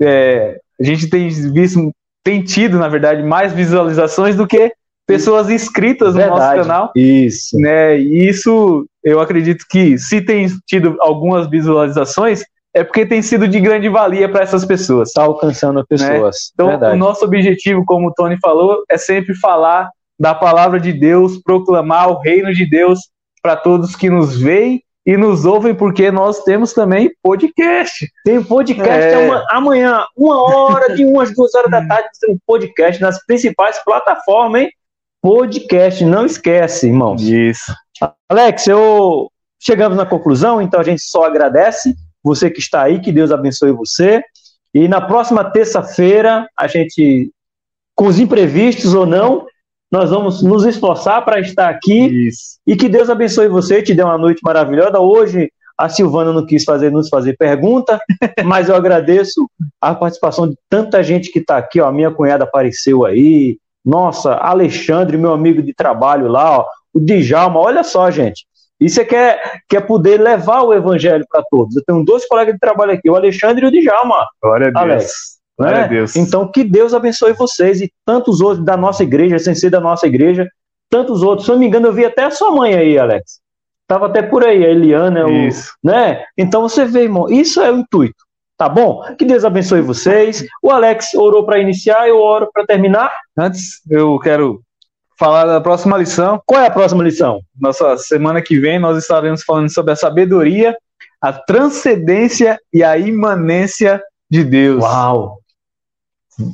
é, 0.00 0.60
a 0.78 0.84
gente 0.84 1.08
tem 1.08 1.28
visto, 1.28 1.90
tem 2.22 2.42
tido, 2.42 2.78
na 2.78 2.88
verdade, 2.88 3.22
mais 3.22 3.52
visualizações 3.52 4.36
do 4.36 4.46
que 4.46 4.72
pessoas 5.08 5.48
inscritas 5.50 6.14
no 6.14 6.26
nosso 6.26 6.54
canal, 6.54 6.92
Isso. 6.94 7.58
né? 7.58 7.98
E 7.98 8.28
isso 8.28 8.86
eu 9.02 9.20
acredito 9.20 9.64
que 9.68 9.98
se 9.98 10.20
tem 10.20 10.46
tido 10.66 10.96
algumas 11.00 11.48
visualizações 11.48 12.42
é 12.74 12.84
porque 12.84 13.06
tem 13.06 13.22
sido 13.22 13.48
de 13.48 13.58
grande 13.58 13.88
valia 13.88 14.28
para 14.28 14.42
essas 14.42 14.64
pessoas. 14.64 15.08
Está 15.08 15.22
alcançando 15.22 15.84
pessoas. 15.86 16.50
Então, 16.52 16.68
Verdade. 16.68 16.94
o 16.94 16.98
nosso 16.98 17.24
objetivo, 17.24 17.82
como 17.86 18.08
o 18.08 18.12
Tony 18.14 18.36
falou, 18.40 18.84
é 18.90 18.98
sempre 18.98 19.34
falar 19.34 19.88
da 20.20 20.34
palavra 20.34 20.78
de 20.78 20.92
Deus, 20.92 21.38
proclamar 21.42 22.10
o 22.10 22.18
reino 22.20 22.52
de 22.52 22.68
Deus 22.68 23.00
para 23.42 23.56
todos 23.56 23.96
que 23.96 24.10
nos 24.10 24.38
veem 24.38 24.82
e 25.06 25.16
nos 25.16 25.46
ouvem, 25.46 25.74
porque 25.74 26.10
nós 26.10 26.42
temos 26.44 26.74
também 26.74 27.10
podcast. 27.22 28.06
Tem 28.24 28.42
podcast 28.42 29.06
É. 29.06 29.14
ama- 29.26 29.44
amanhã, 29.50 30.04
uma 30.14 30.42
hora, 30.42 30.94
de 30.94 31.04
umas 31.04 31.34
duas 31.34 31.54
horas 31.54 31.70
da 31.70 31.86
tarde, 31.86 32.08
tem 32.20 32.34
um 32.34 32.38
podcast 32.46 33.00
nas 33.00 33.24
principais 33.24 33.82
plataformas, 33.82 34.62
hein? 34.62 34.70
Podcast, 35.20 36.04
não 36.04 36.24
esquece, 36.24 36.86
irmãos. 36.86 37.22
Isso. 37.22 37.72
Alex, 38.28 38.66
eu 38.66 39.30
chegamos 39.60 39.96
na 39.96 40.06
conclusão, 40.06 40.62
então 40.62 40.78
a 40.80 40.84
gente 40.84 41.02
só 41.02 41.24
agradece 41.24 41.94
você 42.22 42.50
que 42.50 42.60
está 42.60 42.82
aí, 42.82 43.00
que 43.00 43.12
Deus 43.12 43.30
abençoe 43.30 43.72
você. 43.72 44.22
E 44.72 44.86
na 44.86 45.00
próxima 45.00 45.44
terça-feira, 45.44 46.46
a 46.56 46.66
gente, 46.66 47.30
com 47.94 48.06
os 48.06 48.20
imprevistos 48.20 48.94
ou 48.94 49.06
não, 49.06 49.46
nós 49.90 50.10
vamos 50.10 50.42
nos 50.42 50.64
esforçar 50.64 51.24
para 51.24 51.40
estar 51.40 51.68
aqui 51.68 52.28
Isso. 52.28 52.58
e 52.66 52.76
que 52.76 52.88
Deus 52.88 53.08
abençoe 53.08 53.48
você, 53.48 53.82
te 53.82 53.94
dê 53.94 54.02
uma 54.02 54.18
noite 54.18 54.40
maravilhosa. 54.44 55.00
Hoje 55.00 55.50
a 55.78 55.88
Silvana 55.88 56.32
não 56.32 56.44
quis 56.44 56.64
fazer, 56.64 56.90
nos 56.90 57.08
fazer 57.08 57.36
pergunta, 57.36 57.98
mas 58.44 58.68
eu 58.68 58.74
agradeço 58.74 59.48
a 59.80 59.94
participação 59.94 60.48
de 60.48 60.56
tanta 60.68 61.02
gente 61.02 61.30
que 61.30 61.38
está 61.38 61.56
aqui. 61.56 61.80
Ó. 61.80 61.88
A 61.88 61.92
minha 61.92 62.10
cunhada 62.10 62.44
apareceu 62.44 63.04
aí. 63.04 63.58
Nossa, 63.88 64.34
Alexandre, 64.34 65.16
meu 65.16 65.32
amigo 65.32 65.62
de 65.62 65.72
trabalho 65.72 66.28
lá, 66.28 66.58
ó. 66.58 66.66
o 66.92 67.00
Djalma. 67.00 67.58
Olha 67.58 67.82
só, 67.82 68.10
gente. 68.10 68.46
Isso 68.78 69.00
é 69.00 69.04
que 69.04 69.16
é, 69.16 69.40
que 69.66 69.78
é 69.78 69.80
poder 69.80 70.20
levar 70.20 70.60
o 70.60 70.74
evangelho 70.74 71.24
para 71.26 71.42
todos. 71.50 71.74
Eu 71.74 71.82
tenho 71.86 72.04
dois 72.04 72.28
colegas 72.28 72.52
de 72.52 72.60
trabalho 72.60 72.92
aqui, 72.92 73.08
o 73.08 73.16
Alexandre 73.16 73.64
e 73.64 73.68
o 73.68 73.72
Djalma. 73.72 74.26
Glória 74.42 74.68
a 74.68 74.70
Deus. 74.70 74.82
Alex, 74.82 75.12
Glória 75.58 75.78
né? 75.78 75.84
a 75.84 75.86
Deus. 75.86 76.16
Então, 76.16 76.46
que 76.52 76.62
Deus 76.62 76.92
abençoe 76.92 77.32
vocês 77.32 77.80
e 77.80 77.90
tantos 78.04 78.42
outros 78.42 78.62
da 78.62 78.76
nossa 78.76 79.02
igreja, 79.02 79.38
sem 79.38 79.54
ser 79.54 79.70
da 79.70 79.80
nossa 79.80 80.06
igreja, 80.06 80.46
tantos 80.90 81.22
outros. 81.22 81.46
Se 81.46 81.50
eu 81.50 81.54
não 81.54 81.60
me 81.60 81.66
engano, 81.66 81.86
eu 81.86 81.92
vi 81.94 82.04
até 82.04 82.24
a 82.24 82.30
sua 82.30 82.50
mãe 82.50 82.74
aí, 82.74 82.98
Alex. 82.98 83.40
Tava 83.88 84.04
até 84.04 84.20
por 84.20 84.44
aí, 84.44 84.66
a 84.66 84.68
Eliana, 84.68 85.24
o, 85.24 85.30
Isso. 85.30 85.72
né? 85.82 86.24
Então 86.36 86.60
você 86.60 86.84
vê, 86.84 87.04
irmão, 87.04 87.26
isso 87.30 87.62
é 87.62 87.72
o 87.72 87.78
intuito. 87.78 88.27
Tá 88.58 88.68
bom? 88.68 89.02
Que 89.16 89.24
Deus 89.24 89.44
abençoe 89.44 89.80
vocês. 89.80 90.44
O 90.60 90.72
Alex 90.72 91.14
orou 91.14 91.46
para 91.46 91.60
iniciar, 91.60 92.08
eu 92.08 92.18
oro 92.18 92.50
para 92.52 92.66
terminar. 92.66 93.14
Antes, 93.38 93.80
eu 93.88 94.18
quero 94.18 94.60
falar 95.16 95.44
da 95.44 95.60
próxima 95.60 95.96
lição. 95.96 96.42
Qual 96.44 96.60
é 96.60 96.66
a 96.66 96.70
próxima 96.70 97.04
lição? 97.04 97.40
Nossa 97.58 97.96
semana 97.96 98.42
que 98.42 98.58
vem 98.58 98.80
nós 98.80 98.98
estaremos 98.98 99.44
falando 99.44 99.72
sobre 99.72 99.92
a 99.92 99.96
sabedoria, 99.96 100.76
a 101.20 101.32
transcendência 101.32 102.58
e 102.72 102.82
a 102.82 102.98
imanência 102.98 104.02
de 104.28 104.42
Deus. 104.42 104.82
Uau! 104.82 105.38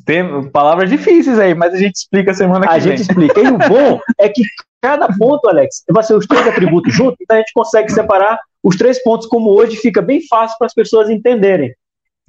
Tem 0.05 0.51
palavras 0.51 0.91
difíceis 0.91 1.39
aí, 1.39 1.55
mas 1.55 1.73
a 1.73 1.79
gente 1.79 1.95
explica 1.95 2.35
semana 2.35 2.67
que 2.67 2.75
a 2.75 2.79
vem. 2.79 2.93
A 2.93 2.97
gente 2.97 3.01
explica. 3.01 3.41
E 3.41 3.49
o 3.49 3.57
bom 3.57 3.99
é 4.19 4.29
que 4.29 4.43
cada 4.83 5.09
ponto, 5.09 5.49
Alex, 5.49 5.83
vai 5.91 6.03
ser 6.03 6.15
os 6.15 6.27
três 6.27 6.47
atributos 6.47 6.95
juntos, 6.95 7.17
então 7.19 7.37
a 7.37 7.41
gente 7.41 7.53
consegue 7.55 7.91
separar 7.91 8.39
os 8.63 8.77
três 8.77 9.03
pontos 9.03 9.27
como 9.27 9.51
hoje, 9.51 9.77
fica 9.77 10.03
bem 10.03 10.21
fácil 10.27 10.57
para 10.59 10.67
as 10.67 10.75
pessoas 10.75 11.09
entenderem. 11.09 11.75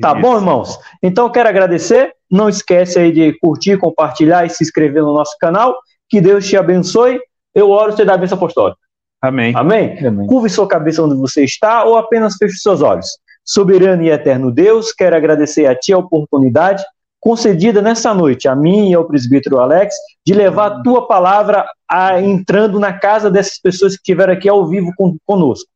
Tá 0.01 0.11
Isso. 0.11 0.21
bom, 0.21 0.35
irmãos? 0.35 0.79
Então 1.01 1.25
eu 1.25 1.31
quero 1.31 1.49
agradecer. 1.49 2.13
Não 2.29 2.49
esquece 2.49 2.99
aí 2.99 3.11
de 3.11 3.37
curtir, 3.39 3.77
compartilhar 3.77 4.45
e 4.45 4.49
se 4.49 4.63
inscrever 4.63 5.01
no 5.01 5.13
nosso 5.13 5.37
canal. 5.39 5.77
Que 6.09 6.19
Deus 6.19 6.47
te 6.47 6.57
abençoe. 6.57 7.19
Eu 7.53 7.69
oro 7.69 7.93
você 7.93 8.03
dá 8.03 8.15
a 8.15 8.17
bênção 8.17 8.37
apostólica. 8.37 8.79
Amém. 9.21 9.53
Amém? 9.55 9.97
Amém. 10.05 10.27
Curve 10.27 10.49
sua 10.49 10.67
cabeça 10.67 11.01
onde 11.03 11.15
você 11.15 11.43
está 11.43 11.83
ou 11.83 11.97
apenas 11.97 12.35
feche 12.35 12.57
seus 12.57 12.81
olhos. 12.81 13.07
Soberano 13.43 14.03
e 14.03 14.09
eterno 14.09 14.51
Deus, 14.51 14.91
quero 14.91 15.15
agradecer 15.15 15.67
a 15.67 15.75
Ti 15.75 15.93
a 15.93 15.99
oportunidade 15.99 16.83
concedida 17.19 17.81
nessa 17.81 18.13
noite, 18.13 18.47
a 18.47 18.55
mim 18.55 18.91
e 18.91 18.93
ao 18.93 19.05
presbítero 19.05 19.59
Alex, 19.59 19.95
de 20.25 20.33
levar 20.33 20.67
a 20.67 20.83
Tua 20.83 21.07
palavra 21.07 21.65
a, 21.89 22.21
entrando 22.21 22.79
na 22.79 22.93
casa 22.93 23.31
dessas 23.31 23.59
pessoas 23.59 23.93
que 23.93 24.01
estiveram 24.01 24.33
aqui 24.33 24.47
ao 24.47 24.67
vivo 24.67 24.91
com, 24.95 25.17
conosco. 25.25 25.67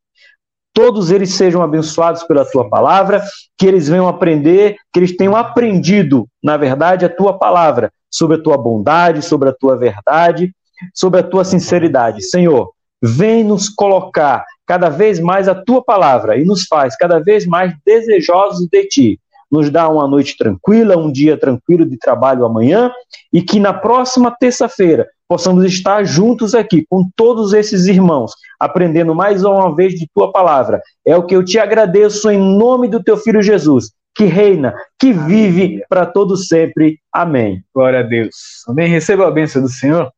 Todos 0.72 1.10
eles 1.10 1.34
sejam 1.34 1.62
abençoados 1.62 2.22
pela 2.24 2.44
Tua 2.44 2.68
palavra, 2.68 3.22
que 3.58 3.66
eles 3.66 3.88
venham 3.88 4.08
aprender, 4.08 4.76
que 4.92 5.00
eles 5.00 5.16
tenham 5.16 5.36
aprendido, 5.36 6.26
na 6.42 6.56
verdade, 6.56 7.04
a 7.04 7.08
Tua 7.08 7.38
palavra, 7.38 7.92
sobre 8.10 8.36
a 8.36 8.42
Tua 8.42 8.56
bondade, 8.56 9.22
sobre 9.22 9.48
a 9.48 9.52
Tua 9.52 9.76
verdade, 9.76 10.52
sobre 10.94 11.20
a 11.20 11.22
Tua 11.22 11.44
sinceridade. 11.44 12.22
Senhor, 12.22 12.72
vem 13.02 13.42
nos 13.42 13.68
colocar 13.68 14.44
cada 14.66 14.88
vez 14.88 15.18
mais 15.18 15.48
a 15.48 15.54
tua 15.54 15.82
palavra 15.82 16.36
e 16.36 16.44
nos 16.44 16.64
faz 16.66 16.96
cada 16.96 17.18
vez 17.18 17.46
mais 17.46 17.74
desejosos 17.84 18.68
de 18.70 18.86
ti. 18.86 19.20
Nos 19.50 19.70
dá 19.70 19.88
uma 19.88 20.06
noite 20.06 20.36
tranquila, 20.36 20.96
um 20.96 21.10
dia 21.10 21.36
tranquilo 21.36 21.84
de 21.84 21.98
trabalho 21.98 22.44
amanhã 22.44 22.90
e 23.32 23.42
que 23.42 23.58
na 23.58 23.72
próxima 23.72 24.30
terça-feira 24.30 25.08
possamos 25.28 25.64
estar 25.64 26.04
juntos 26.04 26.54
aqui 26.54 26.84
com 26.88 27.08
todos 27.14 27.52
esses 27.52 27.86
irmãos, 27.86 28.32
aprendendo 28.58 29.14
mais 29.14 29.44
uma 29.44 29.74
vez 29.74 29.94
de 29.94 30.08
tua 30.14 30.32
palavra. 30.32 30.80
É 31.06 31.16
o 31.16 31.24
que 31.24 31.36
eu 31.36 31.44
te 31.44 31.58
agradeço 31.58 32.30
em 32.30 32.38
nome 32.38 32.88
do 32.88 33.02
teu 33.02 33.16
filho 33.16 33.42
Jesus, 33.42 33.92
que 34.14 34.24
reina, 34.24 34.74
que 34.98 35.12
vive 35.12 35.82
para 35.88 36.06
todo 36.06 36.36
sempre. 36.36 36.98
Amém. 37.12 37.62
Glória 37.74 38.00
a 38.00 38.02
Deus. 38.02 38.64
Amém. 38.68 38.88
Receba 38.88 39.28
a 39.28 39.30
bênção 39.30 39.62
do 39.62 39.68
Senhor 39.68 40.10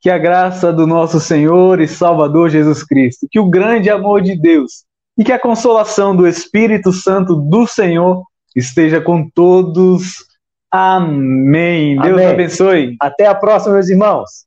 que 0.00 0.10
a 0.10 0.18
graça 0.18 0.72
do 0.72 0.86
nosso 0.86 1.18
Senhor 1.18 1.80
e 1.80 1.88
Salvador 1.88 2.50
Jesus 2.50 2.84
Cristo, 2.84 3.26
que 3.30 3.40
o 3.40 3.50
grande 3.50 3.90
amor 3.90 4.22
de 4.22 4.36
Deus 4.36 4.84
e 5.16 5.24
que 5.24 5.32
a 5.32 5.38
consolação 5.38 6.14
do 6.14 6.26
Espírito 6.26 6.92
Santo 6.92 7.34
do 7.34 7.66
Senhor 7.66 8.22
esteja 8.54 9.00
com 9.00 9.28
todos. 9.28 10.26
Amém. 10.70 11.98
Deus 12.00 12.14
Amém. 12.14 12.26
abençoe. 12.26 12.96
Até 13.00 13.26
a 13.26 13.34
próxima, 13.34 13.74
meus 13.74 13.88
irmãos. 13.88 14.46